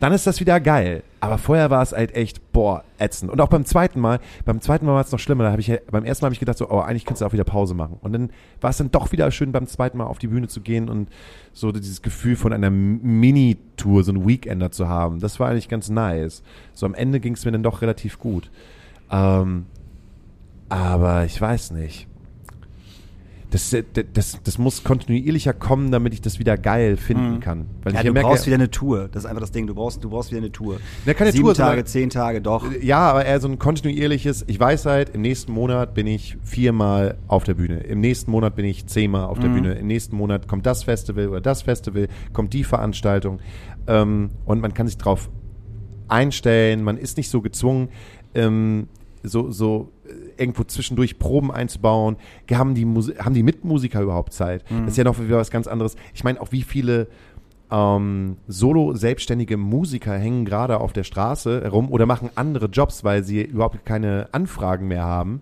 dann 0.00 0.12
ist 0.12 0.26
das 0.26 0.40
wieder 0.40 0.58
geil. 0.60 1.02
Aber 1.22 1.38
vorher 1.38 1.70
war 1.70 1.82
es 1.82 1.92
halt 1.92 2.16
echt, 2.16 2.50
boah, 2.50 2.82
ätzend. 2.98 3.30
Und 3.30 3.40
auch 3.40 3.48
beim 3.48 3.64
zweiten 3.64 4.00
Mal, 4.00 4.18
beim 4.44 4.60
zweiten 4.60 4.86
Mal 4.86 4.94
war 4.94 5.02
es 5.02 5.12
noch 5.12 5.20
schlimmer. 5.20 5.44
Da 5.44 5.52
habe 5.52 5.60
ich, 5.60 5.72
beim 5.88 6.04
ersten 6.04 6.24
Mal 6.24 6.26
habe 6.26 6.34
ich 6.34 6.40
gedacht, 6.40 6.58
so, 6.58 6.68
oh, 6.68 6.80
eigentlich 6.80 7.04
könntest 7.04 7.20
du 7.20 7.26
auch 7.26 7.32
wieder 7.32 7.44
Pause 7.44 7.74
machen. 7.74 7.96
Und 8.00 8.12
dann 8.12 8.30
war 8.60 8.70
es 8.70 8.78
dann 8.78 8.90
doch 8.90 9.12
wieder 9.12 9.30
schön, 9.30 9.52
beim 9.52 9.68
zweiten 9.68 9.98
Mal 9.98 10.06
auf 10.06 10.18
die 10.18 10.26
Bühne 10.26 10.48
zu 10.48 10.60
gehen 10.60 10.88
und 10.88 11.08
so 11.52 11.70
dieses 11.70 12.02
Gefühl 12.02 12.34
von 12.34 12.52
einer 12.52 12.70
Mini-Tour, 12.70 14.02
so 14.02 14.10
ein 14.10 14.26
Weekender 14.26 14.72
zu 14.72 14.88
haben. 14.88 15.20
Das 15.20 15.38
war 15.38 15.50
eigentlich 15.50 15.68
ganz 15.68 15.88
nice. 15.90 16.42
So 16.74 16.86
am 16.86 16.94
Ende 16.94 17.20
ging 17.20 17.34
es 17.34 17.44
mir 17.44 17.52
dann 17.52 17.62
doch 17.62 17.82
relativ 17.82 18.18
gut. 18.18 18.50
Ähm, 19.08 19.66
aber 20.70 21.24
ich 21.24 21.40
weiß 21.40 21.70
nicht. 21.70 22.08
Das, 23.52 23.72
äh, 23.72 23.84
das, 24.14 24.38
das 24.42 24.56
muss 24.58 24.82
kontinuierlicher 24.82 25.52
kommen, 25.52 25.92
damit 25.92 26.14
ich 26.14 26.20
das 26.22 26.38
wieder 26.38 26.56
geil 26.56 26.96
finden 26.96 27.38
kann. 27.40 27.66
Weil 27.82 27.92
Ja, 27.92 28.00
ich 28.00 28.06
du 28.06 28.12
merke, 28.12 28.28
brauchst 28.28 28.46
wieder 28.46 28.56
eine 28.56 28.70
Tour. 28.70 29.08
Das 29.12 29.24
ist 29.24 29.28
einfach 29.28 29.42
das 29.42 29.52
Ding. 29.52 29.66
Du 29.66 29.74
brauchst, 29.74 30.02
du 30.02 30.08
brauchst 30.08 30.30
wieder 30.30 30.40
eine 30.40 30.50
Tour. 30.50 30.78
Ja, 31.04 31.12
keine 31.12 31.32
Sieben 31.32 31.44
Tour, 31.44 31.54
Tage, 31.54 31.84
zehn 31.84 32.08
Tage, 32.10 32.40
doch. 32.40 32.64
Ja, 32.80 32.98
aber 33.10 33.26
eher 33.26 33.38
so 33.40 33.48
ein 33.48 33.58
kontinuierliches, 33.58 34.44
ich 34.48 34.58
weiß 34.58 34.86
halt, 34.86 35.10
im 35.10 35.20
nächsten 35.20 35.52
Monat 35.52 35.92
bin 35.94 36.06
ich 36.06 36.38
viermal 36.42 37.18
auf 37.28 37.44
der 37.44 37.54
Bühne. 37.54 37.80
Im 37.80 38.00
nächsten 38.00 38.30
Monat 38.30 38.56
bin 38.56 38.64
ich 38.64 38.86
zehnmal 38.86 39.26
auf 39.26 39.38
der 39.38 39.50
Mhm. 39.50 39.54
Bühne. 39.54 39.72
Im 39.74 39.86
nächsten 39.86 40.16
Monat 40.16 40.48
kommt 40.48 40.64
das 40.64 40.84
Festival 40.84 41.28
oder 41.28 41.42
das 41.42 41.60
Festival, 41.62 42.08
kommt 42.32 42.54
die 42.54 42.64
Veranstaltung. 42.64 43.38
Ähm, 43.86 44.30
und 44.46 44.60
man 44.62 44.72
kann 44.72 44.86
sich 44.86 44.96
drauf 44.96 45.28
einstellen, 46.08 46.82
man 46.84 46.96
ist 46.98 47.16
nicht 47.16 47.28
so 47.30 47.40
gezwungen, 47.40 47.88
ähm, 48.34 48.88
so, 49.22 49.50
so 49.52 49.92
äh, 50.01 50.01
irgendwo 50.42 50.64
zwischendurch 50.64 51.18
Proben 51.18 51.50
einzubauen. 51.50 52.16
Haben 52.52 52.74
die, 52.74 52.84
Musi 52.84 53.14
haben 53.14 53.34
die 53.34 53.42
Mitmusiker 53.42 54.02
überhaupt 54.02 54.32
Zeit? 54.32 54.70
Mhm. 54.70 54.82
Das 54.82 54.92
ist 54.92 54.98
ja 54.98 55.04
noch 55.04 55.18
wieder 55.18 55.38
was 55.38 55.50
ganz 55.50 55.66
anderes. 55.66 55.96
Ich 56.12 56.24
meine, 56.24 56.40
auch 56.40 56.52
wie 56.52 56.62
viele 56.62 57.08
ähm, 57.70 58.36
solo-selbstständige 58.48 59.56
Musiker 59.56 60.12
hängen 60.12 60.44
gerade 60.44 60.78
auf 60.78 60.92
der 60.92 61.04
Straße 61.04 61.62
herum 61.62 61.90
oder 61.90 62.04
machen 62.04 62.30
andere 62.34 62.66
Jobs, 62.66 63.02
weil 63.02 63.24
sie 63.24 63.42
überhaupt 63.42 63.86
keine 63.86 64.28
Anfragen 64.32 64.88
mehr 64.88 65.04
haben 65.04 65.40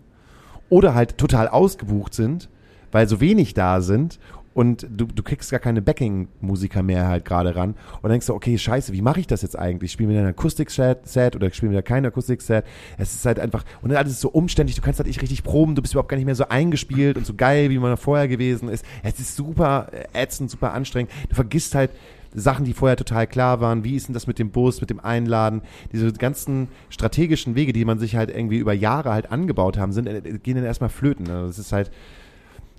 oder 0.68 0.94
halt 0.94 1.18
total 1.18 1.48
ausgebucht 1.48 2.14
sind, 2.14 2.48
weil 2.92 3.08
so 3.08 3.20
wenig 3.20 3.54
da 3.54 3.80
sind 3.80 4.20
und 4.52 4.86
du, 4.90 5.06
du 5.06 5.22
kriegst 5.22 5.50
gar 5.50 5.60
keine 5.60 5.80
Backing-Musiker 5.80 6.82
mehr 6.82 7.06
halt 7.06 7.24
gerade 7.24 7.54
ran 7.54 7.74
und 8.02 8.10
denkst 8.10 8.26
du, 8.26 8.34
okay, 8.34 8.58
scheiße, 8.58 8.92
wie 8.92 9.02
mache 9.02 9.20
ich 9.20 9.26
das 9.26 9.42
jetzt 9.42 9.56
eigentlich? 9.56 9.92
Spielen 9.92 10.10
wir 10.10 10.20
ein 10.20 10.26
Akustik-Set 10.26 11.36
oder 11.36 11.50
spielen 11.52 11.72
wir 11.72 11.82
kein 11.82 12.04
Akustik-Set? 12.04 12.64
Es 12.98 13.14
ist 13.14 13.24
halt 13.26 13.38
einfach, 13.38 13.64
und 13.82 13.90
dann 13.90 13.98
alles 13.98 14.12
ist 14.12 14.20
so 14.20 14.28
umständlich, 14.30 14.74
du 14.76 14.82
kannst 14.82 14.98
halt 14.98 15.06
nicht 15.06 15.22
richtig 15.22 15.44
proben, 15.44 15.76
du 15.76 15.82
bist 15.82 15.94
überhaupt 15.94 16.08
gar 16.08 16.16
nicht 16.16 16.26
mehr 16.26 16.34
so 16.34 16.48
eingespielt 16.48 17.16
und 17.16 17.26
so 17.26 17.34
geil, 17.34 17.70
wie 17.70 17.78
man 17.78 17.96
vorher 17.96 18.26
gewesen 18.26 18.68
ist. 18.68 18.84
Es 19.04 19.20
ist 19.20 19.36
super 19.36 19.88
äh, 19.92 20.22
ätzend, 20.22 20.50
super 20.50 20.72
anstrengend. 20.72 21.12
Du 21.28 21.36
vergisst 21.36 21.76
halt 21.76 21.90
Sachen, 22.34 22.64
die 22.64 22.74
vorher 22.74 22.96
total 22.96 23.26
klar 23.26 23.60
waren. 23.60 23.84
Wie 23.84 23.96
ist 23.96 24.08
denn 24.08 24.14
das 24.14 24.26
mit 24.26 24.38
dem 24.38 24.50
Bus, 24.50 24.80
mit 24.80 24.90
dem 24.90 25.00
Einladen? 25.00 25.62
Diese 25.92 26.12
ganzen 26.12 26.68
strategischen 26.88 27.54
Wege, 27.54 27.72
die 27.72 27.84
man 27.84 27.98
sich 27.98 28.16
halt 28.16 28.30
irgendwie 28.30 28.58
über 28.58 28.72
Jahre 28.72 29.12
halt 29.12 29.30
angebaut 29.30 29.78
haben, 29.78 29.92
sind, 29.92 30.06
äh, 30.06 30.20
gehen 30.42 30.56
dann 30.56 30.64
erstmal 30.64 30.90
flöten. 30.90 31.28
Also 31.30 31.46
Das 31.46 31.58
ist 31.58 31.72
halt, 31.72 31.90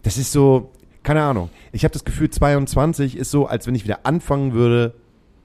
das 0.04 0.18
ist 0.18 0.32
so, 0.32 0.72
keine 1.04 1.22
Ahnung. 1.24 1.50
Ich 1.72 1.84
habe 1.84 1.92
das 1.94 2.04
Gefühl, 2.06 2.30
22 2.30 3.18
ist 3.18 3.32
so, 3.32 3.48
als 3.48 3.68
wenn 3.68 3.76
ich 3.76 3.84
wieder 3.84 4.06
anfangen 4.06 4.54
würde, 4.54 4.94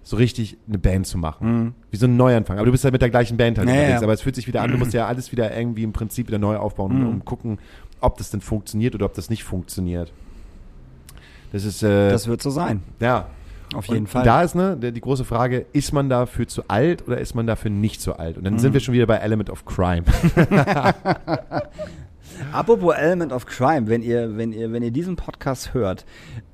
so 0.03 0.17
richtig 0.17 0.57
eine 0.69 0.79
Band 0.79 1.07
zu 1.07 1.19
machen. 1.19 1.75
Wie 1.91 1.97
so 1.97 2.07
ein 2.07 2.17
Neuanfang. 2.17 2.59
Aber 2.59 2.67
du 2.67 2.73
bist 2.73 2.85
halt 2.85 2.93
mit 2.93 3.03
der 3.03 3.11
gleichen 3.11 3.37
Band 3.37 3.59
halt 3.59 3.69
Ja, 3.69 3.75
unterwegs. 3.75 4.01
ja. 4.01 4.03
Aber 4.05 4.13
es 4.13 4.21
fühlt 4.23 4.37
sich 4.37 4.47
wieder 4.47 4.63
an, 4.63 4.71
du 4.71 4.79
musst 4.79 4.93
ja 4.95 5.07
alles 5.07 5.33
wieder 5.33 5.57
irgendwie 5.57 5.83
im 5.83 5.93
Prinzip 5.93 6.29
wieder 6.29 6.39
neu 6.39 6.57
aufbauen 6.57 7.01
Mhm. 7.01 7.09
und, 7.09 7.25
gucken, 7.25 7.59
ob 8.01 8.17
das 8.19 8.31
denn 8.31 8.41
funktioniert 8.41 8.95
oder 8.95 9.07
ob 9.07 9.15
das 9.15 9.31
nicht 9.31 9.43
funktioniert. 9.43 10.13
Das 11.53 11.65
ist, 11.65 11.83
äh, 11.83 12.11
Das 12.11 12.27
wird 12.29 12.43
so 12.43 12.51
sein. 12.51 12.83
ja. 13.01 13.27
Auf 13.75 13.87
jeden 13.87 14.03
und 14.03 14.07
Fall. 14.07 14.23
Da 14.23 14.43
ist 14.43 14.55
ne, 14.55 14.77
die 14.81 14.93
die 14.93 15.01
große 15.01 15.25
Frage, 15.25 15.67
ist 15.73 15.93
man 15.93 16.09
dafür 16.09 16.47
zu 16.47 16.63
alt 16.69 17.05
oder 17.09 17.19
ist 17.19 17.35
man 17.35 17.49
dafür 17.49 17.69
nicht 17.73 18.01
zu 18.01 18.17
alt? 18.17 18.37
Und 18.39 18.45
dann 18.45 18.55
Mhm. 18.55 18.59
sind 18.61 18.75
wir 18.75 18.81
schon 18.81 18.95
wieder 18.95 19.07
bei 19.07 19.17
Element 19.17 19.51
of 19.51 19.65
Crime. 19.65 20.05
Apropos 22.53 22.95
Element 22.95 23.33
of 23.33 23.47
Crime, 23.47 23.89
wenn 23.89 24.03
ihr, 24.03 24.37
wenn 24.37 24.53
ihr, 24.53 24.73
wenn 24.73 24.83
ihr 24.83 24.91
diesen 24.91 25.17
Podcast 25.17 25.75
hört, 25.75 26.05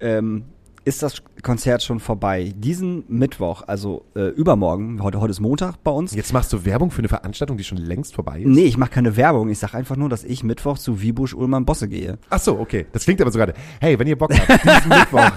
ähm, 0.00 0.44
ist 0.84 1.02
das 1.02 1.22
Konzert 1.42 1.82
schon 1.82 1.98
vorbei. 1.98 2.52
Diesen 2.56 3.04
Mittwoch, 3.08 3.64
also 3.66 4.04
äh, 4.14 4.28
übermorgen, 4.28 5.02
heute, 5.02 5.20
heute 5.20 5.32
ist 5.32 5.40
Montag 5.40 5.82
bei 5.82 5.90
uns. 5.90 6.14
Jetzt 6.14 6.32
machst 6.32 6.52
du 6.52 6.64
Werbung 6.64 6.90
für 6.90 7.00
eine 7.00 7.08
Veranstaltung, 7.08 7.56
die 7.56 7.64
schon 7.64 7.78
längst 7.78 8.14
vorbei 8.14 8.40
ist? 8.40 8.46
Nee, 8.46 8.64
ich 8.64 8.76
mache 8.76 8.90
keine 8.90 9.16
Werbung. 9.16 9.48
Ich 9.48 9.58
sage 9.58 9.76
einfach 9.76 9.96
nur, 9.96 10.08
dass 10.08 10.22
ich 10.22 10.44
Mittwoch 10.44 10.78
zu 10.78 11.02
Wiebusch 11.02 11.34
Ullmann 11.34 11.64
Bosse 11.64 11.88
gehe. 11.88 12.18
Ach 12.30 12.38
so, 12.38 12.58
okay. 12.58 12.86
Das 12.92 13.04
klingt 13.04 13.20
aber 13.20 13.32
so 13.32 13.38
gerade. 13.38 13.54
Hey, 13.80 13.98
wenn 13.98 14.06
ihr 14.06 14.16
Bock 14.16 14.32
habt, 14.32 14.64
diesen 14.64 14.88
Mittwoch. 14.88 15.32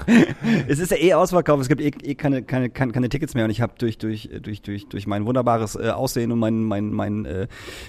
Es 0.68 0.80
ist 0.80 0.92
ja 0.92 0.98
eh 0.98 1.14
ausverkauft, 1.14 1.62
es 1.64 1.70
gibt 1.70 1.82
eh, 1.82 1.92
eh 2.04 2.16
keine, 2.16 2.44
keine, 2.44 2.70
keine, 2.70 2.92
keine 2.92 3.10
Tickets 3.10 3.34
mehr 3.34 3.46
und 3.46 3.52
ich 3.52 3.62
habe 3.62 3.74
durch, 3.78 3.98
durch, 3.98 4.30
durch, 4.42 4.62
durch, 4.62 4.88
durch 4.88 5.08
mein 5.08 5.26
wunderbares 5.26 5.76
äh, 5.76 5.90
Aussehen 5.90 6.32
und 6.32 6.40
meinen 6.40 6.64
mein, 6.64 6.92
mein, 6.92 7.26
äh, 7.26 7.48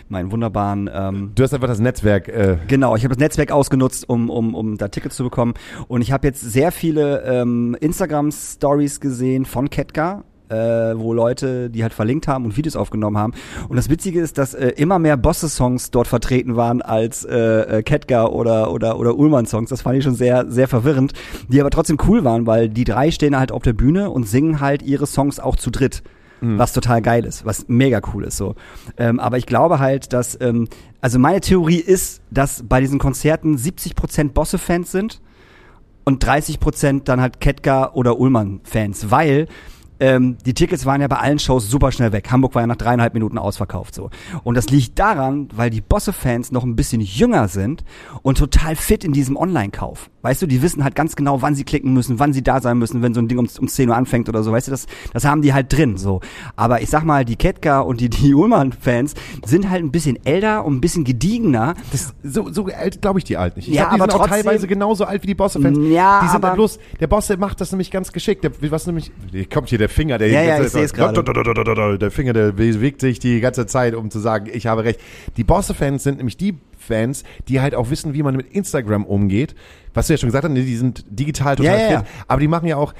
meinen 0.08 0.32
wunderbaren 0.32 0.88
ähm, 0.92 1.32
Du 1.34 1.42
hast 1.42 1.52
einfach 1.52 1.68
das 1.68 1.80
Netzwerk. 1.80 2.28
Äh, 2.28 2.56
Genau, 2.66 2.96
ich 2.96 3.04
habe 3.04 3.14
das 3.14 3.18
Netzwerk 3.20 3.52
ausgenutzt, 3.52 4.08
um, 4.08 4.30
um, 4.30 4.54
um 4.54 4.78
da 4.78 4.88
Tickets 4.88 5.16
zu 5.16 5.24
bekommen. 5.24 5.54
Und 5.88 6.00
ich 6.00 6.12
habe 6.12 6.26
jetzt 6.26 6.40
sehr 6.40 6.72
viele 6.72 7.22
ähm, 7.24 7.76
Instagram-Stories 8.06 9.00
gesehen 9.00 9.44
von 9.44 9.68
Ketka, 9.68 10.22
äh, 10.48 10.54
wo 10.54 11.12
Leute, 11.12 11.70
die 11.70 11.82
halt 11.82 11.92
verlinkt 11.92 12.28
haben 12.28 12.44
und 12.44 12.56
Videos 12.56 12.76
aufgenommen 12.76 13.18
haben. 13.18 13.32
Und 13.68 13.76
das 13.76 13.90
Witzige 13.90 14.20
ist, 14.20 14.38
dass 14.38 14.54
äh, 14.54 14.68
immer 14.76 15.00
mehr 15.00 15.16
Bosse-Songs 15.16 15.90
dort 15.90 16.06
vertreten 16.06 16.54
waren 16.54 16.82
als 16.82 17.24
äh, 17.24 17.36
äh, 17.78 17.82
Ketka 17.82 18.26
oder, 18.26 18.72
oder, 18.72 18.98
oder 19.00 19.16
Ullmann-Songs. 19.16 19.70
Das 19.70 19.82
fand 19.82 19.98
ich 19.98 20.04
schon 20.04 20.14
sehr, 20.14 20.48
sehr 20.48 20.68
verwirrend. 20.68 21.14
Die 21.48 21.60
aber 21.60 21.70
trotzdem 21.70 21.98
cool 22.06 22.22
waren, 22.22 22.46
weil 22.46 22.68
die 22.68 22.84
drei 22.84 23.10
stehen 23.10 23.36
halt 23.36 23.50
auf 23.50 23.62
der 23.62 23.72
Bühne 23.72 24.10
und 24.10 24.28
singen 24.28 24.60
halt 24.60 24.82
ihre 24.82 25.06
Songs 25.06 25.40
auch 25.40 25.56
zu 25.56 25.70
dritt 25.70 26.02
was 26.42 26.74
total 26.74 27.00
geil 27.00 27.24
ist, 27.24 27.46
was 27.46 27.64
mega 27.66 27.98
cool 28.12 28.24
ist 28.24 28.36
so. 28.36 28.56
Ähm, 28.98 29.20
aber 29.20 29.38
ich 29.38 29.46
glaube 29.46 29.78
halt, 29.78 30.12
dass, 30.12 30.38
ähm, 30.42 30.68
also 31.00 31.18
meine 31.18 31.40
Theorie 31.40 31.78
ist, 31.78 32.20
dass 32.30 32.62
bei 32.62 32.78
diesen 32.82 32.98
Konzerten 32.98 33.56
70% 33.56 34.32
Bosse-Fans 34.32 34.92
sind 34.92 35.22
und 36.06 36.24
30% 36.24 37.02
dann 37.04 37.20
halt 37.20 37.40
Ketka 37.40 37.92
oder 37.92 38.18
Ullmann-Fans, 38.18 39.10
weil 39.10 39.48
ähm, 39.98 40.36
die 40.44 40.54
Tickets 40.54 40.86
waren 40.86 41.00
ja 41.00 41.08
bei 41.08 41.16
allen 41.16 41.38
Shows 41.38 41.68
super 41.68 41.90
schnell 41.90 42.12
weg. 42.12 42.30
Hamburg 42.30 42.54
war 42.54 42.62
ja 42.62 42.66
nach 42.66 42.76
dreieinhalb 42.76 43.14
Minuten 43.14 43.38
ausverkauft 43.38 43.94
so. 43.94 44.10
Und 44.44 44.54
das 44.54 44.68
liegt 44.68 44.98
daran, 44.98 45.48
weil 45.54 45.70
die 45.70 45.80
Bosse-Fans 45.80 46.52
noch 46.52 46.64
ein 46.64 46.76
bisschen 46.76 47.00
jünger 47.00 47.48
sind 47.48 47.84
und 48.22 48.38
total 48.38 48.76
fit 48.76 49.04
in 49.04 49.12
diesem 49.12 49.36
Online-Kauf. 49.36 50.10
Weißt 50.26 50.42
du, 50.42 50.46
die 50.48 50.60
wissen 50.60 50.82
halt 50.82 50.96
ganz 50.96 51.14
genau, 51.14 51.40
wann 51.40 51.54
sie 51.54 51.62
klicken 51.62 51.92
müssen, 51.94 52.18
wann 52.18 52.32
sie 52.32 52.42
da 52.42 52.60
sein 52.60 52.78
müssen, 52.78 53.00
wenn 53.00 53.14
so 53.14 53.20
ein 53.20 53.28
Ding 53.28 53.38
um, 53.38 53.48
um 53.60 53.68
10 53.68 53.88
Uhr 53.88 53.96
anfängt 53.96 54.28
oder 54.28 54.42
so. 54.42 54.50
Weißt 54.50 54.66
du, 54.66 54.72
das, 54.72 54.86
das 55.12 55.24
haben 55.24 55.40
die 55.40 55.54
halt 55.54 55.72
drin 55.72 55.96
so. 55.96 56.20
Aber 56.56 56.82
ich 56.82 56.90
sag 56.90 57.04
mal, 57.04 57.24
die 57.24 57.36
Ketka 57.36 57.78
und 57.80 58.00
die, 58.00 58.08
die 58.08 58.34
Ullmann-Fans 58.34 59.14
sind 59.44 59.70
halt 59.70 59.84
ein 59.84 59.92
bisschen 59.92 60.18
älter 60.26 60.64
und 60.64 60.74
ein 60.74 60.80
bisschen 60.80 61.04
gediegener. 61.04 61.74
das, 61.92 62.12
so, 62.24 62.50
so 62.52 62.66
alt 62.66 63.00
glaube 63.02 63.20
ich 63.20 63.24
die 63.24 63.36
alt 63.36 63.56
nicht. 63.56 63.68
Ich 63.68 63.74
Ja, 63.74 63.82
glaub, 63.84 63.94
die 63.96 64.00
aber 64.02 64.10
sind 64.12 64.20
auch 64.20 64.26
trotzdem- 64.26 64.44
teilweise 64.46 64.66
genauso 64.66 65.04
alt 65.04 65.22
wie 65.22 65.28
die 65.28 65.34
Bosse-Fans. 65.36 65.78
Ja, 65.90 66.20
die 66.22 66.28
sind 66.28 66.44
aber- 66.44 66.54
bloß, 66.54 66.78
der 66.98 67.06
Bosse 67.06 67.36
macht 67.36 67.60
das 67.60 67.70
nämlich 67.70 67.92
ganz 67.92 68.12
geschickt. 68.12 68.42
Der, 68.42 68.50
was 68.72 68.86
nämlich, 68.86 69.12
hier 69.30 69.48
kommt 69.48 69.68
hier 69.68 69.78
der 69.78 69.88
Finger, 69.88 70.18
der 70.18 70.28
Ja, 70.28 70.42
ja, 70.42 70.60
ich 70.60 70.72
Zeit- 70.72 70.92
gerade. 70.92 71.22
Der 71.98 72.10
Finger, 72.10 72.32
der 72.32 72.52
bewegt 72.52 73.00
sich 73.00 73.18
die 73.18 73.40
ganze 73.40 73.66
Zeit, 73.66 73.94
um 73.94 74.10
zu 74.10 74.18
sagen, 74.18 74.48
ich 74.52 74.66
habe 74.66 74.84
recht. 74.84 75.00
Die 75.36 75.44
Bosse-Fans 75.44 76.02
sind 76.02 76.16
nämlich 76.18 76.36
die 76.36 76.56
Fans, 76.86 77.24
die 77.48 77.60
halt 77.60 77.74
auch 77.74 77.90
wissen, 77.90 78.14
wie 78.14 78.22
man 78.22 78.34
mit 78.36 78.50
Instagram 78.52 79.04
umgeht. 79.04 79.54
Was 79.94 80.06
du 80.06 80.14
ja 80.14 80.18
schon 80.18 80.28
gesagt 80.28 80.44
hast, 80.44 80.52
ne, 80.52 80.62
die 80.62 80.76
sind 80.76 81.04
digital 81.08 81.56
total 81.56 81.78
ja, 81.78 81.86
fit. 81.86 81.90
ja. 81.92 82.04
Aber 82.28 82.40
die 82.40 82.48
machen 82.48 82.66
ja 82.68 82.76
auch 82.76 82.94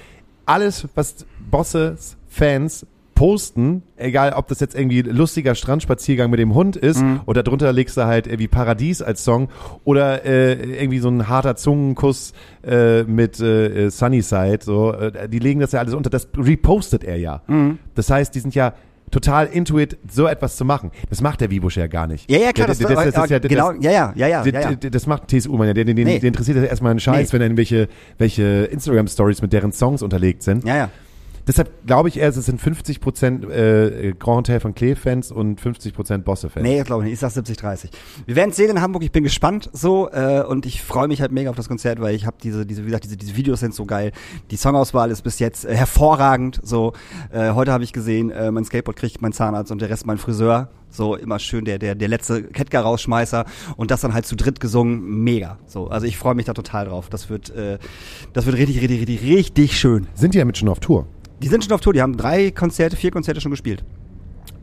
alles, 0.45 0.87
was 0.95 1.26
Bosses 1.51 2.16
Fans 2.28 2.87
posten, 3.14 3.82
egal 3.97 4.34
ob 4.34 4.47
das 4.49 4.61
jetzt 4.61 4.74
irgendwie 4.74 5.01
lustiger 5.01 5.55
Strandspaziergang 5.55 6.28
mit 6.28 6.39
dem 6.39 6.55
Hund 6.55 6.76
ist 6.76 7.01
Mhm. 7.01 7.20
oder 7.24 7.43
drunter 7.43 7.72
legst 7.72 7.97
du 7.97 8.05
halt 8.05 8.26
irgendwie 8.26 8.47
Paradies 8.47 9.01
als 9.01 9.24
Song 9.24 9.49
oder 9.84 10.26
äh, 10.26 10.53
irgendwie 10.82 10.99
so 10.99 11.09
ein 11.09 11.26
harter 11.26 11.57
Zungenkuss 11.57 12.34
äh, 12.62 13.05
mit 13.05 13.41
äh, 13.41 13.89
Sunnyside, 13.89 14.59
so, 14.61 14.93
äh, 14.93 15.30
die 15.30 15.39
legen 15.39 15.61
das 15.61 15.72
ja 15.72 15.80
alles 15.80 15.95
unter, 15.95 16.11
das 16.11 16.28
repostet 16.37 17.05
er 17.05 17.16
ja. 17.16 17.41
Mhm. 17.47 17.78
Das 17.95 18.11
heißt, 18.11 18.34
die 18.34 18.41
sind 18.41 18.55
ja 18.55 18.74
total 19.11 19.46
intuit, 19.46 19.98
so 20.11 20.26
etwas 20.26 20.57
zu 20.57 20.64
machen. 20.64 20.90
Das 21.09 21.20
macht 21.20 21.40
der 21.40 21.50
Vibusch 21.50 21.76
ja 21.76 21.86
gar 21.86 22.07
nicht. 22.07 22.30
Ja, 22.30 22.38
ja, 22.38 22.52
klar, 22.52 22.66
das, 22.66 22.78
das, 22.78 22.88
das, 22.92 23.07
ist 23.07 23.30
ja, 23.30 23.38
das, 23.38 23.48
genau, 23.48 23.72
ja, 23.72 23.90
ja, 23.90 24.12
ja, 24.16 24.28
ja, 24.28 24.44
ja, 24.44 24.70
ja. 24.70 24.74
das, 24.74 25.07
macht 25.07 25.28
TSU, 25.28 25.57
man 25.57 25.68
ja. 25.68 25.74
Den, 25.74 25.86
den, 25.86 25.96
Nee. 25.96 26.18
den 26.18 26.28
interessiert 26.28 26.57
das 26.57 26.64
erstmal 26.64 26.90
einen 26.90 27.00
Scheiß, 27.00 27.32
Nee. 27.32 27.38
wenn 27.38 27.48
dann 27.48 27.57
welche, 27.57 27.88
welche 28.18 28.64
Instagram-Stories 28.70 29.42
mit 29.42 29.52
deren 29.52 29.72
Songs 29.72 30.02
unterlegt 30.02 30.42
sind. 30.42 30.64
Ja, 30.64 30.76
ja. 30.76 30.90
Deshalb 31.47 31.86
glaube 31.86 32.09
ich 32.09 32.18
eher, 32.18 32.28
es 32.28 32.34
sind 32.34 32.61
50 32.61 33.01
Prozent 33.01 33.44
äh, 33.44 34.12
Grand 34.18 34.38
Hotel 34.38 34.59
von 34.59 34.74
Klee-Fans 34.74 35.30
und 35.30 35.61
50 35.61 35.94
Prozent 35.94 36.24
Bosse-Fans. 36.24 36.64
Nee, 36.66 36.82
glaube 36.82 37.03
ich 37.03 37.07
nicht. 37.07 37.14
Ich 37.14 37.20
sag 37.20 37.30
70, 37.30 37.57
30. 37.57 37.90
Wir 38.26 38.34
werden 38.34 38.53
sehen 38.53 38.70
in 38.70 38.80
Hamburg. 38.80 39.05
Ich 39.05 39.12
bin 39.12 39.22
gespannt 39.22 39.70
so 39.72 40.11
äh, 40.11 40.42
und 40.42 40.66
ich 40.66 40.82
freue 40.82 41.07
mich 41.07 41.20
halt 41.20 41.30
mega 41.30 41.49
auf 41.51 41.57
das 41.57 41.68
Konzert, 41.68 42.01
weil 42.01 42.16
ich 42.16 42.26
habe 42.26 42.36
diese, 42.42 42.66
diese, 42.66 42.82
wie 42.82 42.86
gesagt, 42.86 43.05
diese, 43.05 43.16
diese 43.16 43.36
Videos 43.36 43.61
sind 43.61 43.74
so 43.74 43.84
geil. 43.84 44.11
Die 44.51 44.57
Songauswahl 44.57 45.11
ist 45.11 45.22
bis 45.22 45.38
jetzt 45.38 45.64
äh, 45.64 45.74
hervorragend. 45.74 46.59
So 46.64 46.94
äh, 47.30 47.53
heute 47.53 47.70
habe 47.70 47.84
ich 47.84 47.92
gesehen, 47.92 48.30
äh, 48.30 48.51
mein 48.51 48.64
Skateboard 48.64 48.97
kriegt 48.97 49.22
mein 49.22 49.32
Zahnarzt 49.32 49.70
und 49.70 49.80
der 49.80 49.88
Rest 49.88 50.05
mein 50.07 50.18
Friseur. 50.18 50.70
So 50.88 51.14
immer 51.14 51.38
schön 51.38 51.64
der 51.64 51.78
der 51.78 51.94
der 51.94 52.09
letzte 52.09 52.42
Ketka 52.44 52.80
rausschmeißer 52.80 53.44
und 53.76 53.90
das 53.90 54.01
dann 54.01 54.14
halt 54.14 54.24
zu 54.24 54.34
dritt 54.34 54.61
gesungen. 54.61 55.22
Mega. 55.22 55.59
So 55.66 55.88
also 55.88 56.07
ich 56.07 56.16
freue 56.16 56.34
mich 56.34 56.47
da 56.47 56.55
total 56.55 56.86
drauf. 56.86 57.09
Das 57.11 57.28
wird 57.28 57.51
äh, 57.51 57.78
das 58.32 58.47
wird 58.47 58.57
richtig 58.57 58.80
richtig 58.80 59.01
richtig 59.01 59.22
richtig 59.22 59.78
schön. 59.78 60.07
Sind 60.14 60.34
die 60.34 60.38
ja 60.38 60.44
mit 60.44 60.57
schon 60.57 60.68
auf 60.68 60.80
Tour. 60.80 61.07
Die 61.43 61.49
sind 61.49 61.64
schon 61.64 61.72
auf 61.72 61.80
Tour. 61.80 61.93
Die 61.93 62.03
haben 62.03 62.16
drei 62.16 62.51
Konzerte, 62.51 62.97
vier 62.97 63.11
Konzerte 63.11 63.41
schon 63.41 63.51
gespielt. 63.51 63.84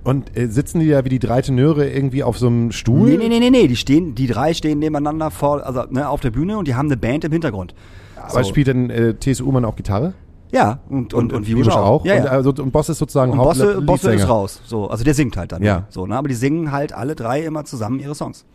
Und 0.03 0.35
äh, 0.37 0.47
sitzen 0.47 0.79
die 0.79 0.89
da 0.89 1.05
wie 1.05 1.09
die 1.09 1.19
drei 1.19 1.41
Tenöre 1.41 1.89
irgendwie 1.89 2.23
auf 2.23 2.37
so 2.37 2.47
einem 2.47 2.71
Stuhl? 2.71 3.09
Nee, 3.11 3.17
nee, 3.17 3.29
nee, 3.29 3.39
nee, 3.39 3.49
nee, 3.49 3.67
die 3.67 3.75
stehen, 3.77 4.15
die 4.15 4.27
drei 4.27 4.53
stehen 4.53 4.79
nebeneinander 4.79 5.31
vor, 5.31 5.65
also 5.65 5.83
ne, 5.89 6.09
auf 6.09 6.19
der 6.19 6.31
Bühne 6.31 6.57
und 6.57 6.67
die 6.67 6.75
haben 6.75 6.87
eine 6.87 6.97
Band 6.97 7.23
im 7.23 7.31
Hintergrund. 7.31 7.73
Aber 8.17 8.43
So. 8.43 8.49
spielt 8.49 8.67
denn 8.67 8.89
äh, 8.89 9.13
TSU 9.17 9.49
man 9.51 9.63
auch 9.63 9.75
Gitarre? 9.77 10.13
Ja, 10.51 10.79
und, 10.89 11.13
und, 11.13 11.31
und, 11.33 11.47
Vibusch 11.47 11.65
Vibusch 11.67 11.75
auch. 11.75 12.03
Ja, 12.05 12.15
Und, 12.17 12.23
ja. 12.25 12.29
also, 12.31 12.49
und 12.51 12.71
Boss 12.71 12.89
ist 12.89 12.97
sozusagen 12.99 13.31
Und 13.31 13.37
Bosse, 13.39 13.75
Haupt- 13.77 13.85
Bosse 13.85 14.07
ist 14.09 14.11
Leadsänger. 14.19 14.29
raus. 14.31 14.61
So, 14.65 14.87
also 14.87 15.03
der 15.03 15.13
singt 15.13 15.35
halt 15.37 15.51
dann. 15.53 15.63
Ja. 15.63 15.85
So, 15.89 16.05
ne, 16.05 16.15
aber 16.17 16.27
die 16.27 16.35
singen 16.35 16.71
halt 16.71 16.93
alle 16.93 17.15
drei 17.15 17.41
immer 17.43 17.63
zusammen 17.65 17.99
ihre 17.99 18.13
Songs. 18.13 18.45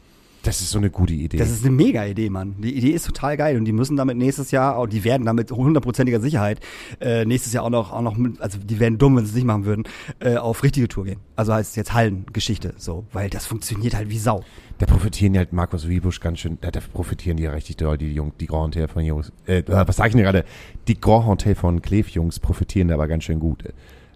Das 0.43 0.61
ist 0.61 0.71
so 0.71 0.79
eine 0.79 0.91
gute 0.91 1.13
Idee. 1.13 1.37
Das 1.37 1.51
ist 1.51 1.65
eine 1.65 1.75
mega 1.75 2.05
Idee, 2.05 2.31
Mann. 2.31 2.55
Die 2.59 2.75
Idee 2.77 2.91
ist 2.91 3.07
total 3.07 3.37
geil 3.37 3.57
und 3.57 3.65
die 3.65 3.73
müssen 3.73 3.97
damit 3.97 4.17
nächstes 4.17 4.51
Jahr, 4.51 4.79
und 4.79 4.93
die 4.93 5.05
werden 5.05 5.27
damit 5.27 5.51
hundertprozentiger 5.51 6.21
Sicherheit 6.21 6.61
äh, 7.01 7.25
nächstes 7.25 7.53
Jahr 7.53 7.65
auch 7.65 7.71
noch, 7.71 7.93
auch 7.93 8.03
noch, 8.03 8.17
also 8.39 8.59
die 8.59 8.79
wären 8.79 8.99
dumm, 8.99 9.17
wenn 9.17 9.25
sie 9.25 9.31
es 9.31 9.35
nicht 9.35 9.47
machen 9.47 9.65
würden, 9.65 9.85
äh, 10.21 10.37
auf 10.37 10.63
richtige 10.63 10.89
Tour 10.89 11.05
gehen. 11.05 11.21
Also 11.37 11.53
heißt 11.53 11.77
jetzt 11.77 11.93
Hallengeschichte, 11.93 12.75
so, 12.77 13.05
weil 13.13 13.31
das 13.31 13.47
funktioniert 13.47 13.95
halt 13.95 14.11
wie 14.11 14.19
Sau. 14.19 14.45
da 14.79 14.87
profitieren 14.87 15.35
ja 15.35 15.41
halt 15.41 15.53
Markus 15.53 15.89
Wiebusch 15.89 16.21
ganz 16.21 16.39
schön, 16.39 16.59
da, 16.61 16.71
da 16.71 16.81
profitieren 16.93 17.37
die 17.37 17.43
ja 17.43 17.51
richtig 17.51 17.77
doll, 17.77 17.99
die 17.99 18.13
Jung, 18.13 18.33
die 18.39 18.47
Grand 18.47 18.77
Hotel 18.77 18.89
von 18.89 19.05
Jungs. 19.05 19.33
Äh, 19.47 19.65
was 19.67 19.97
sag 19.97 20.07
ich 20.07 20.13
denn 20.15 20.23
gerade? 20.23 20.45
Die 20.87 21.01
Grand 21.01 21.27
Hotel 21.27 21.55
von 21.55 21.83
Kleef 21.83 22.09
Jungs 22.11 22.39
profitieren 22.39 22.89
da 22.89 22.95
aber 22.95 23.09
ganz 23.09 23.25
schön 23.25 23.41
gut. 23.41 23.65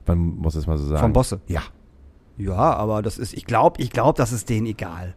Man 0.06 0.18
muss 0.18 0.54
es 0.54 0.66
mal 0.66 0.78
so 0.78 0.86
sagen. 0.86 1.00
Von 1.00 1.12
Bosse? 1.12 1.40
Ja. 1.46 1.62
Ja, 2.38 2.54
aber 2.54 3.02
das 3.02 3.18
ist, 3.18 3.34
ich 3.34 3.44
glaube, 3.44 3.82
ich 3.82 3.90
glaube, 3.90 4.16
das 4.16 4.32
ist 4.32 4.48
denen 4.48 4.66
egal. 4.66 5.14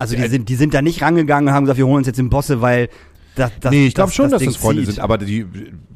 Also 0.00 0.16
die 0.16 0.22
Ja, 0.22 0.28
sind, 0.28 0.48
die 0.48 0.54
sind 0.56 0.74
da 0.74 0.82
nicht 0.82 1.02
rangegangen 1.02 1.48
und 1.48 1.54
haben 1.54 1.64
gesagt, 1.64 1.78
wir 1.78 1.86
holen 1.86 1.98
uns 1.98 2.06
jetzt 2.08 2.18
den 2.18 2.30
Bosse, 2.30 2.60
weil 2.60 2.88
das, 3.36 3.52
das 3.60 3.70
nee, 3.70 3.86
ich 3.86 3.94
glaube 3.94 4.10
schon, 4.10 4.30
dass 4.30 4.40
Ding 4.40 4.48
das 4.50 4.56
Freunde 4.56 4.82
zieht. 4.82 4.94
sind, 4.94 5.02
aber 5.02 5.18
die 5.18 5.46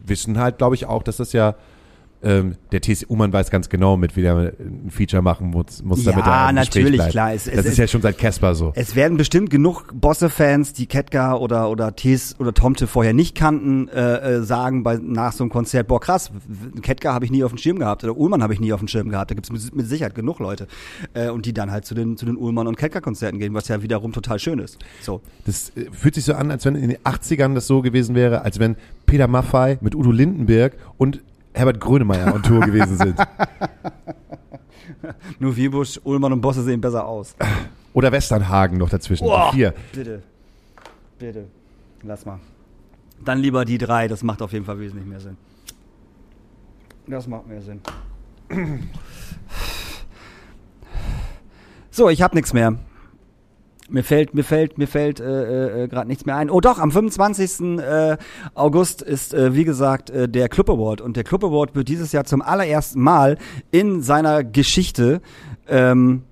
wissen 0.06 0.38
halt, 0.38 0.58
glaube 0.58 0.74
ich, 0.76 0.86
auch, 0.86 1.02
dass 1.02 1.16
das 1.16 1.32
ja 1.32 1.56
ähm, 2.24 2.56
der 2.72 2.80
TSU, 2.80 3.14
man 3.14 3.32
weiß 3.32 3.50
ganz 3.50 3.68
genau, 3.68 3.96
mit 3.96 4.16
wie 4.16 4.22
der 4.22 4.36
ein 4.36 4.90
Feature 4.90 5.22
machen 5.22 5.50
muss, 5.50 5.82
muss 5.82 6.04
Ja, 6.04 6.12
damit 6.12 6.26
er 6.26 6.50
im 6.50 6.56
Gespräch 6.56 6.74
natürlich, 6.84 6.96
bleibt. 6.98 7.10
klar. 7.12 7.32
Es- 7.34 7.44
das 7.44 7.54
es- 7.54 7.64
ist 7.66 7.72
es- 7.72 7.76
ja 7.78 7.86
schon 7.86 8.02
seit 8.02 8.18
Casper 8.18 8.54
so. 8.54 8.72
Es 8.74 8.96
werden 8.96 9.16
bestimmt 9.16 9.50
genug 9.50 9.86
Bosse-Fans, 9.94 10.72
die 10.72 10.86
Ketka 10.86 11.34
oder 11.36 11.70
oder 11.70 11.94
Tees 11.96 12.34
oder 12.38 12.52
Tomte 12.54 12.86
vorher 12.86 13.12
nicht 13.12 13.34
kannten, 13.34 13.88
äh, 13.88 14.36
äh, 14.38 14.42
sagen 14.42 14.82
bei 14.82 14.96
nach 14.96 15.32
so 15.32 15.44
einem 15.44 15.50
Konzert, 15.50 15.86
boah 15.88 16.00
krass, 16.00 16.30
Ketka 16.82 17.12
habe 17.12 17.24
ich 17.24 17.30
nie 17.30 17.44
auf 17.44 17.52
dem 17.52 17.58
Schirm 17.58 17.78
gehabt 17.78 18.04
oder 18.04 18.16
Ullmann 18.16 18.42
habe 18.42 18.52
ich 18.54 18.60
nie 18.60 18.72
auf 18.72 18.80
dem 18.80 18.88
Schirm 18.88 19.08
gehabt. 19.08 19.30
Da 19.30 19.34
gibt's 19.34 19.50
mit, 19.52 19.74
mit 19.74 19.86
Sicherheit 19.88 20.14
genug 20.14 20.38
Leute 20.38 20.66
äh, 21.14 21.28
und 21.30 21.46
die 21.46 21.52
dann 21.52 21.70
halt 21.70 21.84
zu 21.84 21.94
den 21.94 22.16
zu 22.16 22.26
den 22.26 22.36
Ullmann 22.36 22.66
und 22.66 22.76
Ketka-Konzerten 22.76 23.38
gehen, 23.38 23.54
was 23.54 23.68
ja 23.68 23.82
wiederum 23.82 24.12
total 24.12 24.38
schön 24.38 24.58
ist. 24.58 24.78
So. 25.02 25.20
Das 25.46 25.70
äh, 25.76 25.86
fühlt 25.92 26.14
sich 26.14 26.24
so 26.24 26.34
an, 26.34 26.50
als 26.50 26.64
wenn 26.64 26.74
in 26.76 26.88
den 26.90 26.98
80ern 26.98 27.54
das 27.54 27.66
so 27.66 27.82
gewesen 27.82 28.14
wäre, 28.14 28.42
als 28.42 28.58
wenn 28.58 28.76
Peter 29.06 29.28
Maffay 29.28 29.78
mit 29.80 29.94
Udo 29.94 30.10
Lindenberg 30.10 30.74
und 30.96 31.20
Herbert 31.54 31.80
Grönemeyer 31.80 32.34
on 32.34 32.42
Tour 32.42 32.60
gewesen 32.60 32.96
sind. 32.96 33.16
Nur 35.38 35.56
Wiebusch, 35.56 36.00
Ullmann 36.02 36.32
und 36.32 36.40
Bosse 36.40 36.62
sehen 36.62 36.80
besser 36.80 37.06
aus. 37.06 37.34
Oder 37.92 38.10
Westernhagen 38.10 38.78
noch 38.78 38.90
dazwischen. 38.90 39.26
Die 39.26 39.56
vier. 39.56 39.74
Bitte. 39.92 40.22
Bitte. 41.18 41.46
Lass 42.02 42.26
mal. 42.26 42.40
Dann 43.24 43.38
lieber 43.38 43.64
die 43.64 43.78
drei, 43.78 44.08
das 44.08 44.22
macht 44.22 44.42
auf 44.42 44.52
jeden 44.52 44.64
Fall 44.64 44.78
wesentlich 44.80 45.06
mehr 45.06 45.20
Sinn. 45.20 45.36
Das 47.06 47.26
macht 47.28 47.46
mehr 47.46 47.62
Sinn. 47.62 47.80
So, 51.90 52.08
ich 52.10 52.20
habe 52.22 52.34
nichts 52.34 52.52
mehr. 52.52 52.76
Mir 53.90 54.02
fällt, 54.02 54.32
mir 54.32 54.44
fällt, 54.44 54.78
mir 54.78 54.86
fällt 54.86 55.20
äh, 55.20 55.84
äh, 55.84 55.88
gerade 55.88 56.08
nichts 56.08 56.24
mehr 56.24 56.36
ein. 56.36 56.48
Oh 56.48 56.60
doch, 56.60 56.78
am 56.78 56.90
25. 56.90 57.78
Äh, 57.78 58.16
August 58.54 59.02
ist, 59.02 59.34
äh, 59.34 59.54
wie 59.54 59.64
gesagt, 59.64 60.08
äh, 60.08 60.26
der 60.26 60.48
Club 60.48 60.70
Award. 60.70 61.02
Und 61.02 61.16
der 61.16 61.24
Club 61.24 61.44
Award 61.44 61.74
wird 61.74 61.88
dieses 61.88 62.12
Jahr 62.12 62.24
zum 62.24 62.40
allerersten 62.40 63.00
Mal 63.00 63.36
in 63.72 64.00
seiner 64.00 64.42
Geschichte 64.42 65.20
ähm, 65.68 66.22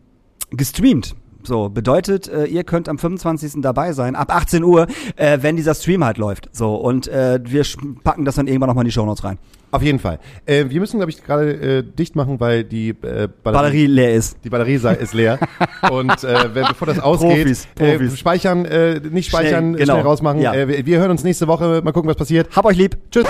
gestreamt. 0.50 1.14
So, 1.44 1.68
bedeutet, 1.68 2.28
äh, 2.28 2.46
ihr 2.46 2.64
könnt 2.64 2.88
am 2.88 2.98
25. 2.98 3.60
dabei 3.62 3.92
sein, 3.92 4.14
ab 4.14 4.34
18 4.34 4.62
Uhr, 4.62 4.86
äh, 5.16 5.38
wenn 5.42 5.56
dieser 5.56 5.74
Stream 5.74 6.04
halt 6.04 6.16
läuft. 6.16 6.48
So, 6.52 6.76
und 6.76 7.08
äh, 7.08 7.40
wir 7.44 7.64
packen 8.04 8.24
das 8.24 8.36
dann 8.36 8.46
irgendwann 8.46 8.68
nochmal 8.68 8.84
in 8.84 8.88
die 8.88 8.92
Shownotes 8.92 9.24
rein. 9.24 9.38
Auf 9.72 9.82
jeden 9.82 9.98
Fall. 9.98 10.18
Äh, 10.44 10.66
wir 10.68 10.80
müssen, 10.80 10.98
glaube 10.98 11.10
ich, 11.10 11.24
gerade 11.24 11.50
äh, 11.78 11.82
dicht 11.82 12.14
machen, 12.14 12.38
weil 12.40 12.62
die 12.62 12.90
äh, 12.90 13.26
Batterie 13.42 13.86
leer 13.86 14.14
ist. 14.14 14.36
Die 14.44 14.50
Batterie 14.50 14.74
ist 14.74 15.14
leer. 15.14 15.38
Und 15.90 16.22
äh, 16.24 16.48
bevor 16.52 16.86
das 16.86 16.98
ausgeht, 17.00 17.30
Profis, 17.44 17.66
Äh, 17.78 17.96
Profis. 17.96 18.18
speichern, 18.18 18.64
äh, 18.66 19.00
nicht 19.00 19.30
speichern, 19.30 19.70
Schnell, 19.72 19.80
genau. 19.80 19.94
schnell 19.94 20.04
rausmachen. 20.06 20.40
Ja. 20.42 20.52
Äh, 20.54 20.68
wir, 20.68 20.86
wir 20.86 20.98
hören 20.98 21.10
uns 21.10 21.24
nächste 21.24 21.48
Woche. 21.48 21.80
Mal 21.82 21.92
gucken, 21.92 22.08
was 22.10 22.16
passiert. 22.16 22.54
Hab 22.54 22.66
euch 22.66 22.76
lieb. 22.76 22.98
Tschüss. 23.10 23.26